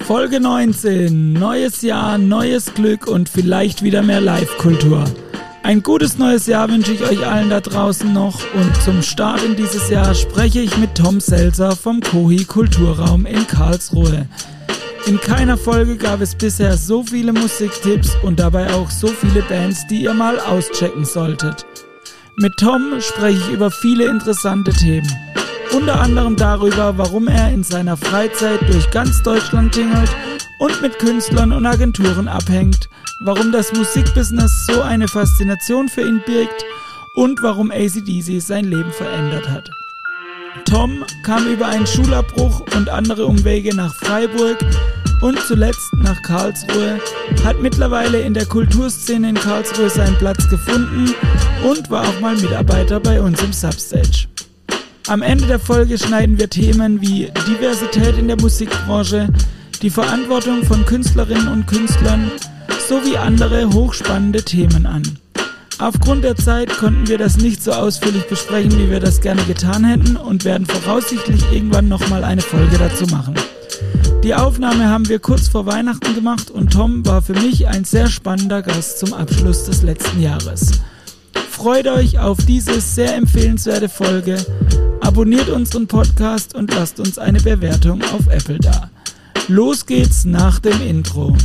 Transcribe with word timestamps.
Folge 0.00 0.40
19. 0.40 1.32
Neues 1.32 1.82
Jahr, 1.82 2.16
neues 2.16 2.72
Glück 2.74 3.06
und 3.08 3.28
vielleicht 3.28 3.82
wieder 3.82 4.02
mehr 4.02 4.20
Live-Kultur. 4.20 5.04
Ein 5.64 5.82
gutes 5.82 6.16
neues 6.16 6.46
Jahr 6.46 6.68
wünsche 6.68 6.92
ich 6.92 7.02
euch 7.02 7.26
allen 7.26 7.50
da 7.50 7.60
draußen 7.60 8.12
noch 8.12 8.38
und 8.54 8.82
zum 8.82 9.02
Start 9.02 9.42
in 9.42 9.56
dieses 9.56 9.90
Jahr 9.90 10.14
spreche 10.14 10.60
ich 10.60 10.76
mit 10.76 10.94
Tom 10.94 11.18
Selzer 11.18 11.74
vom 11.74 12.00
Kohi 12.00 12.44
Kulturraum 12.44 13.26
in 13.26 13.46
Karlsruhe. 13.48 14.28
In 15.06 15.20
keiner 15.20 15.58
Folge 15.58 15.96
gab 15.96 16.20
es 16.20 16.36
bisher 16.36 16.76
so 16.76 17.02
viele 17.02 17.32
Musiktipps 17.32 18.16
und 18.22 18.38
dabei 18.38 18.72
auch 18.74 18.90
so 18.90 19.08
viele 19.08 19.42
Bands, 19.42 19.86
die 19.88 20.02
ihr 20.02 20.14
mal 20.14 20.38
auschecken 20.38 21.04
solltet. 21.04 21.66
Mit 22.36 22.52
Tom 22.58 23.00
spreche 23.00 23.38
ich 23.38 23.48
über 23.50 23.72
viele 23.72 24.04
interessante 24.04 24.72
Themen. 24.72 25.25
Unter 25.72 26.00
anderem 26.00 26.36
darüber, 26.36 26.96
warum 26.98 27.28
er 27.28 27.52
in 27.52 27.62
seiner 27.62 27.96
Freizeit 27.96 28.60
durch 28.68 28.90
ganz 28.90 29.22
Deutschland 29.22 29.74
tingelt 29.74 30.10
und 30.58 30.80
mit 30.82 30.98
Künstlern 30.98 31.52
und 31.52 31.66
Agenturen 31.66 32.28
abhängt, 32.28 32.88
warum 33.20 33.52
das 33.52 33.72
Musikbusiness 33.72 34.66
so 34.66 34.82
eine 34.82 35.08
Faszination 35.08 35.88
für 35.88 36.02
ihn 36.02 36.22
birgt 36.26 36.64
und 37.16 37.42
warum 37.42 37.70
ACDC 37.70 38.40
sein 38.40 38.64
Leben 38.66 38.92
verändert 38.92 39.48
hat. 39.48 39.70
Tom 40.64 41.04
kam 41.22 41.46
über 41.46 41.66
einen 41.66 41.86
Schulabbruch 41.86 42.60
und 42.74 42.88
andere 42.88 43.26
Umwege 43.26 43.74
nach 43.74 43.94
Freiburg 43.94 44.58
und 45.20 45.38
zuletzt 45.40 45.92
nach 45.94 46.20
Karlsruhe, 46.22 46.98
hat 47.44 47.60
mittlerweile 47.60 48.20
in 48.20 48.34
der 48.34 48.46
Kulturszene 48.46 49.30
in 49.30 49.34
Karlsruhe 49.34 49.90
seinen 49.90 50.16
Platz 50.18 50.48
gefunden 50.48 51.14
und 51.68 51.90
war 51.90 52.06
auch 52.06 52.20
mal 52.20 52.36
Mitarbeiter 52.36 53.00
bei 53.00 53.20
uns 53.20 53.42
im 53.42 53.52
Substage. 53.52 54.28
Am 55.08 55.22
Ende 55.22 55.46
der 55.46 55.60
Folge 55.60 55.98
schneiden 55.98 56.36
wir 56.36 56.50
Themen 56.50 57.00
wie 57.00 57.30
Diversität 57.46 58.18
in 58.18 58.26
der 58.26 58.40
Musikbranche, 58.40 59.28
die 59.80 59.90
Verantwortung 59.90 60.64
von 60.64 60.84
Künstlerinnen 60.84 61.46
und 61.46 61.66
Künstlern 61.68 62.32
sowie 62.88 63.16
andere 63.16 63.72
hochspannende 63.72 64.42
Themen 64.42 64.84
an. 64.84 65.04
Aufgrund 65.78 66.24
der 66.24 66.34
Zeit 66.34 66.76
konnten 66.76 67.06
wir 67.06 67.18
das 67.18 67.36
nicht 67.36 67.62
so 67.62 67.70
ausführlich 67.70 68.26
besprechen, 68.26 68.76
wie 68.78 68.90
wir 68.90 68.98
das 68.98 69.20
gerne 69.20 69.42
getan 69.44 69.84
hätten 69.84 70.16
und 70.16 70.44
werden 70.44 70.66
voraussichtlich 70.66 71.52
irgendwann 71.52 71.86
nochmal 71.86 72.24
eine 72.24 72.40
Folge 72.42 72.76
dazu 72.76 73.06
machen. 73.06 73.34
Die 74.24 74.34
Aufnahme 74.34 74.88
haben 74.88 75.08
wir 75.08 75.20
kurz 75.20 75.46
vor 75.46 75.66
Weihnachten 75.66 76.16
gemacht 76.16 76.50
und 76.50 76.72
Tom 76.72 77.06
war 77.06 77.22
für 77.22 77.34
mich 77.34 77.68
ein 77.68 77.84
sehr 77.84 78.08
spannender 78.08 78.60
Gast 78.60 78.98
zum 78.98 79.14
Abschluss 79.14 79.66
des 79.66 79.82
letzten 79.82 80.20
Jahres. 80.20 80.80
Freut 81.48 81.86
euch 81.86 82.18
auf 82.18 82.38
diese 82.44 82.80
sehr 82.80 83.14
empfehlenswerte 83.14 83.88
Folge. 83.88 84.36
Abonniert 85.06 85.48
unseren 85.50 85.86
Podcast 85.86 86.56
und 86.56 86.74
lasst 86.74 86.98
uns 86.98 87.16
eine 87.16 87.38
Bewertung 87.38 88.02
auf 88.12 88.26
Apple 88.28 88.58
da. 88.58 88.90
Los 89.46 89.86
geht's 89.86 90.24
nach 90.24 90.58
dem 90.58 90.82
Intro. 90.82 91.36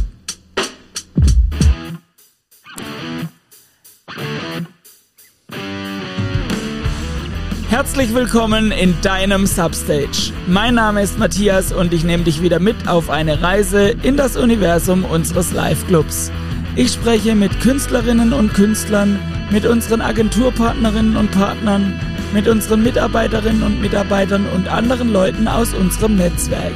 Herzlich 7.69 8.15
willkommen 8.15 8.71
in 8.71 8.99
deinem 9.03 9.45
Substage. 9.45 10.33
Mein 10.47 10.73
Name 10.73 11.03
ist 11.03 11.19
Matthias 11.19 11.71
und 11.71 11.93
ich 11.93 12.03
nehme 12.03 12.23
dich 12.23 12.41
wieder 12.41 12.59
mit 12.59 12.87
auf 12.87 13.11
eine 13.11 13.43
Reise 13.43 13.89
in 14.01 14.17
das 14.17 14.37
Universum 14.37 15.05
unseres 15.05 15.53
Live-Clubs. 15.53 16.31
Ich 16.75 16.93
spreche 16.93 17.35
mit 17.35 17.61
Künstlerinnen 17.61 18.33
und 18.33 18.55
Künstlern, 18.55 19.19
mit 19.51 19.67
unseren 19.67 20.01
Agenturpartnerinnen 20.01 21.15
und 21.15 21.29
Partnern, 21.29 21.99
mit 22.33 22.47
unseren 22.47 22.83
Mitarbeiterinnen 22.83 23.63
und 23.63 23.81
Mitarbeitern 23.81 24.45
und 24.55 24.67
anderen 24.67 25.11
Leuten 25.11 25.47
aus 25.47 25.73
unserem 25.73 26.15
Netzwerk. 26.15 26.73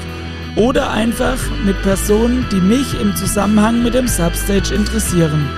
Oder 0.55 0.91
einfach 0.91 1.37
mit 1.65 1.81
Personen, 1.81 2.45
die 2.51 2.61
mich 2.61 2.99
im 2.99 3.15
Zusammenhang 3.15 3.83
mit 3.83 3.93
dem 3.93 4.07
Substage 4.07 4.73
interessieren. 4.73 5.49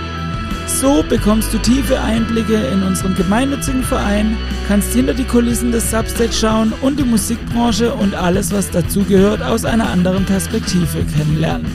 So 0.68 1.02
bekommst 1.02 1.54
du 1.54 1.58
tiefe 1.60 2.00
Einblicke 2.00 2.56
in 2.56 2.84
unseren 2.84 3.16
gemeinnützigen 3.16 3.84
Verein, 3.84 4.38
kannst 4.68 4.94
hinter 4.94 5.14
die 5.14 5.24
Kulissen 5.24 5.72
des 5.72 5.90
Substage 5.90 6.34
schauen 6.34 6.74
und 6.82 7.00
die 7.00 7.04
Musikbranche 7.04 7.94
und 7.94 8.14
alles, 8.14 8.52
was 8.52 8.70
dazugehört, 8.70 9.42
aus 9.42 9.66
einer 9.66 9.90
anderen 9.90 10.26
Perspektive 10.26 11.04
kennenlernen. 11.16 11.66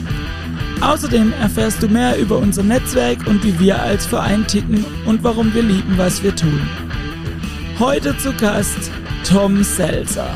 Außerdem 0.81 1.33
erfährst 1.41 1.81
du 1.81 1.87
mehr 1.87 2.17
über 2.17 2.37
unser 2.37 2.63
Netzwerk 2.63 3.25
und 3.25 3.43
wie 3.43 3.57
wir 3.59 3.81
als 3.81 4.05
Verein 4.05 4.45
ticken 4.47 4.85
und 5.05 5.23
warum 5.23 5.53
wir 5.53 5.63
lieben, 5.63 5.97
was 5.97 6.21
wir 6.23 6.35
tun. 6.35 6.61
Heute 7.79 8.15
zu 8.19 8.31
Gast 8.33 8.91
Tom 9.27 9.63
Selzer. 9.63 10.29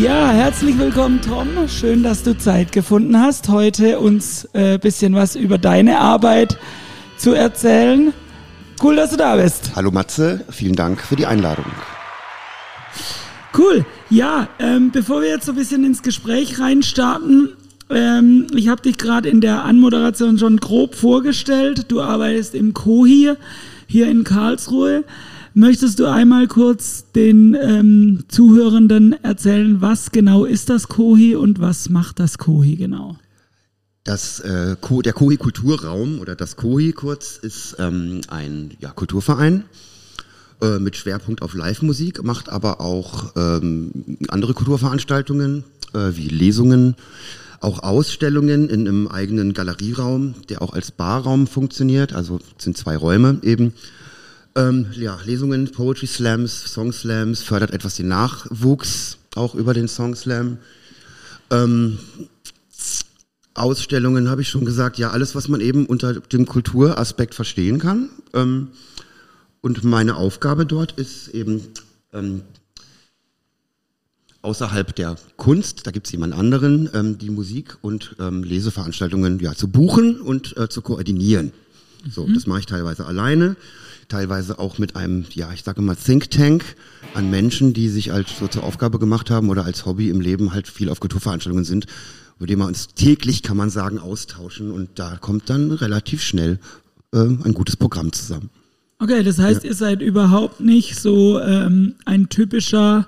Ja, 0.00 0.30
herzlich 0.30 0.78
willkommen, 0.78 1.20
Tom. 1.20 1.68
Schön, 1.68 2.02
dass 2.02 2.22
du 2.22 2.36
Zeit 2.36 2.72
gefunden 2.72 3.20
hast, 3.20 3.50
heute 3.50 4.00
uns 4.00 4.48
ein 4.54 4.76
äh, 4.76 4.78
bisschen 4.78 5.14
was 5.14 5.36
über 5.36 5.58
deine 5.58 5.98
Arbeit 5.98 6.58
zu 7.18 7.34
erzählen. 7.34 8.14
Cool, 8.82 8.96
dass 8.96 9.10
du 9.10 9.18
da 9.18 9.36
bist. 9.36 9.72
Hallo 9.76 9.90
Matze, 9.90 10.40
vielen 10.48 10.74
Dank 10.74 11.02
für 11.02 11.16
die 11.16 11.26
Einladung. 11.26 11.66
Cool. 13.56 13.84
Ja, 14.08 14.48
ähm, 14.58 14.90
bevor 14.90 15.20
wir 15.20 15.28
jetzt 15.28 15.44
so 15.44 15.52
ein 15.52 15.58
bisschen 15.58 15.84
ins 15.84 16.02
Gespräch 16.02 16.58
reinstarten, 16.58 17.50
ähm, 17.90 18.46
ich 18.54 18.68
habe 18.68 18.80
dich 18.80 18.96
gerade 18.96 19.28
in 19.28 19.42
der 19.42 19.64
Anmoderation 19.64 20.38
schon 20.38 20.56
grob 20.56 20.94
vorgestellt. 20.94 21.90
Du 21.90 22.00
arbeitest 22.00 22.54
im 22.54 22.72
Kohi 22.72 23.14
hier 23.14 23.36
in 24.08 24.24
Karlsruhe. 24.24 25.04
Möchtest 25.54 26.00
du 26.00 26.06
einmal 26.06 26.48
kurz 26.48 27.12
den 27.12 27.54
ähm, 27.54 28.24
Zuhörenden 28.28 29.12
erzählen, 29.22 29.80
was 29.80 30.10
genau 30.10 30.44
ist 30.44 30.68
das 30.68 30.88
Kohi 30.88 31.36
und 31.36 31.60
was 31.60 31.88
macht 31.88 32.18
das 32.18 32.38
Kohi 32.38 32.74
genau? 32.74 33.16
Das, 34.02 34.40
äh, 34.40 34.76
der 35.04 35.12
Kohi 35.12 35.36
Kulturraum 35.36 36.18
oder 36.18 36.34
das 36.34 36.56
Kohi 36.56 36.92
kurz 36.92 37.38
ist 37.38 37.76
ähm, 37.78 38.20
ein 38.28 38.72
ja, 38.80 38.90
Kulturverein 38.90 39.64
äh, 40.60 40.78
mit 40.78 40.96
Schwerpunkt 40.96 41.40
auf 41.40 41.54
Live-Musik, 41.54 42.22
macht 42.24 42.48
aber 42.48 42.80
auch 42.80 43.32
ähm, 43.36 44.18
andere 44.28 44.54
Kulturveranstaltungen 44.54 45.64
äh, 45.94 46.10
wie 46.16 46.28
Lesungen, 46.28 46.96
auch 47.64 47.82
Ausstellungen 47.82 48.68
in 48.68 48.80
einem 48.80 49.08
eigenen 49.08 49.54
Galerieraum, 49.54 50.34
der 50.48 50.62
auch 50.62 50.72
als 50.74 50.90
Barraum 50.90 51.46
funktioniert. 51.46 52.12
Also 52.12 52.38
sind 52.58 52.76
zwei 52.76 52.96
Räume 52.96 53.38
eben. 53.42 53.72
Ähm, 54.54 54.86
ja, 54.92 55.18
Lesungen, 55.24 55.72
Poetry 55.72 56.06
Slams, 56.06 56.72
Song 56.72 56.92
Slams, 56.92 57.42
fördert 57.42 57.72
etwas 57.72 57.96
den 57.96 58.08
Nachwuchs 58.08 59.18
auch 59.34 59.54
über 59.54 59.74
den 59.74 59.88
Song 59.88 60.14
Slam. 60.14 60.58
Ähm, 61.50 61.98
Ausstellungen 63.54 64.28
habe 64.28 64.42
ich 64.42 64.48
schon 64.48 64.64
gesagt, 64.64 64.98
ja, 64.98 65.10
alles, 65.10 65.34
was 65.34 65.48
man 65.48 65.60
eben 65.60 65.86
unter 65.86 66.14
dem 66.14 66.46
Kulturaspekt 66.46 67.34
verstehen 67.34 67.78
kann. 67.78 68.10
Ähm, 68.32 68.68
und 69.60 69.84
meine 69.84 70.16
Aufgabe 70.16 70.66
dort 70.66 70.92
ist 70.92 71.28
eben 71.28 71.62
ähm, 72.12 72.42
außerhalb 74.44 74.94
der 74.94 75.16
Kunst, 75.36 75.86
da 75.86 75.90
gibt 75.90 76.06
es 76.06 76.12
jemand 76.12 76.34
anderen, 76.34 76.88
ähm, 76.94 77.18
die 77.18 77.30
Musik- 77.30 77.78
und 77.82 78.14
ähm, 78.20 78.42
Leseveranstaltungen 78.44 79.40
ja, 79.40 79.54
zu 79.54 79.68
buchen 79.68 80.20
und 80.20 80.56
äh, 80.56 80.68
zu 80.68 80.82
koordinieren. 80.82 81.52
So, 82.10 82.26
mhm. 82.26 82.34
das 82.34 82.46
mache 82.46 82.60
ich 82.60 82.66
teilweise 82.66 83.06
alleine, 83.06 83.56
teilweise 84.08 84.58
auch 84.58 84.78
mit 84.78 84.96
einem, 84.96 85.24
ja, 85.34 85.52
ich 85.52 85.62
sage 85.62 85.80
mal 85.80 85.96
Think 85.96 86.30
Tank 86.30 86.76
an 87.14 87.30
Menschen, 87.30 87.72
die 87.72 87.88
sich 87.88 88.12
als 88.12 88.38
so 88.38 88.46
zur 88.46 88.64
Aufgabe 88.64 88.98
gemacht 88.98 89.30
haben 89.30 89.48
oder 89.48 89.64
als 89.64 89.86
Hobby 89.86 90.10
im 90.10 90.20
Leben 90.20 90.52
halt 90.52 90.68
viel 90.68 90.90
auf 90.90 91.00
Kulturveranstaltungen 91.00 91.64
sind, 91.64 91.86
über 92.36 92.46
die 92.46 92.56
wir 92.56 92.66
uns 92.66 92.88
täglich, 92.88 93.42
kann 93.42 93.56
man 93.56 93.70
sagen, 93.70 93.98
austauschen 93.98 94.70
und 94.70 94.90
da 94.96 95.16
kommt 95.16 95.48
dann 95.48 95.70
relativ 95.70 96.22
schnell 96.22 96.58
äh, 97.12 97.18
ein 97.18 97.54
gutes 97.54 97.76
Programm 97.76 98.12
zusammen. 98.12 98.50
Okay, 98.98 99.22
das 99.22 99.38
heißt, 99.38 99.64
ja. 99.64 99.70
ihr 99.70 99.74
seid 99.74 100.02
überhaupt 100.02 100.60
nicht 100.60 100.96
so 100.96 101.40
ähm, 101.40 101.94
ein 102.04 102.28
typischer, 102.28 103.06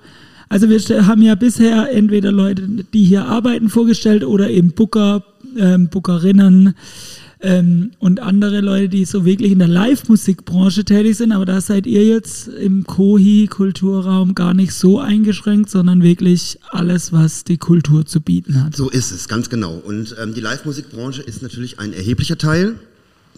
also 0.49 0.69
wir 0.69 1.07
haben 1.07 1.23
ja 1.23 1.35
bisher 1.35 1.93
entweder 1.93 2.33
Leute, 2.33 2.63
die 2.93 3.05
hier 3.05 3.27
arbeiten, 3.27 3.69
vorgestellt 3.69 4.25
oder 4.25 4.49
eben 4.51 4.73
Booker, 4.73 5.25
ähm, 5.59 5.89
Bookerinnen 5.89 6.75
ähm, 7.41 7.91
und 7.99 8.21
andere 8.21 8.61
Leute, 8.61 8.89
die 8.89 9.05
so 9.05 9.25
wirklich 9.25 9.53
in 9.53 9.59
der 9.59 9.69
Live-Musikbranche 9.69 10.85
tätig 10.85 11.17
sind, 11.17 11.33
aber 11.33 11.45
da 11.45 11.61
seid 11.61 11.87
ihr 11.87 12.05
jetzt 12.05 12.49
im 12.49 12.85
Kohi-Kulturraum 12.85 14.35
gar 14.35 14.55
nicht 14.55 14.73
so 14.73 15.01
eingeschränkt, 15.01 15.69
sondern 15.69 16.03
wirklich 16.03 16.59
alles, 16.71 17.13
was 17.13 17.45
die 17.45 17.59
Kultur 17.59 18.07
zu 18.07 18.21
bieten 18.21 18.63
hat. 18.65 18.77
So 18.77 18.89
ist 18.89 19.11
es, 19.11 19.29
ganz 19.29 19.51
genau. 19.51 19.75
Und 19.75 20.17
ähm, 20.21 20.33
die 20.35 20.41
Live-Musikbranche 20.41 21.23
ist 21.23 21.43
natürlich 21.43 21.79
ein 21.79 21.93
erheblicher 21.93 22.39
Teil 22.39 22.77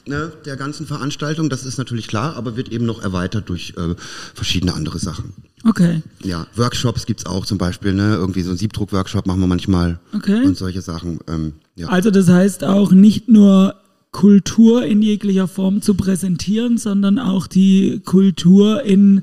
ne, 0.08 0.32
der 0.44 0.56
ganzen 0.56 0.86
Veranstaltung, 0.86 1.48
das 1.48 1.64
ist 1.64 1.78
natürlich 1.78 2.08
klar, 2.08 2.36
aber 2.36 2.56
wird 2.56 2.70
eben 2.70 2.86
noch 2.86 3.02
erweitert 3.02 3.48
durch 3.48 3.74
äh, 3.76 3.94
verschiedene 4.34 4.74
andere 4.74 4.98
Sachen. 4.98 5.34
Okay. 5.64 6.02
Ja, 6.22 6.46
Workshops 6.54 7.06
gibt 7.06 7.20
es 7.20 7.26
auch 7.26 7.44
zum 7.44 7.58
Beispiel, 7.58 7.92
ne? 7.92 8.14
irgendwie 8.14 8.42
so 8.42 8.50
ein 8.50 8.56
Siebdruck-Workshop 8.56 9.26
machen 9.26 9.40
wir 9.40 9.46
manchmal 9.46 10.00
okay. 10.14 10.44
und 10.44 10.56
solche 10.56 10.82
Sachen. 10.82 11.18
Ähm, 11.28 11.54
ja. 11.76 11.88
Also 11.88 12.10
das 12.10 12.28
heißt 12.28 12.64
auch 12.64 12.92
nicht 12.92 13.28
nur 13.28 13.74
Kultur 14.10 14.84
in 14.84 15.02
jeglicher 15.02 15.48
Form 15.48 15.82
zu 15.82 15.94
präsentieren, 15.94 16.78
sondern 16.78 17.18
auch 17.18 17.46
die 17.46 18.00
Kultur 18.04 18.82
in 18.82 19.22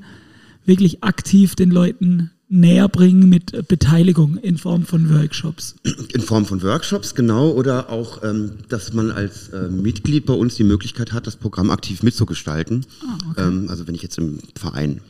wirklich 0.65 1.03
aktiv 1.03 1.55
den 1.55 1.71
Leuten 1.71 2.31
näher 2.47 2.87
bringen 2.87 3.27
mit 3.27 3.67
Beteiligung 3.67 4.37
in 4.37 4.57
Form 4.57 4.85
von 4.85 5.09
Workshops. 5.09 5.75
In 6.13 6.21
Form 6.21 6.45
von 6.45 6.61
Workshops, 6.61 7.15
genau, 7.15 7.51
oder 7.51 7.89
auch, 7.89 8.23
ähm, 8.23 8.51
dass 8.69 8.93
man 8.93 9.11
als 9.11 9.49
äh, 9.49 9.67
Mitglied 9.69 10.25
bei 10.25 10.33
uns 10.33 10.55
die 10.55 10.63
Möglichkeit 10.63 11.11
hat, 11.11 11.25
das 11.27 11.35
Programm 11.35 11.71
aktiv 11.71 12.03
mitzugestalten. 12.03 12.85
Ah, 13.01 13.17
okay. 13.31 13.47
ähm, 13.47 13.65
also 13.69 13.87
wenn 13.87 13.95
ich 13.95 14.03
jetzt 14.03 14.17
im 14.17 14.39
Verein 14.55 15.01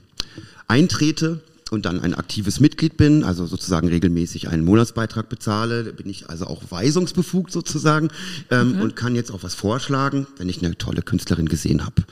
eintrete 0.67 1.41
und 1.71 1.85
dann 1.85 1.99
ein 1.99 2.13
aktives 2.13 2.59
Mitglied 2.59 2.95
bin, 2.95 3.23
also 3.23 3.45
sozusagen 3.45 3.87
regelmäßig 3.87 4.47
einen 4.47 4.63
Monatsbeitrag 4.63 5.27
bezahle, 5.27 5.83
bin 5.93 6.09
ich 6.09 6.29
also 6.29 6.45
auch 6.45 6.61
weisungsbefugt 6.69 7.51
sozusagen 7.51 8.09
ähm, 8.49 8.73
okay. 8.73 8.81
und 8.81 8.95
kann 8.95 9.15
jetzt 9.15 9.31
auch 9.31 9.43
was 9.43 9.55
vorschlagen, 9.55 10.27
wenn 10.37 10.47
ich 10.47 10.63
eine 10.63 10.77
tolle 10.77 11.01
Künstlerin 11.01 11.49
gesehen 11.49 11.85
habe 11.85 12.03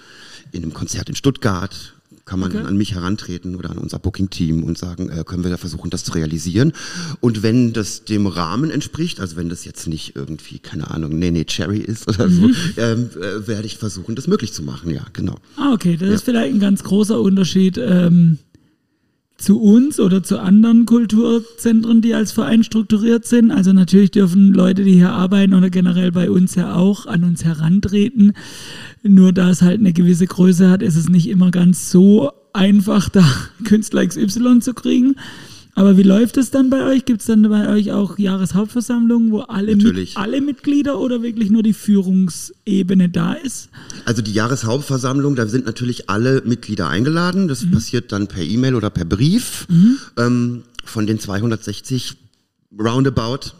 in 0.52 0.64
einem 0.64 0.74
Konzert 0.74 1.10
in 1.10 1.16
Stuttgart 1.16 1.94
kann 2.26 2.40
man 2.40 2.56
okay. 2.56 2.66
an 2.66 2.78
mich 2.78 2.96
herantreten 2.96 3.56
oder 3.56 3.70
an 3.70 3.78
unser 3.78 4.00
Booking-Team 4.00 4.64
und 4.64 4.78
sagen, 4.78 5.10
äh, 5.10 5.24
können 5.26 5.44
wir 5.44 5.52
da 5.52 5.58
versuchen, 5.58 5.90
das 5.90 6.04
zu 6.04 6.14
realisieren. 6.14 6.74
Und 7.20 7.44
wenn 7.44 7.74
das 7.74 8.06
dem 8.06 8.28
Rahmen 8.28 8.72
entspricht, 8.72 9.20
also 9.20 9.36
wenn 9.36 9.50
das 9.50 9.66
jetzt 9.66 9.88
nicht 9.88 10.16
irgendwie, 10.16 10.60
keine 10.60 10.90
Ahnung, 10.90 11.20
Nene 11.20 11.46
Cherry 11.46 11.80
ist 11.80 12.08
oder 12.08 12.30
mhm. 12.30 12.34
so, 12.34 12.50
ähm, 12.82 13.10
äh, 13.20 13.48
werde 13.48 13.66
ich 13.66 13.78
versuchen, 13.78 14.16
das 14.16 14.28
möglich 14.28 14.54
zu 14.54 14.64
machen, 14.64 14.90
ja, 14.90 15.06
genau. 15.12 15.36
Ah, 15.58 15.74
okay, 15.74 15.98
das 15.98 16.10
ja. 16.10 16.16
ist 16.16 16.24
vielleicht 16.24 16.54
ein 16.54 16.60
ganz 16.60 16.84
großer 16.84 17.20
Unterschied. 17.20 17.78
Ähm 17.78 18.40
zu 19.38 19.62
uns 19.62 20.00
oder 20.00 20.24
zu 20.24 20.40
anderen 20.40 20.86
Kulturzentren, 20.86 22.02
die 22.02 22.14
als 22.14 22.32
Verein 22.32 22.64
strukturiert 22.64 23.26
sind. 23.26 23.52
Also 23.52 23.74
natürlich 23.74 24.12
dürfen 24.12 24.54
Leute, 24.54 24.84
die 24.84 24.94
hier 24.94 25.12
arbeiten 25.12 25.54
oder 25.54 25.70
generell 25.70 26.12
bei 26.12 26.30
uns 26.30 26.56
ja 26.56 26.76
auch 26.76 27.08
an 27.08 27.24
uns 27.24 27.44
herantreten. 27.44 28.34
Nur 29.02 29.34
da 29.34 29.50
es 29.50 29.62
halt 29.62 29.80
eine 29.80 29.94
gewisse 29.94 30.28
Größe 30.28 30.70
hat, 30.70 30.82
ist 30.82 30.96
es 30.96 31.10
nicht 31.10 31.28
immer 31.28 31.52
ganz 31.52 31.92
so 31.92 32.32
einfach, 32.54 33.10
da 33.10 33.26
Künstler 33.66 34.06
XY 34.06 34.60
zu 34.60 34.74
kriegen. 34.74 35.16
Aber 35.76 35.98
wie 35.98 36.04
läuft 36.04 36.38
es 36.38 36.52
dann 36.52 36.70
bei 36.70 36.86
euch? 36.86 37.06
Gibt 37.06 37.22
es 37.22 37.28
dann 37.28 37.42
bei 37.50 37.68
euch 37.68 37.92
auch 37.92 38.20
Jahreshauptversammlungen, 38.20 39.32
wo 39.32 39.40
alle, 39.40 39.76
mit, 39.76 40.16
alle 40.16 40.40
Mitglieder 40.40 41.00
oder 41.00 41.24
wirklich 41.24 41.50
nur 41.50 41.64
die 41.64 41.74
Führungsebene 41.74 43.10
da 43.10 43.34
ist? 43.34 43.70
Also 44.06 44.22
die 44.22 44.34
Jahreshauptversammlung, 44.34 45.36
da 45.36 45.48
sind 45.48 45.66
natürlich 45.66 46.10
alle 46.10 46.44
Mitglieder 46.46 46.90
eingeladen. 46.90 47.48
Das 47.48 47.66
mhm. 47.66 47.72
passiert 47.72 48.12
dann 48.12 48.28
per 48.28 48.44
E-Mail 48.44 48.76
oder 48.76 48.92
per 48.92 49.06
Brief. 49.06 49.68
Mhm. 49.70 49.98
Ähm, 50.18 50.64
von 50.86 51.08
den 51.08 51.20
260 51.20 52.18
roundabout 52.78 53.54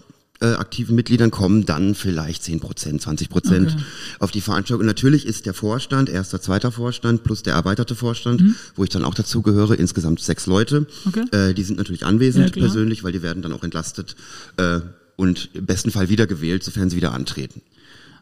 äh, 0.44 0.56
aktiven 0.56 0.96
Mitgliedern 0.96 1.32
kommen 1.32 1.66
dann 1.66 1.96
vielleicht 1.96 2.44
10 2.44 2.60
Prozent, 2.60 3.02
20 3.02 3.30
Prozent 3.30 3.72
okay. 3.74 3.84
auf 4.20 4.32
die 4.32 4.42
Veranstaltung. 4.42 4.82
Und 4.82 4.88
natürlich 4.88 5.26
ist 5.26 5.46
der 5.46 5.54
Vorstand, 5.54 6.10
erster, 6.10 6.42
zweiter 6.42 6.72
Vorstand 6.72 7.24
plus 7.24 7.44
der 7.44 7.54
erweiterte 7.54 7.96
Vorstand, 7.96 8.42
mhm. 8.42 8.56
wo 8.76 8.84
ich 8.84 8.90
dann 8.90 9.06
auch 9.06 9.16
dazu 9.16 9.42
gehöre, 9.42 9.80
insgesamt 9.80 10.20
sechs 10.20 10.46
Leute. 10.46 10.86
Okay. 11.08 11.24
Äh, 11.32 11.54
die 11.54 11.64
sind 11.64 11.78
natürlich 11.78 12.06
anwesend 12.06 12.56
ja, 12.56 12.62
persönlich, 12.62 13.04
weil 13.04 13.14
die 13.14 13.22
werden 13.22 13.42
dann 13.42 13.54
auch 13.54 13.64
entlastet 13.64 14.18
äh, 14.58 14.82
und 15.16 15.50
im 15.54 15.66
besten 15.66 15.92
Fall 15.92 16.10
wiedergewählt, 16.10 16.64
sofern 16.64 16.90
sie 16.90 16.98
wieder 16.98 17.14
antreten. 17.14 17.62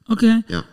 Okay. 0.07 0.44
Ja. 0.47 0.63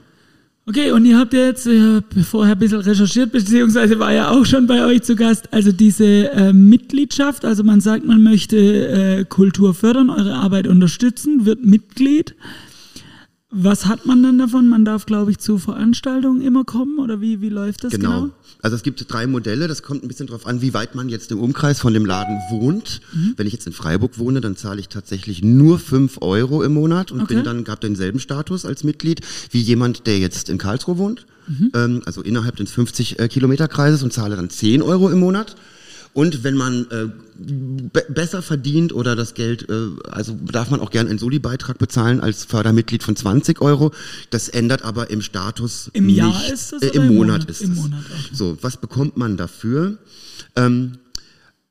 Okay, 0.69 0.93
und 0.93 1.07
ihr 1.07 1.19
habt 1.19 1.33
ja 1.33 1.47
jetzt 1.47 1.67
äh, 1.67 2.03
vorher 2.23 2.55
ein 2.55 2.59
bisschen 2.59 2.81
recherchiert, 2.81 3.33
beziehungsweise 3.33 3.99
war 3.99 4.13
ja 4.13 4.29
auch 4.29 4.45
schon 4.45 4.67
bei 4.67 4.85
euch 4.85 5.01
zu 5.01 5.17
Gast, 5.17 5.51
also 5.51 5.73
diese 5.73 6.31
äh, 6.31 6.53
Mitgliedschaft, 6.53 7.47
also 7.47 7.65
man 7.65 7.81
sagt, 7.81 8.05
man 8.05 8.23
möchte 8.23 8.59
äh, 8.59 9.25
Kultur 9.25 9.73
fördern, 9.73 10.11
eure 10.11 10.35
Arbeit 10.35 10.67
unterstützen, 10.67 11.47
wird 11.47 11.65
Mitglied. 11.65 12.35
Was 13.51 13.87
hat 13.87 14.05
man 14.05 14.23
dann 14.23 14.37
davon? 14.37 14.69
Man 14.69 14.85
darf, 14.85 15.07
glaube 15.07 15.31
ich, 15.31 15.39
zu 15.39 15.57
Veranstaltungen 15.57 16.43
immer 16.43 16.65
kommen 16.65 16.99
oder 16.99 17.23
wie, 17.23 17.41
wie 17.41 17.49
läuft 17.49 17.83
das 17.83 17.93
genau? 17.93 18.23
genau? 18.23 18.35
Also 18.61 18.77
es 18.77 18.83
gibt 18.83 19.03
drei 19.11 19.27
Modelle, 19.27 19.69
das 19.69 19.83
kommt 19.83 20.05
ein 20.05 20.09
bisschen 20.09 20.27
darauf 20.27 20.47
an, 20.47 20.61
wie 20.61 20.75
weit 20.75 20.95
man 20.95 21.09
jetzt 21.09 21.33
im 21.33 21.41
Umkreis 21.41 21.81
von 21.81 21.95
dem 21.95 22.05
Laden 22.05 22.37
wohnt. 22.51 23.01
Mhm. 23.15 23.35
Wenn 23.39 23.47
ich 23.47 23.55
jetzt 23.55 23.67
in 23.67 23.73
Freiburg 23.73 24.19
wohne, 24.19 24.43
dann 24.43 24.57
zahle 24.57 24.81
ich 24.81 24.89
tatsächlich 24.89 25.43
nur 25.43 25.79
fünf 25.79 26.19
Euro 26.21 26.63
im 26.63 26.75
Monat 26.75 27.11
und 27.11 27.23
okay. 27.23 27.37
bin 27.37 27.45
dann, 27.45 27.67
habe 27.67 27.81
denselben 27.81 28.21
Status 28.21 28.67
als 28.67 28.85
Mitglied 28.85 29.23
wie 29.51 29.61
jemand, 29.61 30.07
der 30.07 30.19
jetzt 30.19 30.51
in 30.51 30.59
Karlsruhe 30.59 30.99
wohnt. 30.99 31.25
Mhm. 31.47 31.71
Ähm, 31.75 32.03
also 32.05 32.21
innerhalb 32.21 32.57
des 32.57 32.71
50 32.73 33.19
äh, 33.19 33.29
Kilometer 33.29 33.67
Kreises 33.67 34.03
und 34.03 34.13
zahle 34.13 34.37
dann 34.37 34.51
zehn 34.51 34.83
Euro 34.83 35.09
im 35.09 35.21
Monat. 35.21 35.57
Und 36.19 36.43
wenn 36.43 36.57
man 36.57 36.85
äh, 36.91 37.07
be 37.37 38.05
besser 38.09 38.43
verdient 38.43 38.93
oder 38.93 39.15
das 39.15 39.35
Geld, 39.35 39.71
äh, 39.71 39.91
also 40.11 40.37
darf 40.51 40.69
man 40.69 40.81
auch 40.81 40.91
gerne 40.91 41.11
einen 41.11 41.21
Soli-Beitrag 41.21 41.79
bezahlen 41.79 42.19
als 42.19 42.45
Fördermitglied 42.45 43.05
von 43.05 43.15
20 43.15 43.61
Euro. 43.61 43.93
Das 44.31 44.49
ändert 44.49 44.83
aber 44.83 45.11
im 45.11 45.23
Status 45.23 45.89
Im 45.93 46.07
nicht. 46.07 46.17
Jahr 46.17 46.53
ist 46.53 46.73
es? 46.73 46.83
Äh, 46.83 46.89
Im, 46.89 47.07
Monat, 47.07 47.43
Monat 47.43 47.51
ist 47.51 47.61
Im 47.61 47.71
es. 47.71 47.79
Monat, 47.79 48.01
okay. 48.05 48.35
So, 48.35 48.59
was 48.63 48.79
bekommt 48.79 49.17
man 49.17 49.37
dafür? 49.37 49.99
Ähm, 50.57 50.99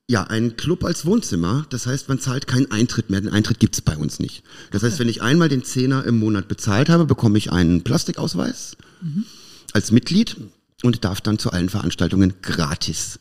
ja, 0.08 0.24
ein 0.24 0.56
Club 0.56 0.86
als 0.86 1.06
Wohnzimmer, 1.06 1.66
das 1.70 1.86
heißt, 1.86 2.08
man 2.08 2.22
zahlt 2.22 2.48
keinen 2.48 2.72
Eintritt 2.72 3.10
mehr. 3.10 3.20
Den 3.20 3.34
Eintritt 3.34 3.60
gibt's 3.60 3.82
bei 3.82 3.98
uns 3.98 4.18
nicht. 4.20 4.44
Das 4.72 4.82
heißt, 4.82 4.98
wenn 5.00 5.10
ich 5.10 5.22
einmal 5.22 5.50
den 5.50 5.66
Zehner 5.66 6.06
im 6.06 6.20
Monat 6.20 6.48
bezahlt 6.48 6.88
habe, 6.88 7.04
bekomme 7.04 7.38
ich 7.38 7.52
einen 7.52 7.84
Plastikausweis 7.84 8.78
mhm. 9.02 9.26
als 9.74 9.92
Mitglied 9.92 10.38
und 10.84 11.04
darf 11.04 11.20
dann 11.20 11.38
zu 11.38 11.52
allen 11.52 11.68
Veranstaltungen 11.68 12.36
gratis 12.42 13.20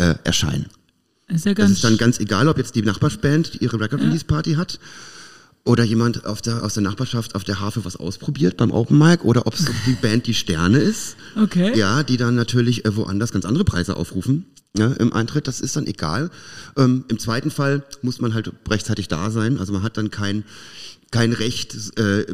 äh, 0.00 0.14
erscheinen. 0.24 0.66
Ist 1.28 1.44
ja 1.44 1.54
das 1.54 1.70
ist 1.70 1.84
dann 1.84 1.96
ganz 1.96 2.18
egal, 2.18 2.48
ob 2.48 2.58
jetzt 2.58 2.74
die 2.74 2.82
Nachbarsband 2.82 3.60
ihre 3.60 3.78
Record 3.78 4.02
Release 4.02 4.24
Party 4.24 4.54
hat 4.54 4.80
oder 5.64 5.84
jemand 5.84 6.22
der, 6.46 6.64
aus 6.64 6.74
der 6.74 6.82
Nachbarschaft 6.82 7.34
auf 7.34 7.44
der 7.44 7.60
Hafe 7.60 7.84
was 7.84 7.96
ausprobiert 7.96 8.56
beim 8.56 8.72
Open 8.72 8.98
Mic 8.98 9.22
oder 9.22 9.46
ob 9.46 9.54
es 9.54 9.66
die 9.86 9.92
Band 9.92 10.26
Die 10.26 10.34
Sterne 10.34 10.78
ist. 10.78 11.16
Okay. 11.40 11.78
Ja, 11.78 12.02
die 12.02 12.16
dann 12.16 12.34
natürlich 12.34 12.84
äh, 12.84 12.96
woanders 12.96 13.30
ganz 13.30 13.44
andere 13.44 13.64
Preise 13.64 13.96
aufrufen 13.96 14.46
ja, 14.76 14.88
im 14.92 15.12
Eintritt. 15.12 15.46
Das 15.46 15.60
ist 15.60 15.76
dann 15.76 15.86
egal. 15.86 16.30
Ähm, 16.76 17.04
Im 17.08 17.18
zweiten 17.18 17.50
Fall 17.50 17.84
muss 18.02 18.20
man 18.20 18.34
halt 18.34 18.50
rechtzeitig 18.68 19.08
da 19.08 19.30
sein. 19.30 19.58
Also 19.58 19.72
man 19.72 19.82
hat 19.82 19.96
dann 19.96 20.10
kein 20.10 20.44
kein 21.12 21.32
Recht, 21.32 21.74
äh, 21.98 22.24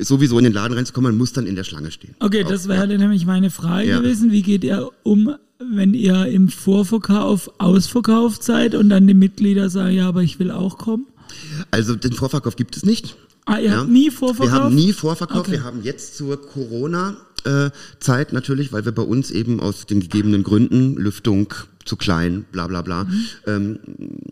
sowieso 0.00 0.38
in 0.38 0.44
den 0.44 0.54
Laden 0.54 0.74
reinzukommen, 0.74 1.12
man 1.12 1.18
muss 1.18 1.34
dann 1.34 1.46
in 1.46 1.56
der 1.56 1.64
Schlange 1.64 1.90
stehen. 1.90 2.14
Okay, 2.20 2.42
das 2.42 2.66
wäre 2.66 2.90
ja. 2.90 2.98
nämlich 2.98 3.26
meine 3.26 3.50
Frage 3.50 3.86
ja. 3.86 3.98
gewesen. 3.98 4.32
Wie 4.32 4.40
geht 4.40 4.64
ihr 4.64 4.88
um 5.02 5.34
wenn 5.58 5.94
ihr 5.94 6.26
im 6.26 6.48
Vorverkauf 6.48 7.50
ausverkauft 7.58 8.42
seid 8.42 8.74
und 8.74 8.88
dann 8.90 9.06
die 9.06 9.14
Mitglieder 9.14 9.70
sagen, 9.70 9.94
ja, 9.94 10.08
aber 10.08 10.22
ich 10.22 10.38
will 10.38 10.50
auch 10.50 10.78
kommen? 10.78 11.06
Also 11.70 11.94
den 11.96 12.12
Vorverkauf 12.12 12.56
gibt 12.56 12.76
es 12.76 12.84
nicht. 12.84 13.16
Ah, 13.44 13.58
ihr 13.58 13.70
ja. 13.70 13.76
habt 13.78 13.90
nie 13.90 14.10
Vorverkauf? 14.10 14.54
Wir 14.54 14.62
haben 14.62 14.74
nie 14.74 14.92
Vorverkauf. 14.92 15.40
Okay. 15.40 15.52
Wir 15.52 15.64
haben 15.64 15.82
jetzt 15.82 16.16
zur 16.16 16.40
Corona-Zeit 16.40 18.32
natürlich, 18.32 18.72
weil 18.72 18.84
wir 18.84 18.92
bei 18.92 19.02
uns 19.02 19.30
eben 19.30 19.60
aus 19.60 19.86
den 19.86 20.00
gegebenen 20.00 20.42
Gründen 20.42 20.94
Lüftung, 20.96 21.54
zu 21.88 21.96
klein, 21.96 22.44
bla 22.52 22.66
bla 22.66 22.82
bla, 22.82 23.04
mhm. 23.04 23.24
ähm, 23.46 23.78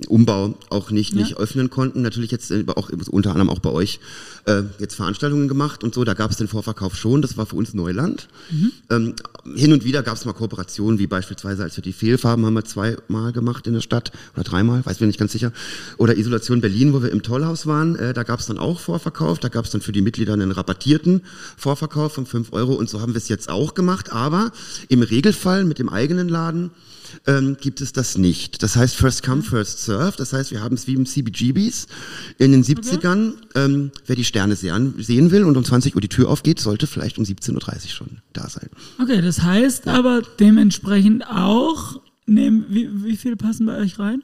Umbau 0.09 0.59
auch 0.69 0.91
nicht, 0.91 1.15
ja. 1.15 1.21
nicht 1.21 1.37
öffnen 1.37 1.71
konnten. 1.71 2.03
Natürlich 2.03 2.31
jetzt 2.31 2.51
äh, 2.51 2.65
auch 2.69 2.91
unter 2.91 3.31
anderem 3.31 3.51
auch 3.51 3.59
bei 3.59 3.71
euch 3.71 3.99
äh, 4.45 4.63
jetzt 4.79 4.95
Veranstaltungen 4.95 5.49
gemacht 5.49 5.83
und 5.83 5.95
so, 5.95 6.05
da 6.05 6.15
gab 6.15 6.31
es 6.31 6.37
den 6.37 6.49
Vorverkauf 6.49 6.97
schon, 6.97 7.23
das 7.23 7.37
war 7.37 7.47
für 7.47 7.57
uns 7.57 7.75
Neuland. 7.75 8.29
Mhm. 8.51 8.73
Ähm, 8.91 9.15
hin 9.55 9.73
und 9.73 9.85
wieder 9.85 10.03
gab 10.03 10.17
es 10.17 10.25
mal 10.25 10.35
Kooperationen, 10.35 10.99
wie 10.99 11.07
beispielsweise 11.07 11.63
als 11.63 11.77
wir 11.77 11.83
die 11.83 11.93
Fehlfarben 11.93 12.45
haben 12.45 12.55
wir 12.55 12.65
zweimal 12.65 13.33
gemacht 13.33 13.67
in 13.67 13.73
der 13.73 13.81
Stadt 13.81 14.13
oder 14.35 14.45
dreimal, 14.45 14.85
weiß 14.85 15.01
wir 15.01 15.07
nicht 15.07 15.19
ganz 15.19 15.33
sicher. 15.33 15.53
Oder 15.97 16.17
Isolation 16.17 16.61
Berlin, 16.61 16.93
wo 16.93 17.03
wir 17.03 17.11
im 17.11 17.23
Tollhaus 17.23 17.67
waren, 17.67 17.97
äh, 17.97 18.13
da 18.13 18.23
gab 18.23 18.41
es 18.41 18.47
dann 18.47 18.59
auch 18.59 18.81
Vorverkauf, 18.81 19.39
da 19.39 19.49
gab 19.49 19.65
es 19.65 19.71
dann 19.71 19.81
für 19.81 19.93
die 19.93 20.03
Mitglieder 20.03 20.35
einen 20.35 20.51
rabattierten 20.51 21.23
Vorverkauf 21.57 22.13
von 22.13 22.27
fünf 22.27 22.53
Euro 22.53 22.75
und 22.75 22.91
so 22.91 23.01
haben 23.01 23.15
wir 23.15 23.19
es 23.19 23.29
jetzt 23.29 23.49
auch 23.49 23.75
gemacht, 23.75 24.13
aber 24.13 24.53
im 24.89 25.03
Regelfall 25.03 25.65
mit 25.65 25.79
dem 25.79 25.89
eigenen 25.89 26.29
Laden 26.29 26.71
ähm, 27.27 27.57
gibt 27.61 27.81
es 27.81 27.93
das 27.93 28.19
nicht. 28.19 28.63
Das 28.63 28.77
heißt 28.77 28.97
First 28.97 29.23
Come, 29.23 29.43
First 29.43 29.85
Serve. 29.85 30.15
Das 30.17 30.33
heißt, 30.33 30.51
wir 30.51 30.63
haben 30.63 30.75
es 30.75 30.87
wie 30.87 30.95
im 30.95 31.07
CBGBs 31.07 31.87
in 32.39 32.53
den 32.53 32.65
70ern. 32.65 33.33
Okay. 33.33 33.65
Ähm, 33.65 33.91
wer 34.07 34.17
die 34.17 34.25
Sterne 34.25 34.57
sehen, 34.57 35.31
will 35.31 35.45
und 35.45 35.57
um 35.57 35.65
20 35.65 35.95
Uhr 35.95 36.01
die 36.01 36.09
Tür 36.09 36.29
aufgeht, 36.29 36.61
sollte 36.61 36.87
vielleicht 36.87 37.19
um 37.19 37.25
17.30 37.25 37.55
Uhr 37.55 37.91
schon 37.91 38.09
da 38.33 38.49
sein. 38.49 38.69
Okay, 39.01 39.21
das 39.21 39.43
heißt 39.43 39.87
ja. 39.87 39.95
aber 39.95 40.23
dementsprechend 40.39 41.27
auch, 41.27 42.01
nehmen, 42.27 42.67
wie, 42.69 43.05
wie 43.05 43.17
viel 43.17 43.37
passen 43.37 43.67
bei 43.67 43.79
euch 43.79 43.99
rein? 43.99 44.23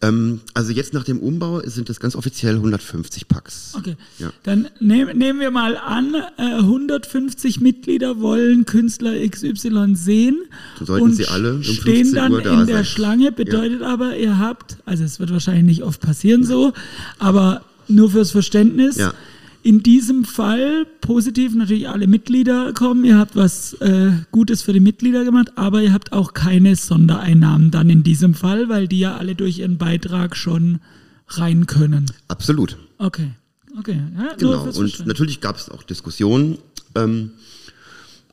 Ähm, 0.00 0.40
also 0.54 0.72
jetzt 0.72 0.94
nach 0.94 1.04
dem 1.04 1.20
Umbau 1.20 1.60
sind 1.64 1.88
es 1.88 2.00
ganz 2.00 2.16
offiziell 2.16 2.56
150 2.56 3.28
Packs. 3.28 3.74
Okay. 3.76 3.96
Ja. 4.18 4.32
Dann 4.42 4.68
nehm, 4.80 5.16
nehmen 5.16 5.38
wir 5.38 5.50
mal 5.50 5.76
an, 5.76 6.14
äh, 6.38 6.42
150 6.42 7.60
Mitglieder 7.60 8.20
wollen 8.20 8.66
Künstler 8.66 9.14
XY 9.28 9.94
sehen. 9.94 10.42
So 10.78 10.86
sollten 10.86 11.04
und 11.04 11.14
sie 11.14 11.26
alle 11.26 11.54
um 11.54 11.62
stehen 11.62 12.14
dann 12.14 12.32
da 12.32 12.38
in 12.38 12.44
sein. 12.44 12.66
der 12.66 12.84
Schlange. 12.84 13.32
Bedeutet 13.32 13.80
ja. 13.80 13.92
aber, 13.92 14.16
ihr 14.16 14.38
habt, 14.38 14.76
also 14.86 15.04
es 15.04 15.20
wird 15.20 15.30
wahrscheinlich 15.30 15.64
nicht 15.64 15.82
oft 15.82 16.00
passieren 16.00 16.42
ja. 16.42 16.48
so, 16.48 16.72
aber 17.18 17.62
nur 17.86 18.10
fürs 18.10 18.32
Verständnis. 18.32 18.96
Ja 18.96 19.14
in 19.62 19.82
diesem 19.82 20.24
Fall 20.24 20.86
positiv 21.00 21.54
natürlich 21.54 21.88
alle 21.88 22.06
Mitglieder 22.06 22.72
kommen. 22.72 23.04
Ihr 23.04 23.18
habt 23.18 23.36
was 23.36 23.74
äh, 23.74 24.12
Gutes 24.30 24.62
für 24.62 24.72
die 24.72 24.80
Mitglieder 24.80 25.24
gemacht, 25.24 25.52
aber 25.56 25.82
ihr 25.82 25.92
habt 25.92 26.12
auch 26.12 26.34
keine 26.34 26.76
Sondereinnahmen 26.76 27.70
dann 27.70 27.88
in 27.88 28.02
diesem 28.02 28.34
Fall, 28.34 28.68
weil 28.68 28.88
die 28.88 28.98
ja 29.00 29.16
alle 29.16 29.34
durch 29.34 29.60
ihren 29.60 29.78
Beitrag 29.78 30.36
schon 30.36 30.80
rein 31.28 31.66
können. 31.66 32.06
Absolut. 32.28 32.76
Okay. 32.98 33.30
Okay. 33.78 34.02
Ja, 34.18 34.34
genau. 34.36 34.64
Und 34.64 35.06
natürlich 35.06 35.40
gab 35.40 35.56
es 35.56 35.70
auch 35.70 35.82
Diskussionen. 35.82 36.58
Ähm, 36.94 37.30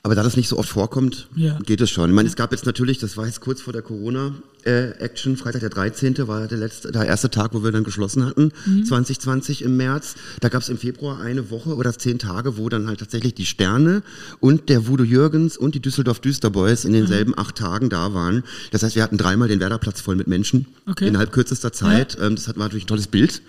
aber 0.01 0.15
da 0.15 0.23
das 0.23 0.37
nicht 0.37 0.47
so 0.47 0.57
oft 0.57 0.69
vorkommt, 0.69 1.27
ja. 1.35 1.59
geht 1.59 1.81
es 1.81 1.89
schon. 1.89 2.09
Ich 2.09 2.15
meine, 2.15 2.29
es 2.29 2.35
gab 2.35 2.51
jetzt 2.51 2.65
natürlich, 2.65 2.99
das 2.99 3.17
war 3.17 3.25
jetzt 3.25 3.41
kurz 3.41 3.61
vor 3.61 3.73
der 3.73 3.81
Corona, 3.81 4.33
äh, 4.65 4.91
Action. 4.99 5.37
Freitag 5.37 5.61
der 5.61 5.69
13. 5.69 6.27
war 6.27 6.47
der, 6.47 6.57
letzte, 6.57 6.91
der 6.91 7.05
erste 7.05 7.29
Tag, 7.29 7.53
wo 7.53 7.63
wir 7.63 7.71
dann 7.71 7.83
geschlossen 7.83 8.25
hatten, 8.25 8.51
mhm. 8.65 8.85
2020 8.85 9.63
im 9.63 9.77
März. 9.77 10.15
Da 10.39 10.49
gab 10.49 10.61
es 10.61 10.69
im 10.69 10.77
Februar 10.77 11.19
eine 11.19 11.49
Woche 11.49 11.75
oder 11.75 11.97
zehn 11.97 12.19
Tage, 12.19 12.57
wo 12.57 12.69
dann 12.69 12.87
halt 12.87 12.99
tatsächlich 12.99 13.33
die 13.33 13.45
Sterne 13.45 14.03
und 14.39 14.69
der 14.69 14.87
Voodoo 14.87 15.03
Jürgens 15.03 15.57
und 15.57 15.75
die 15.75 15.81
Düsseldorf 15.81 16.19
Düsterboys 16.19 16.85
in 16.85 16.93
denselben 16.93 17.31
mhm. 17.31 17.39
acht 17.39 17.55
Tagen 17.55 17.89
da 17.89 18.13
waren. 18.13 18.43
Das 18.71 18.83
heißt, 18.83 18.95
wir 18.95 19.03
hatten 19.03 19.17
dreimal 19.17 19.47
den 19.47 19.59
Werderplatz 19.59 20.01
voll 20.01 20.15
mit 20.15 20.27
Menschen 20.27 20.65
okay. 20.87 21.07
innerhalb 21.07 21.31
kürzester 21.31 21.71
Zeit. 21.71 22.17
Ja. 22.17 22.27
Ähm, 22.27 22.35
das 22.35 22.47
war 22.47 22.55
natürlich 22.57 22.85
ein 22.85 22.87
tolles 22.87 23.07
Bild 23.07 23.41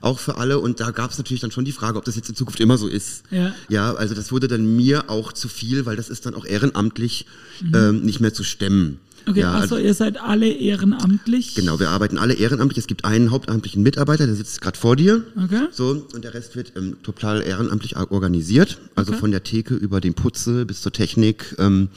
auch 0.00 0.18
für 0.18 0.36
alle. 0.36 0.58
Und 0.58 0.80
da 0.80 0.90
gab 0.90 1.10
es 1.10 1.18
natürlich 1.18 1.40
dann 1.40 1.50
schon 1.50 1.64
die 1.64 1.72
Frage, 1.72 1.98
ob 1.98 2.04
das 2.04 2.16
jetzt 2.16 2.28
in 2.28 2.34
Zukunft 2.34 2.60
immer 2.60 2.78
so 2.78 2.88
ist. 2.88 3.24
Ja. 3.30 3.54
ja, 3.68 3.94
also 3.94 4.14
das 4.14 4.32
wurde 4.32 4.48
dann 4.48 4.76
mir 4.76 5.10
auch 5.10 5.32
zu 5.32 5.48
viel, 5.48 5.86
weil 5.86 5.96
das 5.96 6.08
ist 6.08 6.26
dann 6.26 6.34
auch 6.34 6.44
ehrenamtlich 6.44 7.26
mhm. 7.60 7.74
ähm, 7.74 8.00
nicht 8.02 8.20
mehr 8.20 8.32
zu 8.32 8.44
stemmen. 8.44 8.98
Okay, 9.28 9.40
ja, 9.40 9.54
achso, 9.54 9.76
ihr 9.76 9.94
seid 9.94 10.20
alle 10.20 10.48
ehrenamtlich? 10.48 11.54
Genau, 11.54 11.78
wir 11.78 11.90
arbeiten 11.90 12.18
alle 12.18 12.34
ehrenamtlich. 12.34 12.78
Es 12.78 12.86
gibt 12.86 13.04
einen 13.04 13.30
hauptamtlichen 13.30 13.82
Mitarbeiter, 13.82 14.26
der 14.26 14.34
sitzt 14.34 14.60
gerade 14.60 14.78
vor 14.78 14.96
dir. 14.96 15.24
Okay. 15.36 15.66
So, 15.70 16.06
und 16.14 16.24
der 16.24 16.34
Rest 16.34 16.56
wird 16.56 16.72
ähm, 16.76 16.96
total 17.02 17.42
ehrenamtlich 17.42 17.96
organisiert. 17.96 18.78
Also 18.94 19.12
okay. 19.12 19.20
von 19.20 19.30
der 19.30 19.42
Theke 19.42 19.74
über 19.74 20.00
den 20.00 20.14
Putze 20.14 20.64
bis 20.64 20.80
zur 20.80 20.92
Technik 20.92 21.54
ähm, 21.58 21.88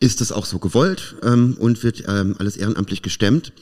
ist 0.00 0.20
das 0.20 0.32
auch 0.32 0.46
so 0.46 0.58
gewollt 0.58 1.16
ähm, 1.22 1.56
und 1.58 1.82
wird 1.84 2.04
ähm, 2.08 2.34
alles 2.38 2.56
ehrenamtlich 2.56 3.02
gestemmt. 3.02 3.52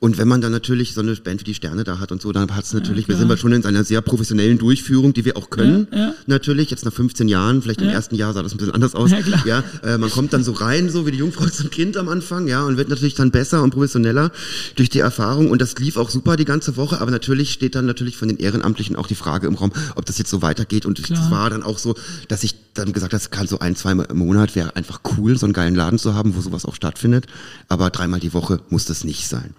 Und 0.00 0.18
wenn 0.18 0.28
man 0.28 0.40
dann 0.40 0.52
natürlich 0.52 0.94
so 0.94 1.00
eine 1.00 1.14
Band 1.16 1.40
wie 1.40 1.44
die 1.44 1.54
Sterne 1.54 1.84
da 1.84 1.98
hat 1.98 2.12
und 2.12 2.20
so, 2.20 2.32
dann 2.32 2.54
hat 2.54 2.64
es 2.64 2.72
natürlich, 2.72 3.08
wir 3.08 3.16
sind 3.16 3.28
wir 3.28 3.36
schon 3.36 3.52
in 3.52 3.64
einer 3.64 3.84
sehr 3.84 4.00
professionellen 4.00 4.58
Durchführung, 4.58 5.14
die 5.14 5.24
wir 5.24 5.36
auch 5.36 5.50
können. 5.50 5.88
Natürlich, 6.26 6.70
jetzt 6.70 6.84
nach 6.84 6.92
15 6.92 7.28
Jahren, 7.28 7.62
vielleicht 7.62 7.80
im 7.80 7.88
ersten 7.88 8.14
Jahr 8.14 8.32
sah 8.32 8.42
das 8.42 8.52
ein 8.52 8.58
bisschen 8.58 8.74
anders 8.74 8.94
aus. 8.94 9.10
Ja, 9.44 9.62
äh, 9.82 9.98
man 9.98 10.10
kommt 10.10 10.32
dann 10.32 10.44
so 10.44 10.52
rein, 10.52 10.88
so 10.88 11.06
wie 11.06 11.10
die 11.10 11.18
Jungfrau 11.18 11.46
zum 11.46 11.70
Kind 11.70 11.96
am 11.96 12.08
Anfang, 12.08 12.46
ja, 12.46 12.64
und 12.64 12.76
wird 12.76 12.88
natürlich 12.88 13.14
dann 13.14 13.30
besser 13.30 13.62
und 13.62 13.70
professioneller 13.70 14.30
durch 14.76 14.88
die 14.88 15.00
Erfahrung. 15.00 15.50
Und 15.50 15.60
das 15.60 15.76
lief 15.78 15.96
auch 15.96 16.08
super 16.08 16.36
die 16.36 16.44
ganze 16.44 16.76
Woche, 16.76 17.00
aber 17.00 17.10
natürlich 17.10 17.52
steht 17.52 17.74
dann 17.74 17.86
natürlich 17.86 18.16
von 18.16 18.28
den 18.28 18.38
Ehrenamtlichen 18.38 18.96
auch 18.96 19.06
die 19.06 19.14
Frage 19.14 19.46
im 19.46 19.54
Raum, 19.54 19.72
ob 19.96 20.06
das 20.06 20.18
jetzt 20.18 20.30
so 20.30 20.42
weitergeht. 20.42 20.86
Und 20.86 20.98
es 20.98 21.30
war 21.30 21.50
dann 21.50 21.62
auch 21.62 21.78
so, 21.78 21.94
dass 22.28 22.44
ich 22.44 22.54
dann 22.74 22.92
gesagt 22.92 23.12
habe, 23.12 23.20
das 23.20 23.30
kann 23.30 23.46
so 23.46 23.58
ein, 23.58 23.76
zweimal 23.76 24.06
im 24.10 24.18
Monat 24.18 24.54
wäre 24.54 24.76
einfach 24.76 25.00
cool, 25.16 25.36
so 25.36 25.46
einen 25.46 25.52
geilen 25.52 25.74
Laden 25.74 25.98
zu 25.98 26.14
haben, 26.14 26.36
wo 26.36 26.40
sowas 26.40 26.64
auch 26.64 26.74
stattfindet. 26.74 27.26
Aber 27.68 27.90
dreimal 27.90 28.20
die 28.20 28.32
Woche 28.32 28.60
muss 28.70 28.84
das 28.84 29.04
nicht 29.04 29.28
sein. 29.28 29.54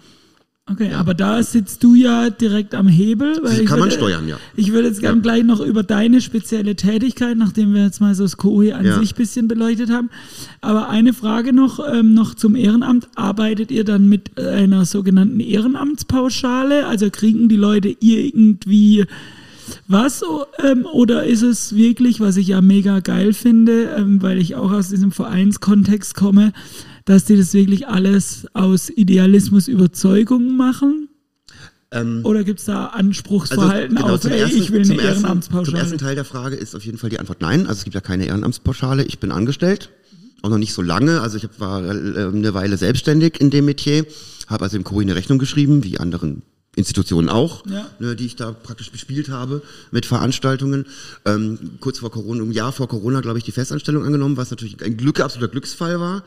Okay, 0.68 0.92
aber 0.92 1.14
da 1.14 1.40
sitzt 1.44 1.84
du 1.84 1.94
ja 1.94 2.28
direkt 2.28 2.74
am 2.74 2.88
Hebel. 2.88 3.38
Weil 3.40 3.64
kann 3.66 3.78
man 3.78 3.92
steuern, 3.92 4.26
ja. 4.26 4.36
Ich 4.56 4.72
würde 4.72 4.88
jetzt 4.88 5.00
gerne 5.00 5.18
ja. 5.18 5.22
gleich 5.22 5.44
noch 5.44 5.60
über 5.60 5.84
deine 5.84 6.20
spezielle 6.20 6.74
Tätigkeit, 6.74 7.36
nachdem 7.36 7.72
wir 7.72 7.84
jetzt 7.84 8.00
mal 8.00 8.16
so 8.16 8.24
das 8.24 8.36
Kohi 8.36 8.72
an 8.72 8.84
ja. 8.84 8.98
sich 8.98 9.14
bisschen 9.14 9.46
beleuchtet 9.46 9.90
haben. 9.90 10.10
Aber 10.62 10.88
eine 10.88 11.12
Frage 11.12 11.52
noch, 11.52 11.78
ähm, 11.88 12.14
noch 12.14 12.34
zum 12.34 12.56
Ehrenamt. 12.56 13.06
Arbeitet 13.14 13.70
ihr 13.70 13.84
dann 13.84 14.08
mit 14.08 14.40
einer 14.40 14.84
sogenannten 14.86 15.38
Ehrenamtspauschale? 15.38 16.88
Also 16.88 17.10
kriegen 17.10 17.48
die 17.48 17.56
Leute 17.56 17.94
irgendwie 18.00 19.04
was 19.86 20.24
ähm, 20.64 20.84
oder 20.92 21.24
ist 21.24 21.42
es 21.42 21.76
wirklich, 21.76 22.18
was 22.18 22.36
ich 22.36 22.48
ja 22.48 22.60
mega 22.60 22.98
geil 23.00 23.32
finde, 23.34 23.94
ähm, 23.96 24.20
weil 24.20 24.38
ich 24.38 24.56
auch 24.56 24.72
aus 24.72 24.88
diesem 24.88 25.12
Vereinskontext 25.12 26.14
komme, 26.16 26.52
dass 27.06 27.24
die 27.24 27.36
das 27.36 27.54
wirklich 27.54 27.88
alles 27.88 28.46
aus 28.52 28.90
Idealismus, 28.90 29.68
Überzeugung 29.68 30.56
machen? 30.56 31.08
Ähm, 31.92 32.20
Oder 32.24 32.42
gibt 32.42 32.58
es 32.58 32.66
da 32.66 32.86
Anspruchsverhalten 32.86 33.96
also, 33.96 34.06
genau, 34.06 34.14
außer, 34.16 34.30
ersten, 34.32 34.58
ich 34.58 34.72
will 34.72 34.82
eine 34.82 35.00
Ehrenamtspauschale? 35.00 35.66
Zum 35.66 35.74
ersten 35.76 35.98
Teil 35.98 36.16
der 36.16 36.24
Frage 36.24 36.56
ist 36.56 36.74
auf 36.74 36.84
jeden 36.84 36.98
Fall 36.98 37.10
die 37.10 37.20
Antwort 37.20 37.40
nein. 37.40 37.60
Also 37.60 37.78
es 37.78 37.84
gibt 37.84 37.94
ja 37.94 38.00
keine 38.00 38.26
Ehrenamtspauschale. 38.26 39.04
Ich 39.04 39.20
bin 39.20 39.30
angestellt, 39.30 39.90
auch 40.42 40.50
noch 40.50 40.58
nicht 40.58 40.74
so 40.74 40.82
lange. 40.82 41.20
Also 41.20 41.36
ich 41.36 41.48
war 41.58 41.84
äh, 41.84 42.26
eine 42.26 42.54
Weile 42.54 42.76
selbstständig 42.76 43.40
in 43.40 43.50
dem 43.50 43.66
Metier, 43.66 44.04
habe 44.48 44.64
also 44.64 44.76
im 44.76 44.82
Kuri 44.82 45.04
eine 45.04 45.14
Rechnung 45.14 45.38
geschrieben, 45.38 45.84
wie 45.84 45.98
anderen 45.98 46.42
Institutionen 46.74 47.28
auch, 47.28 47.64
ja. 47.66 47.86
ne, 48.00 48.16
die 48.16 48.26
ich 48.26 48.36
da 48.36 48.50
praktisch 48.50 48.90
bespielt 48.90 49.28
habe 49.28 49.62
mit 49.92 50.06
Veranstaltungen. 50.06 50.86
Ähm, 51.24 51.58
kurz 51.78 52.00
vor 52.00 52.10
Corona, 52.10 52.42
ein 52.42 52.52
Jahr 52.52 52.72
vor 52.72 52.88
Corona, 52.88 53.20
glaube 53.20 53.38
ich, 53.38 53.44
die 53.44 53.52
Festanstellung 53.52 54.04
angenommen, 54.04 54.36
was 54.36 54.50
natürlich 54.50 54.84
ein 54.84 54.96
Glück, 54.96 55.20
absoluter 55.20 55.52
Glücksfall 55.52 56.00
war 56.00 56.24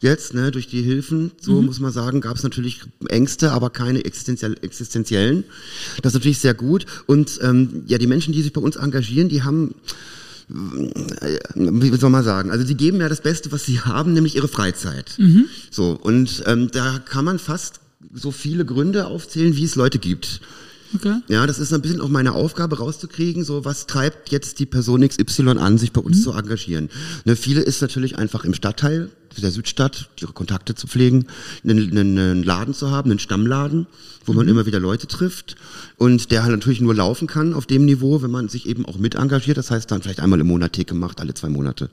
jetzt, 0.00 0.34
ne, 0.34 0.50
durch 0.50 0.66
die 0.66 0.82
Hilfen, 0.82 1.32
so 1.40 1.60
mhm. 1.60 1.66
muss 1.66 1.80
man 1.80 1.92
sagen, 1.92 2.20
gab 2.20 2.36
es 2.36 2.42
natürlich 2.42 2.82
Ängste, 3.08 3.52
aber 3.52 3.70
keine 3.70 4.04
existenziell, 4.04 4.56
existenziellen. 4.62 5.44
Das 6.02 6.12
ist 6.12 6.18
natürlich 6.18 6.38
sehr 6.38 6.54
gut. 6.54 6.86
Und 7.06 7.38
ähm, 7.42 7.82
ja, 7.86 7.98
die 7.98 8.06
Menschen, 8.06 8.32
die 8.32 8.42
sich 8.42 8.52
bei 8.52 8.60
uns 8.60 8.76
engagieren, 8.76 9.28
die 9.28 9.42
haben 9.42 9.74
äh, 11.20 11.38
wie 11.54 11.96
soll 11.96 12.10
man 12.10 12.24
sagen, 12.24 12.50
also 12.50 12.66
sie 12.66 12.74
geben 12.74 13.00
ja 13.00 13.08
das 13.08 13.20
Beste, 13.20 13.52
was 13.52 13.64
sie 13.64 13.80
haben, 13.80 14.14
nämlich 14.14 14.36
ihre 14.36 14.48
Freizeit. 14.48 15.14
Mhm. 15.18 15.46
So, 15.70 15.92
und 15.92 16.42
ähm, 16.46 16.70
da 16.72 16.98
kann 16.98 17.24
man 17.24 17.38
fast 17.38 17.80
so 18.12 18.32
viele 18.32 18.64
Gründe 18.64 19.06
aufzählen, 19.06 19.54
wie 19.56 19.64
es 19.64 19.76
Leute 19.76 19.98
gibt. 19.98 20.40
Okay. 20.94 21.20
Ja, 21.28 21.46
das 21.46 21.58
ist 21.58 21.72
ein 21.72 21.82
bisschen 21.82 22.00
auch 22.00 22.08
meine 22.08 22.32
Aufgabe 22.32 22.78
rauszukriegen, 22.78 23.44
so 23.44 23.64
was 23.64 23.86
treibt 23.86 24.30
jetzt 24.30 24.58
die 24.58 24.66
Person 24.66 25.06
XY 25.06 25.58
an, 25.58 25.78
sich 25.78 25.92
bei 25.92 26.00
uns 26.00 26.18
mhm. 26.18 26.22
zu 26.22 26.32
engagieren. 26.32 26.88
Ne, 27.24 27.36
viele 27.36 27.60
ist 27.60 27.80
natürlich 27.80 28.18
einfach 28.18 28.44
im 28.44 28.54
Stadtteil 28.54 29.10
der 29.40 29.52
Südstadt, 29.52 30.10
ihre 30.20 30.32
Kontakte 30.32 30.74
zu 30.74 30.86
pflegen, 30.88 31.26
einen, 31.62 31.96
einen 31.96 32.42
Laden 32.42 32.74
zu 32.74 32.90
haben, 32.90 33.10
einen 33.10 33.20
Stammladen, 33.20 33.86
wo 34.24 34.32
man 34.32 34.46
mhm. 34.46 34.50
immer 34.50 34.66
wieder 34.66 34.80
Leute 34.80 35.06
trifft 35.06 35.56
und 35.96 36.30
der 36.32 36.42
halt 36.42 36.52
natürlich 36.52 36.80
nur 36.80 36.94
laufen 36.94 37.28
kann 37.28 37.54
auf 37.54 37.66
dem 37.66 37.84
Niveau, 37.84 38.22
wenn 38.22 38.30
man 38.30 38.48
sich 38.48 38.66
eben 38.66 38.84
auch 38.84 38.98
mit 38.98 39.14
engagiert. 39.14 39.56
Das 39.56 39.70
heißt, 39.70 39.90
dann 39.90 40.02
vielleicht 40.02 40.20
einmal 40.20 40.40
im 40.40 40.48
Monat 40.48 40.72
Theke 40.72 40.94
macht, 40.94 41.20
alle 41.20 41.34
zwei 41.34 41.48
Monate. 41.48 41.90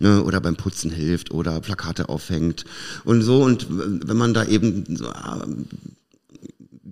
Ne, 0.00 0.22
oder 0.22 0.40
beim 0.40 0.56
Putzen 0.56 0.90
hilft 0.90 1.30
oder 1.30 1.60
Plakate 1.60 2.08
aufhängt 2.08 2.64
und 3.04 3.22
so. 3.22 3.42
Und 3.44 3.66
wenn 3.68 4.16
man 4.16 4.32
da 4.32 4.44
eben 4.44 4.96
so, 4.96 5.12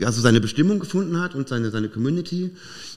ja, 0.01 0.13
so 0.13 0.21
seine 0.21 0.41
Bestimmung 0.41 0.79
gefunden 0.79 1.21
hat 1.21 1.35
und 1.35 1.49
seine, 1.49 1.71
seine 1.71 1.89
Community, 1.89 2.51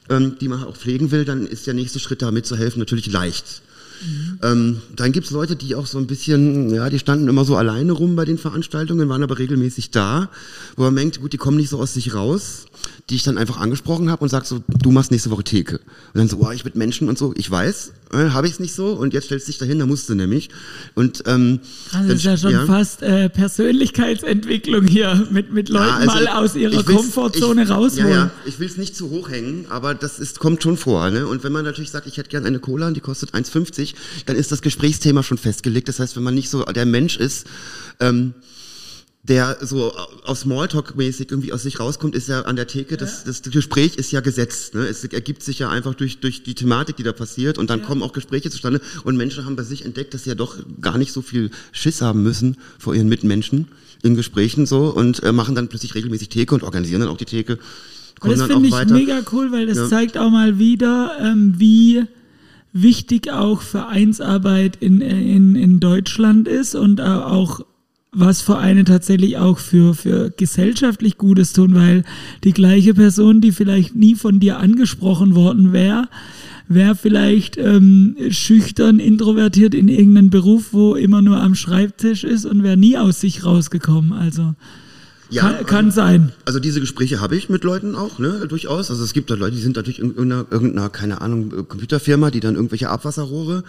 ähm, 0.10 0.36
die 0.40 0.48
man 0.48 0.64
auch 0.64 0.76
pflegen 0.76 1.12
will, 1.12 1.26
dann 1.26 1.46
ist 1.46 1.68
der 1.68 1.74
nächste 1.74 2.00
Schritt 2.00 2.22
da 2.22 2.32
mitzuhelfen 2.32 2.80
natürlich 2.80 3.12
leicht. 3.12 3.62
Mhm. 4.02 4.40
Ähm, 4.44 4.82
dann 4.96 5.12
gibt's 5.12 5.32
Leute, 5.32 5.56
die 5.56 5.76
auch 5.76 5.86
so 5.86 5.98
ein 5.98 6.08
bisschen, 6.08 6.74
ja, 6.74 6.90
die 6.90 7.00
standen 7.00 7.28
immer 7.28 7.46
so 7.46 7.56
alleine 7.56 7.92
rum 7.92 8.16
bei 8.16 8.26
den 8.26 8.38
Veranstaltungen, 8.38 9.10
waren 9.10 9.24
aber 9.24 9.40
regelmäßig 9.40 9.92
da, 9.92 10.30
wo 10.76 10.84
man 10.84 10.96
denkt, 10.96 11.20
gut, 11.20 11.34
die 11.34 11.38
kommen 11.38 11.58
nicht 11.58 11.70
so 11.70 11.80
aus 11.80 11.94
sich 11.94 12.14
raus, 12.14 12.66
die 13.10 13.16
ich 13.16 13.24
dann 13.24 13.38
einfach 13.38 13.58
angesprochen 13.58 14.10
habe 14.10 14.24
und 14.24 14.30
sag 14.30 14.46
so, 14.46 14.64
du 14.68 14.92
machst 14.92 15.12
nächste 15.12 15.32
Woche 15.32 15.44
Theke. 15.44 15.80
Und 16.14 16.16
dann 16.16 16.30
so, 16.30 16.38
oh, 16.38 16.52
ich 16.52 16.66
mit 16.66 16.76
Menschen 16.76 17.10
und 17.10 17.18
so, 17.18 17.34
ich 17.36 17.50
weiß, 17.50 17.92
äh, 18.12 18.30
habe 18.30 18.48
ich 18.48 18.54
es 18.54 18.60
nicht 18.60 18.74
so 18.74 18.94
und 18.94 19.14
jetzt 19.14 19.26
stellst 19.26 19.48
du 19.48 19.52
dich 19.52 19.60
dahin, 19.60 19.80
da 19.80 19.86
musst 19.86 20.10
du 20.10 20.16
nämlich. 20.16 20.50
Und 20.96 21.24
ähm, 21.28 21.60
also 21.94 22.10
das 22.10 22.18
ist 22.18 22.26
ja 22.26 22.38
schon 22.38 22.52
ja. 22.52 22.66
fast 22.66 23.02
äh, 23.02 23.30
Persönlichkeitsentwicklung 23.30 24.88
hier, 24.88 25.28
mit, 25.30 25.54
mit 25.54 25.70
Leuten 25.70 25.88
ja, 25.88 25.98
also 25.98 26.14
mal 26.14 26.28
aus 26.28 26.56
ihrer 26.56 26.84
Komfortzone 26.84 27.64
ich, 27.64 27.70
rausholen. 27.70 28.10
Ja, 28.10 28.16
ja, 28.16 28.32
ich 28.46 28.60
will 28.60 28.68
es 28.68 28.78
nicht 28.78 28.96
zu 28.96 29.10
hoch 29.10 29.30
hängen, 29.30 29.66
aber 29.70 29.94
das 29.94 30.20
ist, 30.20 30.40
kommt 30.40 30.64
schon 30.64 30.78
vor. 30.78 31.10
Ne? 31.12 31.28
Und 31.28 31.44
wenn 31.44 31.52
man 31.52 31.66
natürlich 31.66 31.92
sagt, 31.92 32.08
ich 32.08 32.18
hätte 32.18 32.30
gern 32.30 32.46
eine 32.46 32.60
Cola 32.60 32.88
und 32.88 32.96
die 32.96 33.02
kostet 33.02 33.34
1,50, 33.34 33.94
dann 34.26 34.36
ist 34.36 34.52
das 34.52 34.62
Gesprächsthema 34.62 35.24
schon 35.24 35.38
festgelegt. 35.38 35.88
Das 35.88 36.00
heißt, 36.00 36.16
wenn 36.16 36.24
man 36.24 36.36
nicht 36.36 36.50
so 36.50 36.64
der 36.64 36.86
Mensch 36.86 37.18
ist, 37.18 37.48
ähm, 38.00 38.34
der 39.24 39.58
so 39.62 39.94
aus 40.26 40.42
Smalltalk-mäßig 40.42 41.30
irgendwie 41.30 41.52
aus 41.52 41.64
sich 41.64 41.80
rauskommt, 41.80 42.16
ist 42.16 42.30
ja 42.30 42.42
an 42.44 42.56
der 42.56 42.68
Theke, 42.68 42.96
das, 42.96 43.26
das 43.26 43.42
Gespräch 43.42 43.98
ist 43.98 44.12
ja 44.12 44.22
gesetzt. 44.22 44.76
Ne? 44.76 44.86
Es 44.88 45.04
ergibt 45.04 45.44
sich 45.44 45.60
ja 45.60 45.70
einfach 45.70 45.94
durch, 45.94 46.20
durch 46.20 46.44
die 46.44 46.56
Thematik, 46.56 46.96
die 46.96 47.04
da 47.04 47.12
passiert 47.12 47.58
und 47.58 47.70
dann 47.70 47.80
ja. 47.82 47.86
kommen 47.86 48.02
auch 48.02 48.14
Gespräche 48.14 48.50
zustande 48.50 48.80
und 49.04 49.18
Menschen 49.18 49.46
haben 49.46 49.58
bei 49.58 49.64
sich 49.64 49.84
entdeckt, 49.84 50.14
dass 50.14 50.24
sie 50.24 50.30
ja 50.30 50.36
doch 50.36 50.56
gar 50.80 50.98
nicht 50.98 51.12
so 51.12 51.22
viel 51.22 51.52
Schiss 51.74 52.02
haben 52.02 52.24
müssen 52.24 52.58
vor 52.78 52.96
ihren 52.96 53.10
Mitmenschen 53.10 53.68
in 54.02 54.16
Gesprächen 54.16 54.66
so 54.66 54.88
und 54.88 55.22
äh, 55.22 55.34
machen 55.34 55.54
dann 55.54 55.68
plötzlich 55.68 55.96
regelmäßig 55.96 56.30
Theke 56.30 56.56
und 56.56 56.64
organisieren 56.64 57.02
dann 57.02 57.10
auch 57.10 57.18
die 57.18 57.26
Theke. 57.26 57.60
Und 58.22 58.32
das 58.32 58.44
finde 58.44 58.68
ich 58.68 58.74
weiter. 58.74 58.94
mega 58.94 59.22
cool, 59.32 59.52
weil 59.52 59.66
das 59.66 59.78
ja. 59.78 59.88
zeigt 59.88 60.18
auch 60.18 60.30
mal 60.30 60.58
wieder, 60.60 61.18
ähm, 61.22 61.56
wie 61.58 62.06
wichtig 62.72 63.32
auch 63.32 63.62
Vereinsarbeit 63.62 64.78
in, 64.80 65.02
in, 65.02 65.56
in 65.56 65.80
Deutschland 65.80 66.48
ist 66.48 66.76
und 66.76 67.02
auch 67.02 67.62
was 68.12 68.42
Vereine 68.42 68.84
tatsächlich 68.86 69.38
auch 69.38 69.60
für, 69.60 69.94
für 69.94 70.32
gesellschaftlich 70.32 71.18
Gutes 71.18 71.54
tun, 71.54 71.76
weil 71.76 72.04
die 72.44 72.54
gleiche 72.54 72.94
Person, 72.94 73.42
die 73.42 73.52
vielleicht 73.52 73.96
nie 73.96 74.16
von 74.16 74.40
dir 74.40 74.58
angesprochen 74.58 75.36
worden 75.36 75.74
wäre, 75.74 76.08
wäre 76.68 76.96
vielleicht 76.96 77.58
ähm, 77.58 78.16
schüchtern, 78.30 79.00
introvertiert 79.00 79.74
in 79.74 79.88
irgendeinem 79.88 80.30
Beruf, 80.30 80.72
wo 80.72 80.96
immer 80.96 81.22
nur 81.22 81.42
am 81.42 81.56
Schreibtisch 81.56 82.24
ist 82.24 82.46
und 82.46 82.64
wäre 82.64 82.78
nie 82.78 82.98
aus 82.98 83.22
sich 83.22 83.44
rausgekommen. 83.46 84.14
Also 84.14 84.54
Ja, 85.32 85.42
kann, 85.42 85.66
kann 85.66 85.92
sein. 85.92 86.32
Also 86.46 86.60
diese 86.60 86.80
Gespräche 86.80 87.22
habe 87.22 87.36
ich 87.36 87.50
mit 87.50 87.64
Leuten 87.64 87.96
auch, 87.96 88.18
ne, 88.18 88.48
durchaus. 88.48 88.90
Also 88.90 89.04
es 89.04 89.14
gibt 89.14 89.30
da 89.30 89.36
Leute, 89.36 89.56
die 89.56 89.62
sind 89.62 89.76
natürlich 89.76 90.00
in 90.00 90.10
irgendeiner, 90.10 90.46
irgendeiner 90.50 90.90
keine 90.90 91.22
Ahnung, 91.22 91.68
Computerfirma, 91.68 92.32
die 92.32 92.40
dann 92.40 92.56
irgendwelche 92.56 92.90
Abwasserrohre 92.90 93.64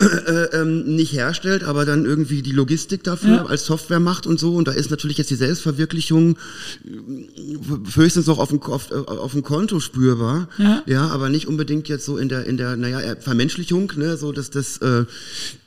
äh, 0.00 0.56
ähm, 0.56 0.94
nicht 0.94 1.14
herstellt, 1.14 1.64
aber 1.64 1.86
dann 1.86 2.04
irgendwie 2.04 2.42
die 2.42 2.52
Logistik 2.52 3.04
dafür 3.04 3.36
ja. 3.36 3.46
als 3.46 3.64
Software 3.64 4.00
macht 4.00 4.26
und 4.26 4.38
so. 4.38 4.54
Und 4.54 4.68
da 4.68 4.72
ist 4.72 4.90
natürlich 4.90 5.16
jetzt 5.16 5.30
die 5.30 5.36
Selbstverwirklichung 5.36 6.36
äh, 6.84 7.94
höchstens 7.94 8.26
noch 8.26 8.38
auf 8.38 8.50
dem, 8.50 8.62
auf, 8.62 8.92
auf 8.92 9.32
dem 9.32 9.42
Konto 9.42 9.80
spürbar. 9.80 10.48
Ja. 10.58 10.82
ja, 10.84 11.08
aber 11.08 11.30
nicht 11.30 11.48
unbedingt 11.48 11.88
jetzt 11.88 12.04
so 12.04 12.18
in 12.18 12.28
der, 12.28 12.44
in 12.44 12.58
der, 12.58 12.76
naja, 12.76 13.16
Vermenschlichung, 13.18 13.90
ne, 13.96 14.18
so 14.18 14.32
dass 14.32 14.50
das, 14.50 14.76
äh, 14.78 15.06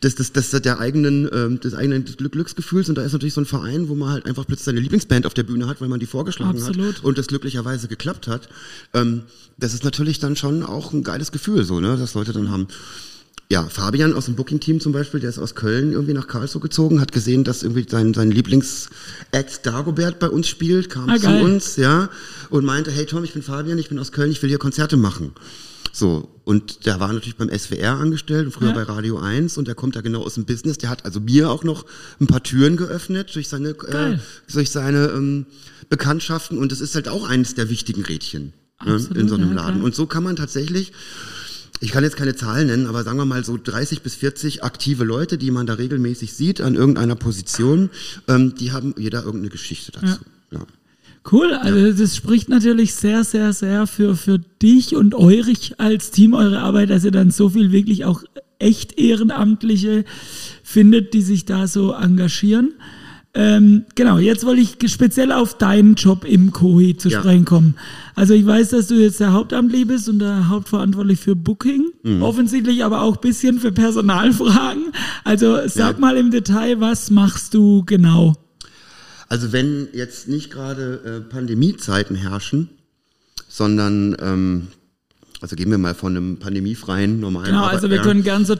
das, 0.01 0.13
das, 0.15 0.33
das, 0.33 0.51
der 0.51 0.79
eigenen, 0.79 1.27
äh, 1.27 1.59
des 1.59 1.73
eigenen 1.73 2.05
Glücksgefühls. 2.05 2.89
Und 2.89 2.95
da 2.95 3.01
ist 3.01 3.13
natürlich 3.13 3.33
so 3.33 3.41
ein 3.41 3.45
Verein, 3.45 3.89
wo 3.89 3.95
man 3.95 4.09
halt 4.09 4.27
einfach 4.27 4.45
plötzlich 4.45 4.65
seine 4.65 4.81
Lieblingsband 4.81 5.14
Band 5.15 5.25
auf 5.25 5.33
der 5.33 5.43
Bühne 5.43 5.67
hat, 5.67 5.79
weil 5.79 5.87
man 5.87 6.01
die 6.01 6.05
vorgeschlagen 6.05 6.57
Absolut. 6.57 6.97
hat 6.97 7.03
und 7.03 7.17
das 7.17 7.27
glücklicherweise 7.27 7.87
geklappt 7.87 8.27
hat. 8.27 8.49
Ähm, 8.93 9.23
das 9.57 9.73
ist 9.73 9.85
natürlich 9.85 10.19
dann 10.19 10.35
schon 10.35 10.61
auch 10.61 10.91
ein 10.91 11.03
geiles 11.03 11.31
Gefühl, 11.31 11.63
so, 11.63 11.79
ne, 11.79 11.95
dass 11.95 12.15
Leute 12.15 12.33
dann 12.33 12.49
haben. 12.49 12.67
Ja, 13.49 13.63
Fabian 13.63 14.13
aus 14.13 14.25
dem 14.25 14.35
Booking-Team 14.35 14.81
zum 14.81 14.91
Beispiel, 14.91 15.21
der 15.21 15.29
ist 15.29 15.37
aus 15.37 15.55
Köln 15.55 15.93
irgendwie 15.93 16.13
nach 16.13 16.27
Karlsruhe 16.27 16.61
gezogen, 16.61 16.99
hat 16.99 17.13
gesehen, 17.13 17.45
dass 17.45 17.63
irgendwie 17.63 17.85
sein, 17.87 18.13
sein 18.13 18.29
Lieblings-Act 18.29 19.65
Dagobert 19.65 20.19
bei 20.19 20.29
uns 20.29 20.49
spielt, 20.49 20.89
kam 20.89 21.09
ah, 21.09 21.17
zu 21.17 21.29
uns, 21.29 21.77
ja, 21.77 22.09
und 22.49 22.65
meinte, 22.65 22.91
hey 22.91 23.05
Tom, 23.05 23.23
ich 23.23 23.33
bin 23.33 23.43
Fabian, 23.43 23.77
ich 23.77 23.87
bin 23.87 23.99
aus 23.99 24.11
Köln, 24.11 24.31
ich 24.31 24.41
will 24.41 24.49
hier 24.49 24.57
Konzerte 24.57 24.97
machen. 24.97 25.31
So, 25.95 26.27
und 26.43 26.85
der 26.85 26.99
war 26.99 27.13
natürlich 27.13 27.37
beim 27.37 27.49
SWR 27.49 27.93
angestellt 27.93 28.47
und 28.47 28.51
früher 28.51 28.67
ja. 28.67 28.73
bei 28.73 28.83
Radio 28.83 29.17
1 29.17 29.57
und 29.57 29.69
der 29.69 29.75
kommt 29.75 29.95
da 29.95 30.01
genau 30.01 30.23
aus 30.23 30.33
dem 30.33 30.43
Business. 30.43 30.77
Der 30.77 30.89
hat 30.89 31.05
also 31.05 31.21
mir 31.21 31.49
auch 31.49 31.63
noch 31.63 31.85
ein 32.19 32.27
paar 32.27 32.43
Türen 32.43 32.75
geöffnet 32.75 33.33
durch 33.33 33.47
seine, 33.47 33.69
äh, 33.69 34.17
durch 34.51 34.71
seine 34.71 35.07
ähm, 35.07 35.45
Bekanntschaften 35.87 36.57
und 36.57 36.73
das 36.73 36.81
ist 36.81 36.95
halt 36.95 37.07
auch 37.07 37.29
eines 37.29 37.55
der 37.55 37.69
wichtigen 37.69 38.03
Rädchen 38.03 38.51
ne, 38.85 38.95
in 39.15 39.29
so 39.29 39.35
einem 39.35 39.55
ja, 39.55 39.63
Laden. 39.63 39.83
Und 39.83 39.95
so 39.95 40.05
kann 40.05 40.23
man 40.23 40.35
tatsächlich 40.35 40.91
ich 41.79 41.91
kann 41.91 42.03
jetzt 42.03 42.17
keine 42.17 42.35
Zahlen 42.35 42.67
nennen, 42.67 42.87
aber 42.87 43.03
sagen 43.03 43.17
wir 43.17 43.25
mal 43.25 43.45
so 43.45 43.57
30 43.61 44.01
bis 44.01 44.15
40 44.15 44.63
aktive 44.63 45.05
Leute, 45.05 45.37
die 45.37 45.51
man 45.51 45.65
da 45.65 45.75
regelmäßig 45.75 46.33
sieht 46.33 46.59
an 46.59 46.75
irgendeiner 46.75 47.15
Position, 47.15 47.89
ähm, 48.27 48.55
die 48.55 48.73
haben 48.73 48.95
jeder 48.97 49.19
irgendeine 49.23 49.49
Geschichte 49.49 49.93
dazu. 49.93 50.19
Ja. 50.51 50.59
ja. 50.59 50.65
Cool, 51.31 51.53
also 51.53 51.91
das 51.91 52.15
spricht 52.15 52.49
natürlich 52.49 52.93
sehr, 52.93 53.23
sehr, 53.23 53.51
sehr 53.51 53.87
für, 53.87 54.15
für 54.15 54.37
dich 54.37 54.95
und 54.95 55.15
euch 55.15 55.79
als 55.79 56.11
Team, 56.11 56.35
eure 56.35 56.59
Arbeit, 56.59 56.91
dass 56.91 57.03
ihr 57.03 57.11
dann 57.11 57.31
so 57.31 57.49
viel 57.49 57.71
wirklich 57.71 58.05
auch 58.05 58.23
echt 58.59 58.99
Ehrenamtliche 58.99 60.05
findet, 60.63 61.13
die 61.13 61.21
sich 61.21 61.45
da 61.45 61.65
so 61.67 61.93
engagieren. 61.93 62.73
Ähm, 63.33 63.83
genau, 63.95 64.17
jetzt 64.17 64.45
wollte 64.45 64.61
ich 64.61 64.77
speziell 64.89 65.31
auf 65.31 65.57
deinen 65.57 65.95
Job 65.95 66.23
im 66.23 66.53
Kohi 66.53 66.95
zu 66.95 67.09
ja. 67.09 67.19
sprechen 67.19 67.43
kommen. 67.43 67.75
Also 68.13 68.33
ich 68.33 68.45
weiß, 68.45 68.69
dass 68.69 68.87
du 68.87 68.95
jetzt 68.95 69.19
der 69.19 69.33
Hauptamtlich 69.33 69.87
bist 69.87 70.07
und 70.07 70.19
der 70.19 70.47
Hauptverantwortlich 70.47 71.19
für 71.19 71.35
Booking, 71.35 71.87
mhm. 72.03 72.21
offensichtlich 72.21 72.85
aber 72.85 73.01
auch 73.01 73.15
ein 73.15 73.21
bisschen 73.21 73.59
für 73.59 73.73
Personalfragen. 73.73 74.83
Also 75.25 75.57
sag 75.65 75.95
ja. 75.95 75.99
mal 75.99 76.15
im 76.15 76.31
Detail, 76.31 76.79
was 76.79 77.09
machst 77.11 77.53
du 77.55 77.83
genau? 77.83 78.35
Also 79.27 79.51
wenn 79.51 79.87
jetzt 79.93 80.27
nicht 80.27 80.51
gerade 80.51 81.23
äh, 81.27 81.29
Pandemiezeiten 81.29 82.15
herrschen, 82.15 82.69
sondern 83.47 84.15
ähm, 84.19 84.67
also 85.41 85.55
gehen 85.55 85.69
wir 85.69 85.77
mal 85.77 85.93
von 85.93 86.15
einem 86.15 86.37
pandemiefreien 86.37 87.19
normalen 87.19 87.47
Genau, 87.47 87.65
also 87.65 87.89
wir 87.89 87.99
können 87.99 88.23
gern 88.23 88.45
so 88.45 88.55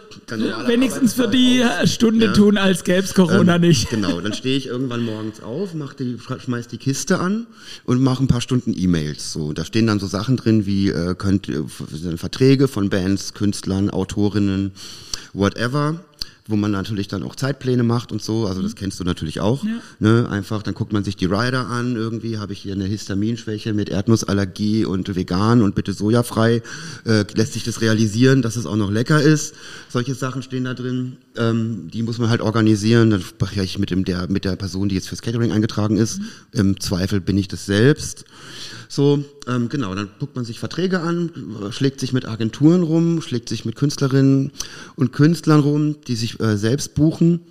wenigstens 0.68 1.14
für 1.14 1.28
die 1.28 1.64
aus. 1.64 1.92
Stunde 1.92 2.28
ja. 2.28 2.34
tun, 2.34 2.58
als 2.58 2.84
gäbe 2.84 3.00
es 3.00 3.14
Corona 3.14 3.56
ähm, 3.56 3.62
nicht. 3.62 3.90
Genau, 3.90 4.20
dann 4.22 4.34
stehe 4.34 4.58
ich 4.58 4.68
irgendwann 4.68 5.04
morgens 5.04 5.42
auf, 5.42 5.74
mach 5.74 5.94
die, 5.94 6.18
schmeiß 6.20 6.68
die 6.68 6.78
Kiste 6.78 7.20
an 7.20 7.48
und 7.86 8.02
mache 8.02 8.24
ein 8.24 8.28
paar 8.28 8.42
Stunden 8.42 8.74
E-Mails. 8.78 9.32
So, 9.32 9.54
da 9.54 9.66
stehen 9.66 9.88
dann 9.88 10.00
so 10.00 10.08
Sachen 10.08 10.38
drin 10.38 10.66
wie 10.66 10.90
äh, 10.90 11.16
könnt, 11.16 11.50
äh, 11.50 11.64
Verträge 12.18 12.68
von 12.68 12.90
Bands, 12.90 13.34
Künstlern, 13.34 13.90
Autorinnen, 13.90 14.72
whatever 15.34 16.02
wo 16.48 16.56
man 16.56 16.70
natürlich 16.70 17.08
dann 17.08 17.24
auch 17.24 17.36
Zeitpläne 17.36 17.82
macht 17.82 18.12
und 18.12 18.22
so, 18.22 18.46
also 18.46 18.62
das 18.62 18.74
mhm. 18.74 18.78
kennst 18.78 19.00
du 19.00 19.04
natürlich 19.04 19.40
auch. 19.40 19.64
Ja. 19.64 19.82
Ne? 20.00 20.30
Einfach, 20.30 20.62
dann 20.62 20.76
guckt 20.76 20.94
man 20.94 21.04
sich 21.04 21.16
die 21.16 21.26
Rider 21.26 21.68
an, 21.68 21.96
irgendwie 21.96 22.38
habe 22.38 22.54
ich 22.54 22.60
hier 22.60 22.74
eine 22.74 22.86
Histaminschwäche 22.86 23.74
mit 23.74 23.90
Erdnussallergie 23.90 24.86
und 24.86 25.16
vegan 25.16 25.64
und 25.64 25.74
bitte 25.74 25.94
sojafrei. 25.94 26.62
Äh, 27.06 27.26
lässt 27.34 27.54
sich 27.54 27.64
das 27.64 27.82
realisieren, 27.82 28.44
dass 28.44 28.58
es 28.58 28.68
auch 28.68 28.76
noch 28.76 28.92
lecker 28.92 29.22
ist. 29.22 29.56
Solche 29.90 30.14
Sachen 30.14 30.44
stehen 30.44 30.66
da 30.66 30.76
drin. 30.76 31.18
Ähm, 31.36 31.90
die 31.92 32.04
muss 32.04 32.20
man 32.20 32.30
halt 32.30 32.42
organisieren. 32.42 33.10
Dann 33.10 33.22
spreche 33.22 33.64
ich 33.64 33.80
mit, 33.80 33.90
dem, 33.90 34.06
der, 34.06 34.30
mit 34.30 34.46
der 34.46 34.56
Person, 34.56 34.88
die 34.88 34.96
jetzt 34.96 35.10
fürs 35.10 35.24
Catering 35.24 35.52
eingetragen 35.52 35.98
ist. 35.98 36.20
Mhm. 36.20 36.26
Im 36.52 36.80
Zweifel 36.80 37.22
bin 37.22 37.40
ich 37.40 37.48
das 37.48 37.66
selbst. 37.66 38.26
So, 38.88 39.24
ähm, 39.48 39.70
genau, 39.70 39.94
dann 39.96 40.10
guckt 40.20 40.36
man 40.36 40.46
sich 40.46 40.60
Verträge 40.60 41.02
an, 41.02 41.32
schlägt 41.72 42.00
sich 42.00 42.14
mit 42.14 42.28
Agenturen 42.28 42.84
rum, 42.84 43.22
schlägt 43.22 43.50
sich 43.50 43.66
mit 43.66 43.76
Künstlerinnen 43.76 44.52
und 44.96 45.12
Künstlern 45.12 45.60
rum, 45.60 45.96
die 46.08 46.16
sich 46.16 46.40
äh, 46.40 46.58
selbst 46.58 46.96
buchen, 46.96 47.42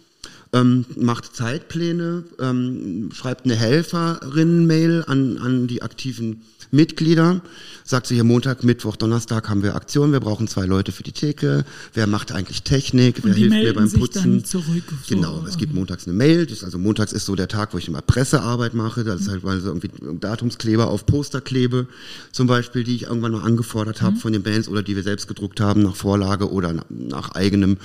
ähm, 0.55 0.87
macht 0.97 1.35
Zeitpläne, 1.35 2.25
ähm, 2.41 3.11
schreibt 3.13 3.45
eine 3.45 3.57
Helferinnen-Mail 3.57 5.05
an, 5.07 5.39
an 5.39 5.67
die 5.67 5.83
aktiven 5.83 6.43
Mitglieder, 6.71 7.41
sagt 7.85 8.07
sie 8.07 8.15
hier 8.15 8.25
Montag, 8.25 8.65
Mittwoch, 8.65 8.97
Donnerstag 8.97 9.49
haben 9.49 9.63
wir 9.63 9.75
Aktion, 9.75 10.13
wir 10.13 10.21
brauchen 10.21 10.49
zwei 10.49 10.65
Leute 10.65 10.93
für 10.93 11.03
die 11.03 11.13
Theke, 11.13 11.65
wer 11.93 12.07
macht 12.07 12.33
eigentlich 12.33 12.63
Technik, 12.63 13.21
wer 13.23 13.35
hilft 13.35 13.51
mir 13.51 13.75
beim 13.75 13.91
Putzen. 13.91 14.45
Zurück, 14.45 14.85
so. 15.07 15.15
Genau, 15.15 15.45
es 15.47 15.57
gibt 15.57 15.75
montags 15.75 16.07
eine 16.07 16.17
Mail, 16.17 16.47
das, 16.47 16.65
also 16.65 16.79
montags 16.79 17.13
ist 17.13 17.27
so 17.27 17.35
der 17.35 17.49
Tag, 17.49 17.75
wo 17.75 17.79
ich 17.79 17.89
immer 17.89 18.03
Pressearbeit 18.03 18.75
mache, 18.75 19.05
das 19.05 19.23
ist 19.23 19.29
halt 19.29 19.45
mal 19.45 19.61
so 19.61 19.69
irgendwie 19.69 19.91
Datumskleber 20.21 20.89
auf 20.89 21.07
Poster 21.07 21.41
klebe, 21.41 21.89
zum 22.33 22.47
Beispiel, 22.47 22.85
die 22.85 22.95
ich 22.95 23.03
irgendwann 23.05 23.33
mal 23.33 23.43
angefordert 23.43 24.03
habe 24.03 24.17
mhm. 24.17 24.21
von 24.21 24.33
den 24.33 24.43
Bands 24.43 24.69
oder 24.69 24.83
die 24.83 24.97
wir 24.97 25.03
selbst 25.03 25.29
gedruckt 25.29 25.61
haben 25.61 25.83
nach 25.83 25.97
Vorlage 25.97 26.51
oder 26.51 26.75
nach 26.89 27.33
eigenem 27.33 27.79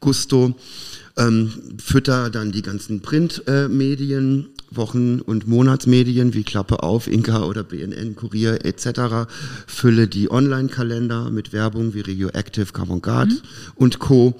Gusto. 0.00 0.56
Ähm, 1.18 1.50
fütter 1.78 2.28
dann 2.30 2.52
die 2.52 2.62
ganzen 2.62 3.00
Printmedien, 3.00 4.40
äh, 4.44 4.76
Wochen- 4.76 5.20
und 5.20 5.46
Monatsmedien 5.46 6.34
wie 6.34 6.42
Klappe 6.42 6.82
auf, 6.82 7.06
Inka 7.06 7.44
oder 7.44 7.62
BNN, 7.62 8.16
Kurier 8.16 8.64
etc. 8.64 9.28
Fülle 9.66 10.08
die 10.08 10.30
Online-Kalender 10.30 11.30
mit 11.30 11.52
Werbung 11.52 11.94
wie 11.94 12.00
Regioactive, 12.00 12.72
Carbon 12.72 13.00
mhm. 13.00 13.38
und 13.76 13.98
Co. 13.98 14.38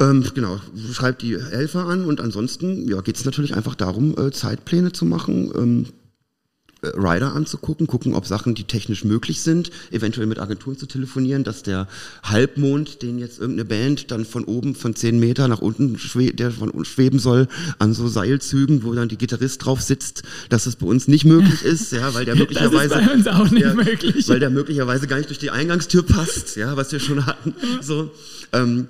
Ähm, 0.00 0.24
genau, 0.34 0.60
schreibt 0.92 1.22
die 1.22 1.36
Helfer 1.36 1.86
an 1.86 2.04
und 2.04 2.20
ansonsten 2.20 2.86
ja, 2.88 3.00
geht 3.00 3.16
es 3.16 3.24
natürlich 3.24 3.56
einfach 3.56 3.74
darum, 3.74 4.16
äh, 4.16 4.30
Zeitpläne 4.30 4.92
zu 4.92 5.04
machen, 5.04 5.50
ähm, 5.56 5.86
äh, 5.86 5.97
Rider 6.82 7.34
anzugucken, 7.34 7.86
gucken, 7.86 8.14
ob 8.14 8.26
Sachen, 8.26 8.54
die 8.54 8.64
technisch 8.64 9.04
möglich 9.04 9.42
sind, 9.42 9.70
eventuell 9.90 10.26
mit 10.26 10.38
Agenturen 10.38 10.78
zu 10.78 10.86
telefonieren, 10.86 11.42
dass 11.42 11.64
der 11.64 11.88
Halbmond, 12.22 13.02
den 13.02 13.18
jetzt 13.18 13.40
irgendeine 13.40 13.64
Band 13.64 14.10
dann 14.12 14.24
von 14.24 14.44
oben 14.44 14.76
von 14.76 14.94
zehn 14.94 15.18
Meter 15.18 15.48
nach 15.48 15.60
unten 15.60 15.98
schwe 15.98 16.32
der 16.32 16.52
von 16.52 16.70
uns 16.70 16.88
schweben 16.88 17.18
soll, 17.18 17.48
an 17.78 17.94
so 17.94 18.06
Seilzügen, 18.06 18.84
wo 18.84 18.94
dann 18.94 19.08
die 19.08 19.18
Gitarrist 19.18 19.64
drauf 19.64 19.80
sitzt, 19.80 20.22
dass 20.50 20.66
es 20.66 20.76
bei 20.76 20.86
uns 20.86 21.08
nicht 21.08 21.24
möglich 21.24 21.62
ist, 21.62 21.92
ja, 21.92 22.14
weil 22.14 22.24
der 22.24 22.36
möglicherweise 22.36 22.88
das 22.94 23.00
ist 23.00 23.06
bei 23.06 23.12
uns 23.14 23.26
auch 23.26 23.50
nicht 23.50 23.64
ja, 23.64 23.74
möglich. 23.74 24.28
weil 24.28 24.40
der 24.40 24.50
möglicherweise 24.50 25.08
gar 25.08 25.16
nicht 25.16 25.30
durch 25.30 25.38
die 25.40 25.50
Eingangstür 25.50 26.04
passt, 26.04 26.56
ja, 26.56 26.76
was 26.76 26.92
wir 26.92 27.00
schon 27.00 27.26
hatten, 27.26 27.54
so. 27.80 28.10
Ähm, 28.52 28.88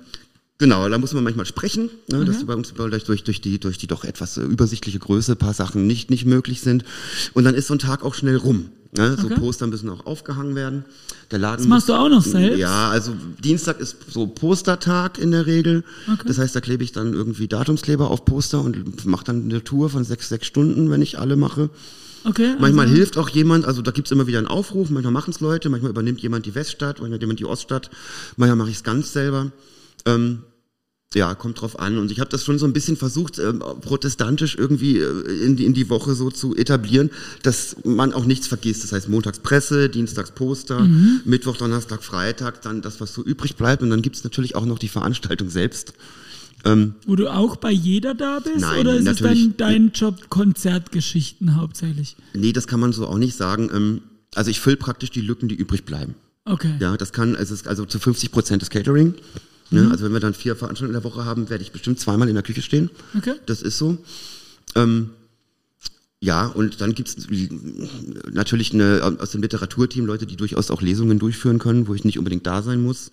Genau, 0.59 0.89
da 0.89 0.97
muss 0.97 1.13
man 1.13 1.23
manchmal 1.23 1.45
sprechen, 1.45 1.89
ne, 2.11 2.17
mhm. 2.17 2.25
dass 2.25 2.45
bei 2.45 2.53
uns 2.53 2.73
durch, 2.73 3.23
durch, 3.23 3.41
die, 3.41 3.59
durch 3.59 3.77
die 3.77 3.87
doch 3.87 4.03
etwas 4.03 4.37
äh, 4.37 4.41
übersichtliche 4.41 4.99
Größe 4.99 5.37
paar 5.37 5.53
Sachen 5.53 5.87
nicht, 5.87 6.09
nicht 6.09 6.25
möglich 6.25 6.59
sind. 6.59 6.83
Und 7.33 7.45
dann 7.45 7.55
ist 7.55 7.67
so 7.67 7.75
ein 7.75 7.79
Tag 7.79 8.03
auch 8.03 8.13
schnell 8.13 8.35
rum. 8.35 8.69
Ne? 8.91 9.15
So 9.17 9.27
okay. 9.27 9.35
Poster 9.35 9.67
müssen 9.67 9.89
auch 9.89 10.05
aufgehangen 10.05 10.55
werden. 10.55 10.83
Der 11.31 11.39
Laden 11.39 11.59
das 11.59 11.67
machst 11.67 11.87
muss, 11.87 11.95
du 11.95 12.01
auch 12.01 12.09
noch 12.09 12.23
selbst? 12.23 12.59
Ja, 12.59 12.89
also 12.89 13.13
Dienstag 13.41 13.79
ist 13.79 13.97
so 14.11 14.27
Postertag 14.27 15.17
in 15.17 15.31
der 15.31 15.45
Regel. 15.45 15.85
Okay. 16.11 16.23
Das 16.27 16.39
heißt, 16.39 16.55
da 16.55 16.59
klebe 16.59 16.83
ich 16.83 16.91
dann 16.91 17.13
irgendwie 17.13 17.47
Datumskleber 17.47 18.11
auf 18.11 18.25
Poster 18.25 18.61
und 18.61 19.05
mache 19.05 19.23
dann 19.23 19.43
eine 19.43 19.63
Tour 19.63 19.89
von 19.89 20.03
sechs, 20.03 20.27
sechs 20.27 20.45
Stunden, 20.45 20.89
wenn 20.89 21.01
ich 21.01 21.19
alle 21.19 21.37
mache. 21.37 21.69
Okay, 22.25 22.55
manchmal 22.59 22.87
also. 22.87 22.97
hilft 22.97 23.17
auch 23.17 23.29
jemand, 23.29 23.63
also 23.63 23.81
da 23.81 23.91
gibt's 23.91 24.11
immer 24.11 24.27
wieder 24.27 24.39
einen 24.39 24.47
Aufruf, 24.47 24.89
manchmal 24.89 25.13
machen 25.13 25.31
es 25.31 25.39
Leute, 25.39 25.69
manchmal 25.69 25.91
übernimmt 25.91 26.19
jemand 26.19 26.45
die 26.45 26.53
Weststadt, 26.53 26.99
manchmal 26.99 27.21
jemand 27.21 27.39
die 27.39 27.45
Oststadt, 27.45 27.89
manchmal 28.35 28.57
mache 28.57 28.71
ich 28.71 28.75
es 28.75 28.83
ganz 28.83 29.13
selber. 29.13 29.53
Ähm, 30.05 30.39
ja, 31.15 31.33
kommt 31.33 31.61
drauf 31.61 31.79
an. 31.79 31.97
Und 31.97 32.11
ich 32.11 32.19
habe 32.19 32.29
das 32.29 32.43
schon 32.43 32.59
so 32.59 32.65
ein 32.65 32.73
bisschen 32.73 32.95
versucht, 32.95 33.39
äh, 33.39 33.53
protestantisch 33.53 34.55
irgendwie 34.55 34.99
äh, 34.99 35.43
in, 35.43 35.55
die, 35.55 35.65
in 35.65 35.73
die 35.73 35.89
Woche 35.89 36.13
so 36.13 36.29
zu 36.29 36.55
etablieren, 36.55 37.09
dass 37.41 37.77
man 37.83 38.13
auch 38.13 38.25
nichts 38.25 38.47
vergisst. 38.47 38.83
Das 38.83 38.91
heißt, 38.91 39.09
montags 39.09 39.39
Presse, 39.39 39.89
dienstags 39.89 40.31
Poster, 40.31 40.81
mhm. 40.81 41.21
Mittwoch, 41.25 41.57
Donnerstag, 41.57 42.03
Freitag, 42.03 42.61
dann 42.61 42.81
das, 42.81 43.01
was 43.01 43.13
so 43.13 43.23
übrig 43.23 43.55
bleibt. 43.55 43.81
Und 43.81 43.89
dann 43.89 44.03
gibt's 44.03 44.23
natürlich 44.23 44.55
auch 44.55 44.65
noch 44.65 44.77
die 44.77 44.87
Veranstaltung 44.87 45.49
selbst. 45.49 45.93
Ähm, 46.63 46.93
Wo 47.07 47.15
du 47.15 47.33
auch 47.33 47.55
bei 47.55 47.71
jeder 47.71 48.13
da 48.13 48.39
bist? 48.39 48.59
Nein, 48.59 48.81
oder 48.81 48.95
ist 48.95 49.07
es 49.07 49.17
dann 49.17 49.55
dein 49.57 49.91
Job 49.91 50.29
Konzertgeschichten 50.29 51.55
hauptsächlich? 51.55 52.17
Nee, 52.33 52.53
das 52.53 52.67
kann 52.67 52.79
man 52.79 52.93
so 52.93 53.07
auch 53.07 53.17
nicht 53.17 53.35
sagen. 53.35 53.71
Ähm, 53.73 54.01
also 54.35 54.51
ich 54.51 54.59
fülle 54.59 54.77
praktisch 54.77 55.09
die 55.09 55.21
Lücken, 55.21 55.47
die 55.47 55.55
übrig 55.55 55.85
bleiben. 55.85 56.13
Okay. 56.45 56.75
Ja, 56.79 56.97
das 56.97 57.13
kann, 57.13 57.35
also, 57.35 57.55
also 57.65 57.85
zu 57.85 57.97
50 57.97 58.31
Prozent 58.31 58.61
des 58.61 58.69
Catering. 58.69 59.15
Ne? 59.71 59.81
Mhm. 59.83 59.91
Also 59.91 60.05
wenn 60.05 60.13
wir 60.13 60.19
dann 60.19 60.33
vier 60.33 60.55
Veranstaltungen 60.55 60.95
in 60.95 61.01
der 61.01 61.11
Woche 61.11 61.25
haben, 61.25 61.49
werde 61.49 61.63
ich 61.63 61.71
bestimmt 61.71 61.99
zweimal 61.99 62.27
in 62.29 62.35
der 62.35 62.43
Küche 62.43 62.61
stehen. 62.61 62.89
Okay. 63.17 63.35
Das 63.45 63.61
ist 63.61 63.77
so. 63.77 63.97
Ähm, 64.75 65.11
Ja, 66.21 66.47
und 66.47 66.81
dann 66.81 66.93
gibt's 66.93 67.15
natürlich 68.29 68.73
eine, 68.73 69.17
aus 69.19 69.31
dem 69.31 69.41
Literaturteam 69.41 70.05
Leute, 70.05 70.25
die 70.25 70.35
durchaus 70.35 70.69
auch 70.69 70.81
Lesungen 70.81 71.17
durchführen 71.17 71.59
können, 71.59 71.87
wo 71.87 71.95
ich 71.95 72.03
nicht 72.03 72.17
unbedingt 72.17 72.45
da 72.45 72.61
sein 72.61 72.81
muss. 72.81 73.11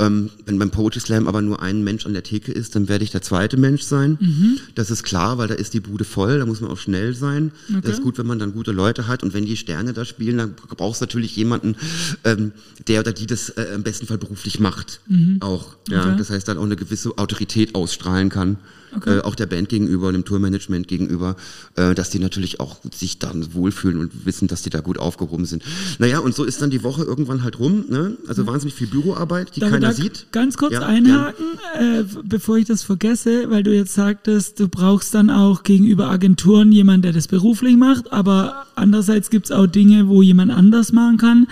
Ähm, 0.00 0.30
wenn 0.46 0.60
beim 0.60 0.70
Poetry 0.70 1.00
Slam 1.00 1.26
aber 1.26 1.42
nur 1.42 1.60
ein 1.60 1.82
Mensch 1.82 2.06
an 2.06 2.12
der 2.12 2.22
Theke 2.22 2.52
ist, 2.52 2.76
dann 2.76 2.88
werde 2.88 3.02
ich 3.02 3.10
der 3.10 3.20
zweite 3.20 3.56
Mensch 3.56 3.82
sein. 3.82 4.16
Mhm. 4.20 4.58
Das 4.76 4.92
ist 4.92 5.02
klar, 5.02 5.38
weil 5.38 5.48
da 5.48 5.54
ist 5.54 5.74
die 5.74 5.80
Bude 5.80 6.04
voll, 6.04 6.38
da 6.38 6.46
muss 6.46 6.60
man 6.60 6.70
auch 6.70 6.78
schnell 6.78 7.14
sein. 7.14 7.50
Okay. 7.68 7.80
Das 7.82 7.94
ist 7.94 8.02
gut, 8.02 8.16
wenn 8.16 8.26
man 8.26 8.38
dann 8.38 8.52
gute 8.52 8.70
Leute 8.70 9.08
hat 9.08 9.24
und 9.24 9.34
wenn 9.34 9.44
die 9.44 9.56
Sterne 9.56 9.92
da 9.92 10.04
spielen, 10.04 10.38
dann 10.38 10.54
brauchst 10.54 11.00
du 11.00 11.04
natürlich 11.04 11.34
jemanden, 11.34 11.74
ähm, 12.22 12.52
der 12.86 13.00
oder 13.00 13.12
die 13.12 13.26
das 13.26 13.48
äh, 13.50 13.74
im 13.74 13.82
besten 13.82 14.06
Fall 14.06 14.18
beruflich 14.18 14.60
macht. 14.60 15.00
Mhm. 15.08 15.38
Auch. 15.40 15.74
Ja, 15.88 16.02
okay. 16.02 16.14
Das 16.16 16.30
heißt, 16.30 16.46
dann 16.46 16.58
auch 16.58 16.64
eine 16.64 16.76
gewisse 16.76 17.18
Autorität 17.18 17.74
ausstrahlen 17.74 18.28
kann 18.28 18.58
okay. 18.96 19.18
äh, 19.18 19.20
auch 19.22 19.34
der 19.34 19.46
Band 19.46 19.68
gegenüber, 19.68 20.12
dem 20.12 20.24
Tourmanagement 20.24 20.88
gegenüber, 20.88 21.36
äh, 21.76 21.94
dass 21.94 22.10
die 22.10 22.18
natürlich 22.18 22.60
auch 22.60 22.78
sich 22.92 23.18
dann 23.18 23.54
wohlfühlen 23.54 23.98
und 23.98 24.26
wissen, 24.26 24.48
dass 24.48 24.62
die 24.62 24.70
da 24.70 24.80
gut 24.80 24.98
aufgehoben 24.98 25.44
sind. 25.44 25.62
Naja, 25.98 26.18
und 26.18 26.34
so 26.34 26.44
ist 26.44 26.60
dann 26.62 26.70
die 26.70 26.82
Woche 26.82 27.02
irgendwann 27.04 27.42
halt 27.42 27.58
rum. 27.58 27.84
Ne? 27.88 28.16
Also 28.26 28.42
ja. 28.42 28.48
wahnsinnig 28.48 28.74
viel 28.74 28.86
Büroarbeit, 28.86 29.56
die 29.56 29.60
Darf 29.60 29.70
keiner 29.70 29.92
sieht. 29.92 30.26
Ganz 30.32 30.56
kurz 30.56 30.74
ja, 30.74 30.82
einhaken, 30.82 31.46
äh, 31.78 32.04
bevor 32.24 32.58
ich 32.58 32.66
das 32.66 32.82
vergesse, 32.82 33.50
weil 33.50 33.62
du 33.62 33.74
jetzt 33.74 33.94
sagtest, 33.94 34.60
du 34.60 34.68
brauchst 34.68 35.14
dann 35.14 35.30
auch 35.30 35.62
gegenüber 35.62 36.08
Agenturen 36.08 36.72
jemanden, 36.72 37.02
der 37.02 37.12
das 37.12 37.28
beruflich 37.28 37.76
macht, 37.76 38.12
aber 38.12 38.66
andererseits 38.74 39.30
gibt 39.30 39.46
es 39.46 39.52
auch 39.52 39.66
Dinge, 39.66 40.08
wo 40.08 40.22
jemand 40.22 40.52
anders 40.52 40.92
machen 40.92 41.16
kann. 41.16 41.46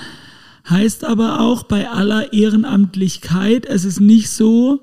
Heißt 0.69 1.05
aber 1.05 1.41
auch 1.41 1.63
bei 1.63 1.89
aller 1.89 2.33
Ehrenamtlichkeit, 2.33 3.67
es 3.67 3.85
ist 3.85 4.01
nicht 4.01 4.31
so, 4.31 4.81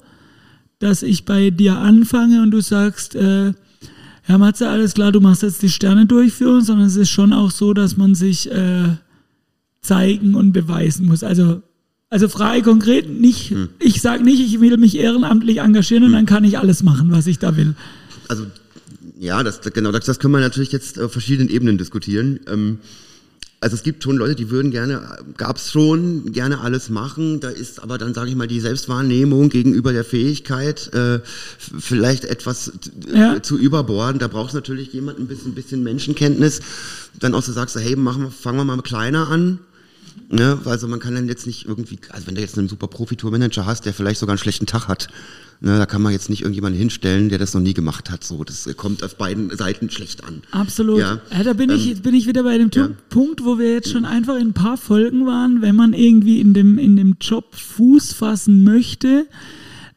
dass 0.83 1.01
ich 1.01 1.25
bei 1.25 1.49
dir 1.49 1.77
anfange 1.77 2.41
und 2.41 2.51
du 2.51 2.61
sagst, 2.61 3.15
äh, 3.15 3.53
Herr 4.23 4.37
Matze, 4.37 4.69
alles 4.69 4.93
klar, 4.93 5.11
du 5.11 5.21
machst 5.21 5.43
jetzt 5.43 5.61
die 5.61 5.69
Sterne 5.69 6.05
durchführen, 6.05 6.61
sondern 6.61 6.87
es 6.87 6.95
ist 6.95 7.09
schon 7.09 7.33
auch 7.33 7.51
so, 7.51 7.73
dass 7.73 7.97
man 7.97 8.15
sich 8.15 8.51
äh, 8.51 8.97
zeigen 9.81 10.35
und 10.35 10.51
beweisen 10.53 11.07
muss. 11.07 11.23
Also, 11.23 11.61
also 12.09 12.27
frei 12.27 12.61
konkret, 12.61 13.09
nicht, 13.09 13.51
hm. 13.51 13.69
ich 13.79 14.01
sage 14.01 14.23
nicht, 14.23 14.39
ich 14.39 14.59
will 14.59 14.77
mich 14.77 14.97
ehrenamtlich 14.97 15.59
engagieren 15.59 16.03
und 16.03 16.09
hm. 16.09 16.15
dann 16.15 16.25
kann 16.25 16.43
ich 16.43 16.59
alles 16.59 16.83
machen, 16.83 17.11
was 17.11 17.27
ich 17.27 17.39
da 17.39 17.55
will. 17.55 17.75
Also 18.27 18.45
ja, 19.19 19.41
das, 19.41 19.61
genau, 19.61 19.91
das, 19.91 20.05
das 20.05 20.19
können 20.19 20.33
wir 20.33 20.41
natürlich 20.41 20.73
jetzt 20.73 20.99
auf 20.99 21.13
verschiedenen 21.13 21.49
Ebenen 21.49 21.77
diskutieren. 21.77 22.41
Ähm, 22.47 22.79
also 23.63 23.75
es 23.75 23.83
gibt 23.83 24.03
schon 24.03 24.17
Leute, 24.17 24.35
die 24.35 24.49
würden 24.49 24.71
gerne, 24.71 25.01
gab 25.37 25.55
es 25.55 25.71
schon, 25.71 26.33
gerne 26.33 26.59
alles 26.59 26.89
machen. 26.89 27.39
Da 27.39 27.47
ist 27.47 27.81
aber 27.81 27.97
dann, 27.97 28.13
sage 28.13 28.29
ich 28.29 28.35
mal, 28.35 28.47
die 28.47 28.59
Selbstwahrnehmung 28.59 29.47
gegenüber 29.47 29.93
der 29.93 30.03
Fähigkeit 30.03 30.93
äh, 30.93 31.21
vielleicht 31.57 32.25
etwas 32.25 32.73
ja. 33.13 33.41
zu 33.41 33.57
überborden. 33.57 34.19
Da 34.19 34.27
brauchst 34.27 34.53
du 34.53 34.57
natürlich 34.57 34.91
jemanden, 34.91 35.23
ein 35.23 35.27
bisschen, 35.27 35.55
bisschen 35.55 35.81
Menschenkenntnis. 35.81 36.59
Dann 37.19 37.33
auch 37.33 37.41
so 37.41 37.53
sagst, 37.53 37.77
hey, 37.77 37.95
machen 37.95 38.23
wir, 38.23 38.31
fangen 38.31 38.57
wir 38.57 38.65
mal 38.65 38.81
kleiner 38.81 39.29
an. 39.29 39.59
Ne? 40.29 40.59
Also 40.65 40.89
man 40.89 40.99
kann 40.99 41.15
dann 41.15 41.29
jetzt 41.29 41.47
nicht 41.47 41.65
irgendwie, 41.65 41.99
also 42.09 42.27
wenn 42.27 42.35
du 42.35 42.41
jetzt 42.41 42.57
einen 42.57 42.67
super 42.67 42.87
Profi-Tour-Manager 42.87 43.65
hast, 43.65 43.85
der 43.85 43.93
vielleicht 43.93 44.19
sogar 44.19 44.33
einen 44.33 44.39
schlechten 44.39 44.65
Tag 44.65 44.89
hat, 44.89 45.07
Ne, 45.65 45.77
da 45.77 45.85
kann 45.85 46.01
man 46.01 46.11
jetzt 46.11 46.29
nicht 46.29 46.41
irgendjemanden 46.41 46.77
hinstellen, 46.77 47.29
der 47.29 47.37
das 47.37 47.53
noch 47.53 47.61
nie 47.61 47.73
gemacht 47.73 48.11
hat. 48.11 48.21
So, 48.25 48.43
das 48.43 48.67
kommt 48.75 49.01
auf 49.01 49.15
beiden 49.15 49.49
Seiten 49.55 49.89
schlecht 49.89 50.21
an. 50.25 50.41
Absolut. 50.51 50.99
Ja, 50.99 51.21
ja 51.31 51.43
da 51.43 51.53
bin 51.53 51.69
ähm, 51.69 51.77
ich 51.77 52.01
bin 52.01 52.13
ich 52.13 52.27
wieder 52.27 52.43
bei 52.43 52.57
dem 52.57 52.69
ja. 52.73 52.89
Punkt, 53.07 53.45
wo 53.45 53.57
wir 53.57 53.71
jetzt 53.71 53.89
schon 53.89 54.03
einfach 54.03 54.35
in 54.35 54.47
ein 54.47 54.53
paar 54.53 54.75
Folgen 54.75 55.25
waren, 55.25 55.61
wenn 55.61 55.77
man 55.77 55.93
irgendwie 55.93 56.41
in 56.41 56.53
dem 56.53 56.77
in 56.77 56.97
dem 56.97 57.15
Job 57.21 57.55
Fuß 57.55 58.11
fassen 58.11 58.65
möchte. 58.65 59.25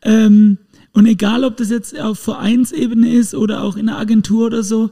Ähm, 0.03 0.59
und 0.93 1.07
egal, 1.07 1.43
ob 1.43 1.57
das 1.57 1.71
jetzt 1.71 1.99
auf 1.99 2.21
Vereinsebene 2.21 3.13
ist 3.13 3.35
oder 3.35 3.65
auch 3.65 3.77
in 3.77 3.89
einer 3.89 3.99
Agentur 3.99 4.47
oder 4.47 4.63
so, 4.63 4.91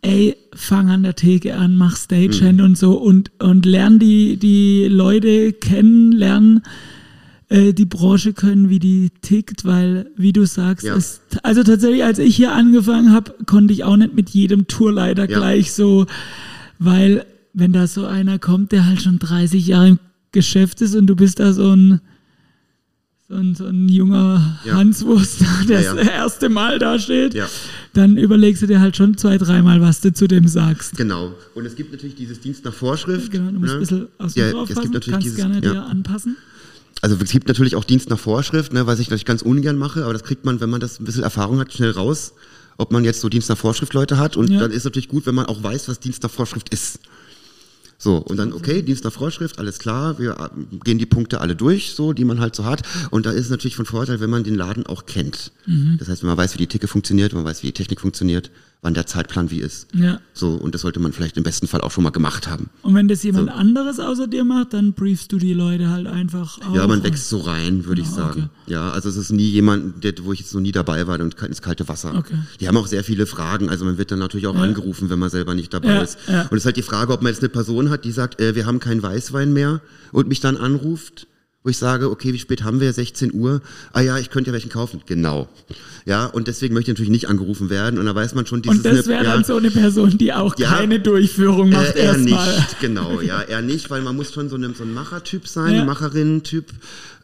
ey, 0.00 0.36
fang 0.54 0.90
an 0.90 1.02
der 1.02 1.16
Theke 1.16 1.56
an, 1.56 1.76
mach 1.76 1.96
Stagehand 1.96 2.58
mhm. 2.58 2.64
und 2.64 2.78
so 2.78 2.92
und, 2.92 3.32
und 3.40 3.66
lern 3.66 3.98
die, 3.98 4.36
die 4.36 4.86
Leute 4.86 5.52
kennen, 5.52 6.12
lern 6.12 6.62
äh, 7.48 7.72
die 7.72 7.84
Branche 7.84 8.32
können, 8.32 8.68
wie 8.68 8.78
die 8.78 9.10
tickt, 9.22 9.64
weil, 9.64 10.10
wie 10.16 10.32
du 10.32 10.46
sagst, 10.46 10.86
ja. 10.86 10.96
es, 10.96 11.20
also 11.42 11.62
tatsächlich, 11.62 12.04
als 12.04 12.18
ich 12.18 12.36
hier 12.36 12.52
angefangen 12.52 13.12
habe, 13.12 13.34
konnte 13.46 13.74
ich 13.74 13.84
auch 13.84 13.96
nicht 13.96 14.14
mit 14.14 14.30
jedem 14.30 14.66
Tourleiter 14.66 15.28
ja. 15.28 15.38
gleich 15.38 15.72
so, 15.72 16.06
weil 16.78 17.26
wenn 17.52 17.72
da 17.72 17.86
so 17.86 18.06
einer 18.06 18.38
kommt, 18.38 18.72
der 18.72 18.86
halt 18.86 19.02
schon 19.02 19.18
30 19.18 19.66
Jahre 19.66 19.88
im 19.88 19.98
Geschäft 20.32 20.80
ist 20.80 20.94
und 20.94 21.06
du 21.06 21.16
bist 21.16 21.38
da 21.38 21.52
so 21.52 21.74
ein 21.74 22.00
so 23.26 23.34
ein, 23.36 23.54
so 23.54 23.64
ein 23.64 23.88
junger 23.88 24.58
ja. 24.64 24.74
Hanswurst, 24.74 25.40
der 25.68 25.80
ja, 25.80 25.94
ja. 25.94 25.94
das 25.94 26.08
erste 26.08 26.48
Mal 26.50 26.78
da 26.78 26.98
steht, 26.98 27.34
dann 27.94 28.18
überlegst 28.18 28.62
du 28.62 28.66
dir 28.66 28.80
halt 28.80 28.96
schon 28.96 29.16
zwei, 29.16 29.38
dreimal, 29.38 29.80
was 29.80 30.02
du 30.02 30.12
zu 30.12 30.26
dem 30.28 30.46
sagst. 30.46 30.96
Genau. 30.96 31.32
Und 31.54 31.64
es 31.64 31.74
gibt 31.74 31.92
natürlich 31.92 32.16
dieses 32.16 32.40
Dienst 32.40 32.66
nach 32.66 32.74
Vorschrift. 32.74 33.30
Genau, 33.30 33.50
du 33.50 33.60
musst 33.60 33.72
ne? 33.72 33.74
ein 33.74 33.80
bisschen 33.80 34.08
aus 34.18 34.34
dem 34.34 34.54
ja, 34.54 34.62
es 34.62 34.68
gibt 34.68 34.92
natürlich 34.92 35.10
kannst 35.10 35.24
dieses, 35.26 35.36
gerne 35.36 35.60
dir 35.62 35.84
anpassen 35.84 36.36
also 37.04 37.18
es 37.22 37.30
gibt 37.30 37.48
natürlich 37.48 37.76
auch 37.76 37.84
Dienst 37.84 38.08
nach 38.08 38.18
Vorschrift, 38.18 38.72
ne, 38.72 38.86
was 38.86 38.98
ich 38.98 39.08
natürlich 39.08 39.26
ganz 39.26 39.42
ungern 39.42 39.76
mache, 39.76 40.04
aber 40.04 40.14
das 40.14 40.24
kriegt 40.24 40.46
man, 40.46 40.62
wenn 40.62 40.70
man 40.70 40.80
das 40.80 40.98
ein 40.98 41.04
bisschen 41.04 41.22
Erfahrung 41.22 41.58
hat, 41.58 41.70
schnell 41.70 41.90
raus, 41.90 42.32
ob 42.78 42.92
man 42.92 43.04
jetzt 43.04 43.20
so 43.20 43.28
Dienst 43.28 43.50
nach 43.50 43.58
Vorschrift 43.58 43.92
Leute 43.92 44.16
hat. 44.16 44.38
Und 44.38 44.48
ja. 44.48 44.58
dann 44.58 44.70
ist 44.70 44.84
natürlich 44.84 45.10
gut, 45.10 45.26
wenn 45.26 45.34
man 45.34 45.44
auch 45.44 45.62
weiß, 45.62 45.86
was 45.88 46.00
Dienst 46.00 46.22
nach 46.22 46.30
Vorschrift 46.30 46.70
ist. 46.70 47.00
So, 47.98 48.16
und 48.16 48.38
dann, 48.38 48.54
okay, 48.54 48.80
Dienst 48.80 49.04
nach 49.04 49.12
Vorschrift, 49.12 49.58
alles 49.58 49.78
klar, 49.78 50.18
wir 50.18 50.30
äh, 50.32 50.76
gehen 50.82 50.96
die 50.96 51.04
Punkte 51.04 51.42
alle 51.42 51.54
durch, 51.54 51.92
so, 51.94 52.14
die 52.14 52.24
man 52.24 52.40
halt 52.40 52.56
so 52.56 52.64
hat. 52.64 52.80
Und 53.10 53.26
da 53.26 53.32
ist 53.32 53.44
es 53.44 53.50
natürlich 53.50 53.76
von 53.76 53.84
Vorteil, 53.84 54.20
wenn 54.20 54.30
man 54.30 54.42
den 54.42 54.54
Laden 54.54 54.86
auch 54.86 55.04
kennt. 55.04 55.52
Mhm. 55.66 55.96
Das 55.98 56.08
heißt, 56.08 56.22
wenn 56.22 56.28
man 56.28 56.38
weiß, 56.38 56.54
wie 56.54 56.58
die 56.58 56.68
Ticke 56.68 56.88
funktioniert, 56.88 57.32
wenn 57.32 57.42
man 57.42 57.50
weiß, 57.50 57.62
wie 57.62 57.66
die 57.66 57.74
Technik 57.74 58.00
funktioniert, 58.00 58.50
wann 58.84 58.92
der 58.92 59.06
Zeitplan 59.06 59.50
wie 59.50 59.60
ist. 59.60 59.88
Ja. 59.94 60.20
So, 60.34 60.50
und 60.50 60.74
das 60.74 60.82
sollte 60.82 61.00
man 61.00 61.12
vielleicht 61.14 61.38
im 61.38 61.42
besten 61.42 61.66
Fall 61.66 61.80
auch 61.80 61.90
schon 61.90 62.04
mal 62.04 62.10
gemacht 62.10 62.48
haben. 62.48 62.68
Und 62.82 62.94
wenn 62.94 63.08
das 63.08 63.22
jemand 63.22 63.48
so. 63.48 63.54
anderes 63.54 63.98
außer 63.98 64.26
dir 64.26 64.44
macht, 64.44 64.74
dann 64.74 64.92
briefst 64.92 65.32
du 65.32 65.38
die 65.38 65.54
Leute 65.54 65.88
halt 65.88 66.06
einfach 66.06 66.58
auch. 66.60 66.74
Ja, 66.74 66.86
man 66.86 67.02
wächst 67.02 67.30
so 67.30 67.38
rein, 67.38 67.86
würde 67.86 68.02
genau, 68.02 68.14
ich 68.14 68.14
sagen. 68.14 68.50
Okay. 68.66 68.72
Ja, 68.72 68.90
also 68.90 69.08
es 69.08 69.16
ist 69.16 69.30
nie 69.30 69.48
jemand, 69.48 70.04
der, 70.04 70.12
wo 70.22 70.34
ich 70.34 70.40
jetzt 70.40 70.54
noch 70.54 70.60
nie 70.60 70.70
dabei 70.70 71.06
war 71.06 71.18
und 71.18 71.34
ins 71.40 71.62
kalte 71.62 71.88
Wasser. 71.88 72.14
Okay. 72.14 72.36
Die 72.60 72.68
haben 72.68 72.76
auch 72.76 72.86
sehr 72.86 73.04
viele 73.04 73.24
Fragen, 73.24 73.70
also 73.70 73.86
man 73.86 73.96
wird 73.96 74.10
dann 74.10 74.18
natürlich 74.18 74.46
auch 74.46 74.54
ja. 74.54 74.60
angerufen, 74.60 75.08
wenn 75.08 75.18
man 75.18 75.30
selber 75.30 75.54
nicht 75.54 75.72
dabei 75.72 75.94
ja, 75.94 76.02
ist. 76.02 76.18
Ja. 76.28 76.42
Und 76.42 76.52
es 76.52 76.58
ist 76.58 76.66
halt 76.66 76.76
die 76.76 76.82
Frage, 76.82 77.12
ob 77.14 77.22
man 77.22 77.32
jetzt 77.32 77.40
eine 77.40 77.48
Person 77.48 77.88
hat, 77.88 78.04
die 78.04 78.12
sagt, 78.12 78.38
äh, 78.38 78.54
wir 78.54 78.66
haben 78.66 78.80
keinen 78.80 79.02
Weißwein 79.02 79.54
mehr 79.54 79.80
und 80.12 80.28
mich 80.28 80.40
dann 80.40 80.58
anruft 80.58 81.26
wo 81.64 81.70
ich 81.70 81.78
sage, 81.78 82.10
okay, 82.10 82.34
wie 82.34 82.38
spät 82.38 82.62
haben 82.62 82.78
wir? 82.78 82.92
16 82.92 83.32
Uhr. 83.32 83.62
Ah 83.94 84.02
ja, 84.02 84.18
ich 84.18 84.28
könnte 84.28 84.50
ja 84.50 84.52
welchen 84.52 84.68
kaufen. 84.68 85.00
Genau. 85.06 85.48
Ja, 86.04 86.26
und 86.26 86.46
deswegen 86.46 86.74
möchte 86.74 86.90
ich 86.90 86.94
natürlich 86.94 87.10
nicht 87.10 87.28
angerufen 87.28 87.70
werden. 87.70 87.98
Und 87.98 88.04
da 88.04 88.14
weiß 88.14 88.34
man 88.34 88.44
schon, 88.44 88.60
dieses... 88.60 88.84
Und 88.84 88.84
das 88.84 89.06
wäre 89.06 89.24
ja, 89.24 89.32
dann 89.32 89.44
so 89.44 89.56
eine 89.56 89.70
Person, 89.70 90.18
die 90.18 90.34
auch 90.34 90.54
ja, 90.58 90.68
keine 90.68 91.00
Durchführung 91.00 91.70
macht 91.70 91.96
äh, 91.96 92.04
Er 92.04 92.18
nicht, 92.18 92.34
mal. 92.34 92.66
genau. 92.82 93.22
Ja, 93.22 93.40
er 93.40 93.62
nicht, 93.62 93.88
weil 93.88 94.02
man 94.02 94.14
muss 94.14 94.34
schon 94.34 94.50
so, 94.50 94.56
eine, 94.56 94.74
so 94.74 94.84
ein 94.84 94.92
Machertyp 94.92 95.48
sein, 95.48 95.74
ja. 95.74 95.84
Macherinnen-Typ. 95.86 96.66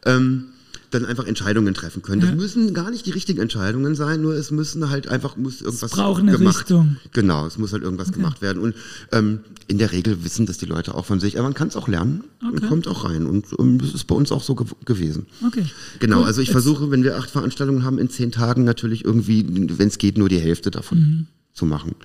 Ähm, 0.07 0.45
dann 0.91 1.05
einfach 1.05 1.25
Entscheidungen 1.25 1.73
treffen 1.73 2.01
können. 2.01 2.21
Ja. 2.21 2.27
Das 2.27 2.35
müssen 2.35 2.73
gar 2.73 2.91
nicht 2.91 3.05
die 3.05 3.11
richtigen 3.11 3.41
Entscheidungen 3.41 3.95
sein, 3.95 4.21
nur 4.21 4.35
es 4.35 4.51
müssen 4.51 4.89
halt 4.89 5.07
einfach 5.07 5.37
muss 5.37 5.61
irgendwas 5.61 5.91
es 5.91 5.97
braucht 5.97 6.21
eine 6.21 6.37
gemacht. 6.37 6.59
Richtung. 6.59 6.97
Genau, 7.13 7.47
es 7.47 7.57
muss 7.57 7.73
halt 7.73 7.83
irgendwas 7.83 8.09
okay. 8.09 8.17
gemacht 8.17 8.41
werden 8.41 8.61
und 8.61 8.75
ähm, 9.11 9.39
in 9.67 9.77
der 9.77 9.91
Regel 9.91 10.23
wissen 10.23 10.45
das 10.45 10.57
die 10.57 10.65
Leute 10.65 10.93
auch 10.93 11.05
von 11.05 11.19
sich, 11.19 11.37
aber 11.37 11.47
man 11.47 11.53
kann 11.53 11.69
es 11.69 11.75
auch 11.75 11.87
lernen 11.87 12.23
okay. 12.41 12.53
und 12.53 12.67
kommt 12.67 12.87
auch 12.87 13.05
rein 13.05 13.25
und 13.25 13.45
ähm, 13.57 13.79
das 13.79 13.93
ist 13.93 14.05
bei 14.05 14.15
uns 14.15 14.31
auch 14.31 14.43
so 14.43 14.55
ge 14.55 14.67
gewesen. 14.85 15.25
Okay. 15.45 15.65
Genau, 15.99 16.19
Gut, 16.19 16.27
also 16.27 16.41
ich 16.41 16.51
versuche, 16.51 16.91
wenn 16.91 17.03
wir 17.03 17.17
acht 17.17 17.31
Veranstaltungen 17.31 17.83
haben 17.83 17.97
in 17.97 18.09
zehn 18.09 18.31
Tagen 18.31 18.63
natürlich 18.63 19.05
irgendwie, 19.05 19.45
wenn 19.49 19.87
es 19.87 19.97
geht, 19.97 20.17
nur 20.17 20.29
die 20.29 20.39
Hälfte 20.39 20.71
davon 20.71 20.97
mhm. 20.99 21.27
zu 21.53 21.65
machen. 21.65 21.95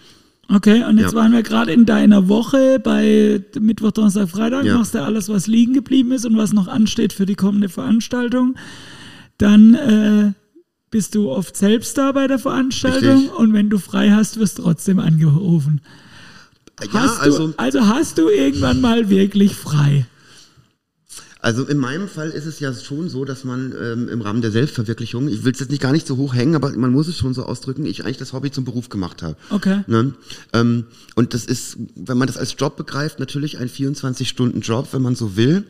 Okay, 0.49 0.85
und 0.85 0.99
jetzt 0.99 1.13
ja. 1.13 1.19
waren 1.19 1.33
wir 1.33 1.43
gerade 1.43 1.73
in 1.73 1.87
deiner 1.87 2.29
Woche 2.29 2.79
bei 2.79 3.43
Mittwoch, 3.59 3.91
Donnerstag, 3.91 4.29
Freitag. 4.29 4.65
Ja. 4.65 4.79
Machst 4.79 4.95
du 4.95 5.03
alles, 5.03 5.29
was 5.29 5.49
liegen 5.49 5.75
geblieben 5.75 6.13
ist 6.13 6.25
und 6.25 6.37
was 6.37 6.53
noch 6.53 6.69
ansteht 6.69 7.13
für 7.13 7.27
die 7.27 7.35
kommende 7.35 7.69
Veranstaltung. 7.69 8.55
Dann 9.39 9.75
äh, 9.75 10.33
bist 10.91 11.15
du 11.17 11.31
oft 11.31 11.57
selbst 11.57 11.99
da 11.99 12.13
bei 12.13 12.29
der 12.29 12.39
Veranstaltung 12.39 13.15
Richtig. 13.15 13.35
und 13.35 13.53
wenn 13.55 13.71
du 13.71 13.79
frei 13.79 14.11
hast, 14.11 14.39
wirst 14.39 14.59
du 14.59 14.63
trotzdem 14.63 15.01
angerufen. 15.01 15.81
Ja, 16.81 16.93
hast 16.93 17.21
also, 17.21 17.49
du, 17.49 17.55
also 17.57 17.87
hast 17.87 18.19
du 18.19 18.29
irgendwann 18.29 18.81
mal 18.81 19.09
wirklich 19.11 19.55
frei? 19.55 20.07
Also 21.47 21.63
in 21.63 21.79
meinem 21.79 22.09
Fall 22.09 22.31
ist 22.31 22.45
es 22.45 22.59
ja 22.59 22.75
schon 22.75 23.09
so, 23.09 23.25
dass 23.25 23.45
man 23.45 23.73
ähm, 23.81 24.09
im 24.09 24.21
Rahmen 24.21 24.43
der 24.43 24.51
Selbstverwirklichung, 24.51 25.29
ich 25.29 25.45
will 25.45 25.53
es 25.53 25.61
jetzt 25.61 25.71
nicht 25.71 25.81
gar 25.81 25.93
nicht 25.93 26.05
so 26.05 26.17
hoch 26.17 26.35
hängen, 26.35 26.57
aber 26.57 26.73
man 26.73 26.91
muss 26.91 27.07
es 27.07 27.17
schon 27.17 27.35
so 27.35 27.45
ausdrücken, 27.45 27.87
ich 27.87 28.03
eigentlich 28.03 28.17
das 28.17 28.33
Hobby 28.33 28.51
zum 28.51 28.65
Beruf 28.65 28.89
gemacht 28.89 29.23
habe. 29.23 29.37
Okay. 29.51 29.85
Ne? 29.87 30.15
Ähm, 30.53 30.87
und 31.15 31.35
das 31.35 31.45
ist, 31.45 31.77
wenn 31.95 32.19
man 32.19 32.27
das 32.27 32.37
als 32.37 32.57
Job 32.59 32.77
begreift, 32.77 33.21
natürlich 33.21 33.59
ein 33.59 33.69
24-Stunden-Job, 33.69 34.89
wenn 34.91 35.03
man 35.03 35.15
so 35.15 35.37
will. 35.37 35.63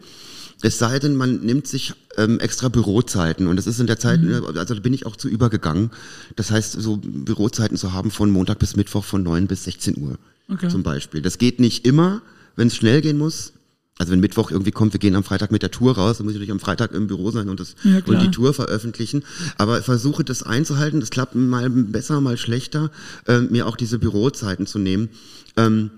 Es 0.62 0.78
sei 0.78 0.98
denn, 0.98 1.14
man 1.14 1.40
nimmt 1.40 1.66
sich 1.66 1.92
ähm, 2.16 2.40
extra 2.40 2.68
Bürozeiten 2.68 3.46
und 3.46 3.56
das 3.56 3.66
ist 3.66 3.78
in 3.78 3.86
der 3.86 3.98
Zeit, 3.98 4.22
mhm. 4.22 4.46
also 4.56 4.74
da 4.74 4.80
bin 4.80 4.94
ich 4.94 5.04
auch 5.04 5.16
zu 5.16 5.28
übergegangen. 5.28 5.90
Das 6.36 6.50
heißt, 6.50 6.72
so 6.80 6.96
Bürozeiten 6.96 7.76
zu 7.76 7.92
haben 7.92 8.10
von 8.10 8.30
Montag 8.30 8.60
bis 8.60 8.76
Mittwoch 8.76 9.04
von 9.04 9.22
9 9.22 9.46
bis 9.46 9.64
16 9.64 9.98
Uhr 9.98 10.16
okay. 10.50 10.68
zum 10.68 10.82
Beispiel. 10.82 11.20
Das 11.20 11.36
geht 11.36 11.60
nicht 11.60 11.84
immer, 11.84 12.22
wenn 12.54 12.68
es 12.68 12.76
schnell 12.76 13.02
gehen 13.02 13.18
muss 13.18 13.52
Also 13.98 14.12
wenn 14.12 14.20
Mittwoch 14.20 14.50
irgendwie 14.50 14.72
kommt, 14.72 14.92
wir 14.92 15.00
gehen 15.00 15.16
am 15.16 15.24
Freitag 15.24 15.50
mit 15.50 15.62
der 15.62 15.70
Tour 15.70 15.96
raus, 15.96 16.18
dann 16.18 16.26
muss 16.26 16.32
ich 16.32 16.37
natürlich 16.37 16.52
am 16.52 16.61
Freitag 16.61 16.92
im 16.92 17.06
Büro 17.06 17.30
sein 17.30 17.48
und, 17.48 17.61
das, 17.61 17.76
Ja, 17.82 18.00
und 18.06 18.20
die 18.20 18.30
Tour 18.30 18.52
veröffentlichen. 18.52 19.24
Aber 19.56 19.82
versuche 19.82 20.22
das 20.22 20.42
einzuhalten. 20.42 21.00
Das 21.00 21.11
klappt 21.11 21.35
mal 21.35 21.70
besser, 21.70 22.20
mal 22.20 22.37
schlechter, 22.37 22.90
äh, 23.26 23.40
mir 23.40 23.66
auch 23.66 23.76
diese 23.76 23.98
Bürozeiten 23.98 24.66
zu 24.66 24.78
nehmen. 24.78 25.09
Ähm, 25.56 25.90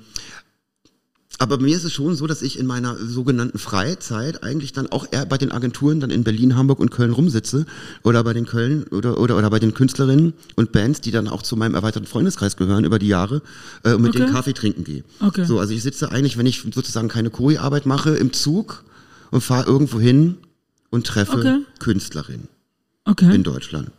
aber 1.38 1.58
bei 1.58 1.64
mir 1.64 1.76
ist 1.76 1.84
es 1.84 1.92
schon 1.92 2.16
so, 2.16 2.26
dass 2.26 2.42
ich 2.42 2.58
in 2.58 2.66
meiner 2.66 2.96
sogenannten 2.96 3.58
Freizeit 3.58 4.42
eigentlich 4.42 4.72
dann 4.72 4.88
auch 4.90 5.06
eher 5.10 5.24
bei 5.24 5.38
den 5.38 5.52
Agenturen 5.52 6.00
dann 6.00 6.10
in 6.10 6.24
Berlin, 6.24 6.56
Hamburg 6.56 6.80
und 6.80 6.90
Köln 6.90 7.12
rumsitze 7.12 7.64
oder 8.02 8.24
bei 8.24 8.32
den 8.32 8.44
Köln 8.44 8.84
oder, 8.90 9.20
oder, 9.20 9.36
oder 9.38 9.48
bei 9.48 9.60
den 9.60 9.72
Künstlerinnen 9.72 10.32
und 10.56 10.72
Bands, 10.72 11.00
die 11.00 11.12
dann 11.12 11.28
auch 11.28 11.42
zu 11.42 11.56
meinem 11.56 11.74
erweiterten 11.74 12.06
Freundeskreis 12.08 12.56
gehören 12.56 12.84
über 12.84 12.98
die 12.98 13.08
Jahre 13.08 13.42
äh, 13.84 13.92
und 13.94 14.02
mit 14.02 14.10
Okay. 14.10 14.18
denen 14.18 14.32
Kaffee 14.32 14.52
trinken 14.52 14.82
gehe. 14.84 15.04
Okay. 15.20 15.44
So, 15.44 15.60
also 15.60 15.72
ich 15.72 15.82
sitze 15.82 16.10
eigentlich, 16.10 16.36
wenn 16.38 16.46
ich 16.46 16.62
sozusagen 16.74 17.08
keine 17.08 17.30
Choriearbeit 17.30 17.86
mache, 17.86 18.10
im 18.16 18.32
Zug 18.32 18.84
und 19.30 19.40
fahre 19.42 19.66
irgendwo 19.66 20.00
hin 20.00 20.38
und 20.90 21.06
treffe 21.06 21.38
Okay. 21.38 21.58
Künstlerinnen 21.78 22.48
Okay. 23.04 23.32
in 23.34 23.44
Deutschland. 23.44 23.90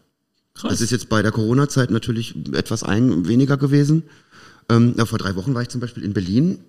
Krass. 0.56 0.72
Das 0.72 0.82
ist 0.82 0.92
jetzt 0.92 1.08
bei 1.08 1.22
der 1.22 1.32
Corona-Zeit 1.32 1.90
natürlich 1.90 2.36
etwas 2.54 2.84
ein, 2.84 3.28
weniger 3.30 3.56
gewesen. 3.56 4.04
Ähm, 4.68 4.96
vor 5.06 5.18
drei 5.18 5.36
Wochen 5.36 5.54
war 5.56 5.62
ich 5.62 5.70
zum 5.70 5.80
Beispiel 5.80 6.04
in 6.04 6.14
Berlin 6.14 6.60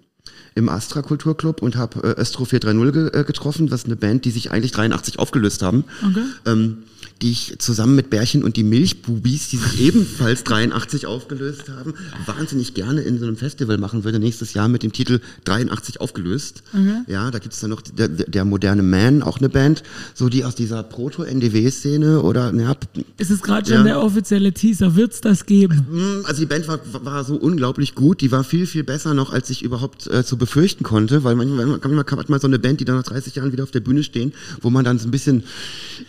im 0.54 0.68
Astra 0.68 1.02
Kulturclub 1.02 1.62
und 1.62 1.76
habe 1.76 2.00
äh, 2.00 2.20
Östro 2.20 2.44
430 2.44 2.92
ge 2.92 3.20
äh, 3.20 3.24
getroffen. 3.24 3.68
Das 3.68 3.80
ist 3.80 3.86
eine 3.86 3.96
Band, 3.96 4.24
die 4.24 4.30
sich 4.30 4.50
eigentlich 4.50 4.72
83 4.72 5.18
aufgelöst 5.18 5.62
haben. 5.62 5.84
Okay. 6.02 6.24
Ähm, 6.46 6.78
die 7.22 7.32
ich 7.32 7.54
zusammen 7.58 7.94
mit 7.96 8.10
Bärchen 8.10 8.42
und 8.44 8.56
die 8.56 8.64
Milchbubis, 8.64 9.48
die 9.48 9.56
sich 9.58 9.80
ebenfalls 9.80 10.44
83 10.44 11.06
aufgelöst 11.06 11.68
haben, 11.68 11.94
wahnsinnig 12.26 12.74
gerne 12.74 13.02
in 13.02 13.18
so 13.18 13.26
einem 13.26 13.36
Festival 13.36 13.78
machen 13.78 14.04
würde 14.04 14.18
nächstes 14.18 14.54
Jahr 14.54 14.68
mit 14.68 14.82
dem 14.82 14.92
Titel 14.92 15.20
83 15.44 16.00
aufgelöst. 16.00 16.62
Okay. 16.72 17.02
Ja, 17.08 17.30
da 17.30 17.38
gibt's 17.38 17.60
dann 17.60 17.70
noch 17.70 17.82
der, 17.82 18.08
der 18.08 18.26
der 18.26 18.44
moderne 18.44 18.82
Man, 18.82 19.22
auch 19.22 19.38
eine 19.38 19.48
Band, 19.48 19.82
so 20.14 20.28
die 20.28 20.44
aus 20.44 20.54
dieser 20.54 20.82
Proto-NDW-Szene 20.82 22.22
oder 22.22 22.54
ja, 22.54 22.76
ist 23.18 23.30
es 23.30 23.42
gerade 23.42 23.66
schon 23.68 23.78
Ja. 23.78 23.82
der 23.84 24.02
offizielle 24.02 24.52
Teaser? 24.52 24.96
Wird's 24.96 25.20
das 25.20 25.46
geben? 25.46 25.86
Mm, 25.90 26.24
Also 26.26 26.40
die 26.40 26.46
Band 26.46 26.68
war, 26.68 26.80
war 27.04 27.24
so 27.24 27.34
unglaublich 27.36 27.94
gut, 27.94 28.20
die 28.20 28.30
war 28.30 28.44
viel, 28.44 28.66
viel 28.66 28.84
besser 28.84 29.14
noch, 29.14 29.32
als 29.32 29.50
ich 29.50 29.62
überhaupt 29.62 30.06
äh, 30.06 30.24
zu 30.24 30.36
befürchten 30.36 30.84
konnte, 30.84 31.24
weil 31.24 31.34
manchmal, 31.36 31.66
manchmal 31.66 32.04
kann 32.04 32.24
man 32.28 32.40
so 32.40 32.46
eine 32.46 32.58
Band, 32.58 32.80
die 32.80 32.84
dann 32.84 32.96
nach 32.96 33.02
30 33.04 33.34
Jahren 33.34 33.52
wieder 33.52 33.62
auf 33.64 33.70
der 33.70 33.80
Bühne 33.80 34.02
stehen, 34.02 34.32
wo 34.60 34.70
man 34.70 34.84
dann 34.84 34.98
so 34.98 35.08
ein 35.08 35.10
bisschen 35.10 35.44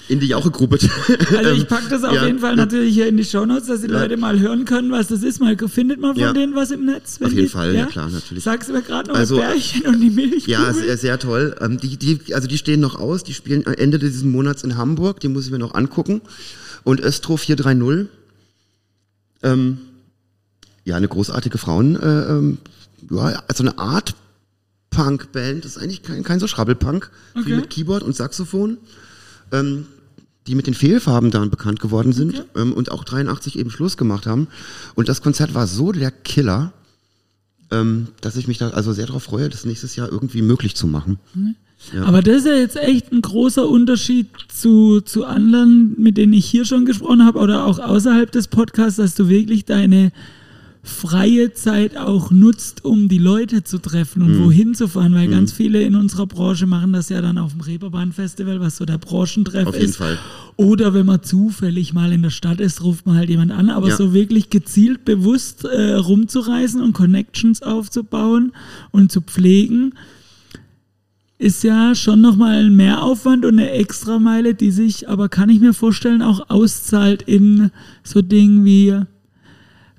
in 0.08 0.20
die 0.20 0.28
Jauche 0.28 0.52
grubelt. 0.90 1.32
Also 1.38 1.52
ich 1.52 1.68
pack 1.68 1.90
das 1.90 2.04
auf 2.04 2.14
Ja. 2.16 2.26
jeden 2.26 2.40
Fall 2.40 2.56
natürlich 2.56 2.94
hier 2.94 3.08
in 3.08 3.18
die 3.18 3.24
Shownotes, 3.26 3.68
dass 3.68 3.82
die 3.82 3.88
Leute 3.88 4.18
mal 4.18 4.40
hören 4.40 4.66
können, 4.66 4.92
was 4.92 5.08
das 5.08 5.24
ist. 5.24 5.40
Mal 5.40 5.58
findet 5.58 6.00
man 6.00 6.14
von 6.14 6.22
Ja. 6.22 6.34
denen 6.34 6.56
was 6.56 6.72
im 6.72 6.86
Netz? 6.86 7.20
Auf 7.22 7.30
jeden 7.30 7.44
die- 7.44 7.48
Fall, 7.50 7.76
ja 7.76 7.86
klar, 7.86 8.10
natürlich. 8.10 8.44
Sagst 8.44 8.70
du 8.70 8.74
mir 8.74 8.82
gerade 8.82 9.10
noch 9.10 9.16
Also, 9.18 9.38
das 9.38 9.46
Bärchen 9.48 9.88
und 9.88 10.00
die 10.00 10.10
Milch? 10.10 10.48
Ja, 10.48 10.74
sehr, 10.74 10.98
sehr 10.98 11.20
toll. 11.20 11.56
Ähm, 11.62 11.78
die, 11.80 11.98
die, 11.98 12.34
also 12.34 12.48
die 12.48 12.58
stehen 12.58 12.80
noch 12.80 12.96
aus, 13.00 13.24
die 13.24 13.34
spielen 13.34 13.66
Ende 13.66 14.00
dieses 14.00 14.24
Monats 14.24 14.64
in 14.64 14.78
Hamburg, 14.78 15.20
die 15.20 15.28
muss 15.28 15.46
ich 15.46 15.52
mir 15.52 15.60
noch 15.60 15.74
angucken. 15.74 16.22
Und 16.84 17.00
Östro 17.02 17.38
430, 17.38 18.08
ähm, 19.44 19.78
ja, 20.86 20.96
eine 20.96 21.08
großartige 21.08 21.58
Frauen, 21.58 21.96
äh, 21.96 22.24
ähm, 22.32 22.58
ja, 23.10 23.44
also 23.48 23.64
eine 23.64 23.78
Art 23.78 24.16
Punk-Band, 24.90 25.64
das 25.64 25.78
ist 25.78 25.82
eigentlich 25.82 26.04
kein, 26.04 26.24
kein 26.24 26.40
so 26.40 26.48
Schrabbelpunk, 26.48 27.10
Okay. 27.34 27.44
viel 27.46 27.56
mit 27.58 27.70
Keyboard 27.70 28.04
und 28.04 28.16
Saxophon, 28.16 28.78
ähm, 29.52 29.86
die 30.48 30.56
mit 30.56 30.68
den 30.68 30.74
Fehlfarben 30.74 31.32
dann 31.32 31.50
bekannt 31.50 31.80
geworden 31.80 32.14
sind 32.14 32.40
Okay. 32.40 32.62
ähm, 32.62 32.74
und 32.74 32.92
auch 32.92 33.04
83 33.04 33.60
eben 33.60 33.70
Schluss 33.70 33.98
gemacht 33.98 34.26
haben. 34.26 34.48
Und 34.96 35.08
das 35.10 35.22
Konzert 35.22 35.54
war 35.54 35.68
so 35.68 35.92
der 35.92 36.12
Killer, 36.12 36.74
ähm, 37.72 38.08
dass 38.22 38.36
ich 38.36 38.48
mich 38.48 38.58
da 38.58 38.70
also 38.70 38.92
sehr 38.94 39.06
darauf 39.06 39.24
freue, 39.24 39.50
das 39.50 39.66
nächstes 39.66 39.96
Jahr 39.96 40.12
irgendwie 40.12 40.42
möglich 40.42 40.76
zu 40.76 40.88
machen. 40.88 41.20
Ja. 41.94 42.04
Aber 42.04 42.22
das 42.22 42.38
ist 42.38 42.46
ja 42.46 42.56
jetzt 42.56 42.76
echt 42.76 43.12
ein 43.12 43.22
großer 43.22 43.68
Unterschied 43.68 44.28
zu, 44.54 45.02
zu 45.02 45.26
anderen, 45.26 45.96
mit 45.98 46.18
denen 46.18 46.34
ich 46.34 46.46
hier 46.46 46.66
schon 46.66 46.86
gesprochen 46.86 47.26
habe 47.26 47.40
oder 47.40 47.66
auch 47.66 47.80
außerhalb 47.80 48.32
des 48.32 48.48
Podcasts, 48.48 48.98
dass 48.98 49.16
du 49.16 49.30
wirklich 49.30 49.66
deine 49.66 50.12
freie 50.84 51.54
Zeit 51.54 51.96
auch 51.96 52.32
nutzt, 52.32 52.84
um 52.86 53.08
die 53.08 53.20
Leute 53.20 53.64
zu 53.64 53.78
treffen 53.78 54.24
Mhm. 54.24 54.28
und 54.40 54.44
wohin 54.46 54.74
zu 54.76 54.88
fahren, 54.88 55.14
weil 55.14 55.28
ganz 55.28 55.54
viele 55.54 55.82
in 55.84 55.94
unserer 55.96 56.26
Branche 56.26 56.66
machen 56.66 56.92
das 56.92 57.10
ja 57.10 57.22
dann 57.22 57.38
auf 57.38 57.52
dem 57.52 57.62
Reeperbahn-Festival, 57.62 58.60
was 58.60 58.78
so 58.78 58.86
der 58.86 58.98
Branchentreff 58.98 59.68
Auf 59.68 59.76
ist. 59.76 59.82
jeden 59.82 59.94
Fall. 59.94 60.18
Oder 60.56 60.96
wenn 60.96 61.06
man 61.06 61.22
zufällig 61.22 61.94
mal 61.94 62.12
in 62.12 62.24
der 62.24 62.32
Stadt 62.32 62.60
ist, 62.60 62.84
ruft 62.84 63.06
man 63.06 63.16
halt 63.16 63.30
jemand 63.30 63.52
an. 63.52 63.70
Aber 63.70 63.90
Ja. 63.90 63.96
so 63.96 64.12
wirklich 64.14 64.50
gezielt 64.50 65.06
bewusst 65.06 65.66
äh, 65.66 65.94
rumzureisen 65.94 66.82
und 66.82 66.94
Connections 66.94 67.62
aufzubauen 67.62 68.52
und 68.90 69.12
zu 69.12 69.22
pflegen, 69.22 69.94
ist 71.38 71.64
ja 71.64 71.96
schon 71.96 72.22
nochmal 72.22 72.66
ein 72.66 72.76
Mehraufwand 72.76 73.46
und 73.46 73.54
eine 73.60 73.72
Extrameile, 73.72 74.54
die 74.56 74.72
sich, 74.72 75.10
aber 75.10 75.30
kann 75.30 75.50
ich 75.50 75.60
mir 75.60 75.74
vorstellen, 75.74 76.22
auch 76.22 76.50
auszahlt 76.50 77.24
in 77.24 77.72
so 78.04 78.22
Dingen 78.22 78.64
wie 78.66 78.96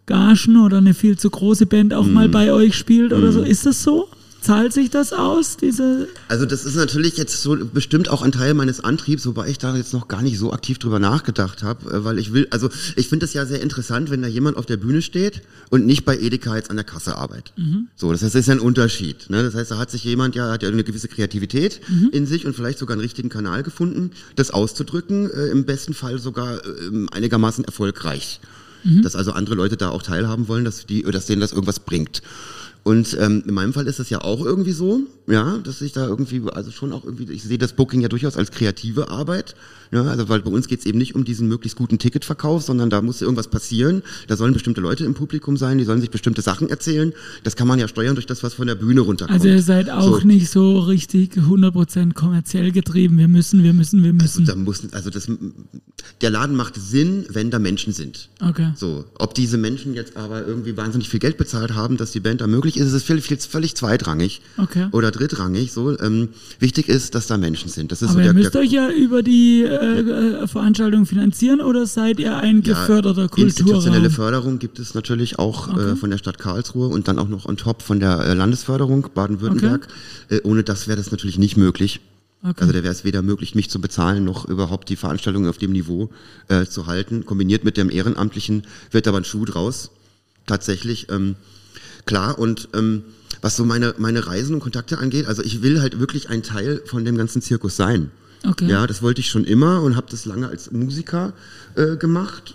Gagen 0.06 0.56
oder 0.62 0.78
eine 0.78 0.94
viel 0.94 1.16
zu 1.18 1.30
große 1.30 1.66
Band 1.66 1.94
auch 1.94 2.06
Mhm. 2.06 2.12
mal 2.12 2.28
bei 2.28 2.52
euch 2.52 2.76
spielt 2.76 3.12
oder 3.12 3.32
so. 3.32 3.42
Ist 3.42 3.66
das 3.66 3.82
so? 3.82 4.08
Zahlt 4.40 4.72
sich 4.72 4.90
das 4.90 5.12
aus, 5.12 5.56
diese 5.56 6.08
Also 6.26 6.46
das 6.46 6.64
ist 6.64 6.74
natürlich 6.74 7.16
jetzt 7.16 7.40
so 7.42 7.56
bestimmt 7.72 8.08
auch 8.08 8.22
ein 8.22 8.32
Teil 8.32 8.54
meines 8.54 8.82
Antriebs, 8.82 9.24
wobei 9.24 9.46
ich 9.48 9.58
da 9.58 9.76
jetzt 9.76 9.92
noch 9.92 10.08
gar 10.08 10.20
nicht 10.20 10.36
so 10.36 10.52
aktiv 10.52 10.78
drüber 10.80 10.98
nachgedacht 10.98 11.62
habe, 11.62 11.88
äh, 11.88 12.04
weil 12.04 12.18
ich 12.18 12.32
will, 12.32 12.48
also 12.50 12.68
ich 12.96 13.08
finde 13.08 13.24
das 13.24 13.34
ja 13.34 13.46
sehr 13.46 13.62
interessant, 13.62 14.10
wenn 14.10 14.20
da 14.20 14.26
jemand 14.26 14.56
auf 14.56 14.66
der 14.66 14.78
Bühne 14.78 15.00
steht 15.00 15.42
und 15.70 15.86
nicht 15.86 16.04
bei 16.04 16.18
Edeka 16.18 16.56
jetzt 16.56 16.70
an 16.70 16.76
der 16.76 16.84
Kasse 16.84 17.16
arbeitet. 17.16 17.52
So, 17.94 18.10
das 18.10 18.22
heißt, 18.22 18.34
das 18.34 18.40
ist 18.40 18.46
ja 18.48 18.54
ein 18.54 18.60
Unterschied. 18.60 19.30
Ne? 19.30 19.44
Das 19.44 19.54
heißt, 19.54 19.70
da 19.70 19.78
hat 19.78 19.92
sich 19.92 20.02
jemand 20.02 20.34
ja, 20.34 20.50
hat 20.50 20.64
ja 20.64 20.70
eine 20.70 20.82
gewisse 20.82 21.06
Kreativität 21.06 21.80
in 22.10 22.26
sich 22.26 22.44
und 22.44 22.56
vielleicht 22.56 22.80
sogar 22.80 22.94
einen 22.94 23.02
richtigen 23.02 23.28
Kanal 23.28 23.62
gefunden, 23.62 24.10
das 24.34 24.50
auszudrücken, 24.50 25.30
äh, 25.30 25.46
im 25.52 25.66
besten 25.66 25.94
Fall 25.94 26.18
sogar 26.18 26.56
äh, 26.56 27.06
einigermaßen 27.12 27.64
erfolgreich. 27.64 28.40
Dass 29.02 29.16
also 29.16 29.32
andere 29.32 29.54
Leute 29.54 29.76
da 29.76 29.90
auch 29.90 30.02
teilhaben 30.02 30.48
wollen, 30.48 30.64
dass 30.64 30.86
die, 30.86 31.02
dass 31.02 31.26
denen 31.26 31.40
das 31.40 31.52
irgendwas 31.52 31.80
bringt. 31.80 32.22
Und 32.84 33.16
ähm, 33.20 33.44
in 33.46 33.54
meinem 33.54 33.72
Fall 33.72 33.86
ist 33.86 34.00
das 34.00 34.10
ja 34.10 34.22
auch 34.22 34.44
irgendwie 34.44 34.72
so, 34.72 35.00
ja, 35.28 35.58
dass 35.58 35.80
ich 35.82 35.92
da 35.92 36.06
irgendwie, 36.06 36.42
also 36.52 36.72
schon 36.72 36.92
auch 36.92 37.04
irgendwie, 37.04 37.32
ich 37.32 37.44
sehe 37.44 37.58
das 37.58 37.74
Booking 37.74 38.00
ja 38.00 38.08
durchaus 38.08 38.36
als 38.36 38.50
kreative 38.50 39.08
Arbeit, 39.08 39.54
ja, 39.92 40.02
also 40.04 40.28
weil 40.28 40.40
bei 40.40 40.50
uns 40.50 40.66
geht's 40.68 40.86
eben 40.86 40.98
nicht 40.98 41.14
um 41.14 41.24
diesen 41.24 41.48
möglichst 41.48 41.76
guten 41.78 41.98
Ticketverkauf, 41.98 42.62
sondern 42.62 42.90
da 42.90 43.02
muss 43.02 43.20
irgendwas 43.22 43.48
passieren, 43.48 44.02
da 44.26 44.36
sollen 44.36 44.52
bestimmte 44.54 44.80
Leute 44.80 45.04
im 45.04 45.14
Publikum 45.14 45.56
sein, 45.56 45.78
die 45.78 45.84
sollen 45.84 46.00
sich 46.00 46.10
bestimmte 46.10 46.40
Sachen 46.42 46.68
erzählen, 46.70 47.12
das 47.44 47.56
kann 47.56 47.68
man 47.68 47.78
ja 47.78 47.86
steuern 47.88 48.14
durch 48.14 48.26
das, 48.26 48.42
was 48.42 48.54
von 48.54 48.66
der 48.66 48.74
Bühne 48.74 49.02
runterkommt. 49.02 49.38
Also 49.38 49.48
ihr 49.48 49.62
seid 49.62 49.90
auch 49.90 50.20
So. 50.20 50.26
nicht 50.26 50.48
so 50.50 50.78
richtig 50.80 51.34
100% 51.36 52.14
kommerziell 52.14 52.72
getrieben. 52.72 53.18
Wir 53.18 53.28
müssen, 53.28 53.62
wir 53.62 53.72
müssen, 53.74 54.02
wir 54.02 54.12
müssen. 54.12 54.44
Da 54.46 54.54
muss, 54.56 54.82
also 54.92 55.10
das, 55.10 55.28
der 56.20 56.30
Laden 56.30 56.56
macht 56.56 56.74
Sinn, 56.76 57.26
wenn 57.28 57.50
da 57.50 57.58
Menschen 57.58 57.92
sind. 57.92 58.28
Okay. 58.40 58.72
So, 58.76 59.04
ob 59.18 59.34
diese 59.34 59.58
Menschen 59.58 59.94
jetzt 59.94 60.16
aber 60.16 60.46
irgendwie 60.46 60.76
wahnsinnig 60.76 61.08
viel 61.08 61.20
Geld 61.20 61.36
bezahlt 61.36 61.74
haben, 61.74 61.96
dass 61.96 62.12
die 62.12 62.20
Band 62.20 62.40
da 62.40 62.46
möglich 62.46 62.76
ist, 62.76 62.86
ist 62.88 62.92
es 62.94 63.02
völlig, 63.02 63.24
völlig 63.26 63.74
zweitrangig 63.74 64.40
Okay. 64.56 64.86
oder 64.92 65.10
drittrangig. 65.10 65.72
So, 65.72 65.98
ähm, 66.00 66.30
wichtig 66.58 66.88
ist, 66.88 67.14
dass 67.14 67.26
da 67.26 67.36
Menschen 67.36 67.68
sind. 67.68 67.92
Das 67.92 68.00
ist 68.02 68.08
Aber 68.08 68.14
so 68.14 68.20
ihr 68.20 68.24
der, 68.24 68.32
müsst 68.34 68.54
der 68.54 68.62
euch 68.62 68.72
ja 68.72 68.90
über 68.90 69.22
die 69.22 69.62
äh, 69.82 70.00
äh, 70.00 70.46
Veranstaltung 70.46 71.06
finanzieren 71.06 71.60
oder 71.60 71.86
seid 71.86 72.18
ihr 72.20 72.36
ein 72.36 72.62
geförderter 72.62 73.28
institutionelle 73.36 74.08
Kulturraum? 74.08 74.10
Förderung 74.10 74.58
gibt 74.58 74.78
es 74.78 74.94
natürlich 74.94 75.38
auch 75.38 75.68
Okay. 75.68 75.92
äh, 75.92 75.96
von 75.96 76.10
der 76.10 76.18
Stadt 76.18 76.38
Karlsruhe 76.38 76.88
und 76.88 77.08
dann 77.08 77.18
auch 77.18 77.28
noch 77.28 77.46
on 77.46 77.56
top 77.56 77.82
von 77.82 78.00
der 78.00 78.20
äh, 78.20 78.34
Landesförderung 78.34 79.08
Baden-Württemberg. 79.14 79.88
Äh, 80.28 80.40
ohne 80.44 80.62
das 80.62 80.88
wäre 80.88 80.96
das 80.96 81.10
natürlich 81.10 81.38
nicht 81.38 81.56
möglich. 81.56 82.00
Okay. 82.44 82.54
Also 82.60 82.72
da 82.72 82.82
wäre 82.82 82.92
es 82.92 83.04
weder 83.04 83.22
möglich, 83.22 83.54
mich 83.54 83.70
zu 83.70 83.80
bezahlen, 83.80 84.24
noch 84.24 84.48
überhaupt 84.48 84.88
die 84.88 84.96
Veranstaltung 84.96 85.46
auf 85.46 85.58
dem 85.58 85.72
Niveau 85.72 86.10
äh, 86.48 86.66
zu 86.66 86.86
halten. 86.86 87.24
Kombiniert 87.24 87.64
mit 87.64 87.76
dem 87.76 87.88
Ehrenamtlichen 87.88 88.64
wird 88.90 89.06
aber 89.06 89.18
ein 89.18 89.24
Schuh 89.24 89.44
draus. 89.44 89.90
Tatsächlich. 90.46 91.06
Ähm, 91.10 91.36
klar, 92.04 92.38
und 92.38 92.68
ähm, 92.74 93.04
was 93.42 93.56
so 93.56 93.64
meine, 93.64 93.94
meine 93.98 94.26
Reisen 94.26 94.54
und 94.54 94.60
Kontakte 94.60 94.98
angeht, 94.98 95.26
also 95.26 95.42
ich 95.42 95.62
will 95.62 95.80
halt 95.80 96.00
wirklich 96.00 96.30
ein 96.30 96.42
Teil 96.42 96.82
von 96.84 97.04
dem 97.04 97.16
ganzen 97.16 97.42
Zirkus 97.42 97.76
sein. 97.76 98.10
Okay. 98.46 98.68
Ja, 98.68 98.86
das 98.86 99.02
wollte 99.02 99.20
ich 99.20 99.28
schon 99.28 99.44
immer 99.44 99.82
und 99.82 99.96
habe 99.96 100.06
das 100.10 100.24
lange 100.24 100.48
als 100.48 100.70
Musiker 100.72 101.32
äh, 101.76 101.96
gemacht. 101.96 102.54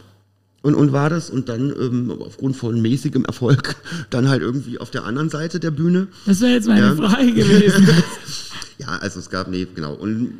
Und, 0.63 0.75
und 0.75 0.91
war 0.91 1.09
das 1.09 1.29
und 1.29 1.47
dann 1.49 1.69
ähm, 1.69 2.11
aufgrund 2.19 2.57
von 2.57 2.81
mäßigem 2.81 3.23
Erfolg 3.25 3.75
dann 4.09 4.27
halt 4.27 4.41
irgendwie 4.41 4.79
auf 4.79 4.89
der 4.91 5.05
anderen 5.05 5.29
Seite 5.29 5.59
der 5.59 5.71
Bühne. 5.71 6.07
Das 6.25 6.41
wäre 6.41 6.51
jetzt 6.53 6.67
meine 6.67 6.87
Ja. 6.87 6.95
Frage 6.95 7.33
gewesen. 7.33 7.87
Ja, 8.79 8.89
also 8.99 9.17
es 9.19 9.31
gab, 9.31 9.47
nee, 9.47 9.65
genau. 9.73 9.95
Und 9.95 10.33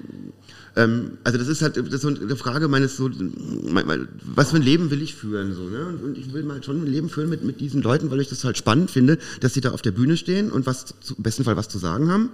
ähm, 0.76 1.14
also 1.24 1.40
das 1.40 1.48
ist 1.48 1.64
halt 1.64 1.76
das 1.76 1.86
ist 1.88 2.02
so 2.04 2.10
eine 2.10 2.36
Frage 2.36 2.68
meines 2.68 2.96
so, 2.96 3.10
was 4.36 4.52
für 4.52 4.58
ein 4.58 4.62
Leben 4.62 4.92
will 4.92 5.02
ich 5.02 5.16
führen 5.16 5.54
so, 5.56 5.64
ne? 5.64 5.88
Und, 5.88 6.04
und 6.04 6.18
ich 6.20 6.32
will 6.34 6.44
mal 6.44 6.62
schon 6.64 6.84
ein 6.84 6.86
Leben 6.86 7.10
führen 7.10 7.30
mit, 7.30 7.44
mit 7.44 7.60
diesen 7.60 7.82
Leuten, 7.82 8.12
weil 8.12 8.22
ich 8.22 8.30
das 8.30 8.44
halt 8.44 8.56
spannend 8.56 8.92
finde, 8.92 9.18
dass 9.40 9.56
sie 9.56 9.62
da 9.62 9.72
auf 9.72 9.82
der 9.82 9.92
Bühne 9.92 10.18
stehen 10.18 10.52
und 10.52 10.68
was 10.68 10.86
zu, 11.02 11.16
im 11.16 11.24
besten 11.24 11.44
Fall 11.46 11.58
was 11.58 11.68
zu 11.68 11.80
sagen 11.80 12.12
haben. 12.12 12.30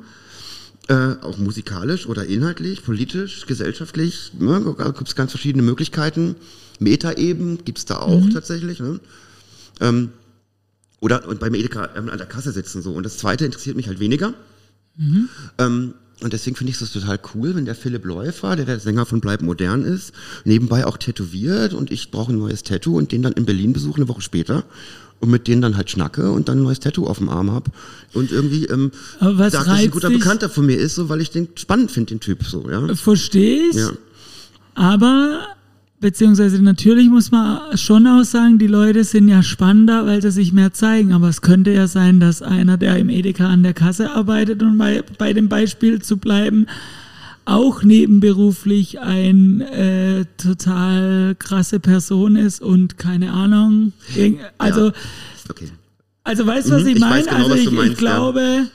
Äh, 0.90 1.16
auch 1.22 1.38
musikalisch 1.38 2.08
oder 2.08 2.26
inhaltlich, 2.26 2.84
politisch, 2.84 3.46
gesellschaftlich, 3.46 4.34
ne? 4.38 4.76
gibt 4.98 5.08
es 5.08 5.16
ganz 5.16 5.32
verschiedene 5.32 5.64
Möglichkeiten. 5.64 6.36
Meta-Eben 6.80 7.64
gibt 7.64 7.78
es 7.78 7.86
da 7.86 8.00
auch 8.00 8.30
tatsächlich. 8.34 8.82
Ne? 8.82 9.00
Ähm, 9.80 10.10
oder 11.00 11.26
und 11.28 11.40
beim 11.40 11.54
Edeka 11.54 11.90
ähm, 11.96 12.10
an 12.10 12.18
der 12.18 12.28
Kasse 12.28 12.52
sitzen 12.52 12.82
so. 12.82 12.92
Und 12.92 13.04
das 13.04 13.18
zweite 13.18 13.46
interessiert 13.46 13.78
mich 13.78 13.88
halt 13.88 14.02
weniger. 14.02 14.34
Mhm. 14.98 15.30
Ähm, 15.58 15.94
und 16.22 16.34
deswegen 16.34 16.56
finde 16.56 16.72
ich 16.72 16.82
es 16.82 16.92
total 16.92 17.20
cool, 17.34 17.56
wenn 17.56 17.66
der 17.66 17.76
Philipp 17.76 18.06
Läufer, 18.06 18.56
der 18.56 18.66
der 18.66 18.80
Sänger 18.80 19.06
von 19.06 19.20
Bleib 19.20 19.42
Modern 19.42 19.84
ist, 19.84 20.14
nebenbei 20.46 20.86
auch 20.86 20.98
tätowiert 20.98 21.74
und 21.74 21.92
ich 21.92 22.12
brauche 22.12 22.32
ein 22.32 22.40
neues 22.40 22.64
Tattoo 22.64 22.98
und 22.98 23.12
den 23.12 23.22
dann 23.22 23.34
in 23.34 23.46
Berlin 23.46 23.74
besuche 23.74 23.98
eine 23.98 24.08
Woche 24.08 24.22
später 24.22 24.64
und 25.24 25.30
mit 25.30 25.48
denen 25.48 25.62
dann 25.62 25.78
halt 25.78 25.90
schnacke 25.90 26.32
und 26.32 26.50
dann 26.50 26.60
ein 26.60 26.64
neues 26.64 26.82
Tattoo 26.82 27.08
auf 27.08 27.20
dem 27.20 27.30
Arm 27.30 27.52
hab 27.52 27.70
und 28.14 28.32
irgendwie 28.32 28.66
ähm, 28.66 28.92
Aber 29.22 29.50
sagt, 29.50 29.68
dass 29.68 29.74
ein 29.74 29.90
guter 29.90 30.10
dich? 30.10 30.20
Bekannter 30.20 30.50
von 30.50 30.66
mir 30.66 30.78
ist, 30.78 30.96
so 30.96 31.08
weil 31.08 31.22
ich 31.22 31.32
den 31.32 31.48
spannend 31.56 31.92
finde, 31.92 32.10
den 32.10 32.20
Typ 32.20 32.44
so, 32.44 32.70
ja. 32.70 32.94
Verstehe 32.94 33.70
ich. 33.70 33.76
Ja. 33.78 33.92
Aber, 34.76 35.48
beziehungsweise 36.02 36.62
natürlich 36.62 37.08
muss 37.08 37.32
man 37.32 37.78
schon 37.78 38.06
auch 38.06 38.26
sagen, 38.26 38.60
die 38.60 38.68
Leute 38.68 39.06
sind 39.06 39.30
ja 39.30 39.42
spannender, 39.44 40.06
weil 40.06 40.22
sie 40.22 40.32
sich 40.32 40.52
mehr 40.52 40.74
zeigen. 40.74 41.14
Aber 41.14 41.30
es 41.30 41.42
könnte 41.42 41.72
ja 41.72 41.88
sein, 41.88 42.20
dass 42.20 42.42
einer, 42.42 42.78
der 42.78 42.98
im 42.98 43.08
Edeka 43.08 43.48
an 43.48 43.64
der 43.64 43.74
Kasse 43.74 44.12
arbeitet, 44.12 44.62
und 44.62 44.78
bei, 44.78 45.04
bei 45.18 45.32
dem 45.32 45.48
Beispiel 45.48 46.02
zu 46.02 46.18
bleiben, 46.18 46.68
auch 47.46 47.84
nebenberuflich 47.84 49.00
ein 49.00 49.62
äh, 49.62 50.26
total 50.38 51.36
krasse 51.38 51.80
Person 51.80 52.36
ist 52.36 52.62
und 52.62 52.98
keine 52.98 53.32
Ahnung. 53.34 53.94
Also, 54.58 54.92
Okay. 55.50 55.68
also 56.24 56.48
weißt 56.48 56.70
du, 56.70 56.74
was 56.76 56.84
Mhm, 56.84 56.88
ich 56.90 57.00
meine? 57.00 57.24
genau, 57.26 57.36
also 57.44 57.56
ich, 57.56 57.70
meinst, 57.72 57.92
ich 57.94 57.98
glaube, 57.98 58.68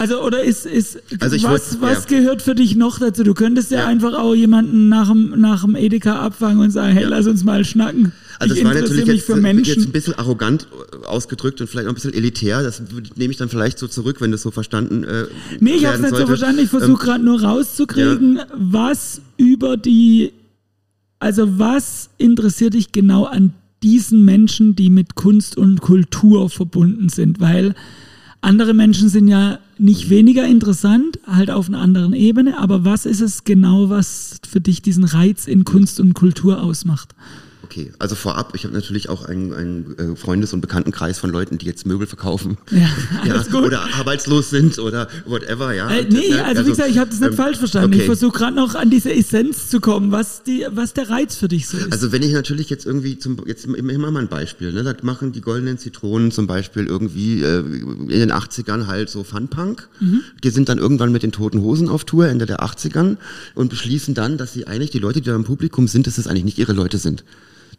also 0.00 0.22
oder 0.24 0.42
ist, 0.42 0.64
ist 0.64 0.98
Also 1.20 1.36
was, 1.46 1.76
würd- 1.76 1.80
was 1.82 2.10
ja. 2.10 2.18
gehört 2.18 2.40
für 2.40 2.54
dich 2.54 2.74
noch 2.74 2.98
dazu? 2.98 3.22
Du 3.22 3.34
könntest 3.34 3.70
ja, 3.70 3.80
Ja. 3.80 3.86
einfach 3.86 4.14
auch 4.14 4.34
jemanden 4.34 4.88
nach 4.88 5.08
dem, 5.10 5.38
nach 5.38 5.62
dem 5.62 5.76
Edeka 5.76 6.18
abfangen 6.20 6.58
und 6.60 6.70
sagen, 6.70 6.94
hey, 6.94 7.04
lass 7.04 7.26
uns 7.26 7.44
mal 7.44 7.64
schnacken. 7.66 8.12
Also 8.38 8.54
ich 8.54 8.60
es 8.60 8.64
war 8.66 8.72
natürlich 8.72 9.04
jetzt, 9.06 9.26
für 9.26 9.38
jetzt 9.38 9.86
ein 9.86 9.92
bisschen 9.92 10.14
arrogant 10.14 10.66
äh, 11.02 11.06
ausgedrückt 11.06 11.60
und 11.60 11.66
vielleicht 11.68 11.86
auch 11.86 11.90
ein 11.92 11.94
bisschen 11.94 12.14
elitär. 12.14 12.62
Das 12.62 12.82
nehme 13.16 13.30
ich 13.30 13.36
dann 13.36 13.50
vielleicht 13.50 13.78
so 13.78 13.88
zurück, 13.88 14.22
wenn 14.22 14.32
das 14.32 14.40
so 14.40 14.50
verstanden 14.50 15.04
äh, 15.04 15.26
Nee, 15.60 15.72
ich 15.74 15.84
habe 15.84 15.96
es 15.96 16.00
nicht 16.02 16.16
so 16.16 16.26
verstanden. 16.26 16.62
Ich 16.62 16.70
versuche 16.70 16.92
Ähm, 16.92 16.96
gerade 16.98 17.22
nur 17.24 17.42
rauszukriegen, 17.42 18.40
was 18.56 19.20
über 19.36 19.76
die, 19.76 20.32
also 21.18 21.58
was 21.58 22.08
interessiert 22.16 22.72
dich 22.72 22.92
genau 22.92 23.24
an 23.24 23.52
diesen 23.82 24.24
Menschen, 24.24 24.74
die 24.76 24.88
mit 24.88 25.14
Kunst 25.14 25.58
und 25.58 25.82
Kultur 25.82 26.48
verbunden 26.48 27.10
sind? 27.10 27.40
Weil 27.40 27.74
andere 28.40 28.72
Menschen 28.72 29.10
sind 29.10 29.28
ja 29.28 29.58
nicht 29.80 30.10
weniger 30.10 30.46
interessant, 30.46 31.18
halt 31.26 31.50
auf 31.50 31.68
einer 31.68 31.80
anderen 31.80 32.12
Ebene, 32.12 32.58
aber 32.58 32.84
was 32.84 33.06
ist 33.06 33.20
es 33.20 33.44
genau, 33.44 33.88
was 33.88 34.40
für 34.48 34.60
dich 34.60 34.82
diesen 34.82 35.04
Reiz 35.04 35.46
in 35.46 35.64
Kunst 35.64 36.00
und 36.00 36.14
Kultur 36.14 36.62
ausmacht? 36.62 37.14
Okay, 37.70 37.92
also 38.00 38.16
vorab, 38.16 38.56
ich 38.56 38.64
habe 38.64 38.74
natürlich 38.74 39.08
auch 39.08 39.24
einen, 39.24 39.52
einen 39.54 39.96
äh, 39.96 40.16
Freundes- 40.16 40.52
und 40.52 40.60
Bekanntenkreis 40.60 41.20
von 41.20 41.30
Leuten, 41.30 41.56
die 41.56 41.66
jetzt 41.66 41.86
Möbel 41.86 42.06
verkaufen. 42.06 42.58
Ja, 43.24 43.42
gut. 43.50 43.66
Oder 43.66 43.82
arbeitslos 43.94 44.50
sind 44.50 44.78
oder 44.78 45.08
whatever, 45.26 45.74
ja. 45.74 45.90
Äh, 45.90 46.00
Und, 46.00 46.12
nee, 46.12 46.28
äh, 46.28 46.40
also, 46.40 46.64
wie 46.64 46.70
gesagt, 46.70 46.88
ich 46.88 46.98
habe 46.98 47.10
das 47.10 47.20
nicht 47.20 47.30
ähm, 47.30 47.36
falsch 47.36 47.58
verstanden. 47.58 47.92
Ich 47.92 47.98
okay. 48.00 48.06
versuche 48.06 48.38
gerade 48.38 48.56
noch 48.56 48.74
an 48.74 48.88
diese 48.88 49.12
Essenz 49.12 49.68
zu 49.68 49.80
kommen, 49.80 50.10
was, 50.10 50.42
die, 50.42 50.66
was 50.70 50.94
der 50.94 51.10
Reiz 51.10 51.36
für 51.36 51.48
dich 51.48 51.68
so 51.68 51.76
ist. 51.76 51.92
Also 51.92 52.12
wenn 52.12 52.22
ich 52.22 52.32
natürlich 52.32 52.70
jetzt 52.70 52.86
irgendwie 52.86 53.18
zum 53.18 53.36
jetzt 53.46 53.66
immer 53.66 54.10
mal 54.10 54.20
ein 54.20 54.28
Beispiel, 54.28 54.72
ne, 54.72 54.82
da 54.82 54.94
machen 55.02 55.32
die 55.32 55.42
goldenen 55.42 55.76
Zitronen 55.78 56.30
zum 56.30 56.46
Beispiel 56.46 56.86
irgendwie 56.86 57.42
äh, 57.42 57.58
in 57.60 58.08
den 58.08 58.32
80ern 58.32 58.86
halt 58.86 59.10
so 59.10 59.22
Funpunk. 59.22 59.88
Mhm. 60.00 60.22
Die 60.42 60.50
sind 60.50 60.68
dann 60.68 60.78
irgendwann 60.78 61.12
mit 61.12 61.22
den 61.22 61.32
Toten 61.32 61.60
Hosen 61.60 61.88
auf 61.88 62.04
Tour 62.04 62.26
Ende 62.26 62.46
der 62.46 62.60
80ern 62.60 63.18
und 63.54 63.68
beschließen 63.68 64.14
dann, 64.14 64.38
dass 64.38 64.54
sie 64.54 64.66
eigentlich 64.66 64.90
die 64.90 64.98
Leute, 64.98 65.20
die 65.20 65.28
da 65.28 65.36
im 65.36 65.44
Publikum 65.44 65.88
sind, 65.88 66.06
dass 66.06 66.16
es 66.16 66.26
eigentlich 66.26 66.44
nicht 66.44 66.58
ihre 66.58 66.72
Leute 66.72 66.98
sind 66.98 67.24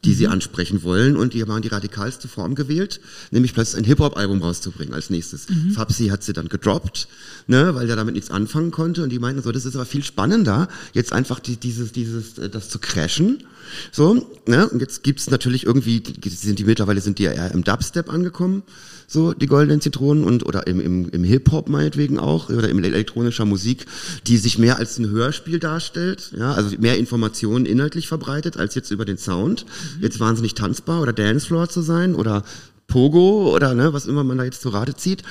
die 0.04 0.14
sie 0.14 0.28
ansprechen 0.28 0.84
wollen. 0.84 1.16
Und 1.16 1.34
die 1.34 1.44
haben 1.44 1.62
die 1.62 1.68
radikalste 1.68 2.28
Form 2.28 2.56
gewählt, 2.56 3.00
nämlich 3.32 3.54
plötzlich 3.54 3.78
ein 3.78 3.86
Hip-Hop-Album 3.86 4.42
rauszubringen 4.42 4.94
als 4.94 5.10
nächstes. 5.10 5.48
Fabsi 5.74 6.08
hat 6.08 6.24
sie 6.24 6.34
dann 6.34 6.50
gedroppt, 6.50 7.08
ne, 7.48 7.76
weil 7.76 7.88
der 7.88 7.96
damit 7.96 8.16
nichts 8.16 8.32
anfangen 8.32 8.72
konnte. 8.72 9.04
Und 9.04 9.10
die 9.10 9.20
meinten 9.20 9.42
so, 9.42 9.52
das 9.52 9.66
ist 9.66 9.76
aber 9.76 9.86
viel 9.86 10.04
spannender, 10.04 10.68
jetzt 10.94 11.14
einfach 11.14 11.40
die, 11.40 11.58
dieses, 11.58 11.92
dieses, 11.92 12.38
äh, 12.38 12.50
das 12.50 12.70
zu 12.70 12.80
crashen, 12.80 13.44
so, 13.92 14.28
ne, 14.48 14.68
und 14.70 14.80
jetzt 14.80 15.04
gibt's 15.04 15.30
natürlich 15.30 15.66
irgendwie, 15.66 16.04
sind 16.26 16.60
die 16.60 16.64
mittlerweile 16.64 17.02
sind 17.02 17.20
die 17.20 17.24
ja 17.24 17.32
eher 17.32 17.52
im 17.52 17.64
Dubstep 17.64 18.12
angekommen, 18.12 18.64
so 19.12 19.34
die 19.34 19.48
goldenen 19.48 19.82
Zitronen 19.82 20.24
und 20.24 20.46
oder 20.46 20.68
im, 20.68 20.80
im, 20.80 21.10
im 21.10 21.24
Hip-Hop 21.26 21.68
meinetwegen 21.68 22.18
auch 22.18 22.50
oder 22.50 22.70
im 22.70 22.82
elektronischer 22.82 23.44
Musik, 23.44 23.86
die 24.26 24.38
sich 24.38 24.58
mehr 24.58 24.78
als 24.78 24.98
ein 24.98 25.10
Hörspiel 25.10 25.60
darstellt, 25.60 26.32
ja, 26.38 26.54
also 26.54 26.78
mehr 26.78 26.98
Informationen 26.98 27.66
inhaltlich 27.66 28.08
verbreitet 28.08 28.56
als 28.56 28.74
jetzt 28.74 28.90
über 28.90 29.04
den 29.04 29.18
Sound, 29.18 29.66
jetzt 30.00 30.22
wahnsinnig 30.22 30.54
tanzbar 30.54 31.02
oder 31.02 31.12
Dancefloor 31.12 31.68
zu 31.68 31.82
sein 31.82 32.16
oder 32.16 32.44
Pogo 32.88 33.54
oder 33.54 33.74
ne, 33.74 33.92
was 33.92 34.06
immer 34.06 34.24
man 34.24 34.38
da 34.38 34.46
jetzt 34.46 34.62
zu 34.62 34.70
Rate 34.70 34.96
zieht. 34.96 35.24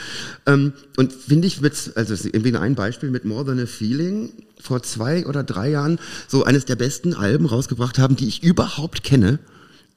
Ähm, 0.46 0.74
und 0.98 1.12
finde 1.12 1.46
ich 1.46 1.62
mit, 1.62 1.92
also 1.94 2.14
irgendwie 2.14 2.54
ein 2.56 2.74
Beispiel 2.74 3.10
mit 3.10 3.24
More 3.24 3.46
Than 3.46 3.60
a 3.60 3.66
Feeling 3.66 4.30
vor 4.60 4.82
zwei 4.82 5.26
oder 5.26 5.42
drei 5.42 5.70
Jahren 5.70 5.98
so 6.28 6.44
eines 6.44 6.66
der 6.66 6.76
besten 6.76 7.14
Alben 7.14 7.46
rausgebracht 7.46 7.98
haben, 7.98 8.16
die 8.16 8.28
ich 8.28 8.42
überhaupt 8.42 9.04
kenne 9.04 9.38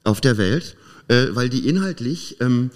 auf 0.03 0.21
der 0.21 0.37
Welt, 0.37 0.77
äh, 1.09 1.27
weil 1.31 1.49
die 1.49 1.67
inhaltlich 1.67 2.37
ähm, 2.39 2.69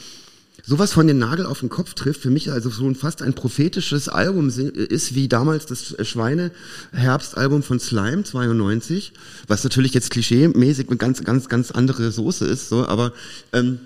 sowas 0.68 0.92
von 0.92 1.08
den 1.08 1.18
Nagel 1.18 1.46
auf 1.46 1.62
den 1.62 1.70
Kopf 1.70 1.94
trifft, 1.94 2.22
für 2.22 2.30
mich 2.30 2.52
also 2.52 2.70
so 2.70 2.86
ein 2.86 2.96
fast 2.96 3.22
ein 3.22 3.34
prophetisches 3.34 4.10
Album 4.10 4.50
ist, 4.50 5.16
wie 5.16 5.30
damals 5.30 5.66
das 5.66 5.96
Schweine-Herbstalbum 6.06 7.64
von 7.64 7.80
Slime 7.80 8.24
92, 8.26 9.14
was 9.48 9.64
natürlich 9.64 9.94
jetzt 9.94 10.12
klischee-mäßig 10.12 10.90
eine 10.90 10.98
ganz, 10.98 11.24
ganz, 11.24 11.48
ganz 11.48 11.72
andere 11.72 12.12
Soße 12.12 12.46
ist, 12.46 12.68
so, 12.68 12.86
aber 12.86 13.14
ähm, 13.54 13.80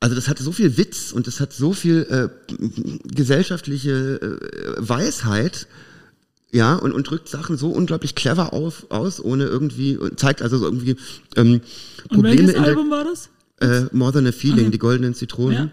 also 0.00 0.14
das 0.14 0.28
hat 0.28 0.38
so 0.38 0.52
viel 0.52 0.76
Witz 0.76 1.12
und 1.12 1.26
das 1.26 1.40
hat 1.40 1.54
so 1.54 1.72
viel 1.72 2.02
äh, 2.10 2.54
gesellschaftliche 3.04 4.20
äh, 4.20 4.74
Weisheit, 4.76 5.66
ja, 6.52 6.74
und, 6.76 6.92
und 6.92 7.08
drückt 7.08 7.30
Sachen 7.30 7.56
so 7.56 7.70
unglaublich 7.70 8.14
clever 8.14 8.52
auf, 8.52 8.90
aus, 8.90 9.18
ohne 9.18 9.44
irgendwie, 9.46 9.96
und 9.96 10.20
zeigt 10.20 10.42
also 10.42 10.58
so 10.58 10.66
irgendwie 10.66 10.96
ähm, 11.36 11.54
und 11.54 11.62
Probleme 12.10 12.36
welches 12.36 12.54
in 12.54 12.62
der, 12.62 12.64
Album 12.64 12.90
war 12.90 13.04
das? 13.04 13.30
Äh, 13.60 13.82
More 13.92 14.12
Than 14.12 14.26
a 14.26 14.32
Feeling, 14.32 14.66
Okay. 14.66 14.70
die 14.72 14.78
goldenen 14.78 15.14
Zitronen. 15.14 15.54
Ja. 15.58 15.68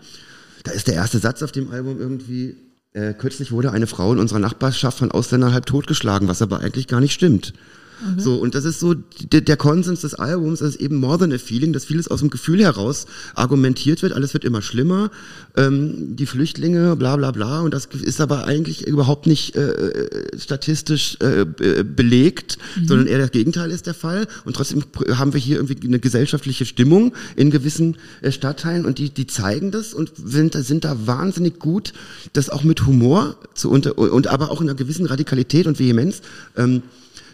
Da 0.64 0.72
ist 0.72 0.88
der 0.88 0.96
erste 0.96 1.20
Satz 1.20 1.42
auf 1.42 1.52
dem 1.52 1.72
Album 1.72 2.00
irgendwie, 2.00 2.56
äh, 2.94 3.14
kürzlich 3.14 3.52
wurde 3.52 3.72
eine 3.72 3.88
Frau 3.88 4.14
in 4.14 4.20
unserer 4.20 4.40
Nachbarschaft 4.40 5.00
von 5.00 5.12
Ausländern 5.12 5.54
halb 5.54 5.66
totgeschlagen, 5.66 6.28
was 6.28 6.42
aber 6.42 6.60
eigentlich 6.60 6.88
gar 6.88 7.00
nicht 7.00 7.14
stimmt. 7.14 7.54
So, 8.18 8.36
und 8.36 8.56
das 8.56 8.66
ist 8.66 8.80
so 8.80 8.96
der, 9.32 9.42
der 9.42 9.58
Konsens 9.58 10.02
des 10.02 10.14
Albums, 10.16 10.60
das 10.60 10.76
ist 10.76 10.82
eben 10.82 10.98
more 10.98 11.18
than 11.20 11.32
a 11.32 11.38
feeling, 11.38 11.72
dass 11.72 11.86
vieles 11.86 12.08
aus 12.08 12.20
dem 12.22 12.30
Gefühl 12.30 12.62
heraus 12.64 13.06
argumentiert 13.36 14.02
wird, 14.02 14.14
alles 14.14 14.34
wird 14.34 14.44
immer 14.44 14.62
schlimmer, 14.62 15.12
ähm, 15.56 16.16
die 16.16 16.26
Flüchtlinge, 16.26 16.96
bla 16.96 17.16
bla 17.16 17.32
bla, 17.32 17.62
und 17.62 17.74
das 17.74 17.86
ist 17.86 18.20
aber 18.22 18.46
eigentlich 18.46 18.88
überhaupt 18.88 19.28
nicht 19.28 19.56
äh, 19.56 20.28
statistisch 20.38 21.18
äh, 21.20 21.46
be- 21.46 21.84
belegt, 21.84 22.58
sondern 22.86 23.08
eher 23.08 23.20
das 23.20 23.32
Gegenteil 23.32 23.70
ist 23.72 23.86
der 23.86 23.94
Fall. 23.94 24.28
Und 24.46 24.56
trotzdem 24.56 24.84
haben 25.14 25.34
wir 25.34 25.40
hier 25.40 25.58
irgendwie 25.58 25.88
eine 25.88 26.00
gesellschaftliche 26.00 26.66
Stimmung 26.66 27.14
in 27.36 27.52
gewissen 27.52 27.98
äh, 28.22 28.32
Stadtteilen 28.32 28.86
und 28.86 28.98
die, 28.98 29.10
die 29.10 29.28
zeigen 29.28 29.72
das 29.72 29.94
und 29.94 30.12
sind, 30.24 30.54
sind 30.56 30.86
da 30.86 31.06
wahnsinnig 31.06 31.60
gut, 31.60 31.94
das 32.34 32.50
auch 32.50 32.64
mit 32.64 32.86
Humor 32.86 33.36
zu 33.54 33.70
unter 33.70 33.98
und 33.98 34.28
aber 34.28 34.52
auch 34.52 34.62
in 34.62 34.70
einer 34.70 34.78
gewissen 34.78 35.06
Radikalität 35.06 35.68
und 35.68 35.80
Vehemenz 35.80 36.22
ähm, 36.58 36.82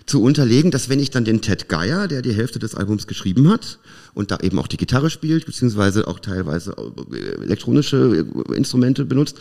zu 0.07 0.23
unterlegen, 0.23 0.71
dass 0.71 0.89
wenn 0.89 0.99
ich 0.99 1.11
dann 1.11 1.25
den 1.25 1.41
Ted 1.41 1.67
Geier, 1.67 2.07
der 2.07 2.21
die 2.21 2.33
Hälfte 2.33 2.59
des 2.59 2.73
Albums 2.73 3.07
geschrieben 3.07 3.49
hat 3.49 3.77
und 4.13 4.31
da 4.31 4.39
eben 4.41 4.57
auch 4.57 4.67
die 4.67 4.77
Gitarre 4.77 5.09
spielt, 5.09 5.45
beziehungsweise 5.45 6.07
auch 6.07 6.19
teilweise 6.19 6.75
äh, 7.11 7.43
elektronische 7.43 8.25
äh, 8.49 8.55
Instrumente 8.55 9.05
benutzt, 9.05 9.37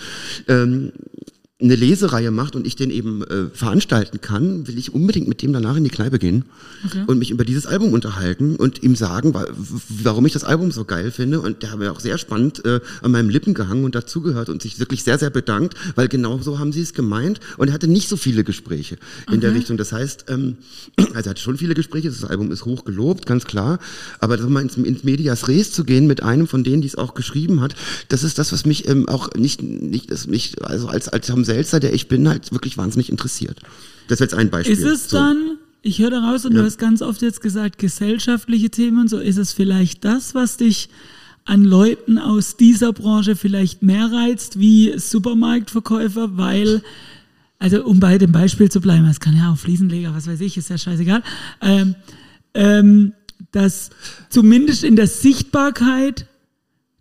ähm, 0.49 0.93
eine 1.59 1.75
Lesereihe 1.75 2.31
macht 2.31 2.55
und 2.55 2.67
ich 2.67 2.77
den 2.77 2.91
eben 2.91 3.23
äh, 3.23 3.47
veranstalten 3.51 4.21
kann, 4.21 4.67
will 4.67 4.77
ich 4.77 4.93
unbedingt 4.93 5.27
mit 5.27 5.41
dem 5.41 5.55
danach 5.55 5.77
in 5.77 5.85
die 5.85 5.91
Kneipe 5.91 6.19
gehen 6.19 6.45
und 7.07 7.19
mich 7.19 7.31
über 7.31 7.47
dieses 7.47 7.65
Album 7.65 7.95
unterhalten 7.95 8.57
und 8.57 8.83
ihm 8.83 8.95
sagen, 8.95 9.33
wa- 9.33 9.47
warum 9.89 10.27
ich 10.27 10.35
das 10.35 10.45
Album 10.45 10.71
so 10.71 10.85
geil 10.85 11.11
finde. 11.11 11.41
Und 11.41 11.63
der 11.63 11.71
hat 11.73 11.79
mir 11.79 11.91
auch 11.93 12.01
sehr 12.01 12.19
spannend 12.19 12.63
äh, 12.67 12.81
an 13.01 13.11
meinen 13.11 13.31
Lippen 13.31 13.55
gehangen 13.55 13.85
und 13.85 13.95
dazugehört 13.95 14.51
und 14.51 14.61
sich 14.61 14.79
wirklich 14.79 15.03
sehr, 15.03 15.19
sehr 15.19 15.31
bedankt, 15.31 15.75
weil 15.95 16.09
genau 16.09 16.39
so 16.41 16.59
haben 16.59 16.73
sie 16.73 16.83
es 16.83 16.93
gemeint. 16.93 17.41
Und 17.57 17.69
er 17.69 17.75
hatte 17.75 17.89
nicht 17.89 18.11
so 18.11 18.19
viele 18.19 18.45
Gespräche 18.45 18.99
in 19.33 19.41
der 19.41 19.55
Richtung. 19.55 19.79
Das 19.79 19.93
heißt, 19.93 20.27
ähm, 20.29 20.59
also 21.15 21.15
er 21.15 21.31
hatte 21.31 21.41
schon 21.41 21.57
viele 21.57 21.73
Gespräche, 21.73 22.09
das 22.11 22.23
Album 22.25 22.53
ist 22.53 22.67
hoch 22.67 22.85
gelobt, 22.85 23.25
ganz 23.25 23.47
klar. 23.47 23.79
Aber 24.21 24.37
so 24.37 24.51
mal 24.51 24.61
ins, 24.61 24.77
ins 24.77 25.05
Medias 25.05 25.49
Res 25.49 25.73
zu 25.73 25.85
gehen 25.85 26.07
mit 26.07 26.23
einem 26.23 26.47
von 26.49 26.65
denen, 26.65 26.83
die 26.83 26.89
es 26.89 26.97
auch 26.97 27.15
geschrieben 27.15 27.63
hat, 27.63 27.75
das 28.11 28.25
ist 28.25 28.39
das, 28.39 28.53
was 28.53 28.67
mich 28.67 28.87
ähm, 28.91 29.09
auch 29.09 29.33
nicht, 29.33 29.63
nicht, 29.63 30.11
das 30.11 30.27
mich, 30.27 30.63
also 30.63 30.89
als, 30.89 31.09
als 31.09 31.27
Tom 31.29 31.46
Selzer, 31.47 31.81
der 31.81 31.95
ich 31.95 32.09
bin, 32.09 32.29
halt 32.29 32.53
wirklich 32.53 32.77
wahnsinnig 32.77 33.09
interessiert. 33.11 33.61
Das 34.09 34.17
ist 34.17 34.21
jetzt 34.21 34.35
ein 34.35 34.51
Beispiel. 34.51 34.75
Ist 34.77 34.85
es 34.85 35.09
So. 35.09 35.17
dann, 35.17 35.57
ich 35.83 35.99
höre 36.01 36.11
daraus 36.11 36.45
und 36.45 36.53
Ja. 36.53 36.59
du 36.61 36.67
hast 36.67 36.79
ganz 36.79 37.01
oft 37.01 37.23
jetzt 37.23 37.41
gesagt, 37.41 37.79
gesellschaftliche 37.79 38.69
Themen 38.71 39.01
und 39.01 39.09
so, 39.09 39.19
ist 39.19 39.39
es 39.39 39.53
vielleicht 39.53 40.05
das, 40.05 40.35
was 40.35 40.59
dich 40.59 40.89
an 41.45 41.65
Leuten 41.65 42.19
aus 42.19 42.57
dieser 42.57 42.93
Branche 42.93 43.37
vielleicht 43.37 43.83
mehr 43.83 44.11
reizt 44.13 44.59
wie 44.59 44.99
Supermarktverkäufer, 44.99 46.37
weil, 46.37 46.83
also 47.59 47.85
um 47.85 48.01
bei 48.01 48.19
dem 48.19 48.33
Beispiel 48.33 48.71
zu 48.71 48.81
bleiben, 48.81 49.07
es 49.07 49.21
kann 49.21 49.37
ja 49.37 49.53
auch 49.53 49.57
Fliesenleger, 49.59 50.13
was 50.15 50.27
weiß 50.27 50.41
ich, 50.41 50.57
ist 50.57 50.71
ja 50.71 50.77
scheißegal, 50.79 51.23
ähm, 51.63 51.95
ähm, 52.55 53.13
dass 53.53 53.91
zumindest 54.29 54.83
in 54.83 54.97
der 54.97 55.07
Sichtbarkeit 55.07 56.27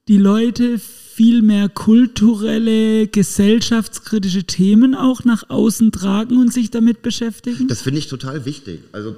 die 0.07 0.17
Leute 0.17 0.79
viel 1.15 1.41
mehr 1.41 1.69
kulturelle, 1.69 3.07
gesellschaftskritische 3.07 4.43
Themen 4.43 4.95
auch 4.95 5.23
nach 5.23 5.49
außen 5.49 5.93
tragen 5.93 6.37
und 6.37 6.51
sich 6.51 6.71
damit 6.71 7.03
beschäftigen? 7.03 7.69
Das 7.69 7.81
finde 7.81 7.99
ich 7.99 8.07
total 8.07 8.43
wichtig. 8.43 8.81
Also 8.91 9.15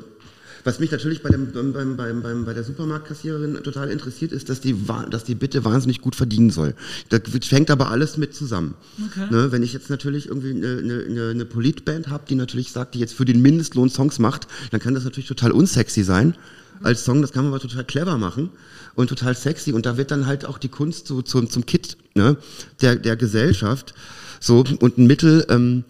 was 0.64 0.80
mich 0.80 0.91
natürlich 0.91 1.24
bei, 1.24 1.30
dem, 1.30 1.54
beim, 1.54 1.95
beim, 1.95 2.22
beim, 2.22 2.45
bei 2.45 2.54
der 2.54 2.64
Supermarktkassiererin 2.64 3.64
total 3.64 3.89
interessiert, 3.89 4.32
ist, 4.32 4.50
dass 4.50 4.62
die, 4.62 4.76
dass 5.10 5.24
die 5.24 5.34
bitte 5.34 5.66
wahnsinnig 5.66 6.02
gut 6.02 6.14
verdienen 6.14 6.52
soll. 6.52 6.76
Das 7.10 7.22
fängt 7.48 7.72
aber 7.72 7.89
alles 7.89 8.18
mit 8.18 8.36
zusammen. 8.36 8.76
Okay. 9.10 9.34
Ne, 9.34 9.52
wenn 9.52 9.64
ich 9.64 9.74
jetzt 9.74 9.89
natürlich 9.89 10.28
irgendwie 10.28 10.52
eine, 10.52 11.04
eine, 11.08 11.30
eine 11.32 11.45
Politband 11.45 12.10
habe, 12.10 12.26
die 12.30 12.36
natürlich 12.36 12.72
sagt, 12.74 12.93
die 12.93 13.00
jetzt 13.00 13.16
für 13.16 13.26
den 13.26 13.41
Mindestlohn 13.41 13.89
Songs 13.89 14.20
macht, 14.20 14.48
dann 14.70 14.80
kann 14.80 14.93
das 14.93 15.04
natürlich 15.04 15.28
total 15.28 15.52
unsexy 15.52 16.04
sein 16.04 16.36
als 16.84 17.04
Song. 17.06 17.22
Das 17.22 17.32
kann 17.32 17.44
man 17.44 17.54
aber 17.54 17.62
total 17.62 17.84
clever 17.84 18.18
machen 18.18 18.50
und 18.96 19.08
total 19.08 19.36
sexy. 19.36 19.74
Und 19.74 19.86
da 19.86 19.98
wird 19.98 20.12
dann 20.12 20.26
halt 20.26 20.46
auch 20.46 20.58
die 20.58 20.70
Kunst 20.70 21.08
so 21.08 21.22
zum, 21.22 21.50
zum 21.50 21.66
Kit 21.66 21.98
ne, 22.16 22.38
der, 22.82 22.96
der 22.96 23.16
Gesellschaft 23.16 23.94
so 24.40 24.64
und 24.80 24.98
ein 24.98 25.08
Mittel, 25.08 25.46
ähm, 25.50 25.84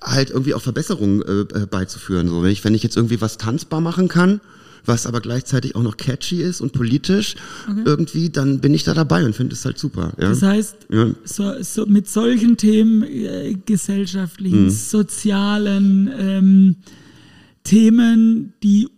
halt 0.00 0.30
irgendwie 0.30 0.54
auch 0.54 0.62
Verbesserungen 0.62 1.22
äh, 1.22 1.66
beizuführen. 1.66 2.28
So, 2.28 2.42
wenn 2.42 2.50
ich, 2.50 2.64
wenn 2.64 2.74
ich 2.74 2.82
jetzt 2.82 2.96
irgendwie 2.96 3.20
was 3.20 3.36
tanzbar 3.36 3.80
machen 3.80 4.08
kann, 4.08 4.40
was 4.86 5.06
aber 5.06 5.20
gleichzeitig 5.20 5.76
auch 5.76 5.82
noch 5.82 5.98
catchy 5.98 6.42
ist 6.42 6.62
und 6.62 6.72
politisch 6.72 7.36
okay. 7.68 7.82
irgendwie, 7.84 8.30
dann 8.30 8.60
bin 8.60 8.72
ich 8.72 8.84
da 8.84 8.94
dabei 8.94 9.24
und 9.24 9.36
finde 9.36 9.54
es 9.54 9.64
halt 9.64 9.78
super. 9.78 10.12
Ja? 10.18 10.30
Das 10.30 10.42
heißt, 10.42 10.76
ja. 10.90 11.10
so, 11.24 11.62
so 11.62 11.84
mit 11.84 12.08
solchen 12.08 12.56
Themen, 12.56 13.02
äh, 13.02 13.54
gesellschaftlichen, 13.66 14.64
mhm. 14.64 14.70
sozialen 14.70 16.10
ähm, 16.18 16.76
Themen, 17.62 18.54
die 18.62 18.88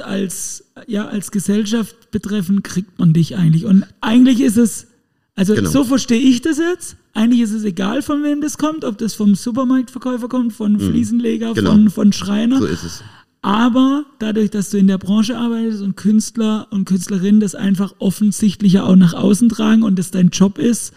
als, 0.00 0.72
ja, 0.86 1.06
als 1.06 1.30
Gesellschaft 1.30 2.10
betreffen, 2.10 2.62
kriegt 2.62 2.98
man 2.98 3.12
dich 3.12 3.36
eigentlich. 3.36 3.64
Und 3.64 3.84
eigentlich 4.00 4.40
ist 4.40 4.56
es, 4.56 4.88
also 5.34 5.54
genau. 5.54 5.70
so 5.70 5.84
verstehe 5.84 6.20
ich 6.20 6.42
das 6.42 6.58
jetzt. 6.58 6.96
Eigentlich 7.14 7.40
ist 7.40 7.52
es 7.52 7.64
egal, 7.64 8.02
von 8.02 8.22
wem 8.22 8.40
das 8.40 8.58
kommt, 8.58 8.84
ob 8.84 8.98
das 8.98 9.14
vom 9.14 9.34
Supermarktverkäufer 9.34 10.28
kommt, 10.28 10.52
von 10.52 10.72
mhm. 10.72 10.80
Fliesenleger, 10.80 11.54
genau. 11.54 11.72
von, 11.72 11.90
von 11.90 12.12
Schreiner. 12.12 12.58
So 12.58 12.66
ist 12.66 12.84
es. 12.84 13.02
Aber 13.42 14.04
dadurch, 14.20 14.50
dass 14.50 14.70
du 14.70 14.78
in 14.78 14.86
der 14.86 14.98
Branche 14.98 15.36
arbeitest 15.36 15.82
und 15.82 15.96
Künstler 15.96 16.68
und 16.70 16.84
Künstlerinnen 16.84 17.40
das 17.40 17.56
einfach 17.56 17.94
offensichtlicher 17.98 18.86
auch 18.86 18.94
nach 18.94 19.14
außen 19.14 19.48
tragen 19.48 19.82
und 19.82 19.98
das 19.98 20.12
dein 20.12 20.28
Job 20.28 20.58
ist, 20.58 20.94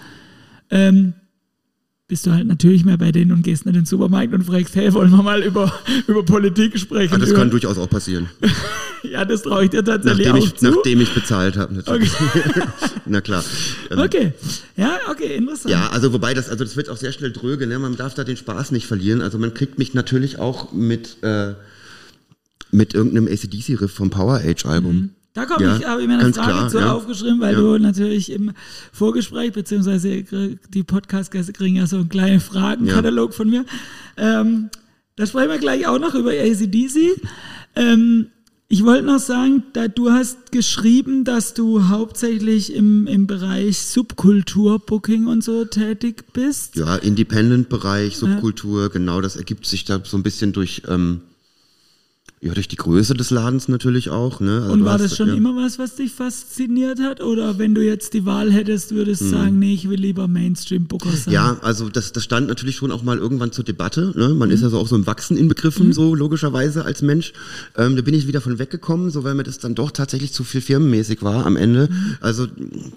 ähm, 0.70 1.14
bist 2.08 2.28
du 2.28 2.32
halt 2.32 2.46
natürlich 2.46 2.86
mehr 2.86 2.98
bei 2.98 3.12
denen 3.12 3.32
und 3.32 3.42
gehst 3.42 3.66
in 3.66 3.74
den 3.74 3.86
Supermarkt 3.86 4.32
und 4.32 4.44
fragst, 4.44 4.76
hey, 4.76 4.94
wollen 4.94 5.10
wir 5.10 5.24
mal 5.24 5.42
über, 5.42 5.74
über 6.08 6.24
Politik 6.24 6.78
sprechen? 6.78 7.14
Ja, 7.14 7.18
das 7.18 7.30
über 7.30 7.40
kann 7.40 7.50
durchaus 7.50 7.80
auch 7.80 7.90
passieren. 7.90 8.30
ja, 9.12 9.26
das 9.26 9.44
traue 9.44 9.66
ich 9.66 9.70
dir 9.70 9.84
tatsächlich 9.84 10.28
nachdem 10.28 10.42
auch 10.42 10.48
ich, 10.48 10.56
zu. 10.56 10.72
Nachdem 10.72 11.02
ich 11.02 11.14
bezahlt 11.14 11.58
habe, 11.58 11.74
natürlich. 11.74 12.12
Okay. 12.14 12.62
Na 13.06 13.22
klar. 13.22 13.44
Ähm, 13.92 14.00
okay, 14.00 14.34
ja, 14.76 14.98
okay, 15.10 15.36
interessant. 15.36 15.72
Ja, 15.72 15.90
also 15.90 16.14
wobei 16.14 16.34
das, 16.34 16.50
also 16.50 16.64
das 16.64 16.76
wird 16.76 16.90
auch 16.90 16.98
sehr 16.98 17.12
schnell 17.12 17.32
dröge, 17.32 17.68
ne? 17.68 17.80
man 17.80 17.96
darf 17.96 18.14
da 18.14 18.24
den 18.24 18.38
Spaß 18.38 18.72
nicht 18.72 18.88
verlieren. 18.88 19.22
Also 19.22 19.38
man 19.38 19.54
kriegt 19.54 19.78
mich 19.78 19.94
natürlich 19.94 20.40
auch 20.40 20.72
mit, 20.72 21.18
äh, 21.24 21.54
mit 22.72 22.94
irgendeinem 22.94 23.28
ACDC-Riff 23.28 23.92
vom 23.92 24.10
Power 24.10 24.42
Age-Album. 24.44 24.96
Mhm. 24.96 25.10
Da 25.36 25.46
komme 25.46 25.66
ja, 25.66 25.78
ich, 25.78 25.86
habe 25.86 26.02
ich 26.02 26.08
mir 26.08 26.18
eine 26.18 26.34
Frage 26.34 26.52
klar, 26.52 26.70
zu 26.70 26.80
ja. 26.80 26.94
aufgeschrieben, 26.94 27.42
weil 27.42 27.56
ja. 27.56 27.60
du 27.60 27.78
natürlich 27.78 28.32
im 28.32 28.54
Vorgespräch, 28.94 29.52
beziehungsweise 29.52 30.24
die 30.70 30.84
Podcast-Gäste 30.84 31.52
kriegen 31.52 31.76
ja 31.76 31.88
so 31.88 31.98
einen 31.98 32.08
kleinen 32.08 32.40
Fragenkatalog 32.40 33.34
von 33.34 33.50
mir. 33.50 33.66
Ähm, 34.16 34.70
da 35.18 35.26
sprechen 35.26 35.50
wir 35.50 35.58
gleich 35.58 35.88
auch 35.88 36.00
noch 36.00 36.16
über 36.16 36.32
ACDC. 36.32 37.22
Ähm, 37.76 38.28
ich 38.68 38.84
wollte 38.84 39.06
noch 39.06 39.20
sagen, 39.20 39.64
da 39.74 39.88
du 39.88 40.12
hast 40.12 40.52
geschrieben, 40.52 41.24
dass 41.24 41.54
du 41.54 41.88
hauptsächlich 41.88 42.74
im, 42.74 43.06
im 43.06 43.28
Bereich 43.28 43.78
Subkultur, 43.80 44.80
Booking 44.80 45.28
und 45.28 45.44
so 45.44 45.66
tätig 45.66 46.26
bist. 46.34 46.76
Ja, 46.76 46.96
Independent-Bereich, 46.96 48.18
Subkultur, 48.18 48.90
genau, 48.90 49.22
das 49.22 49.36
ergibt 49.36 49.68
sich 49.68 49.86
da 49.86 50.02
so 50.04 50.18
ein 50.18 50.24
bisschen 50.24 50.52
durch 50.52 50.82
ähm, 50.88 51.22
ja, 52.46 52.54
durch 52.54 52.68
die 52.68 52.76
Größe 52.76 53.16
des 53.16 53.32
Ladens 53.32 53.68
natürlich 53.70 54.12
auch. 54.12 54.40
Ne? 54.40 54.62
Also 54.62 54.74
und 54.74 54.86
war 54.86 55.00
das 55.00 55.18
schon 55.18 55.30
ja. 55.30 55.34
immer 55.34 55.56
was, 55.56 55.80
was 55.80 55.96
dich 55.96 56.12
fasziniert 56.12 57.00
hat? 57.00 57.20
Oder 57.20 57.58
wenn 57.58 57.74
du 57.74 57.84
jetzt 57.84 58.14
die 58.14 58.28
Wahl 58.28 58.52
hättest, 58.52 58.94
würdest 58.94 59.22
du 59.22 59.26
hm. 59.26 59.32
sagen, 59.32 59.60
nee, 59.60 59.74
ich 59.74 59.90
will 59.90 60.00
lieber 60.00 60.28
Mainstream-Booker 60.28 61.10
sein? 61.10 61.34
Ja, 61.34 61.58
also 61.64 61.90
das, 61.90 62.12
das 62.12 62.24
stand 62.24 62.48
natürlich 62.48 62.76
schon 62.76 62.92
auch 62.92 63.02
mal 63.02 63.18
irgendwann 63.18 63.52
zur 63.52 63.66
Debatte. 63.66 64.14
Ne? 64.16 64.30
Man 64.30 64.50
mhm. 64.50 64.54
ist 64.54 64.62
ja 64.62 64.70
so 64.70 64.78
auch 64.78 64.88
so 64.88 64.96
im 64.96 65.08
Wachsen 65.08 65.38
inbegriffen, 65.38 65.88
mhm. 65.88 65.94
so 65.94 66.14
logischerweise 66.14 66.86
als 66.86 67.02
Mensch. 67.02 67.34
Ähm, 67.78 67.96
da 67.96 68.04
bin 68.04 68.14
ich 68.14 68.28
wieder 68.28 68.42
von 68.42 68.60
weggekommen, 68.60 69.10
so 69.10 69.24
weil 69.24 69.34
mir 69.34 69.42
das 69.42 69.58
dann 69.58 69.74
doch 69.74 69.90
tatsächlich 69.90 70.32
zu 70.32 70.44
viel 70.44 70.62
firmenmäßig 70.62 71.24
war 71.24 71.48
am 71.48 71.58
Ende. 71.58 71.90
Mhm. 71.90 72.18
Also 72.22 72.46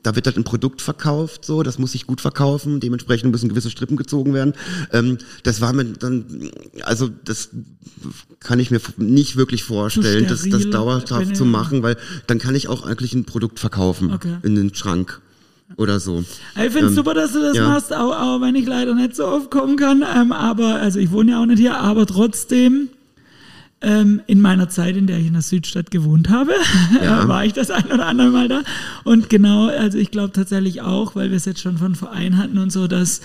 da 0.02 0.14
wird 0.14 0.26
halt 0.26 0.36
ein 0.36 0.44
Produkt 0.44 0.82
verkauft, 0.82 1.46
so, 1.46 1.62
das 1.62 1.78
muss 1.78 1.92
sich 1.92 2.06
gut 2.06 2.20
verkaufen, 2.20 2.80
dementsprechend 2.80 3.32
müssen 3.32 3.48
gewisse 3.48 3.70
Strippen 3.70 3.96
gezogen 3.96 4.34
werden. 4.34 4.52
Ähm, 4.92 5.16
das 5.42 5.62
war 5.62 5.72
mir 5.72 5.86
dann, 5.86 6.50
also 6.82 7.08
das 7.24 7.48
kann 8.40 8.60
ich 8.60 8.70
mir 8.70 8.80
nicht 8.98 9.37
wirklich 9.38 9.64
vorstellen, 9.64 10.26
das, 10.28 10.46
das 10.46 10.68
dauerhaft 10.68 11.08
zu 11.34 11.46
machen, 11.46 11.82
weil 11.82 11.96
dann 12.26 12.38
kann 12.38 12.54
ich 12.54 12.68
auch 12.68 12.84
eigentlich 12.84 13.14
ein 13.14 13.24
Produkt 13.24 13.58
verkaufen 13.58 14.12
okay. 14.12 14.36
in 14.42 14.54
den 14.54 14.74
Schrank 14.74 15.22
oder 15.76 16.00
so. 16.00 16.24
Ich 16.56 16.72
finde 16.72 16.86
es 16.86 16.90
ähm, 16.90 16.94
super, 16.94 17.14
dass 17.14 17.32
du 17.32 17.40
das 17.40 17.56
ja. 17.56 17.68
machst, 17.68 17.92
auch, 17.94 18.14
auch, 18.14 18.40
wenn 18.40 18.54
ich 18.54 18.66
leider 18.66 18.94
nicht 18.94 19.16
so 19.16 19.26
oft 19.26 19.50
kommen 19.50 19.76
kann. 19.76 20.04
Ähm, 20.16 20.32
aber, 20.32 20.76
also 20.76 20.98
ich 20.98 21.10
wohne 21.10 21.32
ja 21.32 21.42
auch 21.42 21.46
nicht 21.46 21.58
hier, 21.58 21.78
aber 21.78 22.06
trotzdem, 22.06 22.88
ähm, 23.80 24.20
in 24.26 24.40
meiner 24.40 24.68
Zeit, 24.68 24.96
in 24.96 25.06
der 25.06 25.18
ich 25.18 25.26
in 25.26 25.34
der 25.34 25.42
Südstadt 25.42 25.90
gewohnt 25.90 26.30
habe, 26.30 26.52
ja. 27.02 27.28
war 27.28 27.44
ich 27.44 27.52
das 27.52 27.70
ein 27.70 27.86
oder 27.92 28.06
andere 28.06 28.30
Mal 28.30 28.48
da. 28.48 28.62
Und 29.04 29.30
genau, 29.30 29.68
also 29.68 29.98
ich 29.98 30.10
glaube 30.10 30.32
tatsächlich 30.32 30.82
auch, 30.82 31.14
weil 31.14 31.30
wir 31.30 31.36
es 31.36 31.44
jetzt 31.44 31.60
schon 31.60 31.78
von 31.78 31.94
Verein 31.94 32.38
hatten 32.38 32.58
und 32.58 32.72
so, 32.72 32.88
dass 32.88 33.20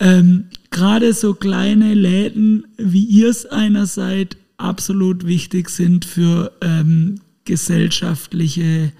ähm, 0.00 0.46
gerade 0.70 1.12
so 1.12 1.34
kleine 1.34 1.94
Läden, 1.94 2.66
wie 2.76 3.04
ihr 3.04 3.28
es 3.28 3.46
einer 3.46 3.86
seid, 3.86 4.36
absolut 4.56 5.26
wichtig 5.26 5.68
sind 5.70 6.04
für 6.04 6.52
ähm, 6.60 7.20
gesellschaftliche 7.44 8.92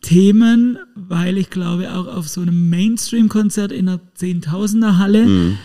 Themen, 0.00 0.78
weil 0.94 1.38
ich 1.38 1.50
glaube, 1.50 1.94
auch 1.94 2.06
auf 2.06 2.28
so 2.28 2.40
einem 2.40 2.70
Mainstream-Konzert 2.70 3.72
in 3.72 3.88
einer 3.88 4.00
Zehntausender-Halle 4.14 5.26
mhm. 5.26 5.58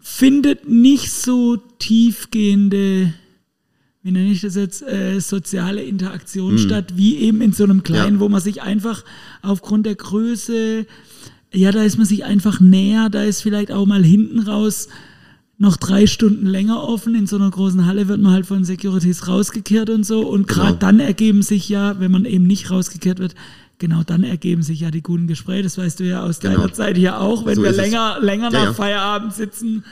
findet 0.00 0.68
nicht 0.68 1.10
so 1.10 1.56
tiefgehende, 1.56 3.14
wie 4.02 4.10
nenne 4.10 4.30
ich 4.30 4.42
das 4.42 4.54
jetzt, 4.54 4.82
äh, 4.82 5.18
soziale 5.20 5.82
Interaktion 5.82 6.54
mhm. 6.54 6.58
statt, 6.58 6.96
wie 6.96 7.16
eben 7.16 7.40
in 7.40 7.52
so 7.52 7.64
einem 7.64 7.82
kleinen, 7.82 8.16
ja. 8.16 8.20
wo 8.20 8.28
man 8.28 8.40
sich 8.40 8.62
einfach 8.62 9.04
aufgrund 9.40 9.86
der 9.86 9.94
Größe, 9.94 10.86
ja, 11.52 11.72
da 11.72 11.82
ist 11.82 11.96
man 11.96 12.06
sich 12.06 12.24
einfach 12.24 12.60
näher, 12.60 13.08
da 13.08 13.22
ist 13.22 13.40
vielleicht 13.40 13.72
auch 13.72 13.86
mal 13.86 14.04
hinten 14.04 14.40
raus 14.40 14.88
noch 15.58 15.76
drei 15.76 16.06
Stunden 16.06 16.46
länger 16.46 16.82
offen. 16.82 17.14
In 17.14 17.26
so 17.26 17.36
einer 17.36 17.50
großen 17.50 17.84
Halle 17.84 18.08
wird 18.08 18.20
man 18.20 18.32
halt 18.32 18.46
von 18.46 18.64
Securities 18.64 19.26
rausgekehrt 19.26 19.90
und 19.90 20.06
so. 20.06 20.26
Und 20.26 20.46
gerade 20.46 20.68
genau. 20.68 20.78
dann 20.78 21.00
ergeben 21.00 21.42
sich 21.42 21.68
ja, 21.68 21.98
wenn 21.98 22.12
man 22.12 22.24
eben 22.24 22.46
nicht 22.46 22.70
rausgekehrt 22.70 23.18
wird, 23.18 23.34
genau 23.78 24.02
dann 24.04 24.22
ergeben 24.22 24.62
sich 24.62 24.80
ja 24.80 24.90
die 24.90 25.02
guten 25.02 25.26
Gespräche. 25.26 25.64
Das 25.64 25.76
weißt 25.76 25.98
du 25.98 26.04
ja 26.04 26.22
aus 26.22 26.38
genau. 26.38 26.56
deiner 26.56 26.72
Zeit 26.72 26.96
hier 26.96 27.20
auch, 27.20 27.44
wenn 27.44 27.56
so 27.56 27.62
wir 27.62 27.72
länger, 27.72 28.18
länger 28.20 28.52
ja, 28.52 28.58
nach 28.58 28.64
ja. 28.66 28.72
Feierabend 28.72 29.34
sitzen. 29.34 29.84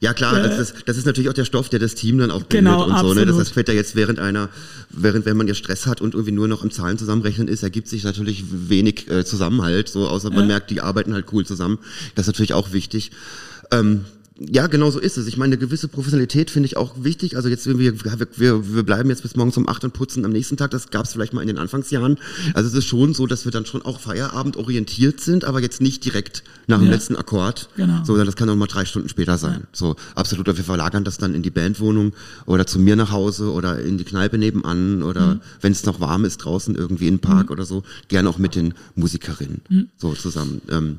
Ja 0.00 0.12
klar, 0.12 0.36
äh, 0.36 0.42
das, 0.42 0.58
ist, 0.58 0.74
das 0.86 0.98
ist 0.98 1.06
natürlich 1.06 1.30
auch 1.30 1.34
der 1.34 1.44
Stoff, 1.44 1.68
der 1.68 1.78
das 1.78 1.94
Team 1.94 2.18
dann 2.18 2.32
auch 2.32 2.42
bildet 2.42 2.70
genau, 2.70 2.84
und 2.84 2.92
absolut. 2.92 3.14
so. 3.14 3.20
Ne? 3.20 3.26
Das, 3.26 3.36
das 3.38 3.50
fällt 3.50 3.68
ja 3.68 3.74
jetzt 3.74 3.94
während 3.94 4.18
einer, 4.18 4.50
während 4.90 5.24
wenn 5.26 5.36
man 5.36 5.46
ja 5.46 5.54
Stress 5.54 5.86
hat 5.86 6.00
und 6.00 6.14
irgendwie 6.14 6.32
nur 6.32 6.48
noch 6.48 6.62
am 6.64 6.72
Zahlen 6.72 6.98
zusammenrechnen 6.98 7.46
ist, 7.46 7.62
ergibt 7.62 7.86
sich 7.86 8.02
natürlich 8.02 8.44
wenig 8.50 9.08
äh, 9.08 9.24
Zusammenhalt, 9.24 9.88
so 9.88 10.08
außer 10.08 10.30
man 10.30 10.40
ja. 10.40 10.46
merkt, 10.46 10.70
die 10.70 10.80
arbeiten 10.80 11.14
halt 11.14 11.26
cool 11.32 11.46
zusammen. 11.46 11.78
Das 12.16 12.26
ist 12.26 12.34
natürlich 12.34 12.52
auch 12.52 12.72
wichtig. 12.72 13.12
Ähm, 13.70 14.04
ja, 14.36 14.66
genau 14.66 14.90
so 14.90 14.98
ist 14.98 15.16
es. 15.16 15.28
Ich 15.28 15.36
meine, 15.36 15.54
eine 15.54 15.58
gewisse 15.58 15.86
Professionalität 15.86 16.50
finde 16.50 16.66
ich 16.66 16.76
auch 16.76 17.04
wichtig. 17.04 17.36
Also 17.36 17.48
jetzt, 17.48 17.66
wir, 17.66 17.78
wir, 17.78 18.74
wir 18.74 18.82
bleiben 18.82 19.08
jetzt 19.08 19.22
bis 19.22 19.36
morgens 19.36 19.56
um 19.56 19.68
acht 19.68 19.84
und 19.84 19.92
putzen 19.92 20.24
am 20.24 20.32
nächsten 20.32 20.56
Tag. 20.56 20.72
Das 20.72 20.90
gab 20.90 21.04
es 21.04 21.12
vielleicht 21.12 21.32
mal 21.34 21.40
in 21.40 21.46
den 21.46 21.58
Anfangsjahren. 21.58 22.18
Also 22.52 22.68
es 22.68 22.74
ist 22.74 22.86
schon 22.86 23.14
so, 23.14 23.28
dass 23.28 23.44
wir 23.44 23.52
dann 23.52 23.64
schon 23.64 23.82
auch 23.82 24.00
Feierabend 24.00 24.56
orientiert 24.56 25.20
sind, 25.20 25.44
aber 25.44 25.60
jetzt 25.60 25.80
nicht 25.80 26.04
direkt 26.04 26.42
nach 26.66 26.78
dem 26.78 26.86
ja. 26.86 26.92
letzten 26.94 27.14
Akkord. 27.14 27.68
Genau. 27.76 28.02
So, 28.04 28.22
das 28.22 28.34
kann 28.34 28.48
auch 28.50 28.56
mal 28.56 28.66
drei 28.66 28.84
Stunden 28.84 29.08
später 29.08 29.38
sein. 29.38 29.60
Ja. 29.60 29.68
So, 29.72 29.94
absolut. 30.16 30.48
Wir 30.48 30.64
verlagern 30.64 31.04
das 31.04 31.16
dann 31.18 31.32
in 31.32 31.42
die 31.42 31.50
Bandwohnung 31.50 32.12
oder 32.44 32.66
zu 32.66 32.80
mir 32.80 32.96
nach 32.96 33.12
Hause 33.12 33.52
oder 33.52 33.80
in 33.80 33.98
die 33.98 34.04
Kneipe 34.04 34.36
nebenan 34.36 35.04
oder 35.04 35.36
mhm. 35.36 35.40
wenn 35.60 35.70
es 35.70 35.86
noch 35.86 36.00
warm 36.00 36.24
ist 36.24 36.38
draußen 36.38 36.74
irgendwie 36.74 37.06
in 37.06 37.14
den 37.14 37.20
Park 37.20 37.46
mhm. 37.46 37.52
oder 37.52 37.64
so, 37.64 37.84
gerne 38.08 38.28
auch 38.28 38.38
mit 38.38 38.56
den 38.56 38.74
Musikerinnen 38.96 39.60
mhm. 39.68 39.88
so 39.96 40.12
zusammen. 40.14 40.60
Ähm, 40.70 40.98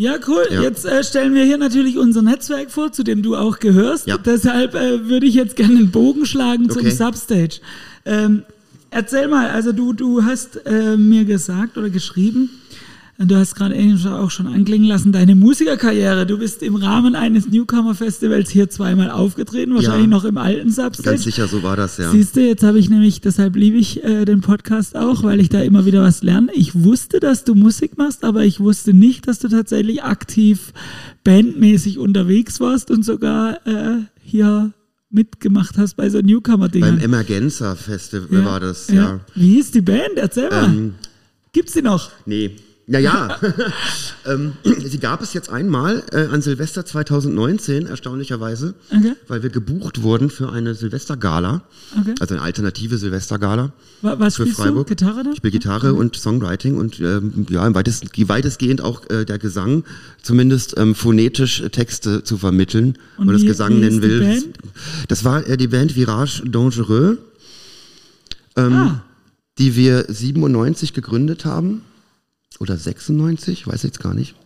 ja, 0.00 0.16
cool. 0.28 0.46
Ja. 0.50 0.62
Jetzt 0.62 0.86
äh, 0.86 1.04
stellen 1.04 1.34
wir 1.34 1.44
hier 1.44 1.58
natürlich 1.58 1.98
unser 1.98 2.22
Netzwerk 2.22 2.70
vor, 2.70 2.90
zu 2.90 3.02
dem 3.02 3.22
du 3.22 3.36
auch 3.36 3.58
gehörst. 3.58 4.06
Ja. 4.06 4.16
Deshalb 4.16 4.74
äh, 4.74 5.10
würde 5.10 5.26
ich 5.26 5.34
jetzt 5.34 5.56
gerne 5.56 5.76
einen 5.76 5.90
Bogen 5.90 6.24
schlagen 6.24 6.70
okay. 6.70 6.88
zum 6.88 6.90
Substage. 6.90 7.60
Ähm, 8.06 8.44
erzähl 8.88 9.28
mal, 9.28 9.50
also 9.50 9.72
du, 9.72 9.92
du 9.92 10.24
hast 10.24 10.64
äh, 10.64 10.96
mir 10.96 11.26
gesagt 11.26 11.76
oder 11.76 11.90
geschrieben, 11.90 12.48
Du 13.22 13.36
hast 13.36 13.54
gerade 13.54 13.74
eben 13.76 14.02
auch 14.06 14.30
schon 14.30 14.46
anklingen 14.46 14.88
lassen, 14.88 15.12
deine 15.12 15.34
Musikerkarriere. 15.34 16.24
Du 16.26 16.38
bist 16.38 16.62
im 16.62 16.74
Rahmen 16.74 17.14
eines 17.14 17.46
Newcomer-Festivals 17.48 18.48
hier 18.48 18.70
zweimal 18.70 19.10
aufgetreten, 19.10 19.74
wahrscheinlich 19.74 20.04
Ja. 20.06 20.10
noch 20.10 20.24
im 20.24 20.38
alten 20.38 20.70
Substage. 20.70 21.02
Ganz 21.10 21.24
sicher, 21.24 21.46
so 21.46 21.62
war 21.62 21.76
das, 21.76 21.98
ja. 21.98 22.10
Siehst 22.10 22.36
du, 22.36 22.40
jetzt 22.40 22.62
habe 22.62 22.78
ich 22.78 22.88
nämlich, 22.88 23.20
deshalb 23.20 23.56
liebe 23.56 23.76
ich 23.76 24.02
äh, 24.02 24.24
den 24.24 24.40
Podcast 24.40 24.96
auch, 24.96 25.22
weil 25.22 25.38
ich 25.40 25.50
da 25.50 25.60
immer 25.60 25.84
wieder 25.84 26.00
was 26.02 26.22
lerne. 26.22 26.48
Ich 26.54 26.82
wusste, 26.82 27.20
dass 27.20 27.44
du 27.44 27.54
Musik 27.54 27.98
machst, 27.98 28.24
aber 28.24 28.44
ich 28.44 28.58
wusste 28.58 28.94
nicht, 28.94 29.28
dass 29.28 29.38
du 29.38 29.48
tatsächlich 29.48 30.02
aktiv 30.02 30.72
bandmäßig 31.22 31.98
unterwegs 31.98 32.58
warst 32.58 32.90
und 32.90 33.04
sogar 33.04 33.66
äh, 33.66 33.98
hier 34.22 34.72
mitgemacht 35.10 35.76
hast 35.76 35.96
bei 35.98 36.08
so 36.08 36.18
Beim 36.18 36.26
Newcomer-Dingern. 36.26 37.00
Emergenza 37.00 37.74
Festival 37.74 38.44
war 38.46 38.60
das, 38.60 38.88
ja. 38.88 39.20
Wie 39.34 39.56
hieß 39.56 39.72
die 39.72 39.82
Band? 39.82 40.16
Erzähl 40.16 40.48
mal. 40.48 40.64
Ähm, 40.64 40.94
Gibt's 41.52 41.72
die 41.74 41.82
noch? 41.82 42.10
Nee. 42.24 42.52
Naja, 42.92 43.38
ähm, 44.26 44.54
sie 44.84 44.98
gab 44.98 45.22
es 45.22 45.32
jetzt 45.32 45.48
einmal 45.48 46.02
äh, 46.10 46.26
an 46.26 46.42
Silvester 46.42 46.84
2019, 46.84 47.86
erstaunlicherweise, 47.86 48.74
Okay. 48.90 49.12
weil 49.28 49.44
wir 49.44 49.50
gebucht 49.50 50.02
wurden 50.02 50.28
für 50.28 50.50
eine 50.50 50.74
Silvestergala, 50.74 51.62
Okay. 52.00 52.14
also 52.18 52.34
eine 52.34 52.42
alternative 52.42 52.98
Silvestergala 52.98 53.72
Wa- 54.02 54.16
Was 54.18 54.34
für 54.34 54.42
spielst 54.42 54.60
Freiburg. 54.60 54.88
du? 54.88 54.94
Gitarre 54.96 55.22
da? 55.22 55.30
Ich 55.30 55.36
spiele 55.36 55.52
Gitarre 55.52 55.94
und 55.94 56.16
Songwriting 56.16 56.78
und 56.78 56.98
ähm, 56.98 57.46
ja, 57.48 57.64
im 57.64 57.76
weitest, 57.76 58.06
weitestgehend 58.28 58.80
auch 58.80 59.08
äh, 59.08 59.24
der 59.24 59.38
Gesang, 59.38 59.84
zumindest 60.22 60.74
ähm, 60.76 60.96
phonetisch 60.96 61.62
Texte 61.70 62.24
zu 62.24 62.38
vermitteln, 62.38 62.86
Und 62.88 62.96
wenn 63.18 63.26
man 63.26 63.34
das 63.36 63.44
Gesang 63.44 63.78
nennen 63.78 64.02
will. 64.02 64.18
Band? 64.20 64.46
Das 65.06 65.22
war 65.24 65.46
äh, 65.46 65.56
die 65.56 65.68
Band 65.68 65.94
Virage 65.94 66.42
Dangereux, 66.44 67.18
ähm, 68.56 68.72
Ah. 68.72 69.02
die 69.58 69.76
wir 69.76 70.06
97 70.08 70.92
gegründet 70.92 71.44
haben. 71.44 71.82
Oder 72.60 72.76
96, 72.76 73.66
weiß 73.66 73.82
jetzt 73.82 73.98
gar 74.00 74.14
nicht. 74.14 74.36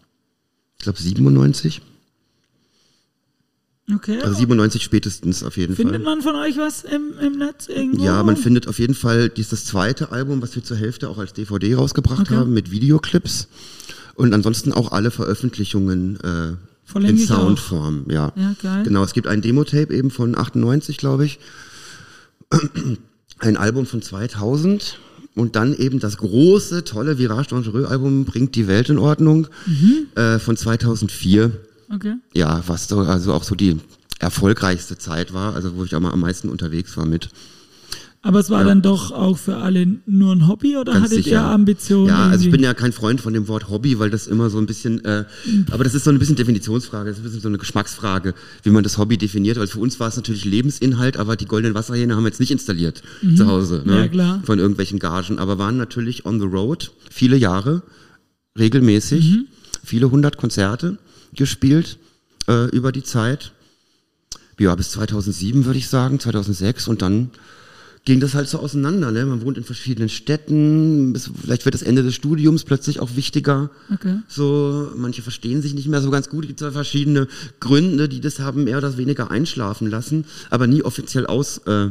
Ich 0.79 0.85
glaube 0.85 1.03
97. 1.03 1.83
Okay. 3.93 4.19
Also 4.23 4.37
97 4.39 4.83
spätestens 4.83 5.43
auf 5.43 5.59
jeden 5.59 5.77
Findet 5.77 5.97
Fall. 5.97 6.05
man 6.05 6.23
von 6.23 6.37
euch 6.37 6.57
was 6.57 6.85
im, 6.85 7.19
im 7.21 7.37
Netz 7.37 7.69
irgendwo? 7.69 8.03
Ja, 8.03 8.23
man 8.23 8.37
findet 8.39 8.67
auf 8.67 8.79
jeden 8.79 8.95
Fall 8.95 9.29
dies 9.29 9.51
das 9.51 9.67
zweite 9.67 10.11
Album, 10.11 10.41
was 10.41 10.55
wir 10.55 10.65
zur 10.65 10.79
Hälfte 10.79 11.11
auch 11.11 11.19
als 11.19 11.35
DVD 11.35 11.75
rausgebracht 11.75 12.21
Okay. 12.23 12.35
haben 12.37 12.55
mit 12.55 12.71
Videoclips 12.71 13.49
und 14.15 14.33
ansonsten 14.33 14.73
auch 14.73 14.93
alle 14.93 15.11
Veröffentlichungen 15.11 16.19
äh, 16.21 16.99
in 17.01 17.17
auch. 17.19 17.27
Soundform. 17.27 18.07
Ja. 18.09 18.33
Ja, 18.37 18.55
geil. 18.62 18.85
Genau, 18.85 19.05
es 19.05 19.12
gibt 19.12 19.27
ein 19.27 19.43
Demo-Tape 19.43 19.95
eben 19.95 20.11
von 20.11 20.35
98, 20.39 20.97
glaube 20.97 21.27
ich, 21.27 21.39
ein 23.39 23.57
Album 23.59 23.85
von 23.85 24.01
2000 24.01 24.99
und 25.35 25.57
dann 25.57 25.74
eben 25.74 25.99
das 26.01 26.16
große, 26.18 26.85
tolle 26.85 27.18
Virage 27.18 27.49
Dangereux 27.51 27.87
Album 27.87 28.24
bringt 28.24 28.55
die 28.55 28.66
Welt 28.68 28.89
in 28.89 28.99
Ordnung 28.99 29.49
Mhm. 29.66 30.07
äh, 30.14 30.39
von 30.39 30.57
2004. 30.57 31.51
Okay. 31.95 32.14
Ja, 32.32 32.62
was 32.66 32.89
so, 32.89 33.01
also 33.01 33.32
auch 33.32 33.45
so 33.45 33.55
die 33.55 33.78
erfolgreichste 34.20 34.97
Zeit 34.97 35.35
war, 35.35 35.55
also 35.55 35.76
wo 35.76 35.85
ich 35.85 35.95
auch 35.95 36.01
mal 36.01 36.12
am 36.12 36.20
meisten 36.20 36.49
unterwegs 36.49 36.97
war 36.97 37.05
mit. 37.07 37.28
Aber 38.27 38.41
es 38.41 38.49
war 38.49 38.64
dann 38.64 38.81
doch 38.81 39.12
auch 39.12 39.37
für 39.37 39.59
alle 39.59 39.87
nur 40.07 40.33
ein 40.35 40.49
Hobby 40.49 40.77
oder 40.79 40.95
Ganz 40.95 41.05
hattet 41.05 41.25
sicher. 41.25 41.31
ihr 41.37 41.43
Ambitionen? 41.43 42.09
Ja, 42.09 42.16
also 42.25 42.29
ich 42.37 42.47
irgendwie? 42.47 42.51
bin 42.57 42.64
ja 42.64 42.72
kein 42.72 42.93
Freund 42.93 43.20
von 43.20 43.35
dem 43.35 43.49
Wort 43.49 43.68
Hobby, 43.68 43.99
weil 43.99 44.09
das 44.09 44.27
immer 44.27 44.49
so 44.49 44.57
ein 44.59 44.64
bisschen, 44.66 45.05
äh, 45.05 45.25
aber 45.70 45.85
das 45.85 45.95
ist 45.95 46.05
so 46.05 46.11
ein 46.11 46.18
bisschen 46.18 46.35
Definitionsfrage, 46.35 47.11
das 47.11 47.18
ist 47.18 47.22
ein 47.22 47.25
bisschen 47.25 47.41
so 47.43 47.49
eine 47.49 47.59
Geschmacksfrage, 47.59 48.33
wie 48.62 48.70
man 48.70 48.83
das 48.83 48.97
Hobby 48.97 49.18
definiert. 49.18 49.59
Weil 49.59 49.66
für 49.66 49.79
uns 49.79 50.01
war 50.01 50.09
es 50.09 50.16
natürlich 50.16 50.47
Lebensinhalt, 50.47 51.18
aber 51.18 51.37
die 51.37 51.45
goldenen 51.45 51.75
Wasserhähne 51.75 52.16
haben 52.16 52.22
wir 52.25 52.29
jetzt 52.31 52.41
nicht 52.41 52.51
installiert 52.51 53.03
zu 53.37 53.47
Hause, 53.47 53.83
ne? 53.85 53.93
Mhm. 53.93 53.99
Ja, 53.99 54.09
klar. 54.09 54.43
Von 54.45 54.59
irgendwelchen 54.59 54.99
Gagen, 54.99 55.39
aber 55.39 55.59
waren 55.59 55.77
natürlich 55.77 56.25
on 56.25 56.41
the 56.41 56.47
road 56.47 56.93
viele 57.11 57.37
Jahre, 57.37 57.83
regelmäßig, 58.59 59.31
Mhm. 59.33 59.47
viele 59.85 60.11
hundert 60.11 60.37
Konzerte 60.39 60.99
gespielt 61.35 61.99
äh, 62.49 62.68
über 62.70 62.91
die 62.93 63.03
Zeit. 63.03 63.53
Ja, 64.59 64.75
bis 64.77 64.91
2007 64.93 65.64
würde 65.66 65.79
ich 65.79 65.89
sagen, 65.89 66.20
2006 66.20 66.87
und 66.89 67.03
dann 67.03 67.31
ging 68.05 68.20
das 68.20 68.34
halt 68.34 68.48
so 68.48 68.59
auseinander. 68.59 69.11
Ne? 69.11 69.24
Man 69.24 69.42
wohnt 69.42 69.57
in 69.57 69.64
verschiedenen 69.64 70.09
Städten, 70.09 71.16
vielleicht 71.16 71.64
wird 71.64 71.74
das 71.74 71.82
Ende 71.82 72.02
des 72.02 72.14
Studiums 72.14 72.64
plötzlich 72.64 73.00
auch 73.00 73.16
wichtiger. 73.16 73.70
Okay. 73.92 74.18
So, 74.28 74.90
manche 74.94 75.22
verstehen 75.22 75.62
sich 75.62 75.74
nicht 75.74 75.88
mehr 75.88 76.02
so 76.02 76.11
ganz 76.11 76.28
gut. 76.28 76.44
Es 76.44 76.48
gibt 76.48 76.61
zwar 76.61 76.72
verschiedene 76.72 77.28
Gründe, 77.61 78.09
die 78.09 78.20
das 78.20 78.40
haben 78.40 78.64
mehr 78.64 78.78
oder 78.78 78.96
weniger 78.98 79.30
einschlafen 79.30 79.88
lassen, 79.88 80.26
aber 80.50 80.66
nie 80.66 80.82
offiziell 80.82 81.26
aus, 81.26 81.59
äh, 81.66 81.90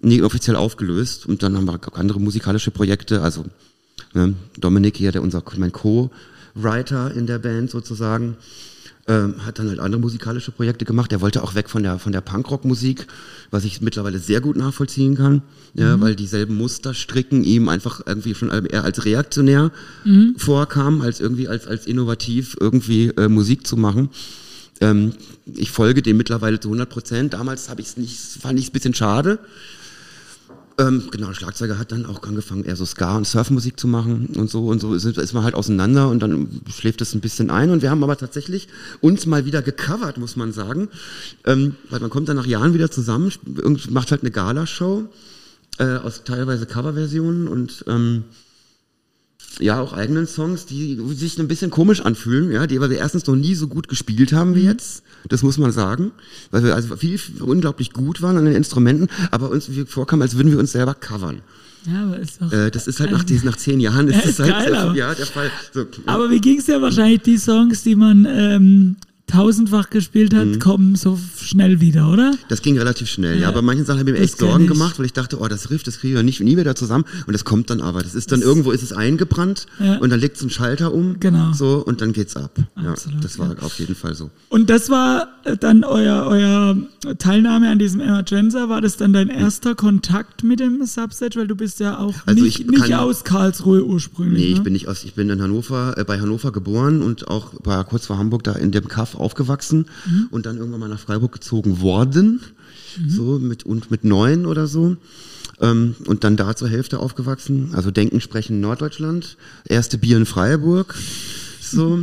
nie 0.00 0.22
offiziell 0.22 0.56
aufgelöst. 0.56 1.26
Und 1.26 1.44
dann 1.44 1.56
haben 1.56 1.66
wir 1.66 1.74
auch 1.74 1.94
andere 1.94 2.20
musikalische 2.20 2.72
Projekte. 2.72 3.22
Also 3.22 3.44
ne, 4.14 4.34
Dominik 4.58 4.96
hier, 4.96 5.12
der 5.12 5.22
unser 5.22 5.44
mein 5.56 5.70
Co-Writer 5.70 7.14
in 7.14 7.28
der 7.28 7.38
Band 7.38 7.70
sozusagen, 7.70 8.36
ähm, 9.08 9.44
hat 9.44 9.58
dann 9.58 9.68
halt 9.68 9.80
andere 9.80 10.00
musikalische 10.00 10.52
Projekte 10.52 10.84
gemacht. 10.84 11.10
Der 11.10 11.20
wollte 11.20 11.42
auch 11.42 11.54
weg 11.54 11.68
von 11.68 11.82
der 11.82 11.98
von 11.98 12.12
der 12.12 12.20
Punkrock-Musik, 12.20 13.06
was 13.50 13.64
ich 13.64 13.80
mittlerweile 13.80 14.18
sehr 14.18 14.40
gut 14.40 14.56
nachvollziehen 14.56 15.16
kann, 15.16 15.42
ja, 15.74 16.00
weil 16.00 16.14
dieselben 16.14 16.56
Muster 16.56 16.94
stricken 16.94 17.42
ihm 17.42 17.68
einfach 17.68 18.00
irgendwie 18.06 18.34
schon 18.34 18.50
eher 18.50 18.84
als 18.84 19.04
reaktionär 19.04 19.72
vorkam, 20.36 21.00
als 21.02 21.20
irgendwie 21.20 21.48
als 21.48 21.66
als 21.66 21.86
innovativ 21.86 22.56
irgendwie 22.60 23.08
äh, 23.16 23.28
Musik 23.28 23.66
zu 23.66 23.76
machen. 23.76 24.10
Ähm, 24.80 25.12
ich 25.46 25.70
folge 25.70 26.02
dem 26.02 26.16
mittlerweile 26.16 26.60
zu 26.60 26.68
100 26.68 26.88
Prozent. 26.88 27.34
Damals 27.34 27.68
habe 27.68 27.80
ich 27.80 27.88
es 27.88 27.96
nicht, 27.96 28.18
fand 28.18 28.58
ich 28.58 28.66
es 28.66 28.70
ein 28.70 28.72
bisschen 28.72 28.94
schade. 28.94 29.38
Ähm, 30.78 31.08
genau, 31.10 31.32
Schlagzeuger 31.32 31.78
hat 31.78 31.92
dann 31.92 32.06
auch 32.06 32.22
angefangen, 32.22 32.64
eher 32.64 32.76
so 32.76 32.86
Ska- 32.86 33.16
und 33.16 33.26
Surfmusik 33.26 33.78
zu 33.78 33.86
machen 33.86 34.28
und 34.36 34.50
so 34.50 34.68
und 34.68 34.80
so 34.80 34.94
ist, 34.94 35.32
man 35.34 35.44
halt 35.44 35.54
auseinander 35.54 36.08
und 36.08 36.20
dann 36.20 36.48
schläft 36.74 37.00
es 37.02 37.14
ein 37.14 37.20
bisschen 37.20 37.50
ein. 37.50 37.70
Und 37.70 37.82
wir 37.82 37.90
haben 37.90 38.02
aber 38.02 38.16
tatsächlich 38.16 38.68
uns 39.00 39.26
mal 39.26 39.44
wieder 39.44 39.60
gecovert, 39.60 40.18
muss 40.18 40.36
man 40.36 40.52
sagen, 40.52 40.88
ähm, 41.44 41.76
weil 41.90 42.00
man 42.00 42.10
kommt 42.10 42.28
dann 42.28 42.36
nach 42.36 42.46
Jahren 42.46 42.74
wieder 42.74 42.90
zusammen, 42.90 43.32
macht 43.90 44.10
halt 44.10 44.22
eine 44.22 44.30
Galashow 44.30 45.08
äh, 45.78 45.96
aus 45.96 46.24
teilweise 46.24 46.66
Coverversionen 46.66 47.48
und 47.48 47.84
ähm, 47.86 48.24
ja, 49.60 49.80
auch 49.80 49.92
eigenen 49.92 50.26
Songs, 50.26 50.66
die 50.66 50.98
sich 51.14 51.38
ein 51.38 51.48
bisschen 51.48 51.70
komisch 51.70 52.00
anfühlen, 52.00 52.50
ja, 52.52 52.66
die 52.66 52.76
aber 52.76 52.90
wir 52.90 52.98
erstens 52.98 53.26
noch 53.26 53.36
nie 53.36 53.54
so 53.54 53.68
gut 53.68 53.88
gespielt 53.88 54.32
haben 54.32 54.54
wie 54.54 54.64
jetzt. 54.64 55.02
Das 55.28 55.42
muss 55.42 55.58
man 55.58 55.72
sagen. 55.72 56.10
Weil 56.50 56.64
wir 56.64 56.74
also 56.74 56.96
viel, 56.96 57.18
unglaublich 57.40 57.92
gut 57.92 58.22
waren 58.22 58.36
an 58.36 58.44
den 58.44 58.54
Instrumenten, 58.54 59.08
aber 59.30 59.50
uns 59.50 59.70
wie 59.70 59.84
vorkam, 59.84 60.22
als 60.22 60.36
würden 60.36 60.50
wir 60.52 60.58
uns 60.58 60.72
selber 60.72 60.94
covern. 60.94 61.40
Ja, 61.86 62.04
aber 62.04 62.18
ist 62.18 62.40
doch. 62.40 62.52
Äh, 62.52 62.70
das 62.70 62.86
ist 62.86 63.00
halt 63.00 63.10
nach, 63.10 63.24
diesen, 63.24 63.46
nach 63.46 63.56
zehn 63.56 63.80
Jahren 63.80 64.06
ist 64.08 64.14
Ja, 64.16 64.20
das 64.22 64.30
ist 64.30 64.38
halt 64.40 64.50
geil, 64.50 64.74
aber- 64.74 64.94
ja, 64.96 65.14
der 65.14 65.26
Fall. 65.26 65.50
So, 65.72 65.84
aber 66.06 66.30
wie 66.30 66.40
ging's 66.40 66.66
dir 66.66 66.80
wahrscheinlich 66.80 67.22
die 67.22 67.38
Songs, 67.38 67.82
die 67.82 67.96
man 67.96 68.26
ähm, 68.28 68.96
tausendfach 69.32 69.90
gespielt 69.90 70.32
Mhm. 70.32 70.36
hat, 70.54 70.60
kommen 70.60 70.94
so 70.96 71.18
schnell 71.40 71.80
wieder, 71.80 72.10
oder? 72.10 72.32
Das 72.48 72.62
ging 72.62 72.78
relativ 72.78 73.08
schnell, 73.08 73.36
ja. 73.36 73.42
Ja. 73.42 73.48
Aber 73.48 73.62
manchen 73.62 73.84
Sachen 73.84 73.98
habe 74.00 74.10
ich 74.10 74.14
mir 74.14 74.20
Das 74.20 74.30
echt 74.32 74.38
Sorgen 74.38 74.64
ich. 74.64 74.70
gemacht, 74.70 74.98
weil 74.98 75.06
ich 75.06 75.12
dachte, 75.12 75.38
oh, 75.40 75.48
das 75.48 75.70
Riff, 75.70 75.82
das 75.82 75.98
kriege 75.98 76.12
ich 76.14 76.16
ja 76.16 76.22
nicht, 76.22 76.40
nie 76.40 76.56
wieder 76.56 76.74
zusammen. 76.76 77.04
Und 77.26 77.32
das 77.32 77.44
kommt 77.44 77.70
dann 77.70 77.80
aber. 77.80 78.02
Das 78.02 78.14
ist 78.14 78.30
dann 78.32 78.42
irgendwo 78.42 78.70
ist 78.70 78.82
es 78.82 78.92
eingebrannt 78.92 79.66
Ja. 79.80 79.96
und 79.98 80.10
dann 80.10 80.20
legt 80.20 80.36
so 80.36 80.46
ein 80.46 80.50
Schalter 80.50 80.92
um. 80.92 81.18
Genau. 81.20 81.52
So, 81.52 81.82
und 81.84 82.00
dann 82.00 82.12
geht's 82.12 82.36
ab. 82.36 82.52
Absolut, 82.76 83.16
ja, 83.16 83.22
das 83.22 83.38
war 83.38 83.56
auf 83.62 83.78
jeden 83.78 83.94
Fall 83.94 84.14
so. 84.14 84.30
Und 84.48 84.70
das 84.70 84.90
war 84.90 85.28
äh, 85.44 85.56
dann 85.56 85.84
euer, 85.84 86.26
euer 86.28 86.76
Teilnahme 87.18 87.70
an 87.70 87.78
diesem 87.78 88.00
Emergenza. 88.00 88.68
War 88.68 88.80
das 88.80 88.96
dann 88.96 89.12
dein 89.12 89.28
erster 89.28 89.74
Kontakt 89.74 90.44
mit 90.44 90.60
dem 90.60 90.84
Substage? 90.84 91.36
Weil 91.40 91.46
du 91.46 91.56
bist 91.56 91.80
ja 91.80 91.98
auch 91.98 92.14
Also 92.26 92.42
nicht, 92.44 92.60
ich 92.60 92.66
nicht 92.66 92.94
aus 92.94 93.24
Karlsruhe 93.24 93.84
ursprünglich. 93.84 94.42
Nee, 94.42 94.50
ich 94.52 94.58
ne? 94.58 94.64
bin 94.64 94.72
nicht 94.74 94.88
aus, 94.88 95.04
ich 95.04 95.14
bin 95.14 95.30
in 95.30 95.40
Hannover, 95.42 95.94
äh, 95.96 96.04
bei 96.04 96.20
Hannover 96.20 96.52
geboren 96.52 97.02
und 97.02 97.28
auch 97.28 97.52
war 97.64 97.84
kurz 97.84 98.06
vor 98.06 98.18
Hamburg 98.18 98.44
da 98.44 98.52
in 98.52 98.70
dem 98.72 98.88
Kaff 98.88 99.14
aufgewachsen 99.22 99.86
Mhm. 100.06 100.26
und 100.30 100.46
dann 100.46 100.58
irgendwann 100.58 100.80
mal 100.80 100.88
nach 100.88 101.00
Freiburg 101.00 101.32
gezogen 101.32 101.80
worden. 101.80 102.40
Mhm. 102.98 103.10
So 103.10 103.38
mit 103.38 103.64
und 103.64 103.90
mit 103.90 104.04
neun 104.04 104.44
oder 104.46 104.66
so. 104.66 104.96
Ähm, 105.60 105.94
und 106.06 106.24
dann 106.24 106.36
da 106.36 106.54
zur 106.56 106.68
Hälfte 106.68 106.98
aufgewachsen. 106.98 107.70
Also 107.74 107.90
Denken, 107.90 108.20
Sprechen 108.20 108.60
Norddeutschland. 108.60 109.36
Erste 109.64 109.96
Bier 109.98 110.16
in 110.16 110.26
Freiburg. 110.26 110.94
So. 111.60 112.00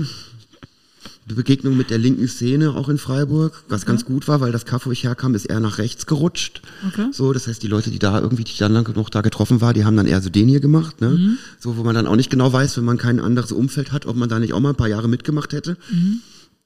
Die 1.29 1.35
Begegnung 1.35 1.77
mit 1.77 1.91
der 1.91 1.99
linken 1.99 2.27
Szene 2.27 2.71
auch 2.71 2.89
in 2.89 2.97
Freiburg, 2.97 3.63
was 3.69 3.85
ganz 3.85 4.03
gut 4.03 4.27
war, 4.27 4.41
weil 4.41 4.51
das 4.51 4.65
Kaff, 4.65 4.87
wo 4.87 4.91
ich 4.91 5.03
herkam, 5.03 5.35
ist 5.35 5.45
eher 5.45 5.59
nach 5.59 5.77
rechts 5.77 6.07
gerutscht. 6.07 6.63
Okay. 6.87 7.09
So, 7.11 7.33
das 7.33 7.45
heißt, 7.47 7.61
die 7.61 7.67
Leute, 7.67 7.91
die 7.91 7.99
da 7.99 8.19
irgendwie, 8.19 8.43
die 8.43 8.57
dann 8.57 8.73
noch 8.73 9.09
da 9.11 9.21
getroffen 9.21 9.61
war, 9.61 9.75
die 9.75 9.85
haben 9.85 9.95
dann 9.95 10.07
eher 10.07 10.21
so 10.21 10.29
den 10.31 10.47
hier 10.47 10.59
gemacht, 10.59 11.01
ne? 11.01 11.09
Mhm. 11.09 11.37
So, 11.59 11.77
wo 11.77 11.83
man 11.83 11.93
dann 11.93 12.07
auch 12.07 12.15
nicht 12.15 12.31
genau 12.31 12.51
weiß, 12.51 12.77
wenn 12.77 12.85
man 12.85 12.97
kein 12.97 13.19
anderes 13.19 13.51
Umfeld 13.51 13.91
hat, 13.91 14.07
ob 14.07 14.15
man 14.15 14.27
da 14.27 14.39
nicht 14.39 14.53
auch 14.53 14.59
mal 14.59 14.69
ein 14.69 14.75
paar 14.75 14.87
Jahre 14.87 15.07
mitgemacht 15.07 15.53
hätte. 15.53 15.77
Mhm. 15.91 16.21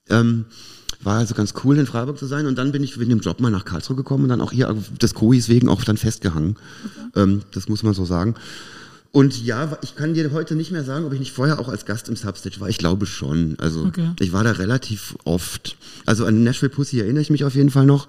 Ähm, 0.09 0.45
war 1.01 1.17
also 1.19 1.33
ganz 1.33 1.53
cool, 1.63 1.77
in 1.77 1.85
Freiburg 1.85 2.17
zu 2.17 2.25
sein. 2.25 2.45
Und 2.45 2.57
dann 2.57 2.71
bin 2.71 2.83
ich 2.83 2.97
wegen 2.99 3.09
dem 3.09 3.19
Job 3.19 3.39
mal 3.41 3.49
nach 3.51 3.65
Karlsruhe 3.65 3.95
gekommen 3.97 4.23
und 4.23 4.29
dann 4.29 4.41
auch 4.41 4.51
hier 4.53 4.73
des 5.01 5.13
Kois 5.13 5.47
wegen 5.47 5.67
auch 5.67 5.83
dann 5.83 5.97
festgehangen. 5.97 6.55
Ähm, 7.15 7.41
das 7.51 7.67
muss 7.67 7.83
man 7.83 7.93
so 7.93 8.05
sagen. 8.05 8.35
Und 9.11 9.43
ja, 9.43 9.77
ich 9.83 9.95
kann 9.95 10.13
dir 10.15 10.31
heute 10.31 10.55
nicht 10.55 10.71
mehr 10.71 10.83
sagen, 10.83 11.05
ob 11.05 11.13
ich 11.13 11.19
nicht 11.19 11.33
vorher 11.33 11.59
auch 11.59 11.67
als 11.69 11.85
Gast 11.85 12.09
im 12.09 12.15
Substage 12.15 12.59
war. 12.59 12.69
Ich 12.69 12.77
glaube 12.79 13.05
schon. 13.05 13.55
Also 13.59 13.85
Okay. 13.85 14.09
ich 14.19 14.31
war 14.33 14.43
da 14.43 14.51
relativ 14.51 15.15
oft. 15.23 15.77
Also 16.05 16.25
an 16.25 16.43
Nashville 16.43 16.71
Pussy 16.71 16.99
erinnere 16.99 17.21
ich 17.21 17.29
mich 17.29 17.43
auf 17.43 17.53
jeden 17.53 17.69
Fall 17.69 17.85
noch 17.85 18.07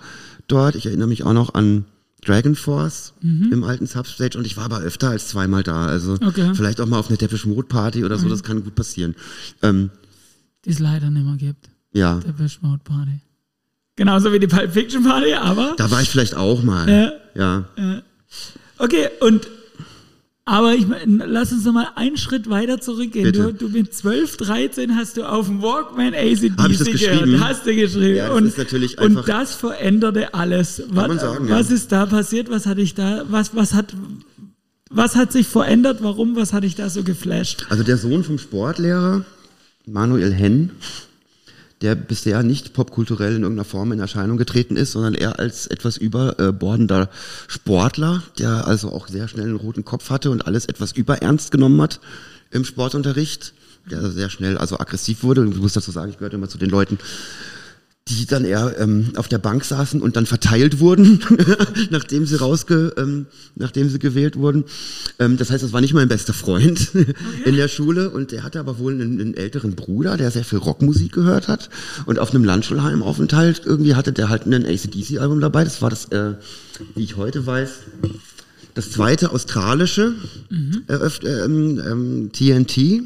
dort. 0.49 0.77
Ich 0.77 0.87
erinnere 0.87 1.09
mich 1.09 1.25
auch 1.25 1.35
noch 1.35 1.53
an 1.55 1.85
Dragon 2.25 2.55
Force 2.55 3.13
im 3.21 3.65
alten 3.65 3.87
Substage 3.87 4.39
und 4.39 4.47
ich 4.47 4.57
war 4.57 4.65
aber 4.65 4.81
öfter 4.81 5.11
als 5.11 5.29
zweimal 5.29 5.63
da. 5.63 5.85
Also 5.87 6.15
Okay. 6.25 6.53
vielleicht 6.55 6.81
auch 6.81 6.87
mal 6.87 6.99
auf 6.99 7.09
eine 7.09 7.19
Depeche 7.19 7.49
Mode 7.51 7.69
Party 7.69 8.03
oder 8.03 8.17
so, 8.19 8.31
das 8.31 8.43
kann 8.43 8.65
gut 8.65 8.75
passieren. 8.75 9.15
Ähm, 9.61 9.91
Die 10.65 10.71
es 10.71 10.79
leider 10.79 11.11
nicht 11.11 11.27
mehr 11.27 11.37
gibt. 11.37 11.69
Ja, 11.95 12.21
Der 12.21 12.39
Wish 12.39 12.61
Mode 12.61 12.81
Party. 12.85 13.21
Genauso 13.97 14.33
wie 14.33 14.39
die 14.41 14.47
Pulp 14.49 14.73
Fiction 14.73 15.05
Party, 15.05 15.33
aber. 15.35 15.75
da 15.77 15.91
war 15.91 16.03
ich 16.03 16.11
vielleicht 16.11 16.35
auch 16.35 16.63
mal. 16.63 16.89
Ja. 17.35 17.65
Ja. 17.77 18.03
Okay, 18.79 19.09
und. 19.21 19.49
Aber 20.47 20.75
ich 20.75 20.85
lass 21.07 21.53
uns 21.53 21.65
noch 21.65 21.73
mal 21.73 21.89
einen 21.95 22.19
Schritt 22.19 22.51
weiter 22.51 22.79
zurückgehen. 22.79 23.33
Du, 23.33 23.51
du 23.55 23.71
mit 23.71 23.95
12, 23.95 24.37
13 24.37 24.95
hast 24.95 25.17
du 25.17 25.25
auf 25.27 25.47
dem 25.47 25.63
Walkman 25.63 26.13
ACDC 26.13 26.87
ich 26.93 27.01
gehört. 27.01 27.41
Hast 27.41 27.65
du 27.65 27.75
geschrieben. 27.75 28.17
Ja, 28.17 28.29
das 28.29 28.37
und, 28.37 28.47
ist 28.49 28.59
natürlich 28.59 28.99
und 28.99 29.05
einfach- 29.17 29.25
das 29.25 29.55
veränderte 29.55 30.35
alles. 30.35 30.83
was, 30.89 31.09
man 31.09 31.19
sagen, 31.19 31.49
was 31.49 31.71
ja. 31.71 31.75
ist 31.77 31.93
da 31.93 32.05
passiert? 32.05 32.51
Was 32.51 32.67
hatte 32.67 32.83
ich 32.83 32.93
da? 32.93 33.25
Was, 33.31 33.57
was 33.57 33.73
hat. 33.73 33.95
Was 34.91 35.17
hat 35.17 35.33
sich 35.33 35.47
verändert? 35.47 36.03
Warum? 36.03 36.37
Was 36.37 36.53
hat 36.53 36.63
dich 36.65 36.75
da 36.75 36.91
so 36.91 37.05
geflasht? 37.05 37.65
Also 37.71 37.83
der 37.83 37.97
Sohn 37.97 38.23
vom 38.23 38.39
Sportlehrer, 38.39 39.25
Manuel 39.87 40.33
Henn, 40.35 40.73
der 41.85 41.95
bisher 41.95 42.43
nicht 42.43 42.73
popkulturell 42.73 43.37
in 43.37 43.43
irgendeiner 43.43 43.67
Form 43.67 43.93
in 43.93 44.01
Erscheinung 44.01 44.39
getreten 44.39 44.75
ist, 44.75 44.93
sondern 44.93 45.13
eher 45.13 45.39
als 45.39 45.67
etwas 45.67 45.99
überbordender 45.99 47.11
Sportler, 47.47 48.23
der 48.39 48.67
also 48.67 48.91
auch 48.91 49.07
sehr 49.07 49.29
schnell 49.29 49.45
einen 49.49 49.57
roten 49.57 49.85
Kopf 49.85 50.09
hatte 50.09 50.31
und 50.31 50.47
alles 50.47 50.65
etwas 50.65 50.93
überernst 50.93 51.51
genommen 51.51 51.81
hat 51.83 52.01
im 52.51 52.65
Sportunterricht, 52.65 53.53
der 53.91 54.11
sehr 54.11 54.31
schnell 54.31 54.57
also 54.57 54.79
aggressiv 54.79 55.23
wurde. 55.25 55.43
Und 55.43 55.53
ich 55.53 55.61
muss 55.61 55.75
dazu 55.75 55.91
sagen, 55.91 56.11
ich 56.11 56.17
gehörte 56.17 56.37
immer 56.37 56.49
zu 56.49 56.57
den 56.57 56.71
Leuten, 56.71 56.99
die 58.09 58.27
dann 58.27 58.45
eher 58.45 58.79
ähm, 58.79 59.13
auf 59.17 59.29
der 59.29 59.39
Bank 59.39 59.65
saßen 59.65 60.03
und 60.03 60.17
dann 60.17 60.27
verteilt 60.27 60.79
wurden, 60.79 61.21
nachdem 61.91 62.27
sie 62.27 62.37
rausge, 62.37 62.93
ähm, 62.99 63.27
nachdem 63.55 63.89
sie 63.89 63.99
gewählt 63.99 64.37
wurden. 64.37 64.65
Ähm, 65.19 65.39
das 65.39 65.51
heißt, 65.51 65.65
das 65.65 65.73
war 65.73 65.81
nicht 65.81 65.95
mein 65.95 66.09
bester 66.09 66.35
Freund 66.35 66.91
in 67.47 67.57
der 67.57 67.69
Schule 67.69 68.11
und 68.11 68.31
der 68.31 68.43
hatte 68.43 68.61
aber 68.61 68.79
wohl 68.79 68.93
einen, 68.93 69.21
einen 69.21 69.35
älteren 69.35 69.75
Bruder, 69.75 70.19
der 70.19 70.31
sehr 70.31 70.45
viel 70.45 70.59
Rockmusik 70.59 71.13
gehört 71.13 71.49
hat 71.49 71.71
und 72.05 72.19
auf 72.19 72.31
einem 72.31 72.45
Landschulheimaufenthalt 72.45 73.63
irgendwie 73.65 73.95
hatte 73.95 74.13
der 74.13 74.29
halt 74.29 74.45
ein 74.45 74.67
ACDC-Album 74.67 75.41
dabei. 75.41 75.65
Das 75.65 75.81
war 75.81 75.89
das, 75.89 76.05
äh, 76.07 76.35
wie 76.95 77.05
ich 77.05 77.17
heute 77.17 77.47
weiß, 77.47 77.71
das 78.75 78.91
zweite 78.91 79.31
australische 79.31 80.15
eröff- 80.89 81.25
ähm, 81.25 81.81
ähm, 81.81 82.31
TNT 82.33 83.05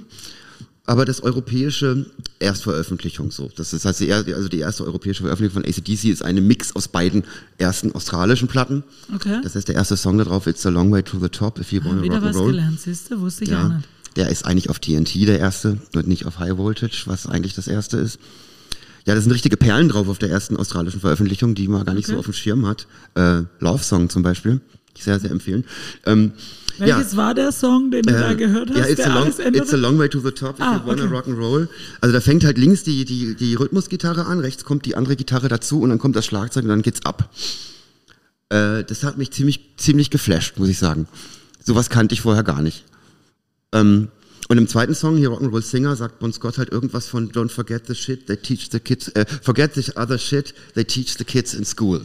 aber 0.88 1.04
das 1.04 1.22
europäische 1.22 2.06
Erstveröffentlichung 2.38 3.30
so. 3.30 3.50
Das 3.56 3.72
ist 3.74 3.84
also 3.84 4.04
die, 4.04 4.12
also 4.12 4.48
die 4.48 4.58
erste 4.60 4.84
europäische 4.86 5.22
Veröffentlichung 5.22 5.62
von 5.62 5.70
ACDC 5.70 6.04
ist 6.04 6.24
eine 6.24 6.40
Mix 6.40 6.74
aus 6.74 6.88
beiden 6.88 7.24
ersten 7.58 7.92
australischen 7.92 8.48
Platten. 8.48 8.82
Okay. 9.14 9.38
Das 9.42 9.54
heißt, 9.54 9.68
der 9.68 9.74
erste 9.74 9.96
Song 9.98 10.16
da 10.16 10.24
drauf, 10.24 10.46
It's 10.46 10.64
a 10.64 10.70
long 10.70 10.90
way 10.90 11.02
to 11.02 11.18
the 11.20 11.28
top, 11.28 11.58
if 11.60 11.72
you 11.72 11.80
wanna 11.84 12.02
Wieder 12.02 12.14
rock 12.16 12.24
and 12.24 12.34
was 12.34 12.40
roll. 12.40 12.50
gelernt, 12.52 12.80
siehst 12.80 13.10
du? 13.10 13.20
Wusste 13.20 13.44
ich 13.44 13.50
auch 13.50 13.58
Ja, 13.58 13.68
nicht. 13.68 13.88
der 14.16 14.30
ist 14.30 14.46
eigentlich 14.46 14.70
auf 14.70 14.78
TNT 14.78 15.14
der 15.26 15.38
erste 15.38 15.76
und 15.94 16.08
nicht 16.08 16.24
auf 16.24 16.38
High 16.38 16.56
Voltage, 16.56 17.02
was 17.04 17.26
eigentlich 17.26 17.54
das 17.54 17.68
erste 17.68 17.98
ist. 17.98 18.18
Ja, 19.04 19.14
da 19.14 19.20
sind 19.20 19.32
richtige 19.32 19.58
Perlen 19.58 19.90
drauf 19.90 20.08
auf 20.08 20.18
der 20.18 20.30
ersten 20.30 20.56
australischen 20.56 21.00
Veröffentlichung, 21.00 21.54
die 21.54 21.68
man 21.68 21.84
gar 21.84 21.94
nicht 21.94 22.06
so 22.06 22.12
Okay. 22.12 22.18
auf 22.20 22.24
dem 22.26 22.34
Schirm 22.34 22.66
hat. 22.66 22.86
Äh, 23.14 23.42
Love 23.60 23.82
Song 23.84 24.08
zum 24.08 24.22
Beispiel. 24.22 24.60
Ich 24.96 25.04
sehr, 25.04 25.20
sehr 25.20 25.30
empfehlen. 25.30 25.64
Ähm, 26.06 26.32
Welches 26.78 27.16
war 27.16 27.34
der 27.34 27.52
Song, 27.52 27.90
den 27.90 28.02
du 28.02 28.12
da 28.12 28.34
gehört 28.34 28.70
hast, 28.70 28.78
ja, 28.78 28.86
it's 28.86 29.00
a, 29.00 29.12
long, 29.14 29.28
it's 29.28 29.74
a 29.74 29.76
long 29.76 29.98
way 29.98 30.08
to 30.08 30.20
the 30.20 30.30
top 30.30 30.58
if 30.58 30.64
Ah, 30.64 30.76
you 30.76 30.86
wanna 30.86 31.04
okay. 31.04 31.14
rock 31.14 31.26
and 31.26 31.38
roll. 31.38 31.68
Also 32.00 32.12
da 32.12 32.20
fängt 32.20 32.44
halt 32.44 32.58
links 32.58 32.82
die, 32.84 33.04
die, 33.04 33.34
die 33.34 33.54
Rhythmusgitarre 33.54 34.26
an, 34.26 34.40
rechts 34.40 34.64
kommt 34.64 34.86
die 34.86 34.94
andere 34.94 35.16
Gitarre 35.16 35.48
dazu 35.48 35.80
und 35.80 35.90
dann 35.90 35.98
kommt 35.98 36.16
das 36.16 36.26
Schlagzeug 36.26 36.64
und 36.64 36.70
dann 36.70 36.82
geht's 36.82 37.04
ab. 37.04 37.30
Äh, 38.50 38.84
das 38.84 39.02
hat 39.04 39.18
mich 39.18 39.30
ziemlich, 39.30 39.60
ziemlich 39.76 40.10
geflasht, 40.10 40.58
muss 40.58 40.68
ich 40.68 40.78
sagen. 40.78 41.06
Sowas 41.64 41.90
kannte 41.90 42.14
ich 42.14 42.20
vorher 42.20 42.44
gar 42.44 42.62
nicht. 42.62 42.84
Ähm, 43.72 44.08
und 44.48 44.56
im 44.56 44.66
zweiten 44.66 44.94
Song, 44.94 45.16
hier 45.18 45.28
Rock'n'Roll 45.28 45.62
Singer, 45.62 45.94
sagt 45.96 46.20
Bon 46.20 46.32
Scott 46.32 46.56
halt 46.56 46.70
irgendwas 46.70 47.06
von 47.06 47.30
Don't 47.30 47.50
forget 47.50 47.86
the 47.86 47.94
shit 47.94 48.26
they 48.26 48.36
teach 48.36 48.68
the 48.72 48.80
kids, 48.80 49.08
äh, 49.08 49.26
forget 49.42 49.74
the 49.74 49.92
other 49.96 50.16
shit 50.18 50.54
they 50.74 50.84
teach 50.84 51.16
the 51.18 51.24
kids 51.24 51.52
in 51.52 51.66
school. 51.66 52.00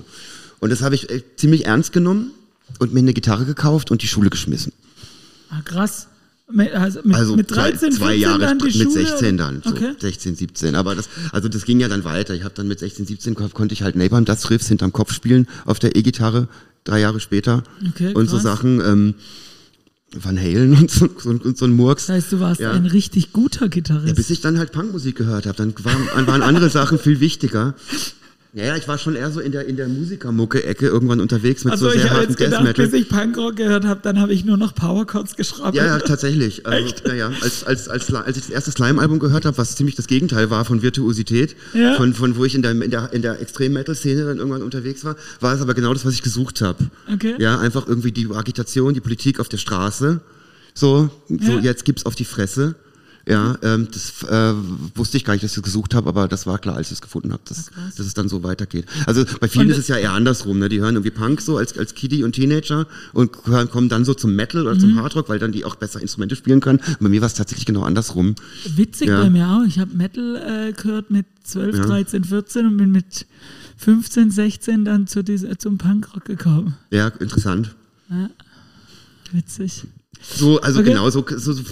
Und 0.59 0.69
das 0.69 0.81
habe 0.81 0.95
ich 0.95 1.09
äh, 1.09 1.21
ziemlich 1.37 1.65
ernst 1.65 1.93
genommen 1.93 2.31
und 2.79 2.93
mir 2.93 2.99
eine 2.99 3.13
Gitarre 3.13 3.45
gekauft 3.45 3.91
und 3.91 4.01
die 4.01 4.07
Schule 4.07 4.29
geschmissen. 4.29 4.73
Ah, 5.49 5.61
krass. 5.63 6.07
Mit, 6.51 6.71
also 6.73 6.99
mit, 7.03 7.15
Also 7.15 7.35
mit 7.35 7.49
zwei- 7.49 7.71
13, 7.71 7.91
zwei 7.93 8.05
14 8.17 8.21
Jahre 8.21 8.39
dann 8.39 8.59
die 8.59 8.65
mit 8.65 8.73
Schule? 8.91 8.91
16 9.07 9.37
dann, 9.37 9.61
so 9.63 9.69
Okay. 9.71 9.93
16, 9.99 10.35
17. 10.35 10.75
Aber 10.75 10.93
das, 10.93 11.07
also 11.31 11.47
das 11.47 11.63
ging 11.65 11.79
ja 11.79 11.87
dann 11.87 12.03
weiter. 12.03 12.33
Ich 12.35 12.43
habe 12.43 12.53
dann 12.53 12.67
mit 12.67 12.79
16, 12.79 13.05
17 13.07 13.33
ko- 13.35 13.47
konnte 13.49 13.73
ich 13.73 13.81
halt 13.81 13.95
Napalm 13.95 14.25
das 14.25 14.49
Riffs 14.49 14.67
hinterm 14.67 14.91
Kopf 14.93 15.13
spielen 15.13 15.47
auf 15.65 15.79
der 15.79 15.95
E-Gitarre 15.95 16.47
drei 16.83 16.99
Jahre 16.99 17.19
später 17.21 17.63
Okay, 17.89 18.13
und 18.13 18.27
so 18.29 18.35
krass. 18.35 18.43
Sachen. 18.43 18.81
Ähm, 18.81 19.13
Van 20.15 20.37
Halen 20.39 20.75
und 20.77 20.91
so, 20.91 21.09
so, 21.17 21.29
und 21.31 21.57
so 21.57 21.65
ein 21.65 21.73
Murks. 21.75 22.05
Das 22.05 22.15
heißt, 22.17 22.31
du 22.33 22.39
warst 22.39 22.61
Ja. 22.61 22.71
ein 22.71 22.85
richtig 22.85 23.33
guter 23.33 23.67
Gitarrist. 23.67 24.09
Ja, 24.09 24.13
bis 24.13 24.29
ich 24.29 24.41
dann 24.41 24.59
halt 24.59 24.71
Punkmusik 24.71 25.15
gehört 25.15 25.47
habe, 25.47 25.57
dann 25.57 25.73
waren, 25.83 26.27
waren 26.27 26.43
andere 26.43 26.69
Sachen 26.69 26.99
viel 26.99 27.19
wichtiger. 27.19 27.73
Ja, 28.55 28.65
ja, 28.65 28.75
ich 28.77 28.87
war 28.87 28.99
schon 28.99 29.15
eher 29.15 29.31
so 29.31 29.39
in 29.39 29.51
der, 29.51 29.65
in 29.65 29.77
der 29.77 29.87
Musikermucke-Ecke 29.87 30.85
irgendwann 30.85 31.19
unterwegs 31.19 31.63
mit 31.63 31.71
also 31.71 31.89
so 31.89 31.97
sehr 31.97 32.11
harten 32.11 32.35
Death 32.35 32.61
Metal. 32.61 32.85
bis 32.87 32.93
ich 32.93 33.09
Punkrock 33.09 33.55
gehört 33.55 33.83
habe, 33.83 33.99
dann 34.03 34.19
habe 34.19 34.31
ich 34.31 34.45
nur 34.45 34.57
noch 34.57 34.75
Powerchords 34.75 35.35
geschraubt. 35.35 35.75
Ja, 35.75 35.87
ja, 35.87 35.97
tatsächlich. 35.97 36.63
Also, 36.67 36.85
Echt? 36.85 37.07
Ja, 37.07 37.13
ja. 37.15 37.31
Als, 37.41 37.63
als, 37.63 37.87
als, 37.89 38.13
als 38.13 38.37
ich 38.37 38.43
das 38.43 38.51
erste 38.51 38.69
Slime-Album 38.69 39.17
gehört 39.17 39.45
habe, 39.45 39.57
was 39.57 39.75
ziemlich 39.75 39.95
das 39.95 40.05
Gegenteil 40.05 40.51
war 40.51 40.65
von 40.65 40.83
Virtuosität, 40.83 41.55
Ja. 41.73 41.95
von, 41.95 42.13
von 42.13 42.37
wo 42.37 42.45
ich 42.45 42.53
in 42.53 42.61
der, 42.61 42.79
in 42.79 42.91
der, 42.91 43.11
in 43.11 43.23
der 43.23 43.41
Extrem-Metal-Szene 43.41 44.23
dann 44.25 44.37
irgendwann 44.37 44.61
unterwegs 44.61 45.03
war, 45.03 45.15
war 45.39 45.55
es 45.55 45.61
aber 45.61 45.73
genau 45.73 45.91
das, 45.91 46.05
was 46.05 46.13
ich 46.13 46.21
gesucht 46.21 46.61
habe. 46.61 46.91
Okay. 47.11 47.33
Ja, 47.39 47.59
einfach 47.59 47.87
irgendwie 47.87 48.11
die 48.11 48.27
Agitation, 48.29 48.93
die 48.93 49.01
Politik 49.01 49.39
auf 49.39 49.49
der 49.49 49.57
Straße. 49.57 50.21
So, 50.75 51.09
so 51.27 51.53
Ja. 51.53 51.59
jetzt 51.59 51.85
gibt's 51.85 52.05
auf 52.05 52.13
die 52.13 52.25
Fresse. 52.25 52.75
Ja, 53.25 53.57
ähm, 53.61 53.87
das 53.89 54.23
äh, 54.29 54.53
wusste 54.95 55.15
ich 55.15 55.23
gar 55.23 55.31
nicht, 55.33 55.43
dass 55.45 55.51
ich 55.51 55.55
das 55.55 55.63
gesucht 55.63 55.95
habe, 55.95 56.09
aber 56.09 56.27
das 56.27 56.45
war 56.45 56.59
klar, 56.59 56.75
als 56.75 56.87
ich 56.87 56.93
es 56.93 57.01
gefunden 57.01 57.31
habe, 57.31 57.41
dass, 57.47 57.71
dass 57.95 58.05
es 58.05 58.13
dann 58.13 58.27
so 58.27 58.43
weitergeht. 58.43 58.85
Also 59.05 59.23
bei 59.39 59.47
vielen 59.47 59.67
Und- 59.67 59.71
ist 59.71 59.77
es 59.77 59.87
ja 59.87 59.95
eher 59.95 60.11
andersrum, 60.11 60.59
ne? 60.59 60.67
Die 60.67 60.81
hören 60.81 60.95
irgendwie 60.95 61.11
Punk 61.11 61.39
so 61.39 61.55
als, 61.57 61.77
als 61.77 61.95
Kiddie 61.95 62.23
und 62.25 62.33
Teenager 62.33 62.85
und 63.13 63.31
hören, 63.45 63.69
kommen 63.69 63.87
dann 63.87 64.03
so 64.03 64.13
zum 64.13 64.35
Metal 64.35 64.63
oder 64.63 64.75
Mhm. 64.75 64.79
zum 64.81 64.95
Hardrock, 65.01 65.29
weil 65.29 65.39
dann 65.39 65.53
die 65.53 65.63
auch 65.63 65.75
besser 65.75 66.01
Instrumente 66.01 66.35
spielen 66.35 66.59
können. 66.59 66.79
Und 66.79 66.99
bei 66.99 67.07
mir 67.07 67.21
war 67.21 67.27
es 67.27 67.33
tatsächlich 67.33 67.65
genau 67.65 67.83
andersrum. 67.83 68.35
Witzig 68.75 69.07
Ja. 69.07 69.21
bei 69.21 69.29
mir 69.29 69.47
auch. 69.47 69.63
Ich 69.65 69.79
habe 69.79 69.95
Metal 69.95 70.35
äh, 70.69 70.73
gehört 70.73 71.09
mit 71.09 71.25
12, 71.45 71.77
Ja. 71.77 71.85
13, 71.85 72.25
14 72.25 72.65
und 72.65 72.75
bin 72.77 72.91
mit 72.91 73.25
15, 73.77 74.31
16 74.31 74.83
dann 74.83 75.07
zu 75.07 75.23
diese, 75.23 75.57
zum 75.57 75.77
Punkrock 75.77 76.25
gekommen. 76.25 76.75
Ja, 76.91 77.07
interessant. 77.07 77.73
Witzig. 79.31 79.83
So, 80.21 80.59
also 80.61 80.79
Okay. 80.81 80.89
genau, 80.89 81.09
so, 81.09 81.25
so, 81.37 81.53
so 81.53 81.63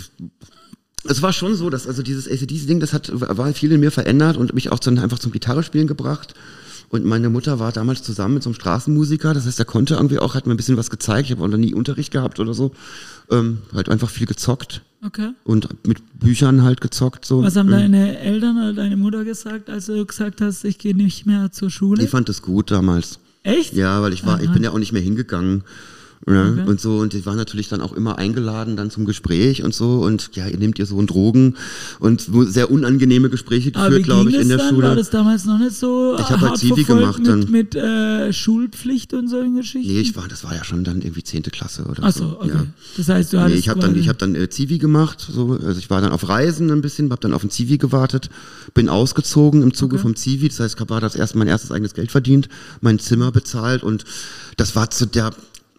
es 1.03 1.21
war 1.21 1.33
schon 1.33 1.55
so, 1.55 1.69
dass 1.69 1.87
also 1.87 2.03
dieses 2.03 2.27
ACDC-Ding, 2.27 2.79
das 2.79 2.93
hat 2.93 3.11
war 3.13 3.51
viel 3.53 3.71
in 3.71 3.79
mir 3.79 3.91
verändert 3.91 4.37
und 4.37 4.53
mich 4.53 4.71
auch 4.71 4.79
dann 4.79 4.99
einfach 4.99 5.19
zum 5.19 5.31
Gitarrespielen 5.31 5.87
gebracht. 5.87 6.33
Und 6.89 7.05
meine 7.05 7.29
Mutter 7.29 7.57
war 7.57 7.71
damals 7.71 8.03
zusammen 8.03 8.33
mit 8.33 8.43
so 8.43 8.49
einem 8.49 8.55
Straßenmusiker, 8.55 9.33
das 9.33 9.45
heißt, 9.45 9.57
der 9.57 9.65
konnte 9.65 9.93
irgendwie 9.93 10.19
auch, 10.19 10.35
hat 10.35 10.45
mir 10.45 10.53
ein 10.53 10.57
bisschen 10.57 10.75
was 10.75 10.89
gezeigt, 10.89 11.27
ich 11.27 11.31
habe 11.31 11.41
auch 11.43 11.47
noch 11.47 11.57
nie 11.57 11.73
Unterricht 11.73 12.11
gehabt 12.11 12.39
oder 12.41 12.53
so. 12.53 12.71
Ähm, 13.29 13.59
halt 13.73 13.87
einfach 13.87 14.09
viel 14.09 14.27
gezockt 14.27 14.81
Okay. 15.05 15.29
und 15.45 15.69
mit 15.87 16.19
Büchern 16.19 16.63
halt 16.63 16.81
gezockt. 16.81 17.23
So. 17.23 17.41
Was 17.43 17.55
haben 17.55 17.67
Ähm, 17.71 17.79
deine 17.79 18.19
Eltern 18.19 18.57
oder 18.57 18.73
deine 18.73 18.97
Mutter 18.97 19.23
gesagt, 19.23 19.69
als 19.69 19.85
du 19.85 20.05
gesagt 20.05 20.41
hast, 20.41 20.65
ich 20.65 20.79
gehe 20.79 20.93
nicht 20.95 21.25
mehr 21.25 21.49
zur 21.53 21.69
Schule? 21.69 22.01
Die 22.01 22.09
fand 22.09 22.27
es 22.27 22.41
gut 22.41 22.71
damals. 22.71 23.19
Echt? 23.43 23.73
Ja, 23.73 24.01
weil 24.01 24.11
ich 24.11 24.25
war, 24.25 24.41
ich 24.41 24.47
Aha. 24.47 24.53
bin 24.53 24.63
ja 24.63 24.71
auch 24.71 24.77
nicht 24.77 24.91
mehr 24.91 25.01
hingegangen. 25.01 25.63
Ne? 26.28 26.55
Okay. 26.59 26.69
Und 26.69 26.80
so, 26.80 26.97
und 26.99 27.13
die 27.13 27.26
waren 27.26 27.38
natürlich 27.38 27.67
dann 27.67 27.82
auch 27.82 27.93
immer 27.93 28.17
eingeladen 28.19 28.76
dann 28.76 28.91
zum 28.91 29.05
Gespräch 29.05 29.63
und 29.63 29.74
so. 29.74 30.01
Und 30.01 30.30
ja, 30.36 30.47
ihr 30.47 30.57
nehmt 30.57 30.78
ihr 30.78 30.86
so 30.86 30.97
einen 30.97 31.07
Drogen 31.07 31.55
und 31.99 32.30
sehr 32.47 32.69
unangenehme 32.69 33.30
Gespräche 33.30 33.72
geführt, 33.72 34.03
glaube 34.03 34.30
ich, 34.30 34.36
in 34.38 34.47
der 34.49 34.57
dann? 34.57 34.69
Schule. 34.69 34.88
War 34.89 34.95
das 34.95 35.09
damals 35.09 35.45
noch 35.45 35.57
nicht 35.57 35.76
so 35.76 36.15
Ich 36.19 36.30
hab 36.30 36.39
halt 36.41 36.57
Zivi 36.57 36.84
gemacht 36.84 37.17
mit, 37.19 37.28
dann. 37.28 37.49
mit 37.51 37.76
äh, 37.76 38.32
Schulpflicht 38.32 39.13
und 39.13 39.28
solchen 39.30 39.55
Geschichten? 39.55 39.91
nee, 39.91 39.99
ich 40.01 40.15
war, 40.15 40.28
das 40.28 40.43
war 40.43 40.53
ja 40.55 40.63
schon 40.63 40.84
dann 40.84 41.01
irgendwie 41.01 41.24
zehnte 41.24 41.49
Klasse 41.49 41.86
oder 41.86 42.03
Ach 42.03 42.11
so. 42.13 42.30
so, 42.30 42.39
okay. 42.39 42.49
Ja. 42.53 42.65
Das 42.97 43.09
heißt, 43.09 43.34
du 43.34 43.39
hattest 43.39 43.53
Nee, 43.55 43.59
ich 43.59 43.69
habe 43.69 43.80
dann, 43.80 43.95
ich 43.95 44.07
hab 44.09 44.17
dann 44.19 44.36
äh, 44.36 44.49
Zivi 44.49 44.78
gemacht, 44.78 45.26
so, 45.32 45.57
also 45.65 45.80
ich 45.80 45.89
war 45.89 46.01
dann 46.01 46.11
auf 46.11 46.30
Reisen 46.30 46.69
ein 46.69 46.82
bisschen, 46.82 47.09
habe 47.11 47.22
dann 47.22 47.34
auf 47.34 47.43
ein 47.43 47.49
Zivi 47.49 47.78
gewartet, 47.78 48.30
bin 48.74 48.89
ausgezogen 48.89 49.63
im 49.63 49.74
Zuge 49.74 49.95
Okay. 49.95 50.03
vom 50.03 50.15
Zivi, 50.15 50.47
das 50.49 50.59
heißt, 50.59 50.76
ich 50.76 50.80
habe 50.80 50.99
das 51.01 51.15
erst 51.15 51.36
mein 51.36 51.47
erstes 51.47 51.72
eigenes 51.72 51.93
Geld 51.93 52.11
verdient, 52.11 52.47
mein 52.80 52.99
Zimmer 52.99 53.32
bezahlt 53.32 53.84
und 53.84 54.05
das 54.57 54.76
war 54.76 54.89
zu 54.91 55.05
der, 55.07 55.32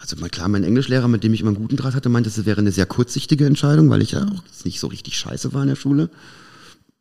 also 0.02 0.16
mal 0.16 0.28
klar, 0.28 0.48
mein 0.48 0.64
Englischlehrer, 0.64 1.06
mit 1.06 1.22
dem 1.22 1.32
ich 1.32 1.40
immer 1.40 1.50
einen 1.50 1.56
guten 1.58 1.76
Draht 1.76 1.94
hatte, 1.94 2.08
meinte, 2.08 2.28
das 2.28 2.44
wäre 2.44 2.60
eine 2.60 2.72
sehr 2.72 2.86
kurzsichtige 2.86 3.46
Entscheidung, 3.46 3.88
weil 3.88 4.02
ich 4.02 4.10
ja 4.10 4.24
auch 4.26 4.42
nicht 4.64 4.80
so 4.80 4.88
richtig 4.88 5.16
scheiße 5.16 5.54
war 5.54 5.62
in 5.62 5.68
der 5.68 5.76
Schule. 5.76 6.10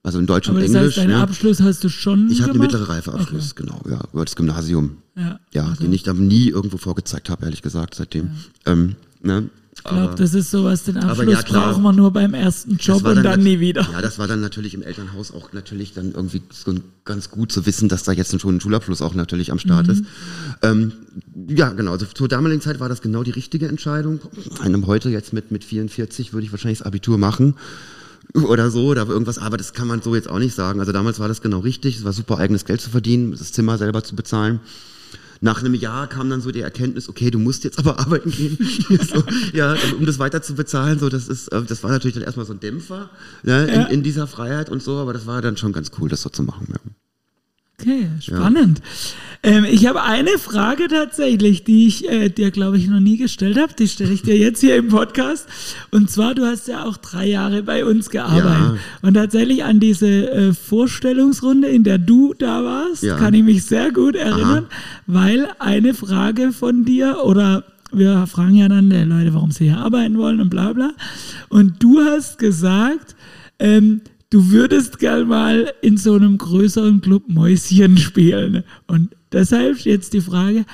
Also 0.04 0.20
in 0.20 0.28
Deutsch 0.28 0.50
Aber 0.50 0.58
und 0.60 0.64
das 0.64 0.72
Englisch. 0.72 0.98
heißt, 0.98 0.98
deinen 0.98 1.18
ne? 1.18 1.24
Abschluss 1.24 1.62
hast 1.62 1.84
du 1.84 1.90
schon 1.90 2.30
Ich 2.30 2.42
habe 2.44 2.52
einen 2.52 2.60
mittleren 2.62 2.86
Reifeabschluss, 2.86 3.56
genau, 3.56 3.82
ja, 3.90 4.02
über 4.14 4.24
das 4.24 4.36
Gymnasium. 4.36 4.98
Ja, 5.16 5.40
Ja, 5.52 5.66
also, 5.66 5.84
den 5.84 5.94
ich 5.94 6.04
dann 6.04 6.28
nie 6.28 6.50
irgendwo 6.50 6.78
vorgezeigt 6.78 7.32
habe, 7.32 7.46
ehrlich 7.46 7.64
gesagt, 7.64 7.96
seitdem. 7.96 8.30
Ähm, 8.68 8.96
ne? 9.24 9.50
Ich 9.84 9.90
glaube, 9.90 10.16
das 10.16 10.36
ist 10.36 10.52
sowas, 10.52 10.84
den 10.84 10.98
Abschluss 10.98 11.34
ja, 11.34 11.42
klar. 11.42 11.72
braucht 11.72 11.82
man 11.82 11.96
nur 11.96 12.12
beim 12.12 12.36
ersten 12.36 12.78
Job 12.78 13.04
war 13.04 13.16
und 13.16 13.24
dann 13.24 13.42
nie 13.42 13.60
wieder. 13.60 13.88
Ja, 13.92 14.02
das 14.02 14.20
war 14.20 14.28
dann 14.28 14.40
natürlich 14.40 14.76
im 14.76 14.84
Elternhaus 14.84 15.34
auch 15.34 15.54
natürlich 15.54 15.94
dann 15.94 16.12
irgendwie 16.12 16.44
ganz 17.04 17.32
gut 17.32 17.52
zu 17.52 17.66
wissen, 17.66 17.90
dass 17.90 18.04
da 18.04 18.12
jetzt 18.12 18.40
schon 18.40 18.58
ein 18.58 18.62
Schulabschluss 18.62 19.02
auch 19.02 19.16
natürlich 19.16 19.52
am 19.52 19.58
Start 19.58 19.88
ist. 19.88 20.04
Ähm, 20.62 20.92
ja, 21.48 21.70
genau. 21.70 21.94
Also 21.94 22.06
zur 22.06 22.28
damaligen 22.28 22.62
Zeit 22.62 22.80
war 22.80 22.90
das 22.90 23.02
genau 23.02 23.24
die 23.24 23.32
richtige 23.32 23.68
Entscheidung. 23.68 24.20
Einem 24.62 24.86
heute 24.86 25.10
jetzt 25.10 25.34
mit, 25.34 25.50
mit 25.50 25.64
44 25.64 26.32
würde 26.32 26.46
ich 26.46 26.52
wahrscheinlich 26.52 26.80
das 26.80 26.88
Abitur 26.88 27.18
machen 27.18 27.56
oder 28.34 28.70
so 28.70 28.86
oder 28.86 29.08
irgendwas, 29.08 29.40
aber 29.40 29.58
das 29.58 29.74
kann 29.74 29.88
man 29.88 30.02
so 30.02 30.16
jetzt 30.16 30.30
auch 30.30 30.40
nicht 30.40 30.56
sagen. 30.56 30.80
Also 30.80 30.92
damals 30.92 31.20
war 31.20 31.28
das 31.28 31.42
genau 31.42 31.60
richtig. 31.60 31.98
Es 31.98 32.04
war 32.04 32.14
super, 32.14 32.38
eigenes 32.38 32.66
Geld 32.66 32.82
zu 32.82 32.92
verdienen, 32.92 33.32
das 33.32 33.52
Zimmer 33.52 33.78
selber 33.78 34.04
zu 34.04 34.16
bezahlen. 34.16 34.60
Nach 35.44 35.60
einem 35.60 35.74
Jahr 35.74 36.08
kam 36.08 36.30
dann 36.30 36.40
so 36.40 36.52
die 36.52 36.62
Erkenntnis, 36.62 37.10
okay, 37.10 37.32
du 37.32 37.40
musst 37.40 37.64
jetzt 37.64 37.80
aber 37.80 38.00
arbeiten 38.00 38.30
gehen, 38.30 38.58
so, 39.02 39.24
ja, 39.54 39.76
um 39.98 40.06
das 40.06 40.20
weiter 40.20 40.42
zu 40.44 40.54
bezahlen. 40.54 41.00
So, 41.00 41.10
das 41.10 41.28
ist, 41.28 41.48
äh, 41.50 41.64
das 41.64 41.84
war 41.84 41.90
natürlich 41.92 42.14
dann 42.14 42.24
erstmal 42.24 42.46
so 42.46 42.54
ein 42.54 42.60
Dämpfer 42.60 43.10
ne, 43.44 43.68
Ja. 43.68 43.84
in, 43.86 43.88
in 43.96 44.04
dieser 44.04 44.28
Freiheit 44.28 44.70
und 44.70 44.82
so, 44.84 44.98
aber 44.98 45.14
das 45.14 45.26
war 45.26 45.42
dann 45.42 45.58
schon 45.58 45.74
ganz 45.74 45.92
cool, 46.00 46.10
das 46.10 46.22
so 46.22 46.30
zu 46.30 46.44
machen. 46.44 46.68
Ja. 46.72 46.80
Okay, 47.80 48.10
spannend. 48.22 48.82
Ähm, 49.44 49.66
ich 49.66 49.88
habe 49.88 50.04
eine 50.04 50.38
Frage 50.38 50.88
tatsächlich, 50.88 51.64
die 51.64 51.88
ich 51.88 52.08
äh, 52.08 52.30
dir, 52.30 52.52
glaube 52.52 52.78
ich, 52.78 52.88
noch 52.88 53.00
nie 53.00 53.18
gestellt 53.18 53.58
habe. 53.58 53.74
Die 53.78 53.88
stelle 53.88 54.14
ich 54.14 54.22
dir 54.22 54.38
jetzt 54.38 54.60
hier 54.62 54.76
im 54.76 54.90
Podcast. 54.90 55.48
Und 55.90 56.12
zwar, 56.12 56.36
du 56.36 56.46
hast 56.46 56.68
ja 56.68 56.86
auch 56.86 56.98
drei 56.98 57.28
Jahre 57.28 57.64
bei 57.64 57.84
uns 57.84 58.12
gearbeitet. 58.12 58.80
Und 59.02 59.16
tatsächlich 59.16 59.64
an 59.64 59.80
diese 59.80 60.32
äh, 60.32 60.54
Vorstellungsrunde, 60.54 61.70
in 61.70 61.84
der 61.84 61.98
du 61.98 62.36
da 62.38 62.64
warst, 62.64 63.02
Ja. 63.02 63.18
kann 63.18 63.34
ich 63.34 63.44
mich 63.44 63.64
sehr 63.66 63.92
gut 63.92 64.16
erinnern, 64.16 64.68
weil 65.08 65.48
eine 65.58 65.96
Frage 65.96 66.52
von 66.52 66.86
dir 66.86 67.18
oder 67.24 67.64
wir 67.92 68.26
fragen 68.28 68.56
ja 68.56 68.70
dann 68.70 68.90
die 68.92 68.96
Leute, 68.98 69.34
warum 69.34 69.50
sie 69.52 69.66
hier 69.66 69.78
arbeiten 69.80 70.18
wollen 70.20 70.40
und 70.40 70.50
bla 70.50 70.72
bla. 70.72 70.92
Und 71.50 71.82
du 71.84 72.00
hast 72.00 72.38
gesagt, 72.38 73.16
ähm, 73.60 74.02
du 74.30 74.52
würdest 74.52 75.00
gern 75.00 75.28
mal 75.28 75.74
in 75.82 75.98
so 75.98 76.14
einem 76.14 76.38
größeren 76.38 77.02
Club 77.02 77.24
Mäuschen 77.28 77.98
spielen. 77.98 78.64
Und 78.88 79.10
deshalb 79.32 79.80
jetzt 79.80 80.14
die 80.14 80.22
Frage, 80.22 80.66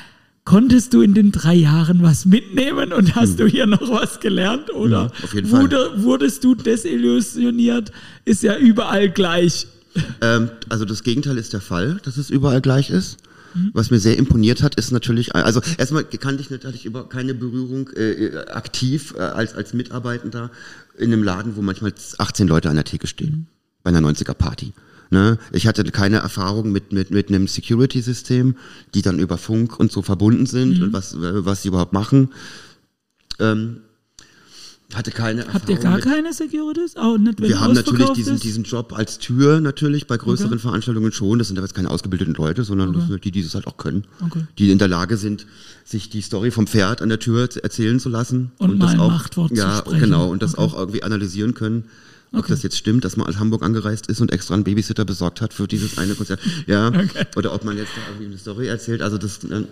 konntest 0.46 0.94
du 0.94 1.02
in 1.02 1.14
den 1.14 1.32
drei 1.32 1.54
Jahren 1.56 2.02
was 2.04 2.26
mitnehmen 2.26 2.94
und 2.94 3.16
hast 3.16 3.40
du 3.40 3.46
hier 3.48 3.66
noch 3.66 3.90
was 3.90 4.20
gelernt? 4.20 4.74
Oder 4.74 5.12
Ja, 5.18 5.24
auf 5.24 5.34
jeden 5.34 5.48
Fall. 5.48 5.62
wurde, 5.62 5.92
wurdest 6.04 6.44
du 6.44 6.56
desillusioniert? 6.56 7.92
Ist 8.26 8.44
ja 8.44 8.58
überall 8.58 9.10
gleich. 9.10 9.68
Ähm, 10.22 10.50
also 10.70 10.86
das 10.86 11.04
Gegenteil 11.04 11.38
ist 11.38 11.54
der 11.54 11.62
Fall, 11.62 12.00
dass 12.04 12.18
es 12.18 12.30
überall 12.30 12.62
gleich 12.62 12.90
ist. 12.90 13.18
Was 13.74 13.90
mir 13.90 14.00
sehr 14.00 14.18
imponiert 14.18 14.62
hat, 14.62 14.76
ist 14.76 14.92
natürlich, 14.92 15.34
also 15.34 15.62
erstmal 15.80 16.04
kannte 16.04 16.42
ich 16.44 16.52
natürlich 16.52 16.86
über 16.86 17.10
keine 17.10 17.34
Berührung 17.34 17.90
äh, 17.96 18.38
aktiv 18.50 19.16
äh, 19.18 19.22
als, 19.22 19.56
als 19.56 19.74
Mitarbeitender 19.74 20.52
in 20.96 21.12
einem 21.12 21.24
Laden, 21.24 21.56
wo 21.56 21.64
manchmal 21.64 21.92
18 22.20 22.48
Leute 22.48 22.70
an 22.70 22.76
der 22.76 22.84
Theke 22.86 23.08
stehen, 23.08 23.48
bei 23.82 23.90
einer 23.90 24.08
90er 24.08 24.36
Party. 24.36 24.74
Ne? 25.10 25.38
Ich 25.52 25.68
hatte 25.68 25.84
keine 25.92 26.18
Erfahrung 26.18 26.72
mit, 26.72 26.92
mit, 26.92 27.12
mit 27.12 27.30
einem 27.30 27.48
Security-System, 27.48 28.56
die 28.94 29.02
dann 29.02 29.20
über 29.20 29.38
Funk 29.38 29.80
und 29.80 29.92
so 29.92 30.02
verbunden 30.02 30.46
sind 30.46 30.82
und 30.82 30.94
was, 30.94 31.14
äh, 31.14 31.46
was 31.46 31.62
sie 31.64 31.70
überhaupt 31.70 31.94
machen. 31.94 32.30
Ähm, 33.40 33.78
hatte 34.94 35.12
keine 35.12 35.42
Erfahrung. 35.42 35.54
Habt 35.62 35.70
ihr 35.70 35.78
gar 35.78 35.96
mit, 35.96 36.06
keine 36.06 36.32
Securities? 36.34 36.96
Auch 36.96 37.18
nicht, 37.18 37.42
wir 37.42 37.60
haben 37.60 37.74
natürlich 37.74 38.10
diesen, 38.12 38.36
ist? 38.36 38.44
diesen 38.46 38.64
Job 38.64 38.94
als 38.94 39.20
Tür 39.20 39.60
natürlich 39.60 40.08
bei 40.08 40.16
größeren 40.16 40.54
Okay. 40.54 40.62
Veranstaltungen 40.62 41.12
schon. 41.12 41.40
Das 41.40 41.50
sind 41.50 41.58
aber 41.58 41.68
jetzt 41.68 41.76
keine 41.76 41.90
ausgebildeten 41.90 42.34
Leute, 42.36 42.64
sondern 42.64 42.94
das 42.94 43.08
sind 43.08 43.24
die, 43.26 43.32
die 43.32 43.44
das 43.44 43.54
halt 43.54 43.68
auch 43.68 43.76
können. 43.76 44.06
Okay. 44.26 44.46
Die 44.58 44.72
in 44.72 44.78
der 44.78 44.88
Lage 44.88 45.18
sind, 45.18 45.46
sich 45.84 46.10
die 46.10 46.22
Story 46.22 46.52
vom 46.52 46.68
Pferd 46.68 47.02
an 47.02 47.10
der 47.10 47.20
Tür 47.20 47.50
zu 47.50 47.62
erzählen 47.62 48.00
zu 48.00 48.08
lassen. 48.08 48.52
Und 48.60 48.78
mal 48.78 48.92
das 48.92 49.00
auch, 49.00 49.10
Machtwort 49.12 49.50
zu 49.50 49.56
ja, 49.56 49.78
sprechen. 49.78 50.00
genau. 50.00 50.30
Und 50.30 50.42
das 50.42 50.54
Okay. 50.58 50.64
auch 50.64 50.78
irgendwie 50.80 51.04
analysieren 51.04 51.54
können. 51.54 51.84
Ob 52.34 52.40
Okay. 52.40 52.48
das 52.50 52.64
jetzt 52.64 52.78
stimmt, 52.78 53.06
dass 53.06 53.16
man 53.18 53.28
aus 53.28 53.38
Hamburg 53.40 53.64
angereist 53.64 54.08
ist 54.08 54.20
und 54.22 54.32
extra 54.34 54.54
einen 54.54 54.64
Babysitter 54.66 55.06
besorgt 55.06 55.42
hat 55.42 55.54
für 55.54 55.68
dieses 55.68 55.98
eine 55.98 56.14
Konzert. 56.16 56.40
Ja. 56.68 56.92
Oder 57.36 57.54
ob 57.54 57.64
man 57.64 57.78
jetzt 57.78 57.92
da 57.96 58.02
irgendwie 58.12 58.26
eine 58.28 58.38
Story 58.38 58.68
erzählt. 58.68 59.02
Also 59.02 59.18
das, 59.18 59.40
äh, 59.46 59.64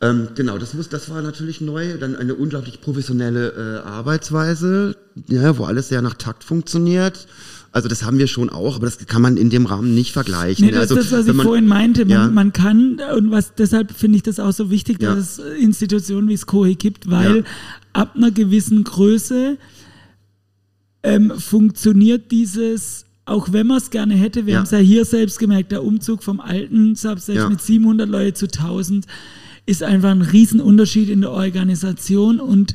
ähm, 0.00 0.28
genau, 0.36 0.58
das, 0.58 0.74
muss, 0.74 0.88
das 0.88 1.10
war 1.10 1.20
natürlich 1.22 1.60
neu. 1.60 1.98
Dann 1.98 2.14
eine 2.14 2.34
unglaublich 2.36 2.80
professionelle 2.80 3.82
äh, 3.84 3.88
Arbeitsweise, 3.88 4.96
ja, 5.28 5.58
wo 5.58 5.64
alles 5.64 5.88
sehr 5.88 6.02
nach 6.02 6.14
Takt 6.14 6.44
funktioniert. 6.44 7.26
Also 7.72 7.88
das 7.88 8.02
haben 8.04 8.18
wir 8.18 8.28
schon 8.28 8.48
auch, 8.48 8.76
aber 8.76 8.86
das 8.86 8.98
kann 9.06 9.20
man 9.20 9.36
in 9.36 9.50
dem 9.50 9.66
Rahmen 9.66 9.94
nicht 9.94 10.12
vergleichen. 10.12 10.64
Nee, 10.64 10.70
das 10.72 10.82
also, 10.82 10.96
ist 10.96 11.12
das, 11.12 11.20
was 11.20 11.26
ich 11.26 11.34
man- 11.34 11.46
vorhin 11.46 11.66
meinte. 11.66 12.04
Man, 12.04 12.10
Ja. 12.10 12.26
man 12.28 12.52
kann, 12.52 13.00
und 13.16 13.30
was 13.30 13.54
deshalb 13.56 13.92
finde 13.92 14.16
ich 14.16 14.22
das 14.22 14.38
auch 14.40 14.52
so 14.52 14.70
wichtig, 14.70 15.02
Ja. 15.02 15.14
dass 15.16 15.38
es 15.38 15.54
Institutionen 15.60 16.28
wie 16.28 16.34
das 16.34 16.46
COHE 16.46 16.76
gibt, 16.76 17.10
weil 17.10 17.38
Ja. 17.38 17.44
ab 17.92 18.14
einer 18.16 18.30
gewissen 18.30 18.84
Größe 18.84 19.58
ähm, 21.02 21.32
funktioniert 21.38 22.30
dieses, 22.30 23.06
auch 23.24 23.52
wenn 23.52 23.66
man 23.66 23.78
es 23.78 23.90
gerne 23.90 24.14
hätte, 24.14 24.46
wir 24.46 24.52
Ja. 24.54 24.58
haben 24.58 24.64
es 24.64 24.70
ja 24.72 24.78
hier 24.78 25.04
selbst 25.04 25.38
gemerkt, 25.38 25.72
der 25.72 25.84
Umzug 25.84 26.22
vom 26.22 26.40
alten 26.40 26.94
Substage 26.94 27.38
Ja. 27.40 27.48
mit 27.48 27.60
700 27.60 28.08
Leute 28.08 28.34
zu 28.34 28.48
1000 28.48 29.06
ist 29.66 29.82
einfach 29.82 30.10
ein 30.10 30.22
Riesenunterschied 30.22 31.10
in 31.10 31.20
der 31.20 31.30
Organisation 31.32 32.40
und 32.40 32.74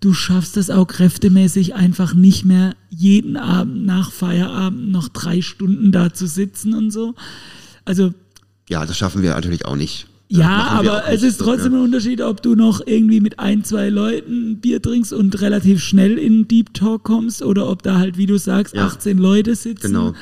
du 0.00 0.12
schaffst 0.12 0.56
es 0.56 0.68
auch 0.68 0.86
kräftemäßig 0.86 1.74
einfach 1.74 2.12
nicht 2.14 2.44
mehr 2.44 2.74
jeden 2.90 3.36
Abend 3.36 3.86
nach 3.86 4.10
Feierabend 4.12 4.90
noch 4.90 5.08
drei 5.08 5.40
Stunden 5.40 5.92
da 5.92 6.12
zu 6.12 6.26
sitzen 6.26 6.74
und 6.74 6.90
so. 6.90 7.14
Also 7.84 8.12
Ja, 8.68 8.84
das 8.84 8.98
schaffen 8.98 9.22
wir 9.22 9.30
natürlich 9.30 9.64
auch 9.64 9.76
nicht. 9.76 10.06
Ja, 10.28 10.48
machen 10.48 10.84
wir 10.84 10.92
aber 10.92 11.08
es 11.12 11.22
ist 11.22 11.38
trotzdem 11.38 11.72
ja. 11.72 11.78
ein 11.78 11.84
Unterschied, 11.84 12.20
ob 12.20 12.42
du 12.42 12.54
noch 12.54 12.80
irgendwie 12.86 13.20
mit 13.20 13.38
ein, 13.38 13.62
zwei 13.64 13.88
Leuten 13.88 14.52
ein 14.52 14.60
Bier 14.60 14.80
trinkst 14.80 15.12
und 15.12 15.40
relativ 15.40 15.82
schnell 15.82 16.18
in 16.18 16.48
Deep 16.48 16.72
Talk 16.74 17.04
kommst 17.04 17.42
oder 17.42 17.68
ob 17.68 17.82
da 17.82 17.98
halt, 17.98 18.16
wie 18.16 18.26
du 18.26 18.38
sagst, 18.38 18.74
Ja. 18.74 18.86
18 18.86 19.18
Leute 19.18 19.54
sitzen. 19.54 19.88
Genau. 19.88 20.14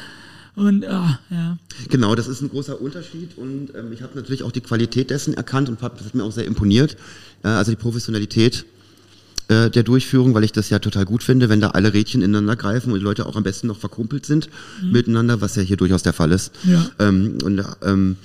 Und 0.54 0.84
ah, 0.86 1.18
ja. 1.30 1.56
Genau, 1.88 2.14
das 2.14 2.28
ist 2.28 2.42
ein 2.42 2.50
großer 2.50 2.80
Unterschied 2.80 3.38
und 3.38 3.74
ähm, 3.74 3.92
ich 3.92 4.02
habe 4.02 4.14
natürlich 4.14 4.42
auch 4.42 4.52
die 4.52 4.60
Qualität 4.60 5.08
dessen 5.08 5.34
erkannt 5.34 5.68
und 5.70 5.80
hab, 5.80 5.96
das 5.96 6.08
hat 6.08 6.14
mir 6.14 6.24
auch 6.24 6.32
sehr 6.32 6.44
imponiert. 6.44 6.96
Äh, 7.42 7.48
also 7.48 7.70
die 7.70 7.76
Professionalität 7.76 8.66
äh, 9.48 9.70
der 9.70 9.82
Durchführung, 9.82 10.34
weil 10.34 10.44
ich 10.44 10.52
das 10.52 10.68
ja 10.68 10.78
total 10.78 11.06
gut 11.06 11.22
finde, 11.22 11.48
wenn 11.48 11.60
da 11.60 11.70
alle 11.70 11.94
Rädchen 11.94 12.20
ineinander 12.20 12.56
greifen 12.56 12.92
und 12.92 12.98
die 12.98 13.04
Leute 13.04 13.24
auch 13.24 13.36
am 13.36 13.44
besten 13.44 13.66
noch 13.66 13.78
verkumpelt 13.78 14.26
sind 14.26 14.50
miteinander, 14.82 15.40
was 15.40 15.56
ja 15.56 15.62
hier 15.62 15.78
durchaus 15.78 16.02
der 16.02 16.12
Fall 16.12 16.32
ist. 16.32 16.52
Ja. 16.64 16.90
Ähm, 16.98 17.38
und 17.42 17.64
ähm, 17.82 18.16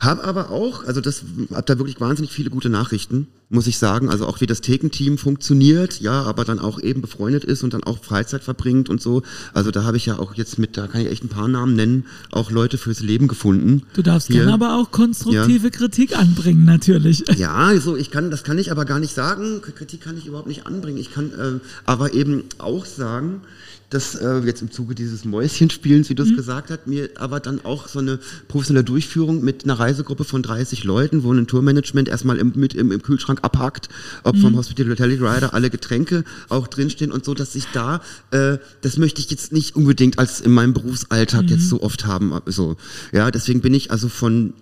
habe 0.00 0.24
aber 0.24 0.50
auch, 0.50 0.84
also 0.84 1.00
das, 1.00 1.22
hab 1.52 1.66
da 1.66 1.78
wirklich 1.78 2.00
wahnsinnig 2.00 2.32
viele 2.32 2.50
gute 2.50 2.68
Nachrichten, 2.68 3.28
muss 3.48 3.66
ich 3.66 3.78
sagen. 3.78 4.08
Also 4.08 4.26
auch 4.26 4.40
wie 4.40 4.46
das 4.46 4.60
Thekenteam 4.60 5.18
funktioniert, 5.18 6.00
ja, 6.00 6.22
aber 6.22 6.44
dann 6.44 6.58
auch 6.58 6.80
eben 6.80 7.00
befreundet 7.00 7.44
ist 7.44 7.62
und 7.62 7.74
dann 7.74 7.84
auch 7.84 8.02
Freizeit 8.02 8.42
verbringt 8.42 8.88
und 8.88 9.00
so. 9.00 9.22
Also 9.52 9.70
da 9.70 9.84
habe 9.84 9.96
ich 9.96 10.06
ja 10.06 10.18
auch 10.18 10.34
jetzt 10.34 10.58
mit, 10.58 10.76
da 10.76 10.86
kann 10.86 11.00
ich 11.00 11.08
echt 11.08 11.24
ein 11.24 11.28
paar 11.28 11.48
Namen 11.48 11.74
nennen, 11.74 12.06
auch 12.30 12.50
Leute 12.50 12.78
fürs 12.78 13.00
Leben 13.00 13.28
gefunden. 13.28 13.82
Du 13.94 14.02
darfst 14.02 14.28
Hier. 14.28 14.36
gerne 14.36 14.54
aber 14.54 14.76
auch 14.78 14.90
konstruktive 14.90 15.70
Kritik 15.70 16.16
anbringen, 16.16 16.64
natürlich. 16.64 17.24
Ja, 17.44 17.52
also 17.54 17.96
ich 17.96 18.10
kann, 18.10 18.30
das 18.30 18.44
kann 18.44 18.58
ich 18.58 18.70
aber 18.70 18.84
gar 18.84 19.00
nicht 19.00 19.12
sagen. 19.12 19.60
Kritik 19.60 20.00
kann 20.00 20.16
ich 20.16 20.26
überhaupt 20.26 20.46
nicht 20.46 20.66
anbringen. 20.66 20.98
Ich 20.98 21.12
kann 21.12 21.32
äh, 21.32 21.60
aber 21.84 22.14
eben 22.14 22.44
auch 22.58 22.86
sagen, 22.86 23.42
dass 23.90 24.14
äh, 24.14 24.38
jetzt 24.40 24.62
im 24.62 24.70
Zuge 24.70 24.94
dieses 24.94 25.24
Mäuschenspielens, 25.24 26.10
wie 26.10 26.14
du 26.14 26.22
es 26.22 26.34
gesagt 26.34 26.70
hast, 26.70 26.86
mir 26.86 27.10
aber 27.16 27.40
dann 27.40 27.64
auch 27.64 27.88
so 27.88 27.98
eine 27.98 28.18
professionelle 28.48 28.84
Durchführung 28.84 29.42
mit 29.42 29.64
einer 29.64 29.78
Reisegruppe 29.78 30.24
von 30.24 30.42
30 30.42 30.84
Leuten, 30.84 31.22
wo 31.22 31.32
ein 31.32 31.46
Tourmanagement 31.46 32.08
erstmal 32.08 32.38
im, 32.38 32.52
mit 32.56 32.74
im, 32.74 32.90
im 32.90 33.02
Kühlschrank 33.02 33.40
abhackt, 33.42 33.88
ob 34.22 34.36
vom 34.36 34.56
Hospitality 34.56 35.02
Rider 35.02 35.54
alle 35.54 35.70
Getränke 35.70 36.24
auch 36.48 36.66
drinstehen 36.66 37.12
und 37.12 37.24
so, 37.24 37.34
dass 37.34 37.54
ich 37.54 37.66
da, 37.72 38.00
äh, 38.30 38.58
das 38.80 38.96
möchte 38.96 39.20
ich 39.20 39.30
jetzt 39.30 39.52
nicht 39.52 39.76
unbedingt 39.76 40.18
als 40.18 40.40
in 40.40 40.52
meinem 40.52 40.72
Berufsalltag 40.72 41.50
jetzt 41.50 41.68
so 41.68 41.82
oft 41.82 42.06
haben. 42.06 42.32
So, 42.46 42.76
ja, 43.12 43.30
deswegen 43.30 43.60
bin 43.60 43.74
ich 43.74 43.90
also 43.90 44.08
von 44.08 44.54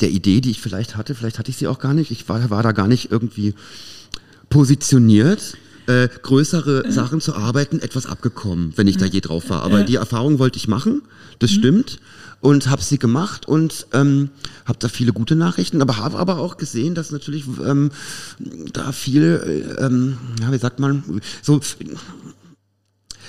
der 0.00 0.10
Idee, 0.10 0.40
die 0.40 0.50
ich 0.50 0.60
vielleicht 0.60 0.96
hatte, 0.96 1.14
vielleicht 1.14 1.38
hatte 1.38 1.50
ich 1.50 1.56
sie 1.56 1.66
auch 1.66 1.78
gar 1.78 1.94
nicht. 1.94 2.10
Ich 2.10 2.28
war, 2.28 2.50
war 2.50 2.62
da 2.62 2.72
gar 2.72 2.88
nicht 2.88 3.10
irgendwie 3.10 3.54
positioniert, 4.48 5.56
äh, 5.86 6.08
größere 6.08 6.90
Sachen 6.90 7.20
zu 7.20 7.34
arbeiten, 7.34 7.80
etwas 7.80 8.06
abgekommen, 8.06 8.72
wenn 8.76 8.86
ich 8.86 8.96
da 8.96 9.06
je 9.06 9.20
drauf 9.20 9.50
war. 9.50 9.62
Aber 9.62 9.82
die 9.84 9.96
Erfahrung 9.96 10.38
wollte 10.38 10.56
ich 10.56 10.68
machen, 10.68 11.02
das 11.38 11.50
stimmt. 11.50 11.98
Und 12.40 12.68
habe 12.68 12.82
sie 12.82 12.98
gemacht 12.98 13.46
und 13.46 13.86
ähm, 13.92 14.30
habe 14.64 14.78
da 14.80 14.88
viele 14.88 15.12
gute 15.12 15.36
Nachrichten, 15.36 15.80
aber 15.80 15.98
habe 15.98 16.18
aber 16.18 16.38
auch 16.38 16.56
gesehen, 16.56 16.96
dass 16.96 17.12
natürlich 17.12 17.44
ähm, 17.64 17.90
da 18.72 18.90
viel, 18.90 19.74
äh, 19.78 19.84
ähm, 19.84 20.18
ja, 20.40 20.50
wie 20.50 20.58
sagt 20.58 20.80
man, 20.80 21.04
so 21.40 21.60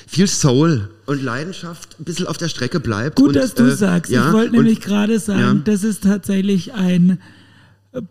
viel 0.07 0.27
Soul 0.27 0.89
und 1.05 1.21
Leidenschaft 1.21 1.99
ein 1.99 2.05
bisschen 2.05 2.25
auf 2.25 2.37
der 2.37 2.47
Strecke 2.47 2.79
bleibt. 2.79 3.17
Gut, 3.17 3.27
und, 3.27 3.35
dass 3.35 3.53
du 3.53 3.65
äh, 3.65 3.75
sagst. 3.75 4.11
ja, 4.11 4.27
ich 4.27 4.33
wollte 4.33 4.55
nämlich 4.55 4.81
gerade 4.81 5.19
sagen, 5.19 5.57
ja. 5.57 5.61
das 5.63 5.83
ist 5.83 6.03
tatsächlich 6.03 6.73
ein 6.73 7.19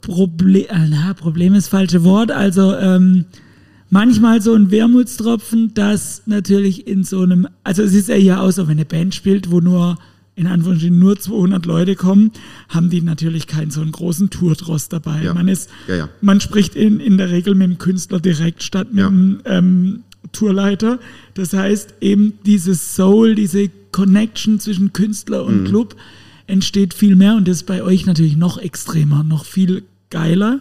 Problem, 0.01 0.67
na, 0.91 1.15
Problem 1.15 1.55
ist 1.55 1.65
das 1.65 1.71
falsche 1.71 2.05
Wort, 2.05 2.31
also 2.31 2.75
ähm, 2.77 3.25
manchmal 3.93 4.41
so 4.41 4.55
ein 4.55 4.71
Wermutstropfen, 4.71 5.73
das 5.75 6.23
natürlich 6.25 6.87
in 6.87 7.05
so 7.05 7.21
einem, 7.21 7.47
also 7.63 7.83
es 7.83 7.93
ist 7.95 8.09
ja 8.09 8.15
hier 8.15 8.41
auch 8.41 8.51
so, 8.51 8.63
wenn 8.67 8.73
eine 8.79 8.87
Band 8.87 9.15
spielt, 9.15 9.51
wo 9.51 9.61
nur 9.61 9.99
in 10.35 10.47
Anführungsstrichen 10.47 10.99
nur 10.99 11.19
200 11.19 11.67
Leute 11.67 11.95
kommen, 11.95 12.31
haben 12.71 12.89
die 12.89 13.03
natürlich 13.03 13.47
keinen 13.47 13.71
so 13.71 13.83
einen 13.83 13.93
großen 13.93 14.31
Tourdross 14.31 14.89
dabei. 14.89 15.23
Ja. 15.25 15.35
Man 15.35 15.47
ist, 15.47 15.69
Ja, 15.89 15.95
ja. 15.97 16.09
man 16.23 16.41
spricht 16.41 16.75
in, 16.75 17.01
in 17.01 17.19
der 17.19 17.31
Regel 17.31 17.55
mit 17.55 17.69
dem 17.69 17.77
Künstler 17.77 18.19
direkt 18.19 18.63
statt 18.63 18.95
mit 18.95 19.05
dem 19.05 19.41
ähm, 19.45 20.01
Tourleiter. 20.33 20.99
Das 21.35 21.53
heißt, 21.53 21.97
eben 22.01 22.33
dieses 22.47 22.97
Soul, 22.97 23.35
diese 23.35 23.69
Connection 23.93 24.59
zwischen 24.59 24.95
Künstler 24.95 25.43
Mhm. 25.43 25.49
und 25.49 25.65
Club 25.67 25.97
entsteht 26.47 26.95
viel 26.95 27.15
mehr 27.15 27.37
und 27.37 27.47
das 27.47 27.59
ist 27.59 27.67
bei 27.67 27.83
euch 27.83 28.07
natürlich 28.07 28.37
noch 28.39 28.57
extremer, 28.57 29.23
noch 29.23 29.45
viel 29.45 29.83
geiler. 30.13 30.61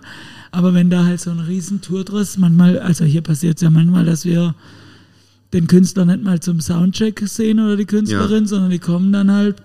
Aber 0.51 0.73
wenn 0.73 0.89
da 0.89 1.05
halt 1.05 1.21
so 1.21 1.29
ein 1.29 1.39
riesen 1.39 1.81
Tourdress 1.81 2.37
manchmal, 2.37 2.79
also 2.79 3.05
hier 3.05 3.21
passiert 3.21 3.57
es 3.57 3.61
ja 3.61 3.69
manchmal, 3.69 4.05
dass 4.05 4.25
wir 4.25 4.55
den 5.53 5.67
Künstler 5.67 6.05
nicht 6.05 6.23
mal 6.23 6.39
zum 6.39 6.59
Soundcheck 6.59 7.21
sehen 7.27 7.59
oder 7.59 7.77
die 7.77 7.85
Künstlerin, 7.85 8.47
sondern 8.47 8.71
die 8.71 8.79
kommen 8.79 9.11
dann 9.13 9.31
halt 9.31 9.57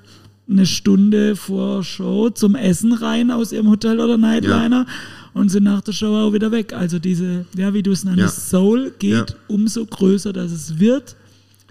eine 0.48 0.66
Stunde 0.66 1.34
vor 1.34 1.82
Show 1.82 2.30
zum 2.30 2.54
Essen 2.54 2.92
rein 2.92 3.30
aus 3.30 3.50
ihrem 3.52 3.68
Hotel 3.70 3.98
oder 4.00 4.16
Nightliner 4.16 4.86
und 5.34 5.48
sind 5.48 5.64
nach 5.64 5.80
der 5.80 5.92
Show 5.92 6.14
auch 6.14 6.32
wieder 6.32 6.52
weg. 6.52 6.72
Also 6.72 6.98
diese, 7.00 7.46
ja, 7.56 7.74
wie 7.74 7.82
du 7.82 7.90
es 7.92 8.04
nennst, 8.04 8.18
Ja. 8.20 8.28
Soul 8.28 8.92
geht 8.98 9.12
Ja. 9.30 9.36
umso 9.48 9.84
größer, 9.86 10.32
dass 10.32 10.52
es 10.52 10.78
wird. 10.78 11.16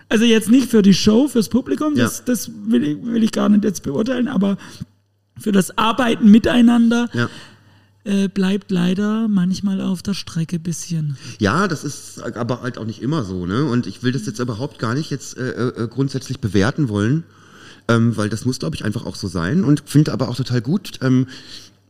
Also 0.10 0.26
jetzt 0.26 0.50
nicht 0.52 0.70
für 0.70 0.82
die 0.82 0.94
Show, 0.94 1.28
fürs 1.30 1.48
Publikum, 1.50 1.96
das, 1.96 2.18
Ja. 2.20 2.24
das 2.26 2.52
will, 2.68 2.84
ich, 2.84 2.98
will 3.06 3.24
ich 3.24 3.32
gar 3.32 3.48
nicht 3.50 3.64
jetzt 3.64 3.82
beurteilen, 3.84 4.28
aber 4.28 4.58
für 5.40 5.52
das 5.54 5.78
Arbeiten 5.78 6.30
miteinander 6.30 7.10
Ja. 7.14 7.30
Äh, 8.06 8.28
bleibt 8.28 8.72
leider 8.72 9.28
manchmal 9.28 9.82
auf 9.82 10.02
der 10.04 10.14
Strecke 10.14 10.60
bisschen. 10.60 11.18
Ja, 11.40 11.68
das 11.68 11.84
ist 11.84 12.22
aber 12.22 12.62
halt 12.62 12.78
auch 12.78 12.86
nicht 12.86 13.02
immer 13.02 13.24
so, 13.24 13.46
ne? 13.46 13.66
Und 13.66 13.88
ich 13.88 14.04
will 14.04 14.12
das 14.12 14.26
jetzt 14.26 14.40
überhaupt 14.40 14.80
gar 14.80 14.94
nicht 14.94 15.10
jetzt 15.10 15.38
äh, 15.38 15.50
äh, 15.50 15.88
grundsätzlich 15.88 16.40
bewerten 16.40 16.88
wollen, 16.88 17.24
ähm, 17.88 18.16
weil 18.16 18.30
das 18.30 18.46
muss, 18.46 18.60
glaube 18.60 18.76
ich, 18.76 18.86
einfach 18.86 19.06
auch 19.06 19.16
so 19.16 19.28
sein 19.28 19.64
und 19.64 19.84
finde 19.86 20.14
aber 20.14 20.30
auch 20.30 20.36
total 20.36 20.62
gut. 20.62 21.00
Ähm, 21.02 21.28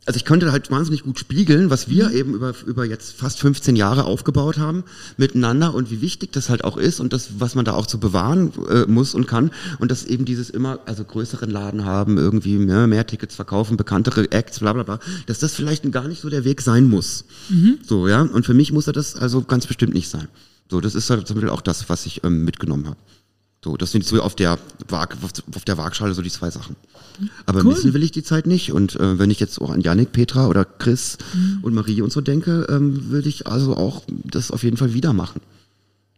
also 0.06 0.18
ich 0.18 0.26
könnte 0.26 0.52
halt 0.52 0.70
wahnsinnig 0.70 1.04
gut 1.04 1.18
spiegeln, 1.18 1.70
was 1.70 1.90
wir 1.90 2.12
eben 2.12 2.36
über, 2.36 2.54
über 2.66 2.86
jetzt 2.86 3.16
fast 3.16 3.40
15 3.40 3.76
Jahre 3.76 4.06
aufgebaut 4.06 4.58
haben 4.58 4.84
miteinander 5.18 5.74
und 5.74 5.90
wie 5.90 6.02
wichtig 6.02 6.32
das 6.32 6.50
halt 6.50 6.64
auch 6.64 6.78
ist 6.78 7.00
und 7.00 7.12
das, 7.12 7.40
was 7.40 7.56
man 7.56 7.66
da 7.66 7.74
auch 7.74 7.88
zu 7.88 8.00
bewahren 8.00 8.52
äh, 8.70 8.86
muss 8.86 9.16
und 9.16 9.28
kann 9.28 9.52
und 9.80 9.90
dass 9.90 10.06
eben 10.06 10.26
dieses 10.26 10.50
immer, 10.52 10.80
also 10.86 11.04
größeren 11.04 11.50
Laden 11.50 11.86
haben, 11.86 12.18
irgendwie 12.18 12.58
mehr, 12.58 12.86
mehr 12.86 13.08
Tickets 13.08 13.36
verkaufen, 13.36 13.78
bekanntere 13.78 14.32
Acts, 14.32 14.60
bla 14.60 14.74
bla 14.74 14.84
bla, 14.84 15.00
dass 15.26 15.40
das 15.40 15.54
vielleicht 15.54 15.92
gar 15.92 16.08
nicht 16.08 16.22
so 16.22 16.30
der 16.30 16.44
Weg 16.46 16.62
sein 16.62 16.88
muss. 16.88 17.26
So, 17.84 18.08
ja, 18.08 18.22
und 18.22 18.46
für 18.46 18.54
mich 18.54 18.72
muss 18.72 18.88
er 18.88 18.94
das 18.94 19.16
also 19.16 19.42
ganz 19.42 19.66
bestimmt 19.66 19.94
nicht 19.94 20.10
sein. 20.10 20.28
So, 20.70 20.82
das 20.82 20.96
ist 20.96 21.10
halt 21.10 21.28
zum 21.28 21.36
Beispiel 21.36 21.50
auch 21.50 21.62
das, 21.62 21.90
was 21.90 22.06
ich 22.06 22.24
ähm, 22.24 22.44
mitgenommen 22.44 22.88
habe. 22.88 22.98
So, 23.66 23.78
das 23.78 23.92
sind 23.92 24.06
so 24.06 24.22
auf 24.22 24.36
der, 24.36 24.60
Waag, 24.90 25.18
auf 25.56 25.66
der 25.66 25.76
Waagschale 25.80 26.14
so 26.14 26.22
die 26.22 26.30
zwei 26.30 26.52
Sachen. 26.52 26.76
Aber 27.48 27.62
Cool. 27.62 27.70
missen 27.74 27.96
will 27.96 28.04
ich 28.04 28.12
die 28.12 28.22
Zeit 28.22 28.46
nicht. 28.46 28.72
Und 28.72 28.96
äh, 29.00 29.18
wenn 29.18 29.32
ich 29.32 29.40
jetzt 29.40 29.60
auch 29.60 29.72
an 29.72 29.82
Yannick, 29.82 30.12
Petra 30.12 30.46
oder 30.48 30.66
Chris 30.66 31.18
und 31.64 31.74
Marie 31.74 32.04
und 32.04 32.12
so 32.12 32.22
denke, 32.22 32.68
ähm, 32.70 33.10
würde 33.10 33.28
ich 33.28 33.48
also 33.48 33.76
auch 33.76 34.04
das 34.24 34.52
auf 34.52 34.62
jeden 34.62 34.78
Fall 34.78 34.94
wieder 34.94 35.14
machen. 35.14 35.42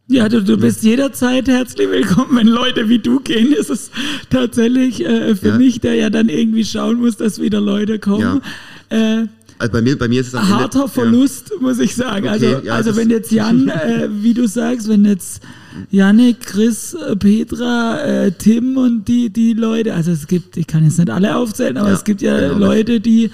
Ja, 0.08 0.28
du, 0.28 0.42
du 0.44 0.58
bist 0.58 0.82
jederzeit 0.82 1.48
herzlich 1.48 1.88
willkommen. 1.90 2.36
Wenn 2.36 2.48
Leute 2.48 2.90
wie 2.90 2.98
du 2.98 3.18
gehen, 3.20 3.50
ist 3.54 3.70
es 3.70 3.90
tatsächlich 4.28 5.02
äh, 5.06 5.34
für 5.34 5.48
Ja. 5.48 5.56
mich, 5.56 5.80
der 5.80 5.94
ja 5.94 6.10
dann 6.10 6.28
irgendwie 6.28 6.66
schauen 6.66 6.98
muss, 6.98 7.16
dass 7.16 7.40
wieder 7.40 7.62
Leute 7.62 7.98
kommen. 7.98 8.42
Äh, 8.90 9.24
Also 9.58 9.72
bei 9.72 9.82
mir, 9.82 9.98
bei 9.98 10.08
mir 10.08 10.20
ist 10.20 10.28
es 10.28 10.34
am 10.34 10.42
Ende- 10.44 10.54
harter 10.56 10.88
Verlust, 10.88 11.52
muss 11.60 11.78
ich 11.78 11.94
sagen. 11.96 12.26
Okay, 12.28 12.28
also, 12.28 12.46
ja, 12.66 12.74
also 12.74 12.96
wenn 12.96 13.10
jetzt 13.10 13.32
Jan, 13.32 13.68
äh, 13.68 14.08
wie 14.10 14.34
du 14.34 14.46
sagst, 14.46 14.88
wenn 14.88 15.04
jetzt 15.04 15.42
Janik, 15.90 16.40
Chris, 16.40 16.94
äh, 16.94 17.16
Petra, 17.16 18.00
äh, 18.00 18.32
Tim 18.32 18.76
und 18.76 19.06
die, 19.06 19.30
die 19.30 19.52
Leute, 19.54 19.94
also 19.94 20.10
es 20.12 20.26
gibt, 20.26 20.56
ich 20.56 20.66
kann 20.66 20.84
jetzt 20.84 20.98
nicht 20.98 21.10
alle 21.10 21.36
aufzählen, 21.36 21.76
aber 21.76 21.88
Ja, 21.88 21.94
es 21.94 22.04
gibt 22.04 22.22
ja 22.22 22.38
genau. 22.40 22.58
Leute, 22.58 23.00
die, 23.00 23.30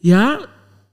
ja, 0.00 0.38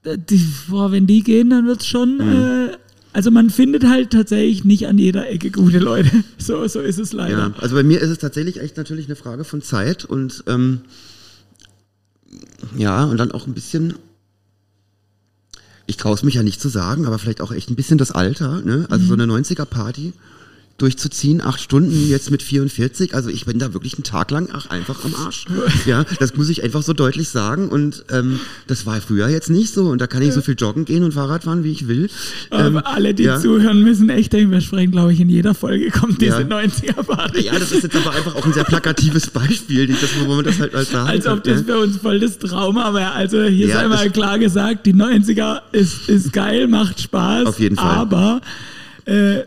die, 0.06 0.46
boah, 0.70 0.92
wenn 0.92 1.08
die 1.08 1.24
gehen, 1.24 1.50
dann 1.50 1.66
wird's 1.66 1.86
schon, 1.86 2.16
Mhm. 2.18 2.70
äh, 2.72 2.78
also 3.14 3.32
man 3.32 3.50
findet 3.50 3.86
halt 3.86 4.10
tatsächlich 4.12 4.64
nicht 4.66 4.88
an 4.88 4.98
jeder 4.98 5.30
Ecke 5.30 5.52
gute 5.52 5.80
Leute. 5.80 6.10
So, 6.38 6.68
so 6.68 6.80
ist 6.82 7.00
es 7.00 7.14
leider. 7.14 7.38
Ja, 7.38 7.54
also 7.62 7.76
bei 7.76 7.84
mir 7.84 8.02
ist 8.02 8.10
es 8.10 8.18
tatsächlich 8.18 8.60
echt 8.60 8.76
natürlich 8.76 9.06
eine 9.06 9.16
Frage 9.16 9.44
von 9.46 9.62
Zeit 9.62 10.04
und 10.04 10.44
ähm, 10.48 10.82
ja, 12.78 13.04
und 13.06 13.18
dann 13.18 13.32
auch 13.32 13.48
ein 13.48 13.54
bisschen, 13.54 13.96
ich 15.86 15.98
traue 15.98 16.16
es 16.16 16.24
mich 16.24 16.36
ja 16.36 16.44
nicht 16.44 16.62
zu 16.62 16.70
sagen, 16.70 17.06
aber 17.06 17.20
vielleicht 17.20 17.42
auch 17.42 17.52
echt 17.52 17.70
ein 17.70 17.76
bisschen 17.76 17.98
das 17.98 18.12
Alter, 18.12 18.62
ne? 18.62 18.88
Also 18.90 19.06
so 19.06 19.14
eine 19.14 19.26
90er-Party 19.26 20.14
durchzuziehen, 20.84 21.40
acht 21.42 21.62
Stunden 21.62 22.10
jetzt 22.10 22.30
mit 22.30 22.44
44, 22.44 23.16
also 23.16 23.30
ich 23.30 23.46
bin 23.46 23.58
da 23.58 23.74
wirklich 23.74 23.94
einen 23.94 24.04
Tag 24.04 24.32
lang 24.32 24.50
ach, 24.52 24.70
einfach 24.70 25.06
am 25.06 25.16
Arsch. 25.16 25.46
Ja, 25.86 26.04
das 26.20 26.36
muss 26.36 26.50
ich 26.50 26.62
einfach 26.62 26.84
so 26.84 26.92
deutlich 26.92 27.30
sagen 27.30 27.70
und 27.70 28.04
ähm, 28.12 28.42
das 28.68 28.86
war 28.86 29.00
früher 29.00 29.30
jetzt 29.30 29.50
nicht 29.50 29.74
so 29.74 29.88
und 29.88 30.02
da 30.02 30.08
kann 30.08 30.22
ich 30.22 30.34
so 30.34 30.42
viel 30.42 30.56
joggen 30.58 30.84
gehen 30.84 31.04
und 31.04 31.14
Fahrrad 31.14 31.46
fahren, 31.46 31.64
wie 31.64 31.72
ich 31.72 31.88
will. 31.88 32.10
Ähm, 32.52 32.78
alle, 32.84 33.14
die 33.14 33.24
ja. 33.24 33.40
zuhören, 33.40 33.82
müssen 33.82 34.10
echt 34.10 34.34
denken, 34.34 34.52
wir 34.52 34.60
sprechen, 34.60 34.92
glaube 34.92 35.14
ich, 35.14 35.22
in 35.22 35.30
jeder 35.30 35.54
Folge 35.54 35.90
kommt 35.90 36.22
diese 36.22 36.42
Ja. 36.42 36.48
90er-Party. 36.48 37.46
Ja, 37.46 37.58
das 37.58 37.72
ist 37.72 37.84
jetzt 37.84 37.96
aber 37.96 38.12
einfach 38.12 38.36
auch 38.36 38.46
ein 38.46 38.54
sehr 38.54 38.66
plakatives 38.66 39.30
Beispiel, 39.30 39.88
das, 39.88 40.10
wo 40.20 40.36
man 40.36 40.44
das 40.44 40.60
halt 40.60 40.76
als 40.76 40.92
sagen 40.92 41.08
Als 41.08 41.26
ob 41.28 41.44
das 41.46 41.60
ja. 41.62 41.66
für 41.66 41.80
uns 41.80 41.98
voll 41.98 42.20
das 42.20 42.38
Trauma 42.40 42.94
wäre. 42.94 43.12
Also 43.12 43.42
hier 43.44 43.68
Ja, 43.68 43.76
sei 43.76 43.88
mal 43.88 44.10
klar 44.10 44.38
gesagt, 44.38 44.86
die 44.86 44.94
90er 44.94 45.62
ist, 45.72 46.10
ist 46.10 46.34
geil, 46.34 46.68
macht 46.68 47.00
Spaß. 47.00 47.46
Auf 47.46 47.60
jeden 47.60 47.78
Fall. 47.78 47.96
Aber 47.96 48.42
äh, 49.06 49.44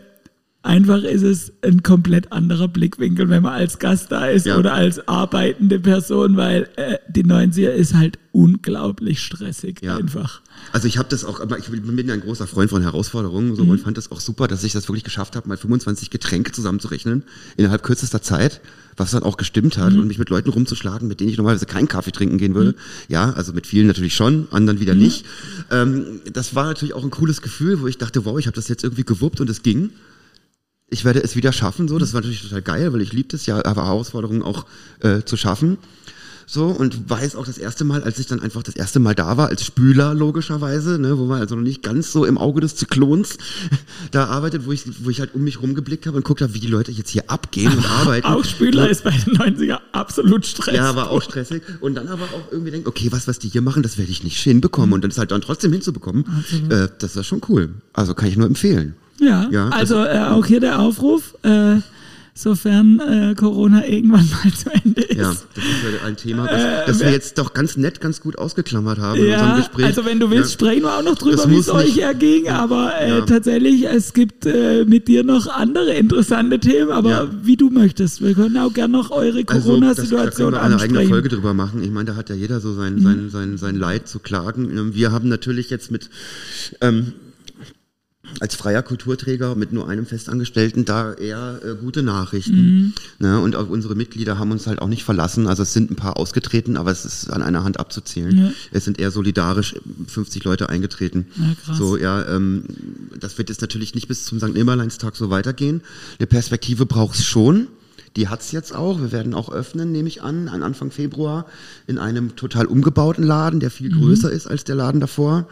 einfach 0.66 1.02
ist 1.02 1.22
es 1.22 1.52
ein 1.62 1.82
komplett 1.82 2.32
anderer 2.32 2.68
Blickwinkel, 2.68 3.28
wenn 3.30 3.42
man 3.42 3.52
als 3.54 3.78
Gast 3.78 4.12
da 4.12 4.26
ist 4.26 4.46
Ja. 4.46 4.58
oder 4.58 4.74
als 4.74 5.06
arbeitende 5.08 5.78
Person, 5.80 6.36
weil 6.36 6.68
äh, 6.76 6.98
die 7.08 7.24
90er 7.24 7.70
ist 7.70 7.94
halt 7.94 8.18
unglaublich 8.32 9.20
stressig 9.20 9.78
Ja. 9.82 9.96
einfach. 9.96 10.42
Also 10.72 10.88
ich 10.88 10.98
habe 10.98 11.08
das 11.08 11.24
auch, 11.24 11.40
aber 11.40 11.58
ich 11.58 11.66
bin 11.70 12.06
ja 12.08 12.14
ein 12.14 12.20
großer 12.20 12.46
Freund 12.46 12.70
von 12.70 12.82
Herausforderungen 12.82 13.54
so, 13.56 13.64
Mhm. 13.64 13.70
und 13.70 13.80
fand 13.80 13.96
das 13.96 14.10
auch 14.12 14.20
super, 14.20 14.46
dass 14.48 14.64
ich 14.64 14.72
das 14.72 14.88
wirklich 14.88 15.04
geschafft 15.04 15.36
habe, 15.36 15.48
mal 15.48 15.56
25 15.56 16.10
Getränke 16.10 16.52
zusammenzurechnen 16.52 17.22
innerhalb 17.56 17.82
kürzester 17.82 18.20
Zeit, 18.22 18.60
was 18.96 19.10
dann 19.12 19.22
auch 19.22 19.36
gestimmt 19.36 19.76
Mhm. 19.76 19.80
hat 19.80 19.92
und 19.94 20.06
mich 20.06 20.18
mit 20.18 20.28
Leuten 20.30 20.50
rumzuschlagen, 20.50 21.08
mit 21.08 21.20
denen 21.20 21.30
ich 21.30 21.36
normalerweise 21.36 21.66
keinen 21.66 21.88
Kaffee 21.88 22.12
trinken 22.12 22.38
gehen 22.38 22.54
würde. 22.54 22.74
Ja, 23.08 23.32
also 23.32 23.52
mit 23.52 23.66
vielen 23.66 23.86
natürlich 23.86 24.14
schon, 24.14 24.48
anderen 24.50 24.78
Mhm. 24.78 24.82
wieder 24.82 24.94
nicht. 24.94 25.24
Ähm, 25.70 26.20
das 26.32 26.54
war 26.54 26.66
natürlich 26.66 26.94
auch 26.94 27.04
ein 27.04 27.10
cooles 27.10 27.40
Gefühl, 27.42 27.80
wo 27.80 27.86
ich 27.86 27.98
dachte, 27.98 28.24
wow, 28.24 28.38
ich 28.38 28.46
habe 28.46 28.54
das 28.56 28.68
jetzt 28.68 28.84
irgendwie 28.84 29.04
gewuppt 29.04 29.40
und 29.40 29.48
es 29.48 29.62
ging. 29.62 29.90
Ich 30.88 31.04
werde 31.04 31.20
es 31.20 31.34
wieder 31.34 31.52
schaffen, 31.52 31.88
so. 31.88 31.98
Das 31.98 32.14
war 32.14 32.20
natürlich 32.20 32.42
total 32.42 32.62
geil, 32.62 32.92
weil 32.92 33.00
ich 33.00 33.12
liebte 33.12 33.36
es 33.36 33.46
ja, 33.46 33.64
aber 33.64 33.86
Herausforderungen 33.86 34.42
auch 34.42 34.66
äh, 35.00 35.22
zu 35.22 35.36
schaffen. 35.36 35.78
So, 36.48 36.66
und 36.66 37.10
weiß 37.10 37.34
auch 37.34 37.44
das 37.44 37.58
erste 37.58 37.82
Mal, 37.82 38.04
als 38.04 38.20
ich 38.20 38.28
dann 38.28 38.40
einfach 38.40 38.62
das 38.62 38.76
erste 38.76 39.00
Mal 39.00 39.16
da 39.16 39.36
war, 39.36 39.48
als 39.48 39.64
Spüler 39.64 40.14
logischerweise, 40.14 40.96
ne, 41.00 41.18
wo 41.18 41.24
man 41.24 41.40
also 41.40 41.56
noch 41.56 41.62
nicht 41.64 41.82
ganz 41.82 42.12
so 42.12 42.24
im 42.24 42.38
Auge 42.38 42.60
des 42.60 42.76
Zyklons 42.76 43.36
da 44.12 44.26
arbeitet, 44.26 44.64
wo 44.64 44.70
ich, 44.70 44.84
wo 45.04 45.10
ich 45.10 45.18
halt 45.18 45.34
um 45.34 45.42
mich 45.42 45.60
rumgeblickt 45.60 46.06
habe 46.06 46.16
und 46.16 46.24
guckt 46.24 46.42
habe, 46.42 46.54
wie 46.54 46.60
die 46.60 46.68
Leute 46.68 46.92
jetzt 46.92 47.10
hier 47.10 47.28
abgehen 47.28 47.76
und 47.76 47.84
arbeiten. 47.90 48.28
Auch 48.28 48.44
Spüler 48.44 48.88
ist 48.88 49.02
bei 49.02 49.10
den 49.10 49.36
90er 49.36 49.80
absolut 49.90 50.46
stressig. 50.46 50.78
Ja, 50.78 50.94
war 50.94 51.10
auch 51.10 51.20
stressig. 51.20 51.62
Und 51.80 51.96
dann 51.96 52.06
aber 52.06 52.26
auch 52.26 52.52
irgendwie 52.52 52.70
denkt, 52.70 52.86
okay, 52.86 53.08
was, 53.10 53.26
was 53.26 53.40
die 53.40 53.48
hier 53.48 53.62
machen, 53.62 53.82
das 53.82 53.98
werde 53.98 54.12
ich 54.12 54.22
nicht 54.22 54.38
hinbekommen. 54.38 54.92
Und 54.92 55.02
dann 55.02 55.10
ist 55.10 55.18
halt 55.18 55.32
dann 55.32 55.40
trotzdem 55.40 55.72
hinzubekommen, 55.72 56.44
äh, 56.70 56.86
das 57.00 57.16
ist 57.16 57.26
schon 57.26 57.40
cool. 57.48 57.70
Also 57.92 58.14
kann 58.14 58.28
ich 58.28 58.36
nur 58.36 58.46
empfehlen. 58.46 58.94
Ja, 59.20 59.48
Ja, 59.50 59.68
also 59.70 59.96
äh, 60.04 60.18
auch 60.30 60.44
hier 60.46 60.60
der 60.60 60.78
Aufruf, 60.78 61.34
äh, 61.42 61.76
sofern 62.38 63.00
äh, 63.00 63.34
Corona 63.34 63.86
irgendwann 63.88 64.28
mal 64.44 64.52
zu 64.52 64.68
Ende 64.68 65.00
ist. 65.00 65.16
Ja, 65.18 65.30
das 65.30 65.64
ist 65.64 66.00
ja 66.00 66.06
ein 66.06 66.16
Thema, 66.18 66.46
das, 66.46 66.86
das 66.86 67.00
wir 67.00 67.10
jetzt 67.10 67.38
doch 67.38 67.54
ganz 67.54 67.78
nett, 67.78 68.02
ganz 68.02 68.20
gut 68.20 68.36
ausgeklammert 68.36 68.98
haben 68.98 69.18
in 69.20 69.28
Ja, 69.28 69.40
unserem 69.40 69.56
Gespräch. 69.56 69.86
also 69.86 70.04
wenn 70.04 70.20
du 70.20 70.28
willst, 70.30 70.50
ja. 70.50 70.54
sprechen 70.66 70.82
wir 70.82 70.98
auch 70.98 71.02
noch 71.02 71.14
drüber, 71.14 71.48
wie 71.48 71.56
es 71.56 71.70
euch 71.70 71.96
erging, 71.96 72.48
aber 72.50 72.92
äh, 73.00 73.24
tatsächlich, 73.24 73.86
es 73.86 74.12
gibt 74.12 74.44
äh, 74.44 74.84
mit 74.84 75.08
dir 75.08 75.24
noch 75.24 75.46
andere 75.46 75.94
interessante 75.94 76.60
Themen, 76.60 76.90
aber 76.90 77.30
wie 77.42 77.56
du 77.56 77.70
möchtest. 77.70 78.20
Wir 78.22 78.34
können 78.34 78.58
auch 78.58 78.74
gerne 78.74 78.92
noch 78.92 79.10
eure 79.10 79.42
Also, 79.46 79.80
das, 79.80 79.96
da 79.96 80.02
Corona-Situation 80.04 80.50
können 80.50 80.52
wir 80.52 80.62
eine 80.62 80.74
eigene 80.74 80.82
ansprechen. 80.98 81.08
Folge 81.08 81.28
drüber 81.30 81.54
machen. 81.54 81.82
Ich 81.82 81.90
meine, 81.90 82.10
da 82.10 82.16
hat 82.16 82.28
ja 82.28 82.34
jeder 82.36 82.60
so 82.60 82.74
sein, 82.74 83.00
sein, 83.00 83.30
sein, 83.30 83.56
sein 83.56 83.76
Leid 83.76 84.08
zu 84.08 84.18
klagen. 84.18 84.76
Ähm, 84.76 84.94
Wir 84.94 85.10
haben 85.10 85.30
natürlich 85.30 85.70
jetzt 85.70 85.90
mit 85.90 86.10
ähm, 86.82 87.14
als 88.40 88.54
freier 88.54 88.82
Kulturträger 88.82 89.54
mit 89.54 89.72
nur 89.72 89.88
einem 89.88 90.06
Festangestellten 90.06 90.84
da 90.84 91.14
eher 91.14 91.60
äh, 91.64 91.74
gute 91.74 92.02
Nachrichten. 92.02 92.94
Ne? 93.18 93.40
Und 93.40 93.56
auch 93.56 93.68
unsere 93.68 93.94
Mitglieder 93.94 94.38
haben 94.38 94.50
uns 94.50 94.66
halt 94.66 94.80
auch 94.80 94.88
nicht 94.88 95.04
verlassen. 95.04 95.46
Also 95.46 95.62
es 95.62 95.72
sind 95.72 95.90
ein 95.90 95.96
paar 95.96 96.16
ausgetreten, 96.16 96.76
aber 96.76 96.90
es 96.90 97.04
ist 97.04 97.30
an 97.30 97.42
einer 97.42 97.64
Hand 97.64 97.80
abzuzählen. 97.80 98.36
Ja. 98.36 98.50
Es 98.72 98.84
sind 98.84 98.98
eher 98.98 99.10
solidarisch 99.10 99.74
50 100.06 100.44
Leute 100.44 100.68
eingetreten. 100.68 101.26
Ja. 101.36 101.74
So, 101.74 101.96
ja, 101.96 102.26
ähm, 102.28 102.64
das 103.18 103.38
wird 103.38 103.48
jetzt 103.48 103.60
natürlich 103.60 103.94
nicht 103.94 104.08
bis 104.08 104.24
zum 104.24 104.38
St. 104.38 104.54
Nimmerleinstag 104.54 105.16
so 105.16 105.30
weitergehen. 105.30 105.82
Eine 106.18 106.26
Perspektive 106.26 106.86
braucht 106.86 107.18
es 107.18 107.24
schon. 107.24 107.68
Die 108.16 108.28
hat's 108.28 108.50
jetzt 108.50 108.74
auch. 108.74 109.00
Wir 109.00 109.12
werden 109.12 109.34
auch 109.34 109.52
öffnen, 109.52 109.92
nehme 109.92 110.08
ich 110.08 110.22
an, 110.22 110.48
an 110.48 110.62
Anfang 110.62 110.90
Februar 110.90 111.46
in 111.86 111.98
einem 111.98 112.34
total 112.34 112.64
umgebauten 112.64 113.22
Laden, 113.22 113.60
der 113.60 113.70
viel 113.70 113.90
größer 113.90 114.30
ist 114.30 114.46
als 114.46 114.64
der 114.64 114.74
Laden 114.74 115.00
davor. 115.00 115.46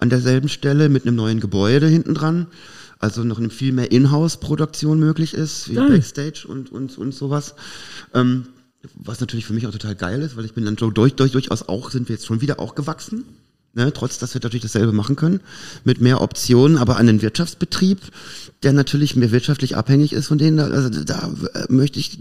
An 0.00 0.10
derselben 0.10 0.48
Stelle 0.48 0.88
mit 0.88 1.06
einem 1.06 1.16
neuen 1.16 1.40
Gebäude 1.40 1.86
hinten 1.86 2.14
dran. 2.14 2.46
Also 2.98 3.24
noch 3.24 3.38
eine 3.38 3.48
viel 3.48 3.72
mehr 3.72 3.92
Inhouse-Produktion 3.92 4.98
möglich 4.98 5.32
ist, 5.32 5.70
wie 5.70 5.74
Geil. 5.74 5.90
Backstage 5.90 6.46
und, 6.46 6.70
und, 6.70 6.98
und 6.98 7.14
sowas. 7.14 7.54
Ähm, 8.12 8.46
was 8.94 9.20
natürlich 9.20 9.46
für 9.46 9.52
mich 9.52 9.66
auch 9.66 9.72
total 9.72 9.94
geil 9.94 10.22
ist, 10.22 10.36
weil 10.36 10.44
ich 10.44 10.54
bin 10.54 10.64
dann 10.64 10.76
so 10.76 10.90
durch, 10.90 11.14
durch, 11.14 11.32
durchaus 11.32 11.68
auch, 11.68 11.90
sind 11.90 12.08
wir 12.08 12.16
jetzt 12.16 12.26
schon 12.26 12.40
wieder 12.40 12.60
auch 12.60 12.74
gewachsen. 12.74 13.24
Ne, 13.72 13.92
trotz, 13.92 14.18
dass 14.18 14.34
wir 14.34 14.40
natürlich 14.42 14.64
dasselbe 14.64 14.92
machen 14.92 15.14
können, 15.14 15.38
mit 15.84 16.00
mehr 16.00 16.20
Optionen, 16.20 16.76
aber 16.76 16.96
an 16.96 17.06
den 17.06 17.22
Wirtschaftsbetrieb, 17.22 18.00
der 18.64 18.72
natürlich 18.72 19.14
mehr 19.14 19.30
wirtschaftlich 19.30 19.76
abhängig 19.76 20.12
ist 20.12 20.26
von 20.26 20.38
denen, 20.38 20.58
also 20.58 20.88
da 21.04 21.32
möchte 21.68 22.00
ich 22.00 22.18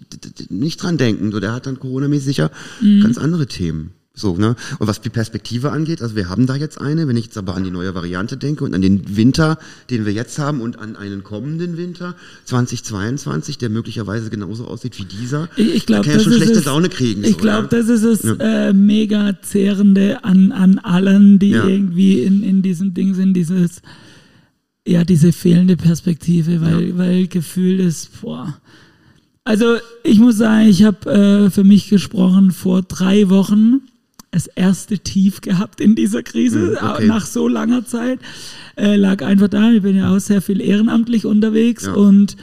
nicht 0.50 0.84
dran 0.84 1.00
denken. 1.00 1.32
So, 1.32 1.40
der 1.40 1.52
hat 1.54 1.66
dann 1.66 1.80
Corona-mäßig 1.80 2.26
sicher 2.26 2.52
mhm. 2.82 3.02
ganz 3.02 3.18
andere 3.18 3.48
Themen. 3.48 3.96
So, 4.20 4.36
ne? 4.36 4.56
Und 4.80 4.88
was 4.88 5.00
die 5.02 5.10
Perspektive 5.10 5.72
angeht, 5.72 6.02
also 6.02 6.16
wir 6.16 6.30
haben 6.30 6.46
da 6.46 6.56
jetzt 6.56 6.80
eine, 6.80 7.08
wenn 7.08 7.16
ich 7.16 7.26
jetzt 7.26 7.38
aber 7.38 7.56
an 7.56 7.64
die 7.64 7.72
neue 7.72 7.96
Variante 7.96 8.36
denke 8.36 8.66
und 8.66 8.74
an 8.74 8.82
den 8.82 9.16
Winter, 9.16 9.58
den 9.90 10.06
wir 10.06 10.12
jetzt 10.12 10.38
haben 10.40 10.60
und 10.60 10.78
an 10.78 10.96
einen 10.96 11.24
kommenden 11.24 11.78
Winter 11.78 12.16
2022, 12.46 13.58
der 13.58 13.70
möglicherweise 13.70 14.30
genauso 14.30 14.66
aussieht 14.68 15.00
wie 15.00 15.06
dieser, 15.06 15.48
ich, 15.56 15.74
ich 15.74 15.86
glaub, 15.86 16.04
kann 16.04 16.16
ja 16.16 16.20
schon 16.20 16.34
schlechte 16.34 16.60
Laune 16.60 16.90
kriegen. 16.90 17.24
Ich 17.24 17.32
so, 17.32 17.38
glaube, 17.38 17.68
das 17.70 17.88
ist 17.88 18.04
das 18.04 18.24
ja. 18.24 18.68
äh, 18.68 18.74
mega 18.74 19.42
zehrende 19.42 20.24
an, 20.24 20.52
an 20.52 20.80
allen, 20.80 21.40
die 21.40 21.52
ja. 21.52 21.66
irgendwie 21.66 22.24
in, 22.24 22.44
in 22.44 22.62
diesem 22.62 22.94
Ding 22.94 23.14
sind, 23.14 23.34
dieses, 23.34 23.82
ja, 24.86 25.06
diese 25.06 25.32
fehlende 25.32 25.78
Perspektive, 25.78 26.62
weil, 26.62 26.90
ja. 26.90 26.98
weil 26.98 27.28
Gefühl 27.28 27.80
ist, 27.80 28.22
boah. 28.22 28.60
Also 29.46 29.78
ich 30.04 30.20
muss 30.20 30.38
sagen, 30.38 30.68
ich 30.68 30.84
habe 30.84 31.10
äh, 31.10 31.50
für 31.50 31.64
mich 31.64 31.90
gesprochen 31.90 32.52
vor 32.52 32.82
drei 32.82 33.30
Wochen 33.30 33.82
das 34.32 34.48
erste 34.48 35.00
Tief 35.00 35.42
gehabt 35.42 35.82
in 35.82 35.96
dieser 35.96 36.24
Krise, 36.24 36.78
hm, 36.80 36.90
okay. 36.90 37.08
nach 37.08 37.26
so 37.26 37.48
langer 37.48 37.86
Zeit. 37.86 38.20
Äh, 38.76 38.96
lag 38.96 39.24
einfach 39.24 39.48
da, 39.48 39.72
ich 39.72 39.82
bin 39.82 39.96
ja 39.96 40.16
auch 40.16 40.20
sehr 40.20 40.42
viel 40.42 40.62
ehrenamtlich 40.62 41.26
unterwegs 41.26 41.86
ja. 41.86 41.94
und 41.94 42.38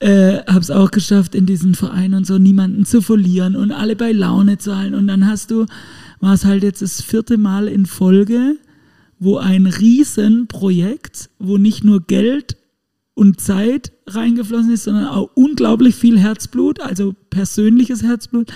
äh, 0.00 0.38
habe 0.46 0.60
es 0.60 0.70
auch 0.70 0.90
geschafft, 0.90 1.34
in 1.34 1.46
diesen 1.46 1.74
Verein 1.74 2.14
und 2.14 2.26
so 2.26 2.38
niemanden 2.38 2.84
zu 2.84 3.00
verlieren 3.00 3.56
und 3.56 3.72
alle 3.72 3.96
bei 3.96 4.12
Laune 4.12 4.58
zu 4.58 4.76
halten. 4.76 4.94
Und 4.94 5.06
dann 5.06 5.26
hast 5.26 5.50
du, 5.50 5.66
war 6.20 6.34
es 6.34 6.44
halt 6.44 6.62
jetzt 6.62 6.82
das 6.82 7.02
vierte 7.02 7.38
Mal 7.38 7.68
in 7.68 7.86
Folge, 7.86 8.56
wo 9.18 9.38
ein 9.38 9.66
Riesenprojekt, 9.66 11.30
wo 11.38 11.58
nicht 11.58 11.84
nur 11.84 12.06
Geld 12.06 12.56
und 13.14 13.40
Zeit 13.40 13.92
reingeflossen 14.06 14.72
ist, 14.72 14.84
sondern 14.84 15.06
auch 15.06 15.30
unglaublich 15.34 15.96
viel 15.96 16.18
Herzblut, 16.18 16.80
also 16.80 17.14
persönliches 17.30 18.04
Herzblut, 18.04 18.52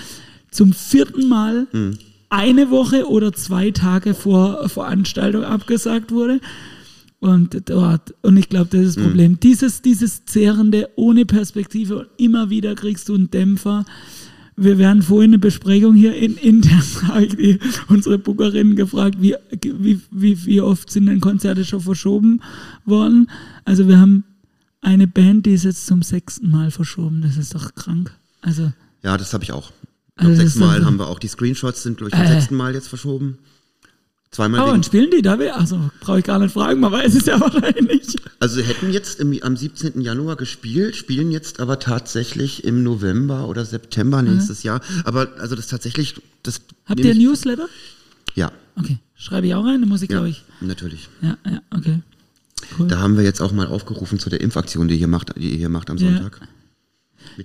zum 0.52 0.72
vierten 0.72 1.28
Mal 1.28 1.66
mhm 1.72 1.98
eine 2.32 2.70
Woche 2.70 3.08
oder 3.08 3.32
zwei 3.34 3.70
Tage 3.70 4.14
vor 4.14 4.66
Veranstaltung 4.68 5.44
abgesagt 5.44 6.12
wurde. 6.12 6.40
Und 7.20 7.68
dort, 7.68 8.14
und 8.22 8.38
ich 8.38 8.48
glaube, 8.48 8.70
das 8.70 8.80
ist 8.80 8.96
das 8.96 9.04
mhm. 9.04 9.08
Problem. 9.08 9.40
Dieses, 9.40 9.82
dieses 9.82 10.24
Zehrende 10.24 10.88
ohne 10.96 11.26
Perspektive 11.26 11.98
und 11.98 12.08
immer 12.16 12.48
wieder 12.48 12.74
kriegst 12.74 13.08
du 13.08 13.14
einen 13.14 13.30
Dämpfer. 13.30 13.84
Wir 14.56 14.78
werden 14.78 15.02
vorhin 15.02 15.30
eine 15.30 15.38
Besprechung 15.38 15.94
hier 15.94 16.14
in, 16.16 16.36
intern, 16.36 16.82
habe 17.02 17.24
ich 17.26 17.36
die, 17.36 17.58
unsere 17.88 18.18
Bookerinnen 18.18 18.76
gefragt, 18.76 19.18
wie, 19.20 19.36
wie, 19.62 20.00
wie, 20.10 20.46
wie 20.46 20.60
oft 20.62 20.90
sind 20.90 21.06
denn 21.06 21.20
Konzerte 21.20 21.64
schon 21.66 21.80
verschoben 21.80 22.40
worden? 22.86 23.30
Also 23.64 23.88
wir 23.88 24.00
haben 24.00 24.24
eine 24.80 25.06
Band, 25.06 25.44
die 25.46 25.52
ist 25.52 25.64
jetzt 25.64 25.86
zum 25.86 26.02
sechsten 26.02 26.50
Mal 26.50 26.70
verschoben. 26.70 27.20
Das 27.22 27.36
ist 27.36 27.54
doch 27.54 27.74
krank. 27.74 28.12
Also. 28.40 28.72
Ja, 29.02 29.16
das 29.18 29.34
habe 29.34 29.44
ich 29.44 29.52
auch. 29.52 29.70
Also 30.16 30.34
sechsmal 30.34 30.84
haben 30.84 30.98
wir 30.98 31.08
auch 31.08 31.18
die 31.18 31.28
Screenshots 31.28 31.82
sind, 31.82 31.98
glaube 31.98 32.10
ich, 32.10 32.16
zum 32.16 32.26
äh. 32.26 32.32
sechsten 32.34 32.56
Mal 32.56 32.74
jetzt 32.74 32.88
verschoben. 32.88 33.38
Zweimal 34.32 34.70
oh, 34.70 34.72
und 34.72 34.86
spielen 34.86 35.10
die 35.10 35.20
da? 35.20 35.34
Also 35.34 35.90
brauche 36.00 36.20
ich 36.20 36.24
gar 36.24 36.38
nicht 36.38 36.54
fragen, 36.54 36.80
man 36.80 36.90
weiß 36.90 37.14
es 37.14 37.26
ja 37.26 37.38
wahrscheinlich. 37.40 38.16
Also 38.40 38.56
sie 38.56 38.62
hätten 38.62 38.90
jetzt 38.90 39.20
im, 39.20 39.38
am 39.42 39.58
17. 39.58 40.00
Januar 40.00 40.36
gespielt, 40.36 40.96
spielen 40.96 41.30
jetzt 41.30 41.60
aber 41.60 41.78
tatsächlich 41.78 42.64
im 42.64 42.82
November 42.82 43.46
oder 43.46 43.66
September 43.66 44.22
nächstes 44.22 44.64
mhm. 44.64 44.68
Jahr. 44.68 44.80
Aber 45.04 45.28
also 45.38 45.54
das 45.54 45.66
tatsächlich, 45.66 46.14
das. 46.42 46.62
Habt 46.86 47.00
ihr 47.00 47.10
ein 47.10 47.18
Newsletter? 47.18 47.68
Ja. 48.34 48.52
Okay. 48.76 48.98
Schreibe 49.14 49.48
ich 49.48 49.54
auch 49.54 49.66
rein, 49.66 49.80
dann 49.80 49.88
muss 49.90 50.00
ich, 50.00 50.08
ja, 50.08 50.16
glaube 50.16 50.30
ich. 50.30 50.44
Natürlich. 50.62 51.10
Ja, 51.20 51.36
ja, 51.44 51.60
okay. 51.70 52.00
Cool. 52.78 52.88
Da 52.88 53.00
haben 53.00 53.18
wir 53.18 53.24
jetzt 53.24 53.42
auch 53.42 53.52
mal 53.52 53.66
aufgerufen 53.66 54.18
zu 54.18 54.30
der 54.30 54.40
Impfaktion, 54.40 54.88
die 54.88 54.94
ihr 54.94 54.98
hier 54.98 55.08
macht, 55.08 55.36
die 55.36 55.50
ihr 55.50 55.58
hier 55.58 55.68
macht 55.68 55.90
am 55.90 55.98
Sonntag. 55.98 56.38
Ja. 56.40 56.48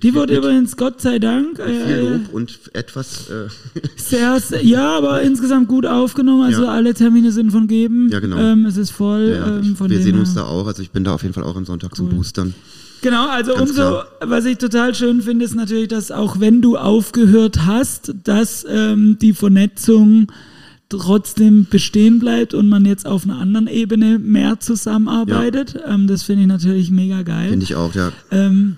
Die 0.02 0.14
wurde 0.14 0.36
übrigens, 0.36 0.76
Gott 0.76 1.00
sei 1.00 1.18
Dank. 1.18 1.58
Mit 1.58 1.66
viel 1.66 1.94
äh, 1.94 2.00
Lob 2.00 2.32
und 2.32 2.58
etwas. 2.74 3.30
Äh 3.30 3.48
sehr, 3.96 4.40
ja, 4.62 4.96
aber 4.96 5.22
insgesamt 5.22 5.68
gut 5.68 5.86
aufgenommen. 5.86 6.42
Also 6.42 6.64
ja. 6.64 6.70
alle 6.70 6.94
Termine 6.94 7.32
sind 7.32 7.50
von 7.50 7.66
geben. 7.66 8.08
Ja, 8.10 8.20
genau. 8.20 8.36
Ähm, 8.38 8.66
es 8.66 8.76
ist 8.76 8.90
voll. 8.90 9.36
Ja, 9.36 9.58
ähm, 9.58 9.76
wir 9.78 10.02
sehen 10.02 10.18
uns 10.18 10.34
da 10.34 10.44
auch. 10.44 10.66
Also 10.66 10.82
ich 10.82 10.90
bin 10.90 11.04
da 11.04 11.14
auf 11.14 11.22
jeden 11.22 11.34
Fall 11.34 11.44
auch 11.44 11.56
am 11.56 11.64
Sonntag 11.64 11.92
cool. 11.92 11.96
zum 11.96 12.08
Boostern. 12.10 12.54
Genau, 13.00 13.28
also 13.28 13.54
Ganz 13.54 13.70
umso, 13.70 13.82
klar. 13.82 14.06
was 14.20 14.44
ich 14.44 14.58
total 14.58 14.94
schön 14.94 15.22
finde, 15.22 15.44
ist 15.44 15.54
natürlich, 15.54 15.88
dass 15.88 16.10
auch 16.10 16.40
wenn 16.40 16.60
du 16.60 16.76
aufgehört 16.76 17.64
hast, 17.64 18.12
dass 18.24 18.66
ähm, 18.68 19.18
die 19.20 19.32
Vernetzung 19.32 20.32
trotzdem 20.88 21.66
bestehen 21.68 22.18
bleibt 22.18 22.54
und 22.54 22.68
man 22.68 22.84
jetzt 22.84 23.06
auf 23.06 23.24
einer 23.24 23.38
anderen 23.38 23.66
Ebene 23.66 24.18
mehr 24.18 24.58
zusammenarbeitet. 24.58 25.74
Ja. 25.74 25.94
Ähm, 25.94 26.06
das 26.06 26.22
finde 26.22 26.42
ich 26.42 26.48
natürlich 26.48 26.90
mega 26.90 27.22
geil. 27.22 27.50
Finde 27.50 27.64
ich 27.64 27.74
auch, 27.74 27.94
ja. 27.94 28.10
Ähm, 28.30 28.76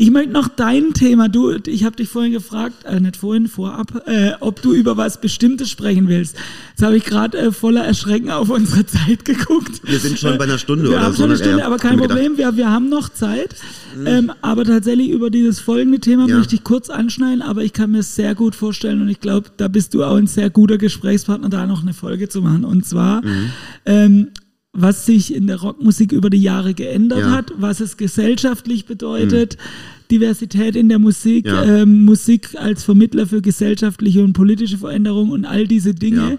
ich 0.00 0.10
möchte 0.10 0.32
noch 0.32 0.48
dein 0.48 0.94
Thema, 0.94 1.28
du, 1.28 1.58
ich 1.66 1.84
habe 1.84 1.94
dich 1.94 2.08
vorhin 2.08 2.32
gefragt, 2.32 2.84
äh, 2.84 3.00
nicht 3.00 3.18
vorhin, 3.18 3.48
vorab, 3.48 4.02
äh, 4.06 4.32
ob 4.40 4.62
du 4.62 4.72
über 4.72 4.96
was 4.96 5.20
Bestimmtes 5.20 5.68
sprechen 5.68 6.08
willst. 6.08 6.36
Jetzt 6.70 6.82
habe 6.82 6.96
ich 6.96 7.04
gerade 7.04 7.36
äh, 7.36 7.52
voller 7.52 7.84
Erschrecken 7.84 8.30
auf 8.30 8.48
unsere 8.48 8.86
Zeit 8.86 9.26
geguckt. 9.26 9.82
Wir 9.84 9.98
sind 9.98 10.18
schon 10.18 10.38
bei 10.38 10.44
einer 10.44 10.56
Stunde 10.56 10.84
wir 10.84 10.92
oder 10.92 11.02
haben 11.02 11.12
so. 11.12 11.24
Schon 11.24 11.32
eine 11.32 11.38
Stunde, 11.38 11.66
aber 11.66 11.76
kein 11.76 11.98
Problem, 11.98 12.38
wir, 12.38 12.56
wir 12.56 12.70
haben 12.70 12.88
noch 12.88 13.10
Zeit. 13.10 13.54
Mhm. 13.94 14.06
Ähm, 14.06 14.32
aber 14.40 14.64
tatsächlich 14.64 15.10
über 15.10 15.28
dieses 15.28 15.60
folgende 15.60 16.00
Thema 16.00 16.26
ja. 16.26 16.38
möchte 16.38 16.54
ich 16.54 16.64
kurz 16.64 16.88
anschneiden, 16.88 17.42
aber 17.42 17.62
ich 17.62 17.74
kann 17.74 17.90
mir 17.90 18.02
sehr 18.02 18.34
gut 18.34 18.54
vorstellen 18.54 19.02
und 19.02 19.10
ich 19.10 19.20
glaube, 19.20 19.50
da 19.58 19.68
bist 19.68 19.92
du 19.92 20.02
auch 20.02 20.16
ein 20.16 20.28
sehr 20.28 20.48
guter 20.48 20.78
Gesprächspartner, 20.78 21.50
da 21.50 21.66
noch 21.66 21.82
eine 21.82 21.92
Folge 21.92 22.30
zu 22.30 22.40
machen. 22.40 22.64
Und 22.64 22.86
zwar 22.86 23.22
mhm. 23.22 23.50
ähm, 23.84 24.28
was 24.72 25.06
sich 25.06 25.34
in 25.34 25.46
der 25.46 25.60
Rockmusik 25.60 26.12
über 26.12 26.30
die 26.30 26.40
Jahre 26.40 26.74
geändert 26.74 27.20
ja. 27.20 27.30
hat, 27.30 27.52
was 27.56 27.80
es 27.80 27.96
gesellschaftlich 27.96 28.86
bedeutet, 28.86 29.56
mhm. 29.56 30.08
Diversität 30.10 30.76
in 30.76 30.88
der 30.88 30.98
Musik, 30.98 31.46
ja. 31.46 31.64
ähm, 31.64 32.04
Musik 32.04 32.50
als 32.56 32.84
Vermittler 32.84 33.26
für 33.26 33.42
gesellschaftliche 33.42 34.22
und 34.22 34.32
politische 34.32 34.78
Veränderungen 34.78 35.32
und 35.32 35.44
all 35.44 35.66
diese 35.66 35.94
Dinge. 35.94 36.38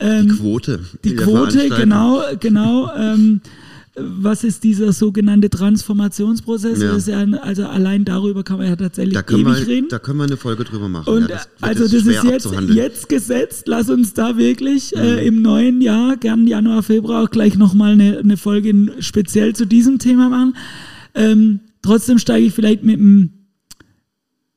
Ja. 0.00 0.18
Ähm, 0.18 0.28
die 0.28 0.36
Quote. 0.36 0.80
Die 1.04 1.16
Quote, 1.16 1.68
genau, 1.68 2.22
genau. 2.40 2.90
Ähm, 2.98 3.40
was 4.00 4.44
ist 4.44 4.64
dieser 4.64 4.92
sogenannte 4.92 5.50
Transformationsprozess? 5.50 6.80
Ja. 6.80 6.96
Ja, 6.98 7.38
also 7.38 7.66
allein 7.66 8.04
darüber 8.04 8.42
kann 8.42 8.58
man 8.58 8.68
ja 8.68 8.76
tatsächlich 8.76 9.14
da 9.14 9.22
ewig 9.32 9.46
wir, 9.46 9.66
reden. 9.66 9.88
Da 9.88 9.98
können 9.98 10.18
wir 10.18 10.24
eine 10.24 10.36
Folge 10.36 10.64
drüber 10.64 10.88
machen. 10.88 11.12
Und 11.12 11.22
ja, 11.22 11.28
das 11.28 11.48
also 11.60 11.84
das 11.84 12.06
ist 12.06 12.24
jetzt, 12.24 12.48
jetzt 12.70 13.08
gesetzt. 13.08 13.64
Lass 13.66 13.88
uns 13.88 14.14
da 14.14 14.36
wirklich 14.36 14.94
äh, 14.96 14.98
mhm. 14.98 15.18
äh, 15.18 15.26
im 15.26 15.42
neuen 15.42 15.80
Jahr, 15.80 16.16
gern 16.16 16.46
Januar, 16.46 16.82
Februar, 16.82 17.24
auch 17.24 17.30
gleich 17.30 17.56
nochmal 17.56 17.92
eine, 17.92 18.18
eine 18.18 18.36
Folge 18.36 18.92
speziell 19.00 19.54
zu 19.54 19.66
diesem 19.66 19.98
Thema 19.98 20.28
machen. 20.28 20.56
Ähm, 21.14 21.60
trotzdem 21.82 22.18
steige 22.18 22.46
ich 22.46 22.54
vielleicht 22.54 22.84
mit 22.84 22.98
dem 22.98 23.32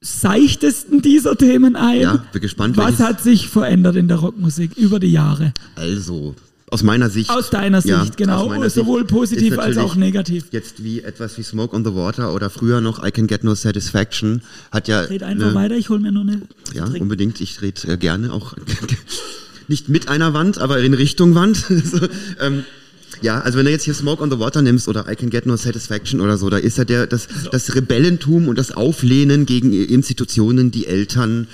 seichtesten 0.01 1.01
dieser 1.01 1.37
Themen 1.37 1.75
ein. 1.75 2.01
Ja, 2.01 2.25
bin 2.31 2.41
gespannt. 2.41 2.75
Was 2.77 2.99
hat 2.99 3.21
sich 3.21 3.47
verändert 3.47 3.95
in 3.95 4.07
der 4.07 4.17
Rockmusik 4.17 4.75
über 4.77 4.99
die 4.99 5.11
Jahre? 5.11 5.53
Also, 5.75 6.35
aus 6.72 6.84
meiner 6.84 7.09
Sicht. 7.09 7.30
Aus 7.30 7.49
deiner 7.49 7.82
Sicht, 7.82 7.93
ja, 7.93 8.05
genau. 8.15 8.47
Sowohl 8.69 9.01
Sicht 9.01 9.11
positiv 9.11 9.59
als 9.59 9.78
auch 9.78 9.95
negativ. 9.95 10.45
Jetzt 10.51 10.84
wie 10.84 11.01
etwas 11.01 11.38
wie 11.38 11.43
Smoke 11.43 11.76
on 11.76 11.84
the 11.84 11.93
Water 11.93 12.34
oder 12.34 12.49
früher 12.49 12.82
noch 12.82 13.05
I 13.05 13.11
Can 13.11 13.28
Get 13.28 13.43
No 13.43 13.53
Satisfaction 13.53 14.41
hat 14.72 14.88
ja. 14.88 15.01
Red 15.01 15.22
einfach 15.22 15.47
eine, 15.47 15.55
weiter, 15.55 15.76
ich 15.76 15.89
hole 15.89 15.99
mir 15.99 16.11
nur 16.11 16.24
eine. 16.24 16.41
Ja, 16.74 16.86
Trink. 16.86 17.01
unbedingt. 17.01 17.41
Ich 17.41 17.61
rede 17.61 17.88
äh, 17.88 17.97
gerne 17.97 18.32
auch. 18.32 18.55
nicht 19.67 19.89
mit 19.89 20.07
einer 20.07 20.34
Wand, 20.34 20.59
aber 20.59 20.80
in 20.80 20.93
Richtung 20.93 21.36
Wand. 21.36 21.57
so, 21.84 22.07
ähm, 22.39 22.63
ja, 23.22 23.39
also 23.41 23.57
wenn 23.57 23.65
du 23.65 23.72
jetzt 23.72 23.84
hier 23.84 23.93
Smoke 23.93 24.24
on 24.24 24.32
the 24.32 24.39
Water 24.39 24.61
nimmst 24.61 24.88
oder 24.88 25.11
I 25.11 25.15
Can 25.15 25.30
Get 25.30 25.45
No 25.45 25.55
Satisfaction 25.57 26.22
oder 26.22 26.38
so, 26.38 26.49
da 26.49 26.57
ist 26.57 26.78
ja 26.78 26.86
der, 26.86 27.05
das, 27.05 27.28
das 27.51 27.76
Rebellentum 27.76 28.47
und 28.47 28.57
das 28.57 28.72
Auflehnen 28.72 29.45
gegen 29.45 29.74
Institutionen, 29.74 30.72
die 30.72 30.88
Eltern, 30.88 31.47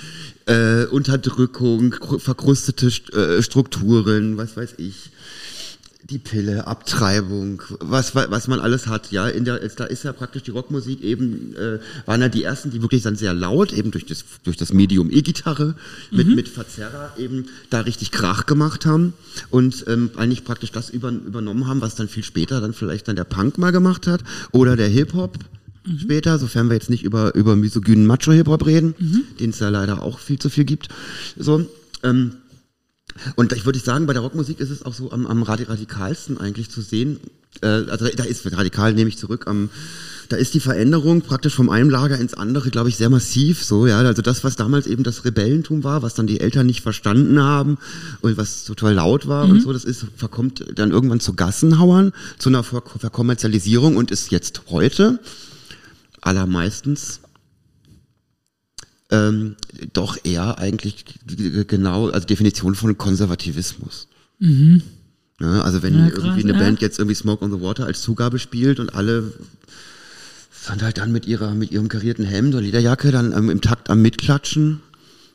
äh, 0.48 0.86
Unterdrückung, 0.86 1.94
verkrustete 2.18 2.86
äh, 3.12 3.42
Strukturen, 3.42 4.36
was 4.36 4.56
weiß 4.56 4.74
ich. 4.78 5.10
Die 6.10 6.18
Pille, 6.18 6.66
Abtreibung, 6.66 7.62
was, 7.80 8.14
was 8.14 8.48
man 8.48 8.60
alles 8.60 8.86
hat, 8.86 9.12
ja, 9.12 9.28
in 9.28 9.44
der, 9.44 9.58
da 9.58 9.84
ist 9.84 10.04
ja 10.04 10.14
praktisch 10.14 10.42
die 10.42 10.52
Rockmusik 10.52 11.02
eben, 11.02 11.54
äh, 11.54 11.80
waren 12.06 12.22
ja 12.22 12.30
die 12.30 12.44
ersten, 12.44 12.70
die 12.70 12.80
wirklich 12.80 13.02
dann 13.02 13.14
sehr 13.14 13.34
laut, 13.34 13.74
eben 13.74 13.90
durch 13.90 14.06
das, 14.06 14.24
durch 14.42 14.56
das 14.56 14.72
Medium 14.72 15.10
E-Gitarre, 15.10 15.74
mit, 16.10 16.28
mhm. 16.28 16.34
mit 16.34 16.48
Verzerrer 16.48 17.12
eben 17.18 17.48
da 17.68 17.80
richtig 17.80 18.10
Krach 18.10 18.46
gemacht 18.46 18.86
haben 18.86 19.12
und 19.50 19.84
ähm, 19.86 20.10
eigentlich 20.16 20.44
praktisch 20.44 20.72
das 20.72 20.88
über, 20.88 21.10
übernommen 21.10 21.66
haben, 21.66 21.82
was 21.82 21.94
dann 21.94 22.08
viel 22.08 22.24
später 22.24 22.62
dann 22.62 22.72
vielleicht 22.72 23.06
dann 23.08 23.16
der 23.16 23.24
Punk 23.24 23.58
mal 23.58 23.72
gemacht 23.72 24.06
hat 24.06 24.22
oder 24.52 24.76
der 24.76 24.88
Hip-Hop, 24.88 25.36
mhm. 25.88 25.98
später, 25.98 26.38
sofern 26.38 26.68
wir 26.68 26.74
jetzt 26.74 26.90
nicht 26.90 27.04
über, 27.04 27.34
über 27.34 27.56
misogynen 27.56 28.06
Macho-Hip-Hop 28.06 28.66
reden, 28.66 28.94
mhm. 28.98 29.22
den 29.40 29.50
es 29.50 29.58
ja 29.58 29.68
leider 29.68 30.02
auch 30.02 30.18
viel 30.18 30.38
zu 30.38 30.50
viel 30.50 30.64
gibt. 30.64 30.88
So, 31.36 31.66
ähm, 32.02 32.32
und 33.36 33.52
ich 33.52 33.64
würde 33.64 33.78
sagen, 33.78 34.06
bei 34.06 34.12
der 34.12 34.22
Rockmusik 34.22 34.60
ist 34.60 34.70
es 34.70 34.84
auch 34.84 34.94
so 34.94 35.10
am, 35.10 35.26
am 35.26 35.42
radikalsten 35.42 36.38
eigentlich 36.38 36.70
zu 36.70 36.80
sehen. 36.82 37.18
Äh, 37.62 37.66
also 37.66 38.08
da 38.08 38.24
ist 38.24 38.50
radikal, 38.52 38.94
nehme 38.94 39.08
ich 39.08 39.18
zurück, 39.18 39.46
am 39.46 39.70
da 40.28 40.36
ist 40.36 40.52
die 40.52 40.60
Veränderung 40.60 41.22
praktisch 41.22 41.54
vom 41.54 41.70
einen 41.70 41.88
Lager 41.88 42.18
ins 42.18 42.34
andere, 42.34 42.68
glaube 42.68 42.90
ich, 42.90 42.98
sehr 42.98 43.08
massiv. 43.08 43.64
So, 43.64 43.86
ja, 43.86 43.98
also 43.98 44.20
das, 44.20 44.44
was 44.44 44.56
damals 44.56 44.86
eben 44.86 45.02
das 45.02 45.24
Rebellentum 45.24 45.84
war, 45.84 46.02
was 46.02 46.14
dann 46.14 46.26
die 46.26 46.40
Eltern 46.40 46.66
nicht 46.66 46.82
verstanden 46.82 47.40
haben 47.40 47.78
und 48.20 48.36
was 48.36 48.64
total 48.64 48.94
laut 48.94 49.26
war 49.26 49.46
mhm. 49.46 49.52
und 49.52 49.62
so, 49.62 49.72
das 49.72 49.84
ist 49.84 50.04
verkommt 50.16 50.64
dann 50.74 50.90
irgendwann 50.90 51.20
zu 51.20 51.32
Gassenhauern, 51.32 52.12
zu 52.38 52.50
einer 52.50 52.62
Ver 52.62 52.82
Verkommerzialisierung 52.98 53.96
und 53.96 54.10
ist 54.10 54.30
jetzt 54.30 54.62
heute 54.68 55.18
allermeistens 56.22 57.20
ähm, 59.10 59.56
doch 59.92 60.18
eher 60.24 60.58
eigentlich 60.58 61.04
genau, 61.66 62.08
also 62.08 62.26
Definition 62.26 62.74
von 62.74 62.98
Konservativismus. 62.98 64.08
Mhm. 64.38 64.82
Ja, 65.40 65.62
also 65.62 65.82
wenn 65.82 65.96
ja, 65.96 66.10
krass, 66.10 66.24
irgendwie 66.24 66.42
eine 66.42 66.52
ja. 66.52 66.58
Band 66.58 66.80
jetzt 66.80 66.98
irgendwie 66.98 67.14
Smoke 67.14 67.44
on 67.44 67.52
the 67.52 67.60
Water 67.60 67.86
als 67.86 68.02
Zugabe 68.02 68.38
spielt 68.38 68.80
und 68.80 68.94
alle 68.94 69.32
sind 70.50 70.82
halt 70.82 70.98
dann 70.98 71.12
mit 71.12 71.26
ihrer 71.26 71.54
mit 71.54 71.70
ihrem 71.70 71.88
karierten 71.88 72.24
Hemd 72.24 72.54
oder 72.54 72.62
Lederjacke 72.62 73.12
dann 73.12 73.32
ähm, 73.32 73.48
im 73.48 73.60
Takt 73.60 73.88
am 73.88 74.02
mitklatschen 74.02 74.80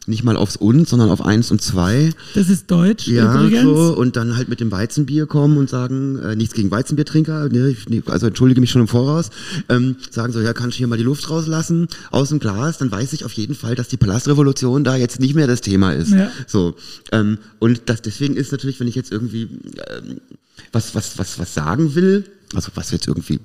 nicht 0.05 0.23
mal 0.23 0.35
aufs 0.35 0.57
und, 0.57 0.87
sondern 0.87 1.09
auf 1.09 1.23
eins 1.23 1.49
und 1.51 1.61
zwei. 1.61 2.11
Das 2.35 2.49
ist 2.49 2.69
Deutsch 2.69 3.07
ja, 3.07 3.33
übrigens. 3.33 3.63
So, 3.63 3.95
und 3.97 4.15
dann 4.15 4.35
halt 4.35 4.49
mit 4.49 4.59
dem 4.59 4.71
Weizenbier 4.71 5.27
kommen 5.27 5.57
und 5.57 5.69
sagen, 5.69 6.19
äh, 6.19 6.35
nichts 6.35 6.53
gegen 6.53 6.71
Weizenbiertrinker, 6.71 7.49
ne, 7.49 7.75
also 8.07 8.27
entschuldige 8.27 8.59
mich 8.59 8.71
schon 8.71 8.81
im 8.81 8.87
Voraus, 8.87 9.29
ähm, 9.69 9.95
sagen 10.09 10.33
so, 10.33 10.41
ja, 10.41 10.53
kannst 10.53 10.75
du 10.75 10.79
hier 10.79 10.87
mal 10.87 10.97
die 10.97 11.03
Luft 11.03 11.29
rauslassen 11.29 11.87
aus 12.11 12.29
dem 12.29 12.39
Glas, 12.39 12.77
dann 12.77 12.91
weiß 12.91 13.13
ich 13.13 13.23
auf 13.23 13.33
jeden 13.33 13.55
Fall, 13.55 13.75
dass 13.75 13.87
die 13.87 13.97
Palastrevolution 13.97 14.83
da 14.83 14.95
jetzt 14.95 15.19
nicht 15.19 15.35
mehr 15.35 15.47
das 15.47 15.61
Thema 15.61 15.93
ist. 15.93 16.11
Ja. 16.11 16.31
So, 16.47 16.75
ähm, 17.11 17.37
und 17.59 17.83
das, 17.85 18.01
deswegen 18.01 18.35
ist 18.35 18.51
natürlich, 18.51 18.79
wenn 18.79 18.87
ich 18.87 18.95
jetzt 18.95 19.11
irgendwie 19.11 19.43
ähm, 19.43 20.19
was, 20.71 20.95
was, 20.95 21.17
was, 21.17 21.39
was 21.39 21.53
sagen 21.53 21.95
will, 21.95 22.25
also 22.53 22.71
was 22.75 22.91
jetzt 22.91 23.07
irgendwie 23.07 23.39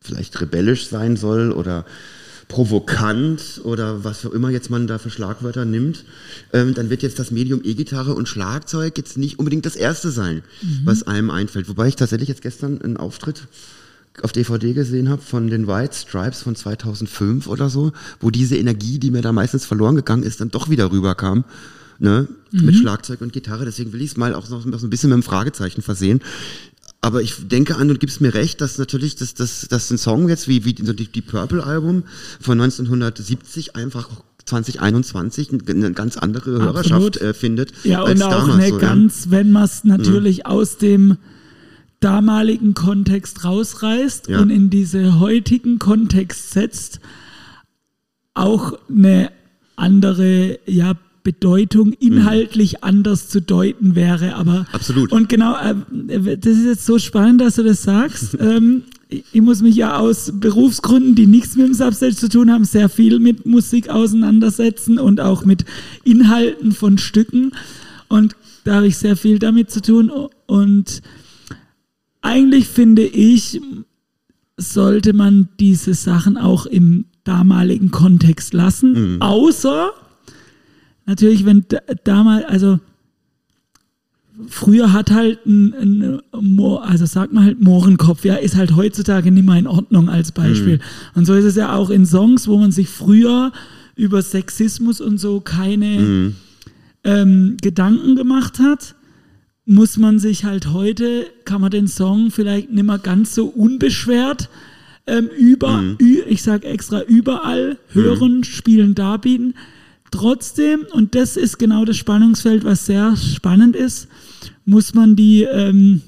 vielleicht 0.00 0.40
rebellisch 0.40 0.88
sein 0.88 1.16
soll 1.16 1.52
oder 1.52 1.84
provokant 2.50 3.60
oder 3.64 4.04
was 4.04 4.26
auch 4.26 4.32
immer 4.32 4.50
jetzt 4.50 4.70
man 4.70 4.88
da 4.88 4.98
für 4.98 5.08
Schlagwörter 5.08 5.64
nimmt, 5.64 6.04
ähm, 6.52 6.74
dann 6.74 6.90
wird 6.90 7.02
jetzt 7.02 7.18
das 7.18 7.30
Medium 7.30 7.60
E-Gitarre 7.62 8.14
und 8.14 8.28
Schlagzeug 8.28 8.98
jetzt 8.98 9.16
nicht 9.16 9.38
unbedingt 9.38 9.64
das 9.64 9.76
erste 9.76 10.10
sein, 10.10 10.42
mhm. 10.60 10.80
was 10.84 11.04
einem 11.04 11.30
einfällt. 11.30 11.68
Wobei 11.68 11.86
ich 11.86 11.96
tatsächlich 11.96 12.28
jetzt 12.28 12.42
gestern 12.42 12.82
einen 12.82 12.96
Auftritt 12.96 13.46
auf 14.22 14.32
DVD 14.32 14.74
gesehen 14.74 15.08
habe 15.08 15.22
von 15.22 15.46
den 15.46 15.68
White 15.68 15.94
Stripes 15.94 16.42
von 16.42 16.56
2005 16.56 17.46
oder 17.46 17.70
so, 17.70 17.92
wo 18.18 18.30
diese 18.30 18.56
Energie, 18.56 18.98
die 18.98 19.12
mir 19.12 19.22
da 19.22 19.32
meistens 19.32 19.64
verloren 19.64 19.94
gegangen 19.94 20.24
ist, 20.24 20.40
dann 20.40 20.50
doch 20.50 20.68
wieder 20.68 20.90
rüberkam. 20.90 21.44
Ne, 22.02 22.28
mhm. 22.50 22.64
mit 22.64 22.76
Schlagzeug 22.76 23.20
und 23.20 23.34
Gitarre. 23.34 23.66
Deswegen 23.66 23.92
will 23.92 24.00
ich 24.00 24.12
es 24.12 24.16
mal 24.16 24.34
auch 24.34 24.48
noch, 24.48 24.64
noch 24.64 24.78
so 24.78 24.86
ein 24.86 24.90
bisschen 24.90 25.10
mit 25.10 25.16
einem 25.16 25.22
Fragezeichen 25.22 25.82
versehen. 25.82 26.22
Aber 27.02 27.22
ich 27.22 27.48
denke 27.48 27.76
an, 27.76 27.90
und 27.90 27.98
gibst 27.98 28.20
mir 28.20 28.34
recht, 28.34 28.60
dass 28.60 28.76
natürlich 28.76 29.16
dass, 29.16 29.34
dass, 29.34 29.66
dass 29.68 29.90
ein 29.90 29.98
Song 29.98 30.28
jetzt 30.28 30.48
wie, 30.48 30.64
wie 30.64 30.74
die, 30.74 31.06
die 31.06 31.22
Purple-Album 31.22 32.04
von 32.40 32.60
1970 32.60 33.74
einfach 33.74 34.08
2021 34.44 35.50
eine 35.68 35.92
ganz 35.92 36.16
andere 36.16 36.62
Hörerschaft 36.62 37.16
äh, 37.18 37.32
findet. 37.32 37.72
Ja, 37.84 38.02
und 38.02 38.22
auch 38.22 38.30
damals, 38.30 38.54
eine 38.54 38.68
so, 38.68 38.78
ganz, 38.78 39.24
ja. 39.26 39.30
wenn 39.30 39.52
man 39.52 39.64
es 39.64 39.84
natürlich 39.84 40.38
ja. 40.38 40.44
aus 40.46 40.76
dem 40.76 41.16
damaligen 42.00 42.74
Kontext 42.74 43.44
rausreißt 43.44 44.28
ja. 44.28 44.40
und 44.40 44.50
in 44.50 44.70
diese 44.70 45.20
heutigen 45.20 45.78
Kontext 45.78 46.50
setzt, 46.52 47.00
auch 48.34 48.78
eine 48.88 49.30
andere 49.76 50.58
ja, 50.66 50.94
Bedeutung 51.22 51.92
inhaltlich 51.92 52.74
mhm. 52.74 52.78
anders 52.82 53.28
zu 53.28 53.40
deuten 53.40 53.94
wäre. 53.94 54.34
Aber 54.36 54.66
absolut. 54.72 55.12
Und 55.12 55.28
genau, 55.28 55.54
äh, 55.56 56.36
das 56.36 56.56
ist 56.56 56.64
jetzt 56.64 56.86
so 56.86 56.98
spannend, 56.98 57.40
dass 57.40 57.56
du 57.56 57.62
das 57.62 57.82
sagst. 57.82 58.36
ähm, 58.40 58.84
ich 59.08 59.42
muss 59.42 59.60
mich 59.60 59.74
ja 59.74 59.98
aus 59.98 60.32
Berufsgründen, 60.34 61.14
die 61.14 61.26
nichts 61.26 61.56
mit 61.56 61.66
dem 61.66 61.74
Substage 61.74 62.14
zu 62.14 62.28
tun 62.28 62.50
haben, 62.50 62.64
sehr 62.64 62.88
viel 62.88 63.18
mit 63.18 63.44
Musik 63.44 63.88
auseinandersetzen 63.88 64.98
und 64.98 65.20
auch 65.20 65.44
mit 65.44 65.64
Inhalten 66.04 66.72
von 66.72 66.96
Stücken. 66.96 67.52
Und 68.08 68.36
da 68.64 68.76
habe 68.76 68.86
ich 68.86 68.98
sehr 68.98 69.16
viel 69.16 69.38
damit 69.38 69.70
zu 69.70 69.82
tun. 69.82 70.12
Und 70.46 71.02
eigentlich 72.22 72.68
finde 72.68 73.02
ich, 73.02 73.60
sollte 74.56 75.12
man 75.12 75.48
diese 75.58 75.94
Sachen 75.94 76.36
auch 76.36 76.66
im 76.66 77.06
damaligen 77.24 77.90
Kontext 77.90 78.54
lassen, 78.54 79.14
mhm. 79.14 79.22
außer 79.22 79.92
natürlich, 81.10 81.44
wenn 81.44 81.64
damals, 82.04 82.44
also 82.44 82.78
früher 84.46 84.92
hat 84.92 85.10
halt 85.10 85.44
ein, 85.44 86.20
ein 86.32 86.60
also 86.82 87.04
sagt 87.04 87.32
man 87.32 87.44
halt 87.44 87.60
Mohrenkopf, 87.60 88.24
ja, 88.24 88.36
ist 88.36 88.54
halt 88.54 88.76
heutzutage 88.76 89.32
nicht 89.32 89.44
mehr 89.44 89.56
in 89.56 89.66
Ordnung 89.66 90.08
als 90.08 90.30
Beispiel. 90.30 90.76
Mhm. 90.76 90.82
Und 91.16 91.24
so 91.24 91.34
ist 91.34 91.44
es 91.44 91.56
ja 91.56 91.74
auch 91.74 91.90
in 91.90 92.06
Songs, 92.06 92.46
wo 92.46 92.58
man 92.58 92.70
sich 92.70 92.88
früher 92.88 93.52
über 93.96 94.22
Sexismus 94.22 95.00
und 95.00 95.18
so 95.18 95.40
keine 95.40 96.00
mhm. 96.00 96.36
ähm, 97.02 97.56
Gedanken 97.60 98.14
gemacht 98.14 98.60
hat, 98.60 98.94
muss 99.66 99.96
man 99.96 100.20
sich 100.20 100.44
halt 100.44 100.68
heute, 100.68 101.26
kann 101.44 101.60
man 101.60 101.72
den 101.72 101.88
Song 101.88 102.30
vielleicht 102.30 102.70
nicht 102.70 102.86
mehr 102.86 102.98
ganz 102.98 103.34
so 103.34 103.46
unbeschwert 103.46 104.48
ähm, 105.08 105.28
über, 105.36 105.82
mhm. 105.82 105.98
ich 105.98 106.42
sag 106.42 106.64
extra 106.64 107.02
überall 107.02 107.78
hören, 107.88 108.38
mhm. 108.38 108.44
spielen, 108.44 108.94
darbieten. 108.94 109.54
Trotzdem, 110.10 110.86
und 110.92 111.14
das 111.14 111.36
ist 111.36 111.58
genau 111.58 111.84
das 111.84 111.96
Spannungsfeld, 111.96 112.64
was 112.64 112.86
sehr 112.86 113.16
spannend 113.16 113.76
ist, 113.76 114.08
muss 114.64 114.94
man 114.94 115.16
die, 115.16 115.42
ähm, 115.42 116.02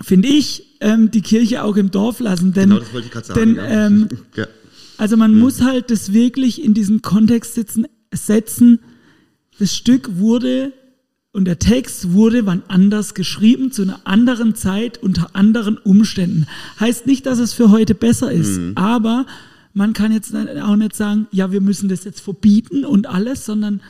finde 0.00 0.28
ich, 0.28 0.76
ähm, 0.80 1.10
die 1.10 1.22
Kirche 1.22 1.62
auch 1.62 1.76
im 1.76 1.90
Dorf 1.90 2.20
lassen. 2.20 2.52
Denn, 2.52 2.70
genau, 2.70 2.80
das 2.80 2.92
wollte 2.92 3.06
ich 3.06 3.12
gerade 3.12 3.26
sagen. 3.26 3.40
Denn, 3.40 3.56
ja. 3.56 3.86
ähm, 3.86 4.08
ja. 4.36 4.46
Also 4.98 5.16
man 5.16 5.34
mhm. 5.34 5.40
muss 5.40 5.62
halt 5.62 5.90
das 5.90 6.12
wirklich 6.12 6.62
in 6.62 6.74
diesen 6.74 7.02
Kontext 7.02 7.54
sitzen, 7.54 7.86
setzen. 8.12 8.80
Das 9.58 9.74
Stück 9.74 10.18
wurde 10.18 10.72
und 11.32 11.46
der 11.46 11.58
Text 11.58 12.12
wurde 12.12 12.44
wann 12.46 12.62
anders 12.68 13.14
geschrieben, 13.14 13.72
zu 13.72 13.82
einer 13.82 14.00
anderen 14.04 14.54
Zeit, 14.54 15.02
unter 15.02 15.34
anderen 15.34 15.78
Umständen. 15.78 16.46
Heißt 16.78 17.06
nicht, 17.06 17.26
dass 17.26 17.38
es 17.38 17.52
für 17.54 17.70
heute 17.70 17.94
besser 17.94 18.30
ist, 18.30 18.58
mhm. 18.58 18.72
aber 18.74 19.26
man 19.74 19.92
kann 19.92 20.12
jetzt 20.12 20.34
auch 20.34 20.76
nicht 20.76 20.94
sagen, 20.94 21.26
ja, 21.30 21.52
wir 21.52 21.60
müssen 21.60 21.88
das 21.88 22.04
jetzt 22.04 22.20
verbieten 22.20 22.84
und 22.84 23.06
alles, 23.06 23.44
sondern 23.44 23.80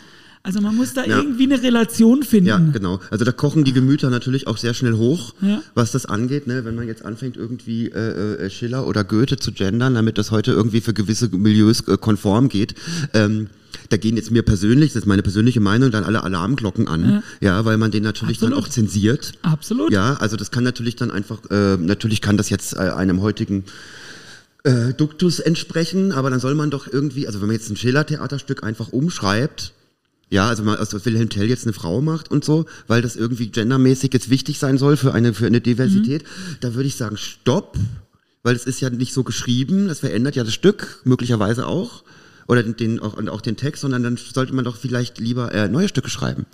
also 0.45 0.61
man 0.61 0.74
muss 0.74 0.93
da 0.93 1.05
ja. 1.05 1.18
irgendwie 1.18 1.45
eine 1.45 1.62
Relation 1.62 2.24
finden. 2.24 2.49
Ja, 2.49 2.59
genau. 2.59 2.99
Also 3.11 3.24
da 3.24 3.30
kochen 3.30 3.62
die 3.62 3.72
Gemüter 3.72 4.11
natürlich 4.11 4.49
auch 4.49 4.57
sehr 4.57 4.74
schnell 4.74 4.95
hoch, 4.95 5.35
ja. 5.41 5.62
was 5.74 5.93
das 5.93 6.05
angeht. 6.05 6.49
Ne? 6.49 6.64
Wenn 6.64 6.74
man 6.74 6.89
jetzt 6.89 7.05
anfängt, 7.05 7.37
irgendwie 7.37 7.87
äh, 7.89 8.47
äh, 8.47 8.51
Schiller 8.51 8.89
oder 8.89 9.05
Goethe 9.05 9.37
zu 9.37 9.53
gendern, 9.53 9.95
damit 9.95 10.18
das 10.18 10.33
heute 10.33 10.51
irgendwie 10.51 10.80
für 10.80 10.95
gewisse 10.95 11.28
Milieus 11.28 11.87
äh, 11.87 11.97
konform 11.97 12.49
geht. 12.49 12.74
Ähm, 13.14 13.51
da 13.89 13.97
gehen 13.97 14.16
jetzt 14.16 14.30
mir 14.30 14.43
persönlich, 14.43 14.93
das 14.93 15.03
ist 15.03 15.07
meine 15.07 15.22
persönliche 15.22 15.61
Meinung, 15.61 15.91
dann 15.91 16.05
alle 16.05 16.24
Alarmglocken 16.24 16.89
an, 16.89 17.22
ja, 17.41 17.49
ja 17.57 17.64
weil 17.64 17.78
man 17.78 17.91
den 17.91 18.03
natürlich 18.03 18.39
Absolut. 18.39 18.57
dann 18.57 18.64
auch 18.64 18.68
zensiert. 18.68 19.33
Absolut. 19.43 19.93
Ja, 19.93 20.14
also 20.14 20.37
das 20.37 20.51
kann 20.51 20.64
natürlich 20.64 20.97
dann 20.97 21.11
einfach, 21.11 21.39
äh, 21.51 21.76
natürlich 21.76 22.20
kann 22.20 22.37
das 22.37 22.51
jetzt 22.51 22.74
äh, 22.74 22.78
einem 22.78 23.22
heutigen 23.22 23.64
äh, 24.65 24.95
Duktus 24.95 25.41
entsprechen, 25.41 26.13
aber 26.13 26.31
dann 26.31 26.41
soll 26.41 26.55
man 26.55 26.71
doch 26.71 26.87
irgendwie, 26.87 27.27
also 27.27 27.41
wenn 27.41 27.49
man 27.49 27.57
jetzt 27.57 27.71
ein 27.71 27.77
Schiller-Theaterstück 27.77 28.63
einfach 28.63 28.89
umschreibt, 28.93 29.73
ja, 30.31 30.49
also 30.49 30.63
mal 30.63 30.79
aus 30.79 30.93
Wilhelm 31.05 31.29
Tell 31.29 31.49
jetzt 31.49 31.65
eine 31.65 31.75
Frau 31.75 32.01
macht 32.01 32.31
und 32.31 32.45
so, 32.45 32.65
weil 32.87 33.03
das 33.03 33.17
irgendwie 33.17 33.49
gendermäßig 33.49 34.13
jetzt 34.15 34.31
wichtig 34.31 34.59
sein 34.59 34.79
soll 34.79 34.97
für 34.97 35.13
eine, 35.13 35.35
für 35.35 35.47
eine 35.47 35.61
Diversität, 35.61 36.23
mhm. 36.23 36.57
da 36.61 36.75
würde 36.75 36.87
ich 36.87 36.97
sagen, 36.97 37.17
stopp, 37.17 37.77
weil 38.43 38.57
es 38.57 38.65
ist 38.65 38.81
ja 38.81 38.89
nicht 38.89 39.13
so 39.13 39.25
geschrieben, 39.25 39.89
das 39.89 40.01
verändert 40.01 40.37
ja 40.37 40.45
das 40.45 40.55
Stück, 40.55 41.03
möglicherweise 41.05 41.67
auch, 41.67 42.03
oder 42.49 42.63
den, 42.63 43.01
auch, 43.01 43.19
auch 43.29 43.41
den 43.41 43.57
Text, 43.57 43.83
sondern 43.83 44.03
dann 44.03 44.17
sollte 44.17 44.55
man 44.55 44.65
doch 44.65 44.77
vielleicht 44.77 45.19
lieber 45.19 45.53
äh, 45.53 45.69
neue 45.69 45.89
Stücke 45.89 46.09
schreiben. 46.09 46.47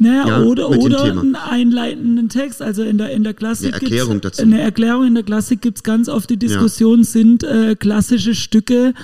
Naja, 0.00 0.26
ja, 0.26 0.42
oder, 0.42 0.70
oder 0.70 1.04
einen 1.04 1.36
einleitenden 1.36 2.30
Text. 2.30 2.62
Also 2.62 2.82
in 2.82 2.96
der, 2.96 3.10
in 3.10 3.22
der 3.22 3.34
Klassik. 3.34 3.74
Eine 3.74 3.82
Erklärung 3.82 4.20
dazu. 4.22 4.42
Eine 4.42 4.60
Erklärung 4.60 5.06
in 5.06 5.14
der 5.14 5.24
Klassik 5.24 5.60
gibt 5.60 5.78
es 5.78 5.82
ganz 5.82 6.08
oft 6.08 6.30
die 6.30 6.38
Diskussion, 6.38 7.00
ja. 7.00 7.04
sind 7.04 7.44
äh, 7.44 7.76
klassische 7.76 8.34
Stücke 8.34 8.94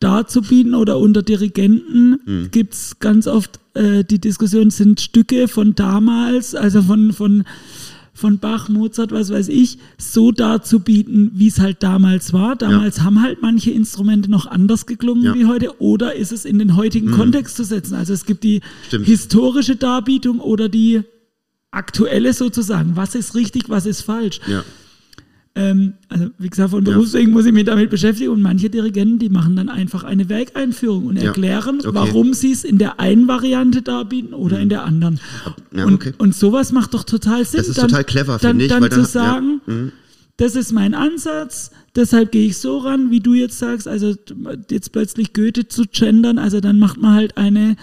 darzubieten 0.00 0.74
oder 0.74 0.98
unter 0.98 1.22
Dirigenten 1.22 2.18
hm. 2.24 2.50
gibt 2.50 2.74
es 2.74 2.98
ganz 2.98 3.26
oft 3.26 3.58
äh, 3.72 4.04
die 4.04 4.20
Diskussion, 4.20 4.70
sind 4.70 5.00
Stücke 5.00 5.48
von 5.48 5.74
damals, 5.74 6.54
also 6.54 6.82
von, 6.82 7.12
von 7.12 7.44
von 8.14 8.38
Bach, 8.38 8.68
Mozart, 8.68 9.10
was 9.10 9.30
weiß 9.30 9.48
ich, 9.48 9.78
so 9.98 10.30
darzubieten, 10.30 11.32
wie 11.34 11.48
es 11.48 11.58
halt 11.58 11.82
damals 11.82 12.32
war. 12.32 12.54
Damals 12.54 12.98
ja. 12.98 13.04
haben 13.04 13.20
halt 13.20 13.42
manche 13.42 13.72
Instrumente 13.72 14.30
noch 14.30 14.46
anders 14.46 14.86
geklungen 14.86 15.24
ja. 15.24 15.34
wie 15.34 15.46
heute. 15.46 15.80
Oder 15.82 16.14
ist 16.14 16.30
es 16.30 16.44
in 16.44 16.60
den 16.60 16.76
heutigen 16.76 17.10
mhm. 17.10 17.16
Kontext 17.16 17.56
zu 17.56 17.64
setzen? 17.64 17.94
Also 17.94 18.12
es 18.12 18.24
gibt 18.24 18.44
die 18.44 18.60
Stimmt. 18.86 19.06
historische 19.06 19.74
Darbietung 19.74 20.38
oder 20.38 20.68
die 20.68 21.02
aktuelle 21.72 22.32
sozusagen. 22.32 22.92
Was 22.94 23.16
ist 23.16 23.34
richtig, 23.34 23.68
was 23.68 23.84
ist 23.84 24.02
falsch? 24.02 24.40
Ja. 24.46 24.64
Ähm, 25.56 25.94
also 26.08 26.30
wie 26.38 26.48
gesagt, 26.48 26.70
von 26.70 26.82
Berufswegen 26.82 27.28
ja. 27.28 27.34
muss 27.34 27.46
ich 27.46 27.52
mich 27.52 27.64
damit 27.64 27.88
beschäftigen 27.88 28.30
und 28.30 28.42
manche 28.42 28.70
Dirigenten, 28.70 29.20
die 29.20 29.28
machen 29.28 29.54
dann 29.54 29.68
einfach 29.68 30.02
eine 30.02 30.28
Werkeinführung 30.28 31.06
und 31.06 31.16
erklären, 31.16 31.78
ja. 31.80 31.90
okay. 31.90 31.98
warum 31.98 32.34
sie 32.34 32.50
es 32.50 32.64
in 32.64 32.78
der 32.78 32.98
einen 32.98 33.28
Variante 33.28 33.80
darbieten 33.80 34.34
oder 34.34 34.56
mhm. 34.56 34.62
in 34.64 34.68
der 34.70 34.84
anderen. 34.84 35.20
Ja, 35.72 35.84
und, 35.84 35.94
okay. 35.94 36.12
und 36.18 36.34
sowas 36.34 36.72
macht 36.72 36.92
doch 36.92 37.04
total 37.04 37.44
Sinn. 37.44 37.58
Das 37.58 37.68
ist 37.68 37.78
dann, 37.78 37.88
total 37.88 38.04
clever, 38.04 38.38
finde 38.40 38.64
ich. 38.64 38.70
Dann, 38.70 38.82
dann 38.82 38.90
zu 38.90 39.04
sagen, 39.04 39.60
mhm. 39.66 39.92
das 40.38 40.56
ist 40.56 40.72
mein 40.72 40.92
Ansatz, 40.92 41.70
deshalb 41.94 42.32
gehe 42.32 42.46
ich 42.46 42.58
so 42.58 42.78
ran, 42.78 43.12
wie 43.12 43.20
du 43.20 43.34
jetzt 43.34 43.60
sagst, 43.60 43.86
also 43.86 44.12
jetzt 44.72 44.90
plötzlich 44.90 45.34
Goethe 45.34 45.68
zu 45.68 45.84
gendern, 45.84 46.38
also 46.38 46.60
dann 46.60 46.80
macht 46.80 47.00
man 47.00 47.14
halt 47.14 47.36
eine 47.36 47.76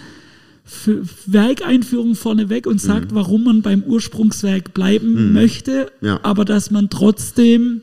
Werkeinführung 1.26 2.14
vorneweg 2.14 2.66
und 2.66 2.80
sagt, 2.80 3.10
mhm. 3.10 3.16
warum 3.16 3.44
man 3.44 3.62
beim 3.62 3.82
Ursprungswerk 3.82 4.74
bleiben 4.74 5.28
mhm. 5.28 5.32
möchte, 5.32 5.90
ja. 6.00 6.20
aber 6.22 6.44
dass 6.44 6.70
man 6.70 6.90
trotzdem 6.90 7.82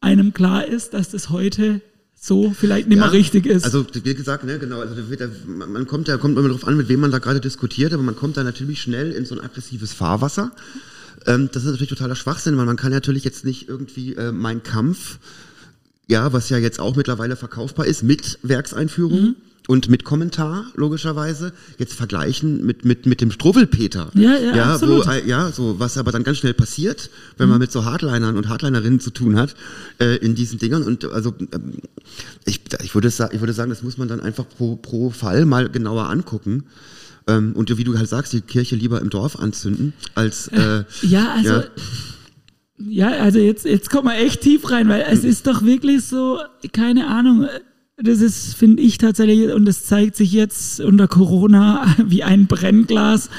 einem 0.00 0.32
klar 0.32 0.66
ist, 0.66 0.94
dass 0.94 1.10
das 1.10 1.30
heute 1.30 1.80
so 2.14 2.50
vielleicht 2.50 2.88
nicht 2.88 2.98
ja, 2.98 3.04
mehr 3.04 3.12
richtig 3.12 3.46
ist. 3.46 3.64
Also 3.64 3.86
wie 3.92 4.14
gesagt, 4.14 4.44
ne, 4.44 4.58
genau, 4.58 4.80
also 4.80 4.94
da, 4.94 5.28
man 5.46 5.86
kommt 5.86 6.08
da 6.08 6.16
kommt 6.16 6.38
immer 6.38 6.48
darauf 6.48 6.66
an, 6.66 6.76
mit 6.76 6.88
wem 6.88 7.00
man 7.00 7.10
da 7.10 7.18
gerade 7.18 7.40
diskutiert, 7.40 7.92
aber 7.92 8.02
man 8.02 8.16
kommt 8.16 8.36
da 8.36 8.42
natürlich 8.42 8.80
schnell 8.80 9.12
in 9.12 9.24
so 9.24 9.34
ein 9.34 9.40
aggressives 9.44 9.92
Fahrwasser. 9.92 10.52
Ähm, 11.26 11.50
das 11.52 11.64
ist 11.64 11.70
natürlich 11.70 11.90
totaler 11.90 12.16
Schwachsinn, 12.16 12.56
weil 12.56 12.66
man 12.66 12.76
kann 12.76 12.92
natürlich 12.92 13.24
jetzt 13.24 13.44
nicht 13.44 13.68
irgendwie 13.68 14.14
äh, 14.14 14.32
mein 14.32 14.62
Kampf, 14.62 15.18
ja, 16.06 16.32
was 16.32 16.48
ja 16.48 16.58
jetzt 16.58 16.80
auch 16.80 16.96
mittlerweile 16.96 17.36
verkaufbar 17.36 17.86
ist, 17.86 18.02
mit 18.02 18.38
Werkseinführung. 18.42 19.20
Mhm 19.20 19.36
und 19.66 19.88
mit 19.88 20.04
Kommentar 20.04 20.66
logischerweise 20.74 21.52
jetzt 21.78 21.94
vergleichen 21.94 22.64
mit 22.64 22.84
mit 22.84 23.06
mit 23.06 23.20
dem 23.20 23.30
Struffelpeter. 23.30 24.10
Ja, 24.14 24.38
ja, 24.38 24.54
ja, 24.54 24.74
absolut. 24.74 25.06
Wo, 25.06 25.10
äh, 25.10 25.26
ja, 25.26 25.50
so 25.50 25.78
was 25.78 25.98
aber 25.98 26.12
dann 26.12 26.24
ganz 26.24 26.38
schnell 26.38 26.54
passiert, 26.54 27.10
wenn 27.36 27.46
mhm. 27.46 27.52
man 27.52 27.58
mit 27.60 27.72
so 27.72 27.84
Hardlinern 27.84 28.36
und 28.36 28.48
Hardlinerinnen 28.48 29.00
zu 29.00 29.10
tun 29.10 29.36
hat 29.36 29.54
äh, 29.98 30.16
in 30.16 30.34
diesen 30.34 30.58
Dingern 30.58 30.82
und 30.82 31.04
also 31.06 31.34
ähm, 31.52 31.74
ich, 32.44 32.60
ich 32.82 32.94
würde 32.94 33.10
sagen, 33.10 33.34
ich 33.34 33.40
würde 33.40 33.52
sagen, 33.52 33.70
das 33.70 33.82
muss 33.82 33.98
man 33.98 34.08
dann 34.08 34.20
einfach 34.20 34.48
pro 34.48 34.76
pro 34.76 35.10
Fall 35.10 35.46
mal 35.46 35.68
genauer 35.68 36.08
angucken. 36.08 36.64
Ähm, 37.28 37.54
und 37.54 37.76
wie 37.76 37.82
du 37.82 37.98
halt 37.98 38.08
sagst, 38.08 38.32
die 38.32 38.40
Kirche 38.40 38.76
lieber 38.76 39.00
im 39.00 39.10
Dorf 39.10 39.36
anzünden 39.36 39.94
als 40.14 40.46
äh, 40.48 40.84
ja, 41.02 41.34
also 41.34 41.52
ja. 41.54 41.64
Ja, 42.78 43.08
also 43.08 43.38
jetzt, 43.38 43.64
jetzt 43.64 43.90
kommen 43.90 44.08
wir 44.08 44.18
echt 44.18 44.42
tief 44.42 44.70
rein, 44.70 44.88
weil 44.88 45.06
es 45.10 45.24
ist 45.24 45.46
doch 45.46 45.62
wirklich 45.62 46.04
so, 46.04 46.38
keine 46.72 47.06
Ahnung, 47.06 47.46
das 47.96 48.20
ist, 48.20 48.54
finde 48.54 48.82
ich 48.82 48.98
tatsächlich, 48.98 49.52
und 49.52 49.64
das 49.64 49.84
zeigt 49.86 50.16
sich 50.16 50.32
jetzt 50.32 50.80
unter 50.80 51.08
Corona 51.08 51.86
wie 52.06 52.22
ein 52.22 52.46
Brennglas. 52.46 53.30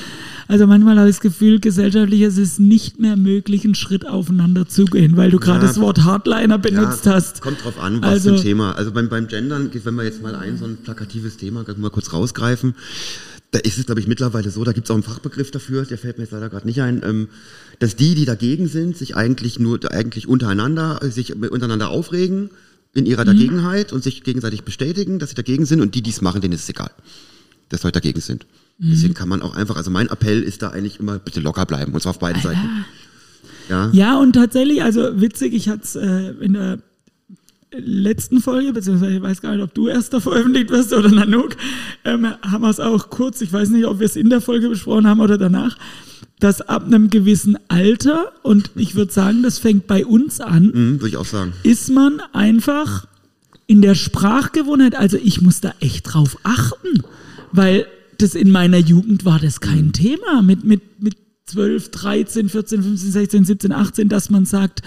Also 0.50 0.66
manchmal 0.66 0.98
habe 0.98 1.10
ich 1.10 1.18
das 1.18 1.22
Gefühl, 1.22 1.60
gesellschaftlich 1.60 2.22
ist 2.22 2.38
es 2.38 2.58
nicht 2.58 3.00
mehr 3.00 3.18
möglich, 3.18 3.66
einen 3.66 3.76
Schritt 3.76 4.08
aufeinander 4.08 4.66
zu 4.68 4.86
gehen, 4.86 5.18
weil 5.18 5.30
du 5.30 5.40
gerade 5.40 5.60
ja, 5.60 5.68
das 5.68 5.80
Wort 5.80 6.06
Hardliner 6.06 6.58
benutzt 6.58 7.06
ja, 7.06 7.16
hast. 7.16 7.42
Kommt 7.42 7.64
drauf 7.66 7.78
an, 7.80 8.02
was 8.02 8.10
also, 8.10 8.36
ein 8.36 8.42
Thema. 8.42 8.72
Also 8.72 8.92
beim, 8.92 9.10
beim 9.10 9.28
Gendern, 9.28 9.70
wenn 9.74 9.96
wir 9.96 10.06
jetzt 10.06 10.24
mal 10.24 10.36
ein 10.36 10.58
so 10.58 10.66
ein 10.66 10.78
plakatives 10.78 11.36
Thema 11.36 11.66
mal 11.78 11.90
kurz 11.90 12.14
rausgreifen, 12.14 12.76
da 13.52 13.60
ist 13.60 13.78
es, 13.78 13.86
glaube 13.86 14.02
ich, 14.02 14.08
mittlerweile 14.08 14.52
so, 14.52 14.64
da 14.64 14.74
gibt 14.74 14.88
es 14.88 14.92
auch 14.92 14.96
einen 14.96 15.04
Fachbegriff 15.04 15.52
dafür, 15.52 15.86
der 15.86 15.98
fällt 15.98 16.18
mir 16.18 16.26
jetzt 16.26 16.32
leider 16.32 16.50
gerade 16.50 16.68
nicht 16.68 16.82
ein, 16.82 17.02
ähm, 17.04 17.30
dass 17.80 17.96
die, 17.96 18.14
die 18.14 18.26
dagegen 18.26 18.68
sind, 18.68 18.98
sich 18.98 19.16
eigentlich 19.16 19.60
nur 19.60 19.80
eigentlich 19.92 20.28
untereinander, 20.28 21.00
sich 21.04 21.34
untereinander 21.36 21.90
aufregen 21.90 22.50
in 22.94 23.06
ihrer 23.06 23.22
mhm. 23.22 23.28
Dagegenheit 23.28 23.94
und 23.94 24.04
sich 24.04 24.24
gegenseitig 24.24 24.64
bestätigen, 24.64 25.20
dass 25.20 25.30
sie 25.30 25.36
dagegen 25.36 25.66
sind 25.66 25.82
und 25.82 25.96
die, 25.96 26.02
die 26.02 26.10
es 26.10 26.22
machen, 26.22 26.42
denen 26.42 26.54
ist 26.54 26.64
es 26.64 26.70
egal, 26.70 26.92
dass 27.70 27.82
sie 27.82 27.92
dagegen 27.92 28.20
sind. 28.20 28.46
Mhm. 28.80 28.90
Deswegen 28.92 29.14
kann 29.14 29.30
man 29.30 29.42
auch 29.42 29.56
einfach, 29.56 29.78
also 29.78 29.92
mein 29.92 30.10
Appell 30.10 30.44
ist 30.44 30.62
da 30.62 30.70
eigentlich 30.70 31.00
immer, 31.00 31.18
bitte 31.20 31.40
locker 31.40 31.66
bleiben 31.66 31.94
und 31.94 32.02
zwar 32.02 32.12
auf 32.12 32.20
beiden 32.20 32.42
Seiten. 32.42 32.86
Ja. 33.70 33.90
ja, 33.92 34.20
und 34.20 34.34
tatsächlich, 34.34 34.82
also 34.82 35.20
witzig, 35.20 35.54
ich 35.54 35.68
hatte 35.68 35.84
es 35.84 35.96
äh, 35.96 36.30
in 36.40 36.54
der 36.54 36.80
letzten 37.72 38.40
Folge, 38.40 38.74
beziehungsweise 38.74 39.16
ich 39.18 39.22
weiß 39.22 39.42
gar 39.42 39.54
nicht, 39.54 39.64
ob 39.64 39.74
du 39.74 39.88
erst 39.88 40.14
da 40.14 40.20
veröffentlicht 40.20 40.70
wirst 40.70 40.94
oder 40.94 41.10
Nanook, 41.10 41.56
ähm, 42.06 42.26
haben 42.26 42.62
wir 42.62 42.70
es 42.70 42.80
auch 42.80 43.10
kurz, 43.10 43.42
ich 43.42 43.52
weiß 43.52 43.70
nicht, 43.70 43.86
ob 43.86 44.00
wir 44.00 44.06
es 44.06 44.16
in 44.16 44.30
der 44.30 44.42
Folge 44.42 44.70
besprochen 44.70 45.08
haben 45.08 45.20
oder 45.20 45.38
danach, 45.38 45.78
dass 46.40 46.62
ab 46.62 46.86
einem 46.86 47.10
gewissen 47.10 47.58
Alter, 47.68 48.32
und 48.44 48.72
ich 48.76 48.96
würde 48.96 49.12
sagen, 49.12 49.44
das 49.44 49.60
fängt 49.60 49.88
bei 49.88 50.06
uns 50.06 50.40
an, 50.40 50.68
mhm, 50.68 50.94
würde 51.00 51.10
ich 51.10 51.18
auch 51.18 51.26
sagen, 51.26 51.54
ist 51.64 51.90
man 51.90 52.22
einfach 52.32 53.08
in 53.66 53.82
der 53.82 53.96
Sprachgewohnheit, 53.96 54.96
also 54.96 55.18
ich 55.18 55.42
muss 55.42 55.60
da 55.60 55.74
echt 55.82 56.14
drauf 56.14 56.38
achten, 56.44 57.04
weil 57.52 57.86
das 58.18 58.34
in 58.34 58.50
meiner 58.50 58.78
Jugend 58.78 59.26
war 59.26 59.40
das 59.40 59.60
kein 59.60 59.88
mhm. 59.88 59.94
Thema 59.94 60.42
mit, 60.42 60.64
mit, 60.64 61.02
mit 61.02 61.18
12, 61.48 61.92
13, 61.92 62.50
14, 62.50 62.84
15, 62.84 63.12
16, 63.12 63.46
17, 63.46 63.72
18, 63.72 64.10
dass 64.10 64.30
man 64.30 64.46
sagt, 64.46 64.84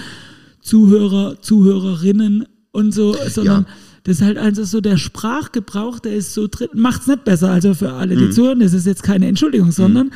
Zuhörer, 0.63 1.41
Zuhörerinnen 1.41 2.47
und 2.73 2.93
so, 2.93 3.17
sondern 3.29 3.63
ja. 3.63 3.69
das 4.05 4.17
ist 4.17 4.23
halt 4.23 4.39
einfach 4.39 4.65
so 4.65 4.81
der 4.81 4.97
Sprachgebrauch, 4.97 5.99
der 5.99 6.15
ist 6.15 6.35
so 6.35 6.47
drin, 6.49 6.69
macht 6.75 7.03
es 7.03 7.07
nicht 7.07 7.25
besser, 7.25 7.51
also 7.51 7.75
für 7.75 7.93
alle, 7.93 8.17
die 8.17 8.27
mhm. 8.27 8.33
zuhören, 8.33 8.61
das 8.61 8.73
ist 8.73 8.87
jetzt 8.87 9.03
keine 9.03 9.27
Entschuldigung, 9.27 9.73
sondern 9.73 10.09
mhm 10.09 10.13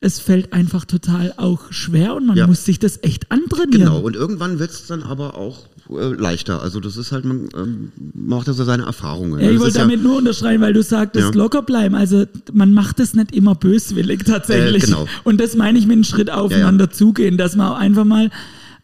es 0.00 0.20
fällt 0.20 0.52
einfach 0.52 0.84
total 0.84 1.32
auch 1.36 1.72
schwer 1.72 2.14
und 2.14 2.26
man 2.26 2.36
ja. 2.36 2.46
muss 2.46 2.64
sich 2.64 2.78
das 2.78 3.02
echt 3.02 3.30
antrainieren. 3.32 3.80
Genau, 3.80 4.00
und 4.00 4.14
irgendwann 4.14 4.58
wird 4.58 4.70
es 4.70 4.86
dann 4.86 5.02
aber 5.02 5.36
auch 5.36 5.64
äh, 5.88 6.12
leichter. 6.12 6.60
Also 6.60 6.80
das 6.80 6.96
ist 6.96 7.12
halt, 7.12 7.24
man 7.24 7.48
ähm, 7.56 7.92
macht 8.14 8.46
also 8.48 8.64
seine 8.64 8.84
Erfahrungen. 8.84 9.40
Ja, 9.40 9.50
ich 9.50 9.58
wollte 9.58 9.78
damit 9.78 9.98
ja, 9.98 10.02
nur 10.02 10.18
unterschreiben, 10.18 10.62
weil 10.62 10.74
du 10.74 10.82
sagtest, 10.82 11.34
ja. 11.34 11.40
locker 11.40 11.62
bleiben. 11.62 11.94
Also 11.94 12.24
man 12.52 12.74
macht 12.74 12.98
das 12.98 13.14
nicht 13.14 13.34
immer 13.34 13.54
böswillig 13.54 14.24
tatsächlich. 14.24 14.82
Äh, 14.82 14.86
genau. 14.86 15.08
Und 15.24 15.40
das 15.40 15.56
meine 15.56 15.78
ich 15.78 15.86
mit 15.86 15.94
einem 15.94 16.04
Schritt 16.04 16.30
aufeinander 16.30 16.90
zugehen, 16.90 17.38
dass 17.38 17.56
man 17.56 17.72
auch 17.72 17.78
einfach 17.78 18.04
mal, 18.04 18.30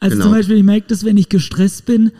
also 0.00 0.14
genau. 0.14 0.24
zum 0.24 0.34
Beispiel, 0.34 0.56
ich 0.56 0.64
merke 0.64 0.86
das, 0.88 1.04
wenn 1.04 1.18
ich 1.18 1.28
gestresst 1.28 1.84
bin, 1.84 2.10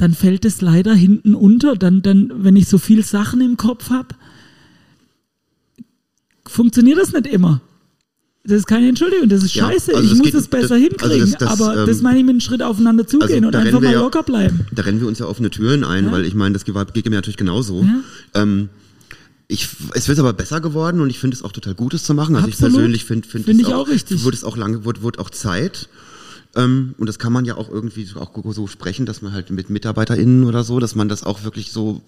dann 0.00 0.14
fällt 0.14 0.46
es 0.46 0.62
leider 0.62 0.94
hinten 0.94 1.34
unter. 1.34 1.76
Dann, 1.76 2.00
dann, 2.00 2.32
wenn 2.38 2.56
ich 2.56 2.68
so 2.68 2.78
viel 2.78 3.04
Sachen 3.04 3.42
im 3.42 3.58
Kopf 3.58 3.90
habe, 3.90 4.08
funktioniert 6.46 6.98
das 6.98 7.12
nicht 7.12 7.26
immer. 7.26 7.60
Das 8.42 8.56
ist 8.56 8.66
keine 8.66 8.88
Entschuldigung, 8.88 9.28
das 9.28 9.42
ist 9.42 9.52
scheiße. 9.52 9.92
Ja, 9.92 9.98
also 9.98 10.14
ich 10.14 10.18
muss 10.18 10.32
es 10.32 10.48
besser 10.48 10.62
das, 10.62 10.70
also 10.72 10.82
hinkriegen. 10.82 11.20
Also 11.20 11.36
das, 11.36 11.38
das, 11.38 11.60
aber 11.60 11.82
ähm, 11.82 11.86
das 11.86 12.00
meine 12.00 12.18
ich 12.18 12.24
mit 12.24 12.30
einem 12.30 12.40
Schritt 12.40 12.62
aufeinander 12.62 13.06
zugehen 13.06 13.44
also 13.44 13.48
und 13.48 13.56
einfach 13.56 13.80
mal 13.80 13.92
ja, 13.92 14.00
locker 14.00 14.22
bleiben. 14.22 14.66
Da 14.72 14.82
rennen 14.82 15.02
wir 15.02 15.06
uns 15.06 15.18
ja 15.18 15.26
offene 15.26 15.50
Türen 15.50 15.84
ein, 15.84 16.06
ja. 16.06 16.12
weil 16.12 16.24
ich 16.24 16.34
meine, 16.34 16.54
das 16.54 16.64
geht 16.64 16.74
mir 17.04 17.16
natürlich 17.16 17.36
genauso. 17.36 17.84
Ähm, 18.32 18.70
ich, 19.48 19.68
es 19.92 20.08
wird 20.08 20.18
aber 20.18 20.32
besser 20.32 20.62
geworden 20.62 21.02
und 21.02 21.10
ich 21.10 21.18
finde 21.18 21.36
es 21.36 21.42
auch 21.42 21.52
total 21.52 21.74
Gutes 21.74 22.04
zu 22.04 22.14
machen. 22.14 22.36
Also 22.36 22.48
Absolut. 22.48 22.70
ich 22.70 22.76
persönlich 22.76 23.04
finde 23.04 23.28
finde 23.28 23.44
find 23.44 23.60
ich 23.60 23.66
auch, 23.66 23.86
auch 23.86 23.88
richtig. 23.88 24.24
Wurde 24.24 24.36
es 24.38 24.44
auch 24.44 24.56
lange, 24.56 24.86
wurde, 24.86 25.02
wurde 25.02 25.18
auch 25.18 25.28
Zeit. 25.28 25.90
Ähm, 26.56 26.94
und 26.98 27.08
das 27.08 27.18
kann 27.18 27.32
man 27.32 27.44
ja 27.44 27.56
auch 27.56 27.68
irgendwie 27.68 28.08
auch 28.16 28.32
so 28.52 28.66
sprechen, 28.66 29.06
dass 29.06 29.22
man 29.22 29.32
halt 29.32 29.50
mit 29.50 29.70
MitarbeiterInnen 29.70 30.44
oder 30.44 30.64
so, 30.64 30.80
dass 30.80 30.94
man 30.94 31.08
das 31.08 31.24
auch 31.24 31.44
wirklich 31.44 31.72
so 31.72 32.02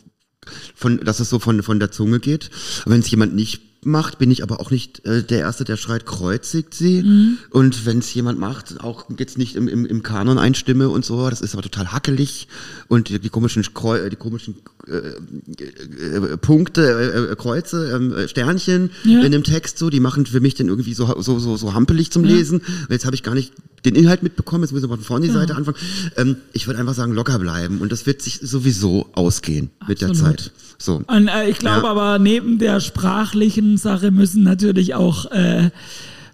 von, 0.75 0.99
dass 0.99 1.21
es 1.21 1.31
so 1.31 1.39
von, 1.39 1.63
von 1.63 1.79
der 1.79 1.91
Zunge 1.91 2.21
geht. 2.21 2.51
Wenn 2.85 3.01
es 3.01 3.11
jemand 3.11 3.35
nicht 3.35 3.63
macht, 3.85 4.19
bin 4.19 4.31
ich 4.31 4.43
aber 4.43 4.61
auch 4.61 4.71
nicht 4.71 5.05
äh, 5.07 5.25
der 5.25 5.41
Erste, 5.41 5.65
der 5.65 5.77
schreit, 5.77 6.07
kreuzigt 6.07 6.75
sie. 6.75 7.03
Mhm. 7.03 7.39
Und 7.51 7.85
wenn 7.85 7.99
es 7.99 8.15
jemand 8.15 8.39
macht, 8.39 8.81
auch 8.81 9.07
jetzt 9.19 9.39
nicht 9.39 9.57
im, 9.57 9.67
im, 9.67 9.85
im 9.85 10.03
Kanon 10.03 10.39
einstimme 10.39 10.89
und 10.89 11.05
so, 11.05 11.29
das 11.29 11.41
ist 11.41 11.55
aber 11.55 11.63
total 11.63 11.91
hackelig. 11.91 12.47
Und 12.89 13.09
die, 13.09 13.19
die 13.19 13.29
komischen, 13.29 13.63
Kreu 13.75 14.09
die 14.09 14.17
komischen 14.17 14.57
äh, 14.87 15.15
äh, 15.63 16.37
Punkte, 16.37 16.83
äh, 16.83 17.33
äh 17.33 17.37
Kreuze, 17.37 17.93
ähm, 17.95 18.13
äh, 18.13 18.29
Sternchen 18.29 18.91
ja. 19.05 19.23
in 19.23 19.33
dem 19.33 19.43
Text 19.43 19.79
so, 19.79 19.91
die 19.91 20.01
machen 20.01 20.27
für 20.27 20.41
mich 20.41 20.55
den 20.55 20.69
irgendwie 20.69 20.95
so, 20.95 21.21
so, 21.21 21.39
so, 21.41 21.57
so 21.57 21.75
hampelig 21.75 22.13
zum 22.13 22.25
ja. 22.25 22.37
Lesen. 22.37 22.59
Und 22.61 22.91
jetzt 22.91 23.05
habe 23.05 23.17
ich 23.17 23.25
gar 23.25 23.35
nicht 23.35 23.53
den 23.85 23.97
Inhalt 23.97 24.23
mitbekommen, 24.23 24.63
jetzt 24.63 24.73
müssen 24.73 24.89
wir 24.89 24.97
von 24.97 25.05
vorne 25.05 25.27
die 25.27 25.33
ja. 25.33 25.41
Seite 25.41 25.57
anfangen. 25.57 25.77
Ähm, 26.17 26.37
ich 26.53 26.69
würde 26.69 26.79
einfach 26.79 26.95
sagen, 26.95 27.13
locker 27.13 27.39
bleiben. 27.39 27.81
Und 27.81 27.91
das 27.91 28.07
wird 28.07 28.23
sich 28.23 28.39
sowieso 28.43 29.09
ausgehen 29.15 29.71
Absolut. 29.81 29.89
mit 29.89 30.01
der 30.01 30.13
Zeit. 30.13 30.53
So. 30.83 31.03
Und 31.07 31.29
äh, 31.29 31.49
ich 31.49 31.59
glaube 31.59 31.89
aber, 31.89 32.19
neben 32.19 32.59
der 32.59 32.81
sprachlichen 32.81 33.77
Sache 33.77 34.11
müssen 34.11 34.43
natürlich 34.43 34.95
auch 34.95 35.31
äh, 35.31 35.71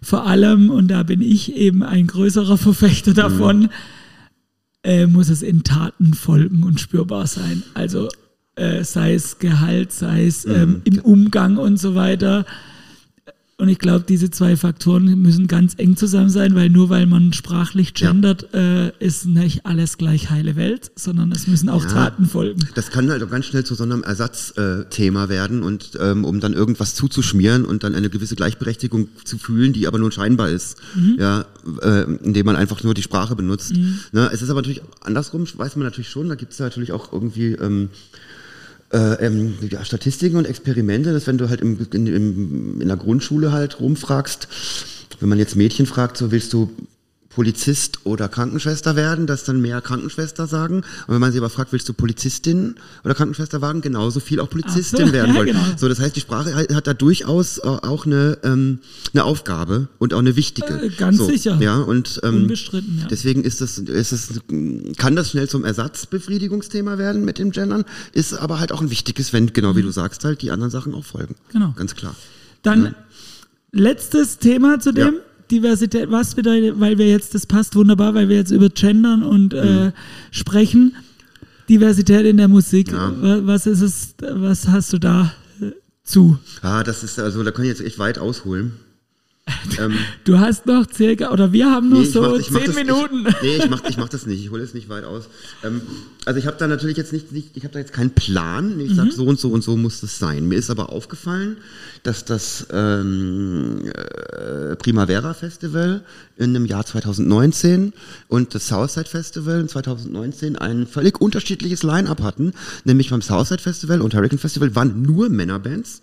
vor 0.03 0.27
allem, 0.27 0.71
und 0.71 0.89
da 0.89 1.03
bin 1.03 1.21
ich 1.21 1.55
eben 1.55 1.83
ein 1.83 2.07
größerer 2.07 2.57
Verfechter 2.57 3.13
davon, 3.13 3.61
mhm. 3.61 3.69
äh, 4.85 5.07
muss 5.07 5.29
es 5.29 5.43
in 5.43 5.65
Taten 5.65 6.15
folgen 6.15 6.63
und 6.63 6.81
spürbar 6.81 7.27
sein. 7.27 7.63
Also 7.75 8.09
äh, 8.55 8.85
sei 8.85 9.15
es 9.15 9.39
Gehalt, 9.39 9.93
sei 9.93 10.27
es 10.27 10.45
ähm, 10.47 10.69
mhm. 10.69 10.81
im 10.85 10.99
Umgang 11.01 11.57
und 11.59 11.79
so 11.79 11.95
weiter. 11.95 12.47
Und 13.61 13.69
ich 13.69 13.81
glaube, 13.81 14.05
diese 14.09 14.31
zwei 14.31 14.57
Faktoren 14.57 15.21
müssen 15.21 15.49
ganz 15.49 15.75
eng 15.79 15.97
zusammen 15.97 16.31
sein, 16.31 16.55
weil 16.55 16.71
nur 16.71 16.91
weil 16.91 17.07
man 17.07 17.33
sprachlich 17.33 17.93
gendert, 17.93 18.47
ja. 18.53 18.87
äh, 18.87 18.93
ist 19.01 19.27
nicht 19.27 19.67
alles 19.67 19.99
gleich 19.99 20.31
heile 20.31 20.55
Welt, 20.55 20.93
sondern 20.95 21.33
es 21.33 21.49
müssen 21.49 21.69
auch 21.69 21.83
ja, 21.83 21.91
Taten 21.91 22.27
folgen. 22.27 22.69
Das 22.77 22.93
kann 22.93 23.11
halt 23.11 23.21
auch 23.21 23.31
ganz 23.31 23.47
schnell 23.47 23.65
zu 23.65 23.75
so 23.75 23.83
einem 23.83 24.05
Ersatzthema 24.05 25.25
äh, 25.25 25.29
werden 25.29 25.65
und 25.65 25.99
ähm, 26.01 26.25
um 26.25 26.39
dann 26.39 26.53
irgendwas 26.53 26.95
zuzuschmieren 26.95 27.65
und 27.65 27.83
dann 27.83 27.97
eine 27.97 28.11
gewisse 28.11 28.37
Gleichberechtigung 28.37 29.09
zu 29.25 29.39
fühlen, 29.39 29.73
die 29.73 29.89
aber 29.89 29.99
nur 29.99 30.13
scheinbar 30.13 30.51
ist, 30.51 30.77
mhm. 30.95 31.17
ja, 31.19 31.45
äh, 31.83 32.05
indem 32.05 32.47
man 32.47 32.55
einfach 32.55 32.85
nur 32.85 32.95
die 32.95 33.03
Sprache 33.03 33.35
benutzt. 33.35 33.75
Mhm. 33.75 33.99
Ne, 34.13 34.31
es 34.33 34.41
ist 34.41 34.51
aber 34.51 34.61
natürlich 34.61 34.83
andersrum, 35.01 35.45
weiß 35.53 35.75
man 35.75 35.85
natürlich 35.85 36.11
schon, 36.11 36.29
da 36.29 36.37
gibt 36.37 36.53
es 36.53 36.61
natürlich 36.61 36.93
auch 36.93 37.13
irgendwie 37.13 37.55
ähm, 37.55 37.89
äh, 38.93 39.27
ähm, 39.27 39.59
ja, 39.71 39.85
Statistiken 39.85 40.37
und 40.37 40.47
Experimente, 40.47 41.13
dass 41.13 41.27
wenn 41.27 41.39
du 41.39 41.49
halt 41.49 41.61
im, 41.61 41.87
in, 41.93 42.07
im, 42.07 42.81
in 42.81 42.89
der 42.89 42.97
Grundschule 42.97 43.53
halt 43.53 43.81
rumfragst, 43.81 44.49
wenn 45.21 45.29
man 45.29 45.39
jetzt 45.39 45.57
Mädchen 45.57 45.87
fragt, 45.87 46.17
so 46.17 46.31
willst 46.31 46.53
du 46.53 46.71
Polizist 47.39 48.01
oder 48.03 48.29
Krankenschwester 48.29 48.97
werden, 48.97 49.29
dass 49.29 49.45
dann 49.45 49.61
mehr 49.61 49.81
Krankenschwester 49.81 50.49
sagen. 50.49 50.79
Und 50.79 51.15
wenn 51.15 51.21
man 51.21 51.31
sie 51.31 51.39
aber 51.39 51.51
fragt, 51.51 51.71
willst 51.71 51.89
du 51.89 51.93
Polizistin 51.93 52.75
oder 53.05 53.15
Krankenschwester 53.15 53.63
werden, 53.63 53.81
genauso 53.81 54.19
viel 54.19 54.41
auch 54.41 54.51
Polizistin 54.51 55.07
so, 55.07 55.13
werden 55.13 55.31
ja, 55.31 55.37
wollen. 55.37 55.47
genau. 55.47 55.63
So, 55.77 55.89
das 55.89 56.01
heißt, 56.01 56.17
die 56.17 56.21
Sprache 56.21 56.53
hat 56.75 56.89
da 56.89 56.95
durchaus 56.95 57.59
äh, 57.59 57.61
auch 57.63 58.07
eine, 58.07 58.39
ähm, 58.43 58.81
eine 59.15 59.23
Aufgabe 59.23 59.87
und 59.99 60.15
auch 60.15 60.19
eine 60.19 60.35
wichtige. 60.35 60.67
Äh, 60.67 60.89
ganz 60.89 61.19
so, 61.19 61.27
sicher. 61.27 61.59
Ja, 61.61 61.77
und 61.77 62.19
ähm, 62.25 62.43
Unbestritten, 62.43 62.99
ja. 63.03 63.07
deswegen 63.09 63.45
ist 63.45 63.61
das, 63.61 63.79
ist 63.79 64.11
das, 64.11 64.41
kann 64.97 65.15
das 65.15 65.31
schnell 65.31 65.49
zum 65.49 65.65
Ersatzbefriedigungsthema 65.65 66.99
werden 66.99 67.25
mit 67.25 67.39
dem 67.39 67.53
Gendern, 67.53 67.85
ist 68.15 68.35
aber 68.35 68.59
halt 68.59 68.73
auch 68.73 68.81
ein 68.81 68.91
wichtiges, 68.91 69.33
wenn, 69.33 69.53
genau 69.53 69.77
wie 69.77 69.83
du 69.83 69.93
sagst, 69.93 70.25
halt 70.25 70.43
die 70.43 70.51
anderen 70.51 70.73
Sachen 70.73 70.93
auch 70.93 71.05
folgen. 71.05 71.37
Genau. 71.53 71.73
Ganz 71.77 71.95
klar. 71.95 72.17
Dann 72.65 72.97
letztes 73.71 74.39
Thema 74.39 74.81
zu 74.81 74.91
dem. 74.91 75.15
Ja. 75.15 75.21
Diversität, 75.51 76.11
was 76.11 76.35
bedeutet, 76.35 76.79
weil 76.81 76.99
wir 76.99 77.09
jetzt, 77.09 77.35
das 77.35 77.47
passt 77.47 77.75
wunderbar, 77.75 78.15
weil 78.15 78.29
wir 78.29 78.37
jetzt 78.37 78.51
über 78.51 78.69
Gendern 78.69 79.23
und 79.23 79.53
Mhm. 79.53 79.59
äh, 79.59 79.93
sprechen. 80.31 80.95
Diversität 81.69 82.25
in 82.27 82.37
der 82.39 82.49
Musik. 82.49 82.93
Ja. 82.93 83.13
Wa- 83.21 83.41
Was 83.45 83.67
ist 83.67 83.83
es, 83.83 84.15
was 84.21 84.69
hast 84.69 84.93
du 84.93 84.99
da 84.99 85.33
äh, 85.61 85.73
zu? 86.03 86.39
Ah, 86.63 86.83
das 86.83 87.03
ist, 87.05 87.19
also 87.19 87.43
da 87.43 87.51
kann 87.51 87.65
ich 87.65 87.71
jetzt 87.71 87.83
echt 87.83 87.99
weit 87.99 88.19
ausholen. 88.19 88.73
ähm, 89.81 89.95
Du 90.25 90.39
hast 90.39 90.67
noch 90.67 90.87
circa, 90.93 91.31
oder 91.31 91.53
wir 91.53 91.71
haben 91.71 91.89
noch 91.89 92.01
Nee, 92.01 92.05
so 92.07 92.21
mach- 92.23 92.41
zehn 92.43 92.67
das- 92.67 92.75
Minuten. 92.75 93.27
Ich, 93.29 93.43
nee, 93.43 93.57
ich 93.57 93.71
mach, 93.71 93.83
ich 93.89 93.97
mach 93.97 94.09
das 94.09 94.27
nicht. 94.27 94.43
Ich 94.45 94.51
hole 94.51 94.63
es 94.63 94.75
nicht 94.75 94.89
weit 94.89 95.05
aus. 95.05 95.29
Ähm, 95.65 95.81
also 96.25 96.39
ich 96.39 96.47
habe 96.47 96.57
da 96.59 96.67
natürlich 96.67 96.97
jetzt 96.97 97.13
nicht, 97.13 97.33
nicht 97.33 97.57
ich 97.57 97.65
habe 97.65 97.73
da 97.73 97.79
jetzt 97.79 97.93
keinen 97.93 98.11
Plan. 98.11 98.79
Ich 98.81 98.91
Mhm. 98.91 98.95
sag 98.95 99.13
so 99.13 99.25
und 99.25 99.39
so 99.41 99.51
und 99.51 99.63
so 99.65 99.77
muss 99.77 100.01
das 100.01 100.19
sein. 100.19 100.47
Mir 100.49 100.57
ist 100.57 100.71
aber 100.71 100.91
aufgefallen, 100.91 101.57
dass 102.03 102.25
das 102.25 102.67
ähm, 102.73 103.85
äh, 103.87 104.77
Primavera 104.77 105.35
Festival 105.35 106.03
in 106.37 106.55
dem 106.55 106.67
Jahr 106.67 106.85
2019 106.87 107.93
und 108.29 108.55
das 108.55 108.69
Southside 108.69 109.09
Festival 109.09 109.61
in 109.61 109.69
2019 109.69 110.57
ein 110.57 110.87
völlig 110.87 111.21
unterschiedliches 111.21 111.83
Line-up 111.83 112.23
hatten. 112.23 112.53
Nämlich 112.85 113.11
beim 113.11 113.23
Southside 113.23 113.63
Festival 113.63 114.01
und 114.03 114.15
Hurricane 114.15 114.39
Festival 114.39 114.75
waren 114.75 115.03
nur 115.03 115.29
Männerbands. 115.29 116.03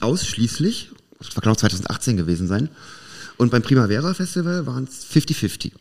Ausschließlich. 0.00 0.90
Das 1.18 1.34
war 1.36 1.42
genau 1.42 1.54
2018 1.54 2.16
gewesen 2.16 2.46
sein. 2.48 2.68
Und 3.36 3.50
beim 3.50 3.62
Primavera 3.62 4.14
Festival 4.14 4.66
waren 4.66 4.84
es 4.84 5.04
50-50. 5.06 5.72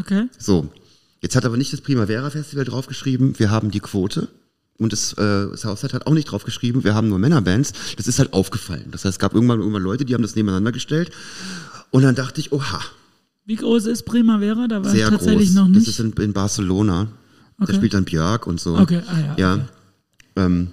Okay. 0.00 0.26
So. 0.38 0.72
Jetzt 1.20 1.34
hat 1.36 1.44
aber 1.44 1.56
nicht 1.56 1.72
das 1.72 1.80
Primavera 1.80 2.30
Festival 2.30 2.64
draufgeschrieben, 2.64 3.38
wir 3.38 3.50
haben 3.50 3.70
die 3.70 3.80
Quote. 3.80 4.28
Und 4.78 4.92
das 4.92 5.12
äh, 5.18 5.56
Southside 5.56 5.92
hat 5.94 6.06
auch 6.06 6.12
nicht 6.14 6.26
draufgeschrieben, 6.30 6.84
wir 6.84 6.94
haben 6.94 7.08
nur 7.08 7.18
Männerbands. 7.18 7.72
Das 7.96 8.06
ist 8.06 8.20
halt 8.20 8.32
aufgefallen. 8.32 8.86
Das 8.92 9.04
heißt, 9.04 9.14
es 9.16 9.18
gab 9.18 9.34
irgendwann, 9.34 9.58
irgendwann 9.58 9.82
Leute, 9.82 10.04
die 10.04 10.14
haben 10.14 10.22
das 10.22 10.36
nebeneinander 10.36 10.70
gestellt. 10.70 11.10
Und 11.90 12.02
dann 12.02 12.14
dachte 12.14 12.40
ich, 12.40 12.52
oha, 12.52 12.80
Wie 13.44 13.56
groß 13.56 13.86
ist 13.86 14.04
Primavera? 14.04 14.68
Da 14.68 14.84
war 14.84 14.92
ich 14.92 14.98
sehr 15.00 15.10
tatsächlich 15.10 15.48
groß. 15.48 15.54
noch 15.56 15.66
Das 15.68 15.74
nicht. 15.78 15.88
ist 15.88 15.98
in, 16.00 16.12
in 16.12 16.32
Barcelona. 16.32 17.08
Okay. 17.58 17.72
Da 17.72 17.74
spielt 17.74 17.94
dann 17.94 18.04
Björk 18.04 18.46
und 18.46 18.60
so. 18.60 18.76
Okay, 18.78 19.02
ah 19.08 19.18
ja, 19.18 19.34
Ja. 19.36 19.54
okay. 19.54 19.64
Ähm, 20.36 20.68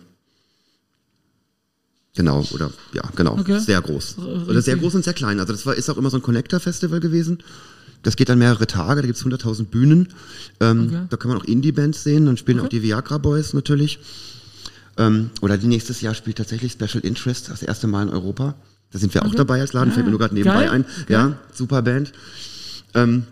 genau, 2.15 2.43
oder 2.53 2.71
ja, 2.93 3.03
genau. 3.15 3.37
Okay. 3.37 3.59
Sehr 3.59 3.81
groß. 3.81 4.15
R- 4.17 4.47
Oder 4.49 4.61
sehr 4.61 4.75
groß 4.77 4.95
und 4.95 5.03
sehr 5.03 5.13
klein. 5.13 5.39
Also 5.39 5.53
das 5.53 5.65
war, 5.65 5.75
ist 5.75 5.89
auch 5.89 5.97
immer 5.97 6.09
so 6.09 6.17
ein 6.17 6.23
Connector-Festival 6.23 6.99
gewesen. 6.99 7.39
Das 8.03 8.15
geht 8.15 8.29
dann 8.29 8.37
mehrere 8.39 8.67
Tage, 8.67 9.01
da 9.01 9.07
gibt's 9.07 9.23
100.000 9.25 9.65
Bühnen. 9.65 10.09
Ähm, 10.59 10.87
Okay. 10.87 11.01
Da 11.09 11.17
kann 11.17 11.29
man 11.29 11.39
auch 11.39 11.45
Indie-Bands 11.45 12.03
sehen, 12.03 12.25
dann 12.25 12.37
spielen 12.37 12.59
Okay. 12.59 12.65
auch 12.65 12.69
die 12.69 12.83
Viagra 12.83 13.17
Boys 13.17 13.53
natürlich. 13.53 13.99
Ähm, 14.97 15.29
oder 15.41 15.57
die 15.57 15.67
nächstes 15.67 16.01
Jahr 16.01 16.13
spielt 16.13 16.37
tatsächlich 16.37 16.71
Special 16.71 17.03
Interest, 17.03 17.49
das 17.49 17.61
erste 17.63 17.87
Mal 17.87 18.03
in 18.03 18.09
Europa. 18.09 18.55
Da 18.91 18.99
sind 18.99 19.13
wir 19.13 19.25
auch 19.25 19.35
dabei 19.35 19.59
als 19.59 19.73
Laden, 19.73 19.89
Ah, 19.91 19.93
fällt 19.93 20.05
mir 20.05 20.11
nur 20.11 20.19
gerade 20.19 20.35
nebenbei 20.35 20.65
geil, 20.65 20.69
ein. 20.69 20.85
Ja, 21.09 21.37
super 21.53 21.81
Band. 21.81 22.13
Ähm, 22.93 23.23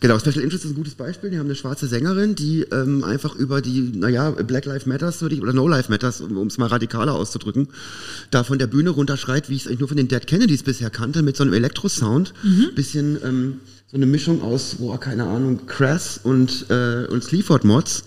Genau, 0.00 0.18
Special 0.18 0.40
Interest 0.40 0.64
ist 0.64 0.72
ein 0.72 0.76
gutes 0.76 0.94
Beispiel. 0.94 1.30
Die 1.30 1.38
haben 1.38 1.46
eine 1.46 1.54
schwarze 1.54 1.86
Sängerin, 1.86 2.34
die 2.34 2.62
ähm, 2.72 3.02
einfach 3.02 3.34
über 3.34 3.62
die, 3.62 3.92
naja, 3.94 4.30
Black 4.30 4.66
Lives 4.66 4.86
Matters 4.86 5.22
würde 5.22 5.34
ich, 5.34 5.42
oder 5.42 5.52
No 5.52 5.66
Lives 5.66 5.88
Matters, 5.88 6.20
um 6.20 6.46
es 6.46 6.58
mal 6.58 6.66
radikaler 6.66 7.14
auszudrücken, 7.14 7.68
da 8.30 8.44
von 8.44 8.58
der 8.58 8.66
Bühne 8.66 8.90
runterschreit, 8.90 9.48
wie 9.48 9.54
ich 9.54 9.62
es 9.62 9.66
eigentlich 9.66 9.80
nur 9.80 9.88
von 9.88 9.96
den 9.96 10.08
Dead 10.08 10.26
Kennedys 10.26 10.64
bisher 10.64 10.90
kannte, 10.90 11.22
mit 11.22 11.36
so 11.36 11.44
einem 11.44 11.54
Elektrosound. 11.54 12.34
Bisschen 12.74 13.18
ähm, 13.24 13.60
so 13.86 13.96
eine 13.96 14.06
Mischung 14.06 14.42
aus, 14.42 14.76
boah, 14.78 15.00
keine 15.00 15.24
Ahnung, 15.24 15.66
Crass 15.66 16.20
und, 16.22 16.66
äh, 16.68 17.06
und 17.06 17.24
Sleaford 17.24 17.64
Mods 17.64 18.04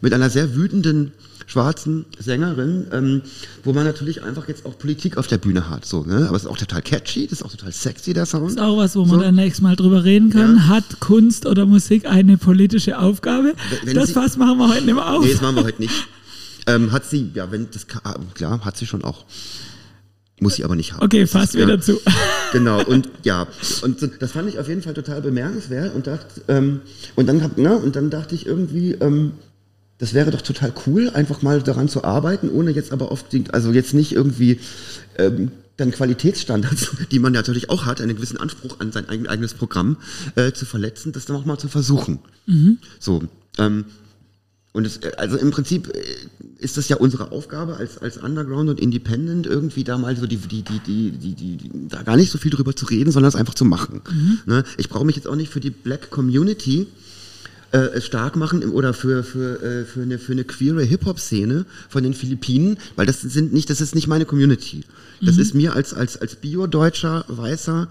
mit 0.00 0.12
einer 0.12 0.30
sehr 0.30 0.54
wütenden 0.54 1.12
schwarzen 1.52 2.06
Sängerin, 2.18 2.86
ähm, 2.92 3.22
wo 3.62 3.74
man 3.74 3.84
natürlich 3.84 4.22
einfach 4.22 4.48
jetzt 4.48 4.64
auch 4.64 4.78
Politik 4.78 5.18
auf 5.18 5.26
der 5.26 5.36
Bühne 5.36 5.68
hat. 5.68 5.84
So, 5.84 6.02
ne? 6.02 6.26
Aber 6.28 6.36
es 6.36 6.44
ist 6.44 6.48
auch 6.48 6.56
total 6.56 6.80
catchy, 6.80 7.26
das 7.26 7.40
ist 7.40 7.42
auch 7.44 7.50
total 7.50 7.72
sexy, 7.72 8.14
der 8.14 8.24
Sound. 8.24 8.50
ist 8.50 8.58
auch 8.60 8.78
was, 8.78 8.96
wo 8.96 9.04
man 9.04 9.18
So. 9.18 9.20
dann 9.20 9.34
nächstes 9.34 9.60
Mal 9.60 9.76
drüber 9.76 10.02
reden 10.02 10.30
kann. 10.30 10.56
Ja. 10.56 10.68
Hat 10.68 11.00
Kunst 11.00 11.44
oder 11.44 11.66
Musik 11.66 12.06
eine 12.06 12.38
politische 12.38 12.98
Aufgabe? 12.98 13.52
Wenn 13.84 13.94
das 13.94 14.08
sie- 14.08 14.14
Fass 14.14 14.36
machen 14.38 14.56
wir 14.58 14.68
heute 14.70 14.84
nicht 14.86 14.94
mehr 14.94 15.06
auf. 15.12 15.22
Nee, 15.24 15.32
das 15.32 15.42
machen 15.42 15.56
wir 15.56 15.64
heute 15.64 15.82
nicht. 15.82 15.94
Ähm, 16.66 16.90
hat 16.90 17.04
sie, 17.04 17.30
ja, 17.34 17.50
wenn 17.52 17.68
das 17.70 17.86
ah, 18.02 18.14
klar, 18.34 18.64
hat 18.64 18.76
sie 18.78 18.86
schon 18.86 19.04
auch. 19.04 19.24
Muss 20.40 20.56
sie 20.56 20.64
aber 20.64 20.74
nicht 20.74 20.94
haben. 20.94 21.02
Okay, 21.04 21.26
Fass 21.26 21.52
Ja. 21.52 21.60
wieder 21.60 21.80
zu. 21.80 22.00
Genau, 22.52 22.82
und 22.84 23.08
ja, 23.24 23.46
und 23.80 24.06
das 24.20 24.32
fand 24.32 24.46
ich 24.48 24.58
auf 24.58 24.68
jeden 24.68 24.82
Fall 24.82 24.92
total 24.92 25.22
bemerkenswert 25.22 25.94
und 25.94 26.06
dachte, 26.06 26.42
ähm, 26.48 26.80
und 27.16 27.26
dann 27.26 27.42
hab, 27.42 27.56
ne, 27.56 27.74
und 27.78 27.96
dann 27.96 28.10
dachte 28.10 28.34
ich 28.34 28.44
irgendwie, 28.44 28.92
ähm, 28.92 29.32
das 30.02 30.14
wäre 30.14 30.32
doch 30.32 30.42
total 30.42 30.72
cool, 30.84 31.10
einfach 31.10 31.42
mal 31.42 31.62
daran 31.62 31.88
zu 31.88 32.02
arbeiten, 32.02 32.50
ohne 32.50 32.72
jetzt 32.72 32.90
aber 32.90 33.12
oft, 33.12 33.32
die, 33.32 33.44
also 33.52 33.70
jetzt 33.70 33.94
nicht 33.94 34.10
irgendwie 34.10 34.58
ähm, 35.16 35.52
dann 35.76 35.92
Qualitätsstandards, 35.92 36.90
die 37.12 37.20
man 37.20 37.32
natürlich 37.32 37.70
auch 37.70 37.86
hat, 37.86 38.00
einen 38.00 38.16
gewissen 38.16 38.36
Anspruch 38.36 38.80
an 38.80 38.90
sein 38.90 39.08
eigen, 39.08 39.28
eigenes 39.28 39.54
Programm 39.54 39.98
äh, 40.34 40.50
zu 40.50 40.64
verletzen, 40.64 41.12
das 41.12 41.26
dann 41.26 41.36
auch 41.36 41.44
mal 41.44 41.56
zu 41.56 41.68
versuchen. 41.68 42.18
So, 42.98 43.22
ähm, 43.58 43.84
und 44.72 44.88
es, 44.88 44.96
äh, 44.96 45.12
also 45.18 45.36
im 45.36 45.52
Prinzip 45.52 45.94
äh, 45.94 46.02
ist 46.58 46.76
das 46.76 46.88
ja 46.88 46.96
unsere 46.96 47.30
Aufgabe 47.30 47.76
als, 47.76 47.98
als 47.98 48.16
Underground 48.16 48.70
und 48.70 48.80
Independent 48.80 49.46
irgendwie 49.46 49.84
da 49.84 49.98
mal 49.98 50.16
so 50.16 50.26
die, 50.26 50.36
die, 50.36 50.62
die, 50.62 50.80
die, 50.80 51.12
die, 51.12 51.34
die, 51.36 51.56
die 51.58 51.70
da 51.88 52.02
gar 52.02 52.16
nicht 52.16 52.32
so 52.32 52.38
viel 52.38 52.50
drüber 52.50 52.74
zu 52.74 52.86
reden, 52.86 53.12
sondern 53.12 53.28
es 53.28 53.36
einfach 53.36 53.54
zu 53.54 53.64
machen. 53.64 54.00
Ne? 54.46 54.64
Ich 54.78 54.88
brauche 54.88 55.04
mich 55.04 55.14
jetzt 55.14 55.28
auch 55.28 55.36
nicht 55.36 55.52
für 55.52 55.60
die 55.60 55.70
Black 55.70 56.10
Community 56.10 56.88
äh, 57.72 58.00
stark 58.00 58.36
machen 58.36 58.62
im- 58.62 58.72
oder 58.72 58.92
für, 58.94 59.24
für, 59.24 59.62
äh, 59.62 59.84
für 59.84 60.02
eine, 60.02 60.18
für 60.18 60.32
eine 60.32 60.44
queere 60.44 60.82
Hip-Hop-Szene 60.82 61.64
von 61.88 62.02
den 62.02 62.12
Philippinen, 62.14 62.76
weil 62.96 63.06
das 63.06 63.22
sind 63.22 63.52
nicht, 63.52 63.70
das 63.70 63.80
ist 63.80 63.94
nicht 63.94 64.06
meine 64.06 64.24
Community. 64.26 64.84
Das 65.24 65.36
ist 65.38 65.54
mir 65.54 65.74
als, 65.74 65.94
als, 65.94 66.16
als 66.20 66.34
Bio-Deutscher, 66.34 67.24
Weißer, 67.28 67.86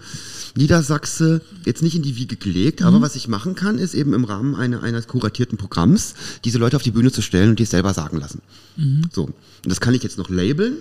Niedersachse 0.54 1.40
jetzt 1.64 1.82
nicht 1.82 1.96
in 1.96 2.02
die 2.02 2.16
Wiege 2.16 2.36
gelegt, 2.36 2.82
aber 2.82 3.00
was 3.00 3.16
ich 3.16 3.26
machen 3.26 3.54
kann, 3.54 3.78
ist 3.78 3.94
eben 3.94 4.12
im 4.12 4.24
Rahmen 4.24 4.54
einer, 4.54 4.82
eines 4.82 5.06
kuratierten 5.08 5.56
Programms 5.58 6.14
diese 6.44 6.58
Leute 6.58 6.76
auf 6.76 6.82
die 6.82 6.90
Bühne 6.90 7.10
zu 7.10 7.22
stellen 7.22 7.50
und 7.50 7.58
die 7.58 7.62
es 7.64 7.70
selber 7.70 7.94
sagen 7.94 8.18
lassen. 8.18 8.42
So. 9.12 9.24
Und 9.24 9.34
das 9.64 9.80
kann 9.80 9.94
ich 9.94 10.02
jetzt 10.02 10.18
noch 10.18 10.28
labeln 10.28 10.74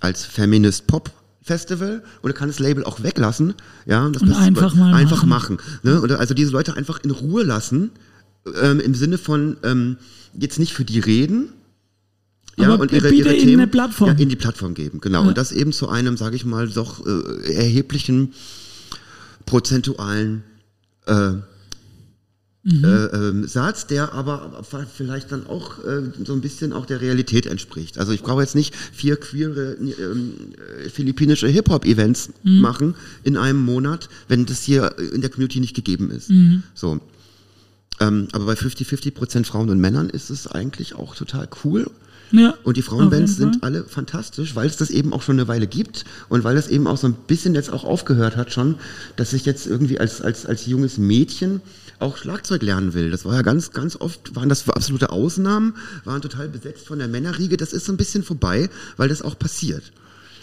als 0.00 0.24
Feminist 0.24 0.86
Pop 0.88 1.10
Festival 1.42 2.02
oder 2.22 2.32
kann 2.32 2.48
das 2.48 2.58
Label 2.58 2.82
auch 2.82 3.04
weglassen, 3.04 3.54
ja, 3.86 4.04
und 4.04 4.16
das 4.16 4.22
Und 4.22 4.32
einfach 4.32 4.74
mal 4.74 4.92
einfach 4.92 5.24
machen. 5.24 5.56
machen. 5.56 5.78
ne? 5.84 6.00
Oder 6.02 6.18
also 6.18 6.34
diese 6.34 6.50
Leute 6.50 6.76
einfach 6.76 6.98
in 7.04 7.12
Ruhe 7.12 7.44
lassen, 7.44 7.92
ähm, 8.60 8.80
im 8.80 8.94
Sinne 8.94 9.18
von 9.18 9.56
ähm, 9.62 9.96
jetzt 10.38 10.58
nicht 10.58 10.72
für 10.72 10.84
die 10.84 11.00
reden, 11.00 11.48
ja, 12.58 12.68
Aber 12.72 12.80
und 12.82 12.92
ihre, 12.92 13.10
ihre 13.12 13.36
Themen 13.36 13.70
Plattform. 13.70 14.08
Ja, 14.08 14.14
in 14.16 14.30
die 14.30 14.36
Plattform 14.36 14.72
geben, 14.74 15.00
genau. 15.00 15.22
Ja. 15.22 15.28
Und 15.28 15.36
das 15.36 15.52
eben 15.52 15.72
zu 15.72 15.88
einem, 15.90 16.16
sage 16.16 16.36
ich 16.36 16.46
mal, 16.46 16.66
doch 16.68 17.06
äh, 17.06 17.52
erheblichen 17.52 18.32
prozentualen 19.44 20.42
äh, 21.06 21.32
Mhm. 22.68 22.84
äh, 22.84 22.88
ähm, 22.88 23.46
Satz, 23.46 23.86
der 23.86 24.12
aber 24.12 24.64
vielleicht 24.92 25.30
dann 25.30 25.46
auch 25.46 25.84
äh, 25.84 26.02
so 26.24 26.32
ein 26.32 26.40
bisschen 26.40 26.72
auch 26.72 26.84
der 26.84 27.00
Realität 27.00 27.46
entspricht. 27.46 27.96
Also 27.96 28.10
ich 28.10 28.24
brauche 28.24 28.40
jetzt 28.42 28.56
nicht 28.56 28.74
vier 28.74 29.14
queere 29.14 29.74
ähm, 29.74 30.32
äh, 30.84 30.88
philippinische 30.88 31.46
Hip-Hop-Events 31.46 32.30
Mhm. 32.42 32.60
machen 32.60 32.94
in 33.22 33.36
einem 33.36 33.62
Monat, 33.64 34.08
wenn 34.26 34.46
das 34.46 34.62
hier 34.62 34.98
in 34.98 35.20
der 35.20 35.30
Community 35.30 35.60
nicht 35.60 35.76
gegeben 35.76 36.10
ist. 36.10 36.28
Mhm. 36.28 36.64
So. 36.74 37.00
Ähm, 38.00 38.28
aber 38.32 38.46
bei 38.46 38.54
50-50 38.54 39.12
Prozent 39.12 39.46
Frauen 39.46 39.70
und 39.70 39.80
Männern 39.80 40.10
ist 40.10 40.30
es 40.30 40.46
eigentlich 40.46 40.94
auch 40.94 41.14
total 41.14 41.48
cool. 41.64 41.90
Ja, 42.32 42.54
Und 42.64 42.76
die 42.76 42.82
Frauenbands 42.82 43.36
sind 43.36 43.62
alle 43.62 43.84
fantastisch, 43.84 44.56
weil 44.56 44.66
es 44.66 44.76
das 44.76 44.90
eben 44.90 45.12
auch 45.12 45.22
schon 45.22 45.36
eine 45.36 45.46
Weile 45.46 45.68
gibt 45.68 46.04
und 46.28 46.42
weil 46.42 46.56
es 46.56 46.66
eben 46.66 46.88
auch 46.88 46.96
so 46.96 47.06
ein 47.06 47.14
bisschen 47.14 47.54
jetzt 47.54 47.72
auch 47.72 47.84
aufgehört 47.84 48.36
hat 48.36 48.52
schon, 48.52 48.76
dass 49.14 49.32
ich 49.32 49.46
jetzt 49.46 49.66
irgendwie 49.66 50.00
als, 50.00 50.22
als, 50.22 50.44
als 50.44 50.66
junges 50.66 50.98
Mädchen 50.98 51.60
auch 51.98 52.16
Schlagzeug 52.16 52.62
lernen 52.62 52.94
will. 52.94 53.10
Das 53.10 53.24
war 53.24 53.34
ja 53.34 53.42
ganz, 53.42 53.70
ganz 53.70 53.96
oft, 53.96 54.34
waren 54.34 54.48
das 54.48 54.68
absolute 54.68 55.10
Ausnahmen, 55.10 55.74
waren 56.04 56.20
total 56.20 56.48
besetzt 56.48 56.86
von 56.88 56.98
der 56.98 57.08
Männerriege. 57.08 57.56
Das 57.56 57.72
ist 57.72 57.86
so 57.86 57.92
ein 57.92 57.96
bisschen 57.96 58.22
vorbei, 58.22 58.68
weil 58.96 59.08
das 59.08 59.22
auch 59.22 59.38
passiert. 59.38 59.92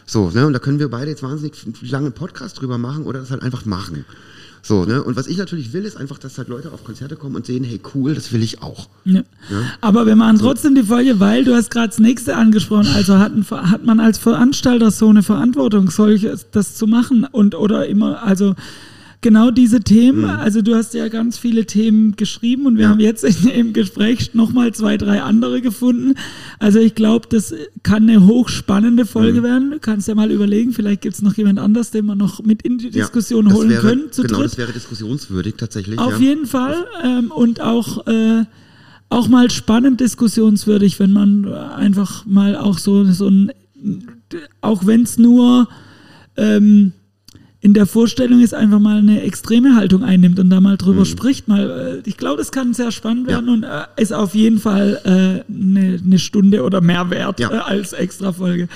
So, 0.05 0.29
ne, 0.31 0.47
und 0.47 0.53
da 0.53 0.59
können 0.59 0.79
wir 0.79 0.89
beide 0.89 1.11
jetzt 1.11 1.23
wahnsinnig 1.23 1.53
lange 1.81 2.07
einen 2.07 2.15
Podcast 2.15 2.59
drüber 2.59 2.77
machen 2.77 3.05
oder 3.05 3.19
das 3.19 3.31
halt 3.31 3.41
einfach 3.41 3.65
machen. 3.65 4.05
So, 4.65 4.85
ne, 4.85 5.03
und 5.03 5.17
was 5.17 5.27
ich 5.27 5.37
natürlich 5.37 5.73
will, 5.73 5.83
ist 5.83 5.97
einfach, 5.97 6.17
dass 6.17 6.37
halt 6.37 6.47
Leute 6.47 6.71
auf 6.71 6.85
Konzerte 6.85 7.17
kommen 7.17 7.35
und 7.35 7.45
sehen, 7.45 7.65
hey, 7.65 7.81
cool, 7.93 8.15
das 8.15 8.31
will 8.31 8.41
ich 8.41 8.61
auch. 8.61 8.87
Ja. 9.03 9.21
Aber 9.81 10.05
wir 10.05 10.15
machen 10.15 10.39
trotzdem 10.39 10.73
die 10.73 10.83
Folge, 10.83 11.19
weil 11.19 11.43
du 11.43 11.53
hast 11.53 11.69
gerade 11.69 11.89
das 11.89 11.99
nächste 11.99 12.37
angesprochen. 12.37 12.87
Also 12.95 13.17
hat, 13.17 13.33
ein, 13.33 13.45
hat 13.51 13.85
man 13.85 13.99
als 13.99 14.17
Veranstalter 14.19 14.89
so 14.89 15.09
eine 15.09 15.21
Verantwortung, 15.21 15.91
solches 15.91 16.47
das 16.51 16.75
zu 16.75 16.87
machen 16.87 17.27
und 17.29 17.55
oder 17.55 17.87
immer, 17.87 18.23
also 18.23 18.55
genau 19.23 19.49
diese 19.49 19.79
Themen. 19.79 20.25
Also 20.25 20.61
du 20.61 20.75
hast 20.75 20.93
ja 20.93 21.07
ganz 21.07 21.39
viele 21.39 21.65
Themen 21.65 22.15
geschrieben 22.15 22.67
und 22.67 22.75
wir 22.77 22.83
Ja. 22.83 22.89
haben 22.89 22.99
jetzt 22.99 23.23
in, 23.23 23.49
im 23.49 23.73
Gespräch 23.73 24.35
nochmal 24.35 24.71
zwei, 24.75 24.97
drei 24.97 25.23
andere 25.23 25.61
gefunden. 25.61 26.13
Also 26.59 26.77
ich 26.77 26.93
glaube, 26.93 27.27
das 27.29 27.55
kann 27.81 28.03
eine 28.07 28.27
hochspannende 28.27 29.07
Folge 29.07 29.39
Mhm. 29.39 29.43
werden. 29.43 29.71
Du 29.71 29.79
kannst 29.79 30.07
ja 30.07 30.13
mal 30.13 30.29
überlegen, 30.29 30.73
vielleicht 30.73 31.01
gibt 31.01 31.15
es 31.15 31.23
noch 31.23 31.33
jemand 31.35 31.57
anders, 31.57 31.89
den 31.89 32.05
wir 32.05 32.13
noch 32.15 32.43
mit 32.43 32.61
in 32.61 32.77
die 32.77 32.91
Diskussion 32.91 33.45
das 33.45 33.53
holen 33.55 33.69
wäre, 33.69 33.81
können 33.81 34.11
zu 34.11 34.21
Genau, 34.21 34.35
dritt. 34.37 34.45
das 34.51 34.57
wäre 34.59 34.71
diskussionswürdig 34.71 35.55
tatsächlich. 35.57 35.97
Auf 35.97 36.19
ja. 36.19 36.27
jeden 36.29 36.45
Fall. 36.45 36.75
Ähm, 37.03 37.31
und 37.31 37.61
auch, 37.61 38.05
äh, 38.05 38.43
auch 39.09 39.27
mal 39.27 39.49
spannend 39.49 39.99
diskussionswürdig, 40.01 40.99
wenn 40.99 41.13
man 41.13 41.45
einfach 41.51 42.25
mal 42.27 42.55
auch 42.55 42.77
so, 42.77 43.05
so 43.05 43.27
ein, 43.29 43.51
auch 44.61 44.85
wenn 44.85 45.03
es 45.03 45.17
nur 45.17 45.67
ähm, 46.35 46.93
in 47.63 47.73
der 47.73 47.85
Vorstellung 47.85 48.41
ist, 48.41 48.53
einfach 48.53 48.79
mal 48.79 48.97
eine 48.97 49.21
extreme 49.23 49.77
Haltung 49.77 50.03
einnimmt 50.03 50.37
und 50.37 50.49
da 50.49 50.59
mal 50.59 50.75
drüber 50.75 51.05
spricht. 51.05 51.47
Mal, 51.47 52.01
äh, 52.03 52.09
ich 52.09 52.17
glaube, 52.17 52.37
das 52.37 52.51
kann 52.51 52.73
sehr 52.73 52.91
spannend 52.91 53.23
Mhm. 53.23 53.29
Ja. 53.29 53.35
werden 53.37 53.49
und 53.49 53.63
äh, 53.63 54.01
ist 54.01 54.11
auf 54.11 54.35
jeden 54.35 54.59
Fall 54.59 54.99
äh, 55.05 55.49
eine, 55.49 55.97
eine 56.05 56.19
Stunde 56.19 56.63
oder 56.63 56.81
mehr 56.81 57.09
wert 57.09 57.39
Ja. 57.39 57.49
äh, 57.51 57.57
als 57.59 57.93
Extra-Folge. 57.93 58.67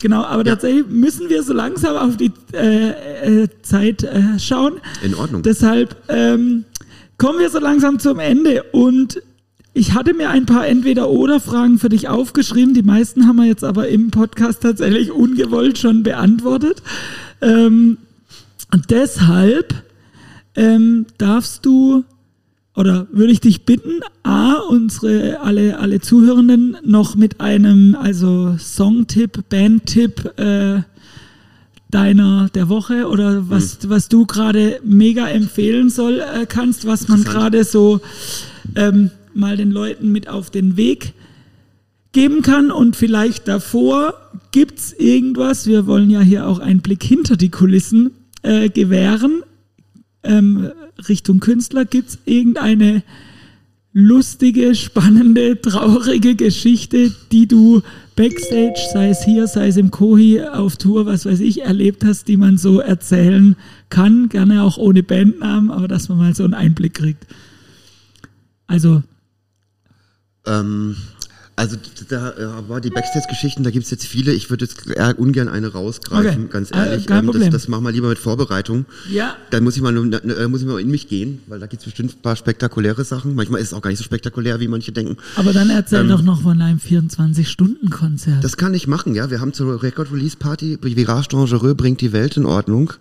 Genau, 0.00 0.24
aber 0.24 0.44
Ja. 0.44 0.54
tatsächlich 0.56 0.86
müssen 0.88 1.28
wir 1.28 1.44
so 1.44 1.52
langsam 1.52 1.96
auf 1.96 2.16
die 2.16 2.32
äh, 2.52 3.42
äh, 3.44 3.48
Zeit 3.62 4.02
äh, 4.02 4.40
schauen. 4.40 4.72
In 5.04 5.14
Ordnung. 5.14 5.42
Deshalb 5.42 5.94
ähm, 6.08 6.64
kommen 7.18 7.38
wir 7.38 7.48
so 7.48 7.60
langsam 7.60 8.00
zum 8.00 8.18
Ende 8.18 8.64
und 8.72 9.22
ich 9.72 9.94
hatte 9.94 10.14
mir 10.14 10.30
ein 10.30 10.46
paar 10.46 10.66
Entweder-Oder-Fragen 10.66 11.78
für 11.78 11.88
dich 11.90 12.08
aufgeschrieben. 12.08 12.74
Die 12.74 12.82
meisten 12.82 13.28
haben 13.28 13.36
wir 13.36 13.46
jetzt 13.46 13.62
aber 13.62 13.86
im 13.88 14.10
Podcast 14.10 14.62
tatsächlich 14.62 15.12
ungewollt 15.12 15.78
schon 15.78 16.02
beantwortet. 16.02 16.82
Ähm, 17.40 17.98
und 18.72 18.90
deshalb 18.90 19.74
ähm, 20.54 21.06
darfst 21.18 21.64
du 21.66 22.04
oder 22.74 23.06
würde 23.12 23.32
ich 23.32 23.40
dich 23.40 23.66
bitten, 23.66 24.00
A, 24.22 24.54
unsere 24.54 25.40
alle, 25.40 25.78
alle 25.78 26.00
Zuhörenden 26.00 26.78
noch 26.82 27.16
mit 27.16 27.40
einem, 27.40 27.94
also 27.94 28.56
Songtipp, 28.58 29.44
Bandtipp 29.50 30.38
äh, 30.38 30.82
deiner 31.90 32.48
der 32.54 32.70
Woche 32.70 33.08
oder 33.08 33.50
was, 33.50 33.90
was 33.90 34.08
du 34.08 34.24
gerade 34.24 34.80
mega 34.82 35.28
empfehlen 35.28 35.90
soll 35.90 36.20
äh, 36.20 36.46
kannst, 36.46 36.86
was 36.86 37.08
man 37.08 37.22
gerade 37.24 37.64
so 37.64 38.00
ähm, 38.74 39.10
mal 39.34 39.58
den 39.58 39.70
Leuten 39.70 40.10
mit 40.10 40.28
auf 40.28 40.48
den 40.48 40.78
Weg 40.78 41.12
geben 42.12 42.40
kann. 42.40 42.70
Und 42.70 42.96
vielleicht 42.96 43.48
davor 43.48 44.14
gibt's 44.50 44.94
irgendwas, 44.94 45.66
wir 45.66 45.86
wollen 45.86 46.08
ja 46.08 46.20
hier 46.20 46.48
auch 46.48 46.58
einen 46.58 46.80
Blick 46.80 47.02
hinter 47.02 47.36
die 47.36 47.50
Kulissen 47.50 48.12
äh, 48.42 48.68
gewähren, 48.68 49.42
ähm, 50.22 50.70
Richtung 51.08 51.40
Künstler, 51.40 51.84
gibt's 51.84 52.18
irgendeine 52.24 53.02
lustige, 53.92 54.74
spannende, 54.74 55.60
traurige 55.60 56.34
Geschichte, 56.34 57.12
die 57.30 57.46
du 57.46 57.82
backstage, 58.16 58.80
sei 58.92 59.10
es 59.10 59.24
hier, 59.24 59.46
sei 59.46 59.68
es 59.68 59.76
im 59.76 59.90
Kohi 59.90 60.42
auf 60.42 60.76
Tour, 60.76 61.06
was 61.06 61.26
weiß 61.26 61.40
ich, 61.40 61.62
erlebt 61.62 62.04
hast, 62.04 62.28
die 62.28 62.36
man 62.36 62.56
so 62.58 62.80
erzählen 62.80 63.56
kann, 63.90 64.28
gerne 64.28 64.62
auch 64.62 64.78
ohne 64.78 65.02
Bandnamen, 65.02 65.70
aber 65.70 65.88
dass 65.88 66.08
man 66.08 66.18
mal 66.18 66.34
so 66.34 66.44
einen 66.44 66.54
Einblick 66.54 66.94
kriegt. 66.94 67.26
Also, 68.66 69.02
Ähm, 70.46 70.96
also 71.54 71.76
da 72.08 72.30
äh, 72.32 72.68
war 72.68 72.80
die 72.80 72.90
Backstage-Geschichten, 72.90 73.62
da 73.62 73.70
gibt 73.70 73.84
es 73.84 73.90
jetzt 73.90 74.06
viele. 74.06 74.32
Ich 74.32 74.48
würde 74.50 74.64
jetzt 74.64 74.86
eher 74.88 75.18
ungern 75.18 75.48
eine 75.48 75.68
rausgreifen, 75.68 76.44
Okay. 76.44 76.52
ganz 76.52 76.70
Äh, 76.70 76.76
ehrlich. 76.78 77.06
kein 77.06 77.18
Ähm, 77.20 77.26
Problem. 77.26 77.50
das, 77.50 77.62
das 77.62 77.68
machen 77.68 77.84
wir 77.84 77.92
lieber 77.92 78.08
mit 78.08 78.18
Vorbereitung. 78.18 78.86
ja, 79.10 79.36
Da 79.50 79.60
muss 79.60 79.76
ich 79.76 79.82
mal, 79.82 79.94
äh, 79.96 80.48
muss 80.48 80.62
ich 80.62 80.66
mal 80.66 80.80
in 80.80 80.90
mich 80.90 81.08
gehen, 81.08 81.40
weil 81.46 81.60
da 81.60 81.66
gibt 81.66 81.82
es 81.82 81.84
bestimmt 81.84 82.16
ein 82.16 82.22
paar 82.22 82.36
spektakuläre 82.36 83.04
Sachen. 83.04 83.34
Manchmal 83.34 83.60
ist 83.60 83.68
es 83.68 83.74
auch 83.74 83.82
gar 83.82 83.90
nicht 83.90 83.98
so 83.98 84.04
spektakulär, 84.04 84.60
wie 84.60 84.68
manche 84.68 84.92
denken. 84.92 85.16
aber 85.36 85.52
dann 85.52 85.68
erzähl 85.70 86.06
doch 86.08 86.22
noch 86.22 86.40
von 86.42 86.60
einem 86.62 86.78
24-Stunden-Konzert. 86.78 88.36
Ähm, 88.36 88.40
Das 88.42 88.56
kann 88.56 88.74
ich 88.74 88.86
machen, 88.86 89.14
ja. 89.14 89.30
Wir 89.30 89.40
haben 89.40 89.52
zur 89.52 89.82
Record-Release-Party, 89.82 90.78
Virage 90.82 91.28
Dangereux 91.28 91.76
bringt 91.76 92.00
die 92.00 92.12
Welt 92.12 92.36
in 92.36 92.46
Ordnung. 92.46 92.92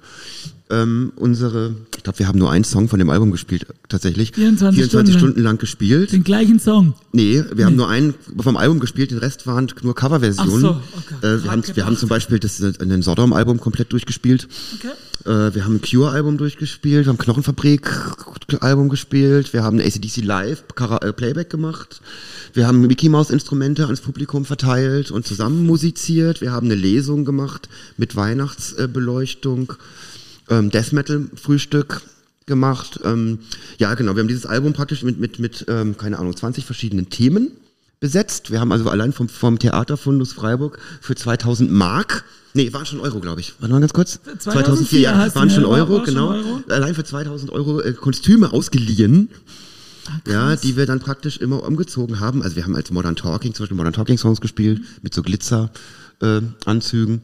Ähm, 0.71 1.11
unsere, 1.17 1.75
ich 1.97 2.03
glaube, 2.03 2.19
wir 2.19 2.27
haben 2.27 2.39
nur 2.39 2.49
einen 2.49 2.63
Song 2.63 2.87
von 2.87 2.97
dem 2.97 3.09
Album 3.09 3.31
gespielt, 3.31 3.65
tatsächlich. 3.89 4.31
24 4.33 4.85
Stunden, 4.85 4.89
Stunden 4.89 5.19
Stunden 5.19 5.41
lang 5.41 5.57
gespielt. 5.57 6.13
Den 6.13 6.23
gleichen 6.23 6.59
Song. 6.59 6.93
Nee, 7.11 7.43
wir 7.53 7.65
haben 7.65 7.75
nur 7.75 7.89
einen 7.89 8.13
vom 8.37 8.55
Album 8.55 8.79
gespielt, 8.79 9.11
den 9.11 9.17
Rest 9.17 9.45
waren 9.45 9.67
nur 9.81 9.93
Coverversionen. 9.95 10.61
So, 10.61 10.69
okay. 10.69 11.27
äh, 11.27 11.43
wir, 11.43 11.51
haben, 11.51 11.63
wir 11.73 11.85
haben 11.85 11.97
zum 11.97 12.07
Beispiel 12.07 12.39
das 12.39 12.61
äh, 12.61 12.71
ein 12.79 13.01
Sodom-Album 13.01 13.59
komplett 13.59 13.91
durchgespielt. 13.91 14.47
Okay. 14.75 14.91
Äh, 15.25 15.53
wir 15.53 15.65
haben 15.65 15.75
ein 15.75 15.81
Cure-Album 15.81 16.37
durchgespielt, 16.37 17.05
wir 17.05 17.09
haben 17.09 17.17
Knochenfabrik-Album 17.17 18.89
gespielt, 18.89 19.53
wir 19.53 19.63
haben 19.63 19.79
ein 19.79 19.85
ACDC 19.85 20.23
Live 20.23 20.63
äh, 21.01 21.13
Playback 21.13 21.49
gemacht, 21.49 22.01
wir 22.53 22.67
haben 22.67 22.81
Mickey 22.81 23.09
Mouse 23.09 23.29
Instrumente 23.29 23.85
ans 23.85 24.01
Publikum 24.01 24.45
verteilt 24.45 25.11
und 25.11 25.25
zusammen 25.25 25.65
musiziert, 25.65 26.41
wir 26.41 26.51
haben 26.51 26.67
eine 26.67 26.75
Lesung 26.75 27.25
gemacht 27.25 27.69
mit 27.97 28.15
Weihnachtsbeleuchtung, 28.15 29.73
ähm, 30.51 30.69
Death 30.69 30.91
Metal 30.91 31.27
Frühstück 31.35 32.01
gemacht. 32.45 32.99
Ähm, 33.03 33.39
ja, 33.77 33.93
genau, 33.95 34.15
wir 34.15 34.19
haben 34.19 34.27
dieses 34.27 34.45
Album 34.45 34.73
praktisch 34.73 35.03
mit, 35.03 35.19
mit, 35.19 35.39
mit 35.39 35.65
ähm, 35.67 35.97
keine 35.97 36.19
Ahnung, 36.19 36.35
20 36.35 36.65
verschiedenen 36.65 37.09
Themen 37.09 37.51
besetzt. 37.99 38.51
Wir 38.51 38.59
haben 38.59 38.71
also 38.71 38.89
allein 38.89 39.13
vom, 39.13 39.29
vom 39.29 39.57
Theaterfundus 39.57 40.33
Freiburg 40.33 40.79
für 41.01 41.15
2000 41.15 41.71
Mark, 41.71 42.25
nee, 42.53 42.73
waren 42.73 42.85
schon 42.85 42.99
Euro, 42.99 43.19
glaube 43.19 43.41
ich. 43.41 43.53
Warte 43.59 43.73
mal 43.73 43.79
ganz 43.79 43.93
kurz. 43.93 44.19
2004 44.39 44.99
ja, 44.99 45.17
hast 45.17 45.35
waren 45.35 45.49
schon 45.49 45.65
Euro, 45.65 45.99
war 45.99 46.05
schon 46.05 46.15
genau. 46.15 46.29
Euro? 46.31 46.63
Allein 46.69 46.95
für 46.95 47.03
2000 47.03 47.51
Euro 47.51 47.79
äh, 47.79 47.93
Kostüme 47.93 48.51
ausgeliehen. 48.51 49.29
Ja, 50.27 50.55
die 50.55 50.75
wir 50.75 50.87
dann 50.87 50.99
praktisch 50.99 51.37
immer 51.37 51.63
umgezogen 51.63 52.19
haben. 52.19 52.41
Also 52.41 52.55
wir 52.55 52.65
haben 52.65 52.75
als 52.75 52.89
Modern 52.89 53.15
Talking 53.15 53.53
zum 53.53 53.63
Beispiel 53.63 53.77
Modern 53.77 53.93
Talking 53.93 54.17
Songs 54.17 54.41
gespielt 54.41 54.81
mit 55.03 55.13
so 55.13 55.21
Glitzer 55.21 55.71
äh, 56.21 56.41
Anzügen. 56.65 57.21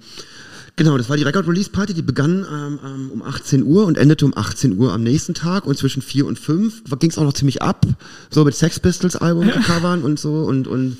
Genau, 0.77 0.95
das 0.95 1.09
war 1.09 1.17
die 1.17 1.23
Record 1.23 1.47
Release 1.47 1.71
Party, 1.71 1.95
die 1.95 2.03
begann 2.03 2.45
ähm, 2.51 2.79
ähm, 2.85 3.11
um 3.11 3.23
18 3.23 3.63
Uhr 3.63 3.87
und 3.87 3.97
endete 3.97 4.25
um 4.25 4.37
18 4.37 4.77
Uhr 4.77 4.93
am 4.93 5.01
nächsten 5.01 5.33
Tag 5.33 5.65
und 5.65 5.75
zwischen 5.75 6.03
4 6.03 6.27
und 6.27 6.37
5 6.37 6.83
ging 6.99 7.09
es 7.09 7.17
auch 7.17 7.23
noch 7.23 7.33
ziemlich 7.33 7.63
ab, 7.63 7.87
so 8.29 8.45
mit 8.45 8.53
Sex 8.53 8.79
Pistols 8.79 9.15
Album 9.15 9.49
covern 9.65 10.03
und 10.03 10.19
so 10.19 10.43
und 10.43 10.67
und 10.67 10.97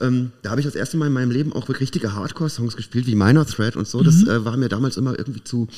ähm, 0.00 0.32
da 0.42 0.50
habe 0.50 0.60
ich 0.60 0.66
das 0.66 0.74
erste 0.74 0.96
Mal 0.96 1.06
in 1.06 1.12
meinem 1.12 1.30
Leben 1.30 1.52
auch 1.52 1.68
wirklich 1.68 1.82
richtige 1.82 2.14
Hardcore-Songs 2.14 2.76
gespielt, 2.76 3.06
wie 3.06 3.14
Minor 3.14 3.46
Threat 3.46 3.76
und 3.76 3.86
so. 3.86 4.02
Das 4.02 4.26
äh, 4.26 4.44
war 4.44 4.56
mir 4.56 4.68
damals 4.68 4.96
immer 4.96 5.16
irgendwie 5.16 5.44
zu, 5.44 5.68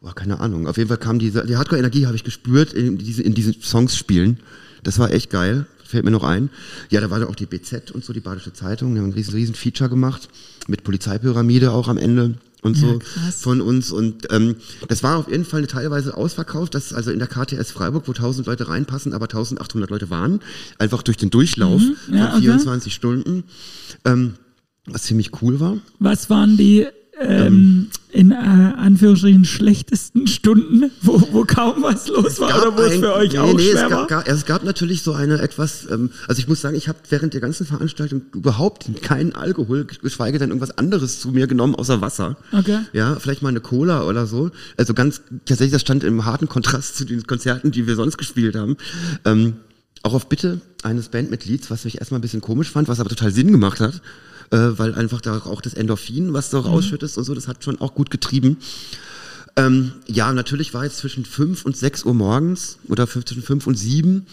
oh, 0.00 0.10
keine 0.12 0.40
Ahnung. 0.40 0.66
Auf 0.66 0.78
jeden 0.78 0.88
Fall 0.88 0.96
kam 0.96 1.18
diese, 1.18 1.44
die 1.44 1.56
Hardcore-Energie 1.56 2.06
habe 2.06 2.16
ich 2.16 2.24
gespürt 2.24 2.72
in, 2.72 2.96
diese, 2.96 3.22
in 3.22 3.34
diesen 3.34 3.60
Songs 3.60 3.98
spielen. 3.98 4.40
Das 4.82 4.98
war 4.98 5.12
echt 5.12 5.28
geil. 5.28 5.66
Fällt 5.84 6.06
mir 6.06 6.10
noch 6.10 6.24
ein. 6.24 6.48
Ja, 6.88 7.02
da 7.02 7.10
war 7.10 7.20
da 7.20 7.26
auch 7.26 7.34
die 7.34 7.44
BZ 7.44 7.90
und 7.90 8.02
so, 8.02 8.14
die 8.14 8.20
Badische 8.20 8.54
Zeitung. 8.54 8.94
Die 8.94 9.00
haben 9.00 9.08
ein 9.08 9.12
riesen, 9.12 9.34
riesen 9.34 9.54
Feature 9.54 9.90
gemacht. 9.90 10.30
Mit 10.66 10.84
Polizeipyramide 10.84 11.72
auch 11.72 11.88
am 11.88 11.98
Ende 11.98 12.36
und 12.62 12.76
Ja, 12.80 12.88
so 12.88 12.98
krass. 12.98 13.42
von 13.42 13.60
uns. 13.60 13.90
Und 13.90 14.28
ähm, 14.32 14.56
das 14.88 15.02
war 15.02 15.18
auf 15.18 15.28
jeden 15.30 15.44
Fall 15.44 15.58
eine 15.58 15.66
teilweise 15.66 16.16
ausverkauft. 16.16 16.74
Das 16.74 16.86
ist 16.86 16.92
also 16.94 17.10
in 17.10 17.18
der 17.18 17.28
KTS 17.28 17.70
Freiburg, 17.72 18.08
wo 18.08 18.12
1000 18.12 18.46
Leute 18.46 18.68
reinpassen, 18.68 19.12
aber 19.12 19.24
1800 19.24 19.90
Leute 19.90 20.08
waren. 20.10 20.40
Einfach 20.78 21.02
durch 21.02 21.16
den 21.18 21.28
Durchlauf 21.30 21.82
Mhm. 21.82 21.96
ja, 22.14 22.26
von 22.28 22.36
okay. 22.36 22.40
24 22.46 22.94
Stunden. 22.94 23.44
Ähm, 24.04 24.34
was 24.86 25.02
ziemlich 25.02 25.30
cool 25.42 25.60
war. 25.60 25.76
Was 25.98 26.30
waren 26.30 26.56
die 26.56 26.86
ähm, 27.20 27.88
in 28.12 28.30
äh, 28.30 28.34
Anführungsstrichen 28.34 29.44
schlechtesten 29.46 30.26
Stunden, 30.26 30.90
wo, 31.00 31.20
wo 31.32 31.44
kaum 31.44 31.82
was 31.82 32.08
los 32.08 32.38
war 32.40 32.60
oder 32.60 32.76
wo 32.76 32.82
es 32.82 32.96
für 32.96 33.14
euch 33.14 33.32
nee, 33.32 33.38
auch 33.38 33.54
nee, 33.54 33.70
schwer 33.70 33.86
es 33.86 33.90
war? 33.90 34.06
gab, 34.06 34.26
ga- 34.26 34.32
es 34.32 34.44
gab 34.44 34.64
natürlich 34.64 35.02
so 35.02 35.12
eine 35.14 35.40
etwas, 35.40 35.86
ähm, 35.90 36.10
also 36.28 36.38
ich 36.38 36.46
muss 36.46 36.60
sagen, 36.60 36.76
ich 36.76 36.88
habe 36.88 36.98
während 37.08 37.32
der 37.32 37.40
ganzen 37.40 37.64
Veranstaltung 37.66 38.22
überhaupt 38.34 38.90
keinen 39.02 39.34
Alkohol, 39.34 39.86
geschweige 39.86 40.38
denn 40.38 40.50
irgendwas 40.50 40.76
anderes 40.76 41.20
zu 41.20 41.30
mir 41.30 41.46
genommen, 41.46 41.74
außer 41.74 42.00
Wasser. 42.02 42.36
Okay. 42.52 42.80
Ja, 42.92 43.16
vielleicht 43.18 43.40
mal 43.42 43.48
eine 43.48 43.60
Cola 43.60 44.02
oder 44.04 44.26
so. 44.26 44.50
Also 44.76 44.92
ganz, 44.92 45.22
tatsächlich, 45.46 45.72
das 45.72 45.80
stand 45.80 46.04
im 46.04 46.24
harten 46.26 46.48
Kontrast 46.48 46.96
zu 46.96 47.04
den 47.06 47.26
Konzerten, 47.26 47.70
die 47.70 47.86
wir 47.86 47.96
sonst 47.96 48.18
gespielt 48.18 48.56
haben. 48.56 48.76
Ähm, 49.24 49.54
auch 50.02 50.14
auf 50.14 50.28
Bitte 50.28 50.60
eines 50.82 51.08
Bandmitglieds, 51.08 51.70
was 51.70 51.84
mich 51.84 51.98
erstmal 51.98 52.18
ein 52.18 52.22
bisschen 52.22 52.40
komisch 52.40 52.70
fand, 52.70 52.88
was 52.88 53.00
aber 53.00 53.08
total 53.08 53.30
Sinn 53.32 53.52
gemacht 53.52 53.80
hat, 53.80 54.02
äh, 54.52 54.78
weil 54.78 54.94
einfach 54.94 55.20
da 55.20 55.38
auch 55.38 55.60
das 55.60 55.74
Endorphin, 55.74 56.32
was 56.32 56.50
du 56.50 56.58
Mhm. 56.58 56.66
rausschüttest 56.66 57.18
und 57.18 57.24
so, 57.24 57.34
das 57.34 57.48
hat 57.48 57.64
schon 57.64 57.80
auch 57.80 57.94
gut 57.94 58.10
getrieben. 58.10 58.58
Ähm, 59.56 59.92
ja, 60.06 60.32
natürlich 60.32 60.72
war 60.72 60.84
jetzt 60.84 60.98
zwischen 60.98 61.24
5 61.24 61.64
und 61.66 61.76
6 61.76 62.04
Uhr 62.04 62.14
morgens 62.14 62.78
oder 62.88 63.06
fünf- 63.06 63.26
zwischen 63.26 63.42
5 63.42 63.66
und 63.66 63.74
7 63.76 64.26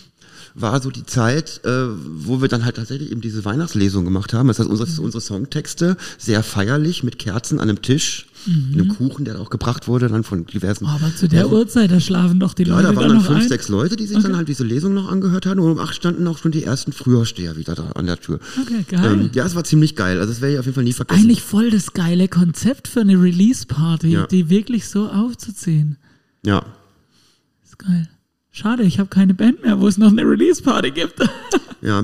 war 0.55 0.81
so 0.81 0.89
die 0.89 1.05
Zeit, 1.05 1.61
äh, 1.65 1.87
wo 1.89 2.41
wir 2.41 2.47
dann 2.47 2.63
halt 2.65 2.77
tatsächlich 2.77 3.11
eben 3.11 3.21
diese 3.21 3.43
Weihnachtslesung 3.45 4.03
gemacht 4.05 4.33
haben. 4.33 4.47
Das 4.47 4.59
heißt, 4.59 4.69
unsere, 4.69 4.89
Mhm. 4.89 4.99
unsere 4.99 5.21
Songtexte 5.21 5.97
sehr 6.17 6.41
feierlich 6.43 7.03
mit 7.03 7.19
Kerzen 7.19 7.59
an 7.59 7.69
einem 7.69 7.81
Tisch, 7.81 8.27
einem 8.47 8.87
Kuchen, 8.87 9.25
der 9.25 9.39
auch 9.39 9.49
gebracht 9.49 9.87
wurde, 9.87 10.07
dann 10.07 10.23
von 10.23 10.45
diversen. 10.45 10.85
Oh, 10.85 10.89
aber 10.89 11.15
zu 11.15 11.27
der 11.27 11.51
Uhrzeit, 11.51 11.91
da 11.91 11.99
schlafen 11.99 12.39
doch 12.39 12.53
die 12.53 12.63
ja, 12.63 12.75
Leute 12.75 12.87
da 12.89 12.95
waren 12.95 13.09
dann 13.09 13.21
fünf, 13.21 13.41
ein. 13.41 13.47
sechs 13.47 13.67
Leute, 13.67 13.95
die 13.95 14.05
sich 14.07 14.17
dann 14.19 14.35
halt 14.37 14.47
diese 14.47 14.63
Lesung 14.63 14.93
noch 14.93 15.09
angehört 15.09 15.45
haben 15.45 15.59
und 15.59 15.71
um 15.71 15.79
acht 15.79 15.95
standen 15.95 16.25
auch 16.27 16.37
schon 16.37 16.51
die 16.51 16.63
ersten 16.63 16.91
Frühersteher 16.91 17.57
wieder 17.57 17.75
da 17.75 17.91
an 17.91 18.05
der 18.05 18.19
Tür. 18.19 18.39
Okay, 18.61 18.85
geil. 18.87 19.11
Ähm, 19.13 19.29
ja, 19.33 19.45
es 19.45 19.55
war 19.55 19.63
ziemlich 19.63 19.95
geil. 19.95 20.19
Also 20.19 20.31
das 20.31 20.41
werde 20.41 20.53
ich 20.53 20.59
auf 20.59 20.65
jeden 20.65 20.75
Fall 20.75 20.83
nie 20.83 20.93
vergessen. 20.93 21.21
Eigentlich 21.21 21.41
voll 21.41 21.69
das 21.69 21.93
geile 21.93 22.27
Konzept 22.27 22.87
für 22.87 23.01
eine 23.01 23.21
Release-Party, 23.21 24.07
Ja. 24.09 24.27
die 24.27 24.49
wirklich 24.49 24.87
so 24.87 25.07
aufzuziehen. 25.09 25.97
Ja. 26.45 26.63
geil. 27.77 28.09
Schade, 28.51 28.83
ich 28.83 28.99
habe 28.99 29.09
keine 29.09 29.33
Band 29.33 29.63
mehr, 29.63 29.79
wo 29.79 29.87
es 29.87 29.97
noch 29.97 30.11
eine 30.11 30.23
Release-Party 30.23 30.91
gibt. 30.91 31.19
Ja. 31.81 32.03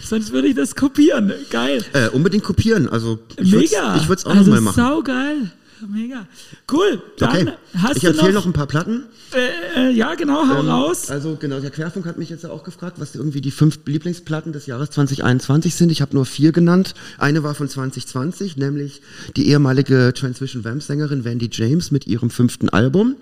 Sonst 0.00 0.32
würde 0.32 0.46
ich 0.46 0.54
das 0.54 0.76
kopieren. 0.76 1.32
Geil. 1.50 1.84
Äh, 1.94 2.10
unbedingt 2.10 2.44
kopieren. 2.44 2.88
Also 2.88 3.18
ich 3.36 3.50
Mega. 3.50 3.96
Ich 3.96 4.08
würde 4.08 4.20
es 4.20 4.24
auch 4.24 4.30
also 4.30 4.42
nochmal 4.52 4.60
machen. 4.60 4.76
Sau 4.76 5.02
geil. 5.02 5.50
Mega. 5.92 6.28
Cool. 6.70 7.02
Dann 7.18 7.28
Okay. 7.30 7.52
hast 7.76 7.96
ich 7.96 8.02
du 8.04 8.10
empfehle 8.10 8.34
noch, 8.34 8.42
noch 8.42 8.46
ein 8.46 8.52
paar 8.52 8.68
Platten. 8.68 9.02
äh, 9.34 9.88
äh, 9.88 9.90
ja, 9.90 10.14
genau, 10.14 10.46
hau 10.48 10.60
Ähm, 10.60 10.68
raus. 10.68 11.10
Also 11.10 11.34
genau, 11.34 11.58
der 11.58 11.70
Querfunk 11.72 12.06
hat 12.06 12.18
mich 12.18 12.30
jetzt 12.30 12.46
auch 12.46 12.62
gefragt, 12.62 13.00
was 13.00 13.16
irgendwie 13.16 13.40
die 13.40 13.50
fünf 13.50 13.80
Lieblingsplatten 13.84 14.52
des 14.52 14.66
Jahres 14.66 14.90
2021 14.90 15.74
sind. 15.74 15.90
Ich 15.90 16.00
habe 16.00 16.14
nur 16.14 16.24
vier 16.24 16.52
genannt. 16.52 16.94
Eine 17.18 17.42
war 17.42 17.56
von 17.56 17.68
2020, 17.68 18.56
nämlich 18.56 19.02
die 19.36 19.48
ehemalige 19.48 20.12
Transvision 20.14 20.62
Vamp 20.62 20.84
Sängerin 20.84 21.24
Wendy 21.24 21.48
James 21.50 21.90
mit 21.90 22.06
ihrem 22.06 22.30
fünften 22.30 22.68
Album, 22.68 23.16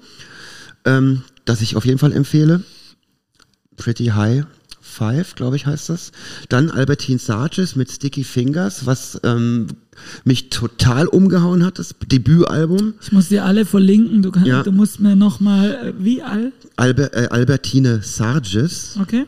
ähm, 0.85 1.23
das 1.45 1.61
ich 1.61 1.77
auf 1.77 1.85
jeden 1.85 1.99
Fall 1.99 2.13
empfehle. 2.13 2.63
Pretty 3.77 4.07
High 4.07 4.45
Five, 4.81 5.37
glaube 5.37 5.57
ich, 5.57 5.65
heißt 5.67 5.89
das. 5.89 6.13
Dann 6.51 6.69
Albertine 6.71 7.19
Sarges 7.19 7.77
mit 7.77 7.91
Sticky 7.91 8.25
Fingers, 8.25 8.85
was 8.85 9.19
ähm, 9.25 9.69
mich 10.25 10.51
total 10.51 11.07
umgehauen 11.07 11.65
hat, 11.65 11.79
das 11.79 11.95
Debütalbum. 12.07 12.95
Ich 13.01 13.11
muss 13.13 13.29
dir 13.29 13.45
alle 13.45 13.65
verlinken. 13.65 14.21
Du, 14.23 14.31
kann, 14.33 14.45
Ja. 14.45 14.63
du 14.63 14.71
musst 14.73 15.01
mir 15.01 15.17
nochmal, 15.17 15.95
äh, 15.99 16.05
wie 16.05 16.23
all? 16.23 16.53
Alber, 16.77 17.15
äh, 17.17 17.29
Albertine 17.29 18.03
Sarges. 18.03 18.99
Okay. 19.01 19.25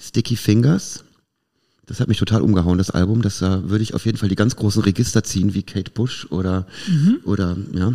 Sticky 0.00 0.34
Fingers. 0.34 1.04
Das 1.86 2.00
hat 2.00 2.08
mich 2.08 2.18
total 2.18 2.40
umgehauen, 2.42 2.78
das 2.78 2.90
Album. 2.90 3.22
Das 3.22 3.42
äh, 3.42 3.68
würde 3.70 3.84
ich 3.84 3.94
auf 3.94 4.06
jeden 4.06 4.18
Fall 4.18 4.28
die 4.28 4.34
ganz 4.34 4.56
großen 4.56 4.82
Register 4.82 5.22
ziehen, 5.22 5.54
wie 5.54 5.62
Kate 5.62 5.92
Bush 5.92 6.26
oder, 6.30 6.66
Mhm. 6.88 7.18
oder 7.22 7.56
ja, 7.72 7.92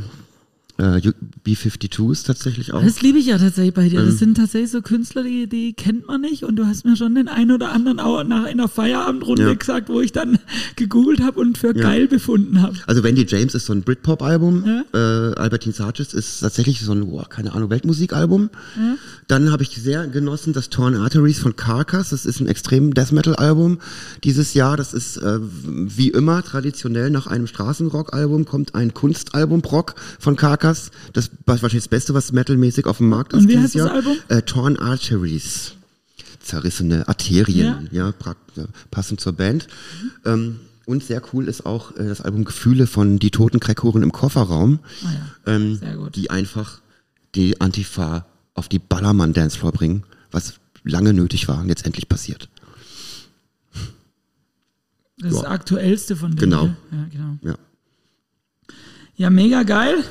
B-52s 1.43 2.25
tatsächlich 2.25 2.73
auch. 2.73 2.83
Das 2.83 3.01
liebe 3.01 3.19
ich 3.19 3.27
ja 3.27 3.37
tatsächlich 3.37 3.73
bei 3.73 3.87
dir. 3.89 3.99
Ähm. 3.99 4.05
Das 4.07 4.17
sind 4.19 4.35
tatsächlich 4.37 4.71
so 4.71 4.81
Künstler, 4.81 5.23
die, 5.23 5.47
die 5.47 5.73
kennt 5.73 6.07
man 6.07 6.21
nicht. 6.21 6.43
Und 6.43 6.55
du 6.55 6.65
hast 6.65 6.85
mir 6.85 6.95
schon 6.95 7.15
den 7.15 7.27
einen 7.27 7.51
oder 7.51 7.71
anderen 7.71 7.99
auch 7.99 8.23
nach 8.23 8.45
einer 8.45 8.67
Feierabendrunde 8.67 9.43
Ja. 9.43 9.53
gesagt, 9.53 9.89
wo 9.89 10.01
ich 10.01 10.11
dann 10.11 10.39
gegoogelt 10.75 11.21
habe 11.21 11.39
und 11.39 11.57
für 11.57 11.67
Ja. 11.75 11.83
geil 11.83 12.07
befunden 12.07 12.61
habe. 12.61 12.75
Also 12.87 13.03
Wendy 13.03 13.25
James 13.27 13.53
ist 13.55 13.65
so 13.65 13.73
ein 13.73 13.83
Britpop-Album. 13.83 14.63
Ja. 14.65 14.83
Äh, 15.31 15.33
Albertine 15.35 15.73
Sarges 15.75 16.13
ist 16.13 16.39
tatsächlich 16.39 16.81
so 16.81 16.91
ein, 16.93 17.05
boah, 17.07 17.27
keine 17.29 17.53
Ahnung, 17.53 17.69
Weltmusikalbum. 17.69 18.49
Dann 19.27 19.51
habe 19.51 19.63
ich 19.63 19.69
sehr 19.77 20.07
genossen 20.07 20.53
das 20.53 20.69
Torn 20.69 20.95
Arteries 20.95 21.39
von 21.39 21.55
Carcass. 21.55 22.09
Das 22.09 22.25
ist 22.25 22.39
ein 22.39 22.47
extrem 22.47 22.93
Death 22.93 23.11
Metal-Album 23.11 23.79
dieses 24.23 24.53
Jahr. 24.53 24.77
Das 24.77 24.93
ist 24.93 25.17
äh, 25.17 25.39
wie 25.41 26.09
immer 26.09 26.43
traditionell 26.43 27.09
nach 27.09 27.27
einem 27.27 27.47
Straßenrock-Album 27.47 28.45
kommt 28.45 28.75
ein 28.75 28.93
Kunstalbum-Rock 28.93 29.95
von 30.19 30.35
Carcass. 30.35 30.70
Das 31.13 31.29
war 31.45 31.61
wahrscheinlich 31.61 31.83
das 31.83 31.87
Beste, 31.89 32.13
was 32.13 32.31
metalmäßig 32.31 32.85
auf 32.85 32.97
dem 32.97 33.09
Markt 33.09 33.33
ist 33.33 33.39
Und 33.43 33.49
wie 33.49 33.57
heißt 33.57 33.75
das 33.75 33.85
Jahr. 33.85 33.91
Album? 33.93 34.17
Äh, 34.29 34.41
Torn 34.43 34.77
Arteries. 34.77 35.73
Zerrissene 36.41 37.07
Arterien, 37.07 37.87
ja, 37.91 38.09
äh, 38.09 38.13
passend 38.89 39.21
zur 39.21 39.33
Band. 39.33 39.67
Ähm, 40.25 40.59
und 40.85 41.03
sehr 41.03 41.21
cool 41.33 41.47
ist 41.47 41.65
auch 41.67 41.95
äh, 41.97 42.07
das 42.07 42.21
Album 42.21 42.45
Gefühle 42.45 42.87
von 42.87 43.19
Die 43.19 43.29
Toten 43.29 43.59
Kreckoren 43.59 44.01
im 44.01 44.11
Kofferraum, 44.11 44.79
Ah 45.05 45.11
ja. 45.45 45.53
ähm, 45.53 45.75
Sehr 45.77 45.95
gut. 45.97 46.15
die 46.15 46.31
einfach 46.31 46.81
die 47.35 47.61
Antifa 47.61 48.25
auf 48.55 48.67
die 48.69 48.79
Ballermann-Dancefloor 48.79 49.71
bringen, 49.71 50.03
was 50.31 50.55
lange 50.83 51.13
nötig 51.13 51.47
war 51.47 51.59
und 51.61 51.69
jetzt 51.69 51.85
endlich 51.85 52.09
passiert. 52.09 52.49
Das 55.19 55.35
Ja. 55.35 55.49
aktuellste 55.49 56.15
von 56.15 56.31
denen. 56.35 56.49
Genau. 56.49 56.63
gell? 56.65 56.75
Ja, 56.91 57.05
genau. 57.11 57.37
Ja. 57.43 57.55
Ja, 59.15 59.29
mega 59.29 59.61
geil. 59.63 60.03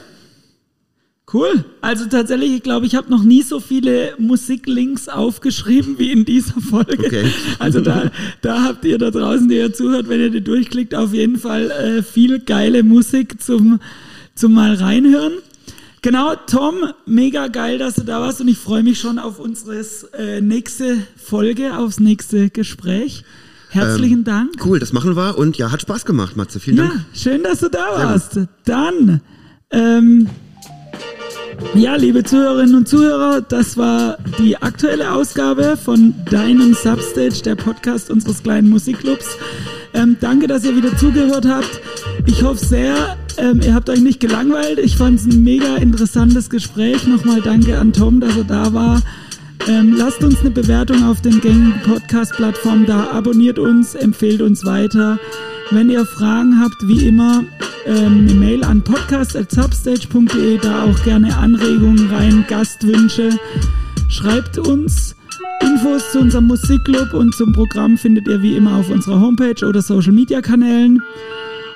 Cool. 1.32 1.64
Also 1.80 2.06
tatsächlich, 2.06 2.52
ich 2.52 2.62
glaube, 2.62 2.86
ich 2.86 2.96
habe 2.96 3.08
noch 3.10 3.22
nie 3.22 3.42
so 3.42 3.60
viele 3.60 4.14
Musiklinks 4.18 5.08
aufgeschrieben 5.08 5.96
wie 5.98 6.10
in 6.10 6.24
dieser 6.24 6.60
Folge. 6.60 6.98
Okay. 6.98 7.30
Also 7.58 7.80
da, 7.80 8.10
da 8.42 8.64
habt 8.64 8.84
ihr 8.84 8.98
da 8.98 9.10
draußen, 9.10 9.48
die 9.48 9.56
ihr 9.56 9.72
zuhört, 9.72 10.08
wenn 10.08 10.20
ihr 10.20 10.30
die 10.30 10.42
durchklickt, 10.42 10.94
auf 10.94 11.14
jeden 11.14 11.38
Fall 11.38 11.70
äh, 11.70 12.02
viel 12.02 12.40
geile 12.40 12.82
Musik 12.82 13.40
zum, 13.40 13.78
zum 14.34 14.54
mal 14.54 14.74
reinhören. 14.74 15.34
Genau, 16.02 16.34
Tom, 16.46 16.76
mega 17.06 17.48
geil, 17.48 17.78
dass 17.78 17.96
du 17.96 18.02
da 18.02 18.20
warst 18.20 18.40
und 18.40 18.48
ich 18.48 18.58
freue 18.58 18.82
mich 18.82 18.98
schon 18.98 19.18
auf 19.18 19.38
unsere 19.38 19.84
äh, 20.18 20.40
nächste 20.40 20.96
Folge, 21.14 21.76
aufs 21.76 22.00
nächste 22.00 22.48
Gespräch. 22.50 23.22
Herzlichen 23.68 24.24
Dank. 24.24 24.54
Cool, 24.64 24.80
das 24.80 24.92
machen 24.92 25.14
wir 25.14 25.38
und 25.38 25.56
ja, 25.58 25.70
hat 25.70 25.82
Spaß 25.82 26.04
gemacht, 26.06 26.36
Matze. 26.36 26.58
Vielen 26.58 26.78
Ja, 26.78 26.84
Dank. 26.88 27.04
schön, 27.14 27.42
dass 27.44 27.60
du 27.60 27.68
da 27.68 27.86
warst. 27.92 28.40
Dann, 28.64 29.20
ähm, 29.70 30.26
ja, 31.74 31.96
liebe 31.96 32.24
Zuhörerinnen 32.24 32.74
und 32.74 32.88
Zuhörer, 32.88 33.40
das 33.40 33.76
war 33.76 34.18
die 34.38 34.56
aktuelle 34.56 35.12
Ausgabe 35.12 35.76
von 35.76 36.14
deinem 36.30 36.74
Substage, 36.74 37.42
der 37.44 37.54
Podcast 37.54 38.10
unseres 38.10 38.42
kleinen 38.42 38.70
Musikclubs. 38.70 39.36
Ähm, 39.94 40.16
danke, 40.20 40.46
dass 40.46 40.64
ihr 40.64 40.76
wieder 40.76 40.96
zugehört 40.96 41.46
habt. 41.46 41.80
Ich 42.26 42.42
hoffe 42.42 42.64
sehr, 42.64 43.16
ähm, 43.36 43.60
ihr 43.62 43.74
habt 43.74 43.88
euch 43.90 44.00
nicht 44.00 44.20
gelangweilt. 44.20 44.78
Ich 44.78 44.96
fand 44.96 45.20
es 45.20 45.26
ein 45.26 45.42
mega 45.42 45.76
interessantes 45.76 46.50
Gespräch. 46.50 47.06
Nochmal 47.06 47.40
danke 47.40 47.78
an 47.78 47.92
Tom, 47.92 48.20
dass 48.20 48.36
er 48.36 48.44
da 48.44 48.72
war. 48.72 49.02
Ähm, 49.68 49.94
lasst 49.96 50.24
uns 50.24 50.40
eine 50.40 50.50
Bewertung 50.50 51.04
auf 51.04 51.20
den 51.20 51.40
gängigen 51.40 51.80
Podcast-Plattformen 51.84 52.86
da. 52.86 53.10
Abonniert 53.10 53.58
uns, 53.58 53.94
empfehlt 53.94 54.40
uns 54.42 54.64
weiter. 54.64 55.18
Wenn 55.72 55.88
ihr 55.88 56.04
Fragen 56.04 56.60
habt, 56.60 56.88
wie 56.88 57.06
immer, 57.06 57.44
ähm, 57.86 58.26
eine 58.28 58.34
Mail 58.34 58.64
an 58.64 58.82
podcast.substage.de, 58.82 60.58
da 60.58 60.84
auch 60.84 61.02
gerne 61.04 61.36
Anregungen 61.36 62.10
rein, 62.10 62.44
Gastwünsche. 62.48 63.30
Schreibt 64.08 64.58
uns. 64.58 65.14
Infos 65.62 66.10
zu 66.10 66.20
unserem 66.20 66.46
Musikclub 66.46 67.12
und 67.14 67.34
zum 67.34 67.52
Programm 67.52 67.98
findet 67.98 68.26
ihr 68.26 68.42
wie 68.42 68.56
immer 68.56 68.76
auf 68.76 68.90
unserer 68.90 69.20
Homepage 69.20 69.64
oder 69.64 69.82
Social 69.82 70.12
Media 70.12 70.40
Kanälen. 70.40 71.00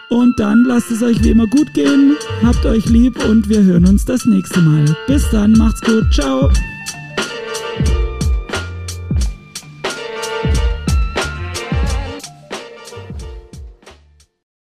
Und 0.08 0.38
dann 0.38 0.64
lasst 0.64 0.90
es 0.90 1.02
euch 1.02 1.22
wie 1.22 1.30
immer 1.30 1.46
gut 1.46 1.72
gehen, 1.74 2.16
habt 2.42 2.64
euch 2.66 2.86
lieb 2.86 3.24
und 3.28 3.48
wir 3.48 3.62
hören 3.62 3.86
uns 3.86 4.04
das 4.04 4.24
nächste 4.26 4.60
Mal. 4.60 4.96
Bis 5.06 5.28
dann, 5.30 5.52
macht's 5.52 5.80
gut, 5.82 6.12
ciao. 6.12 6.50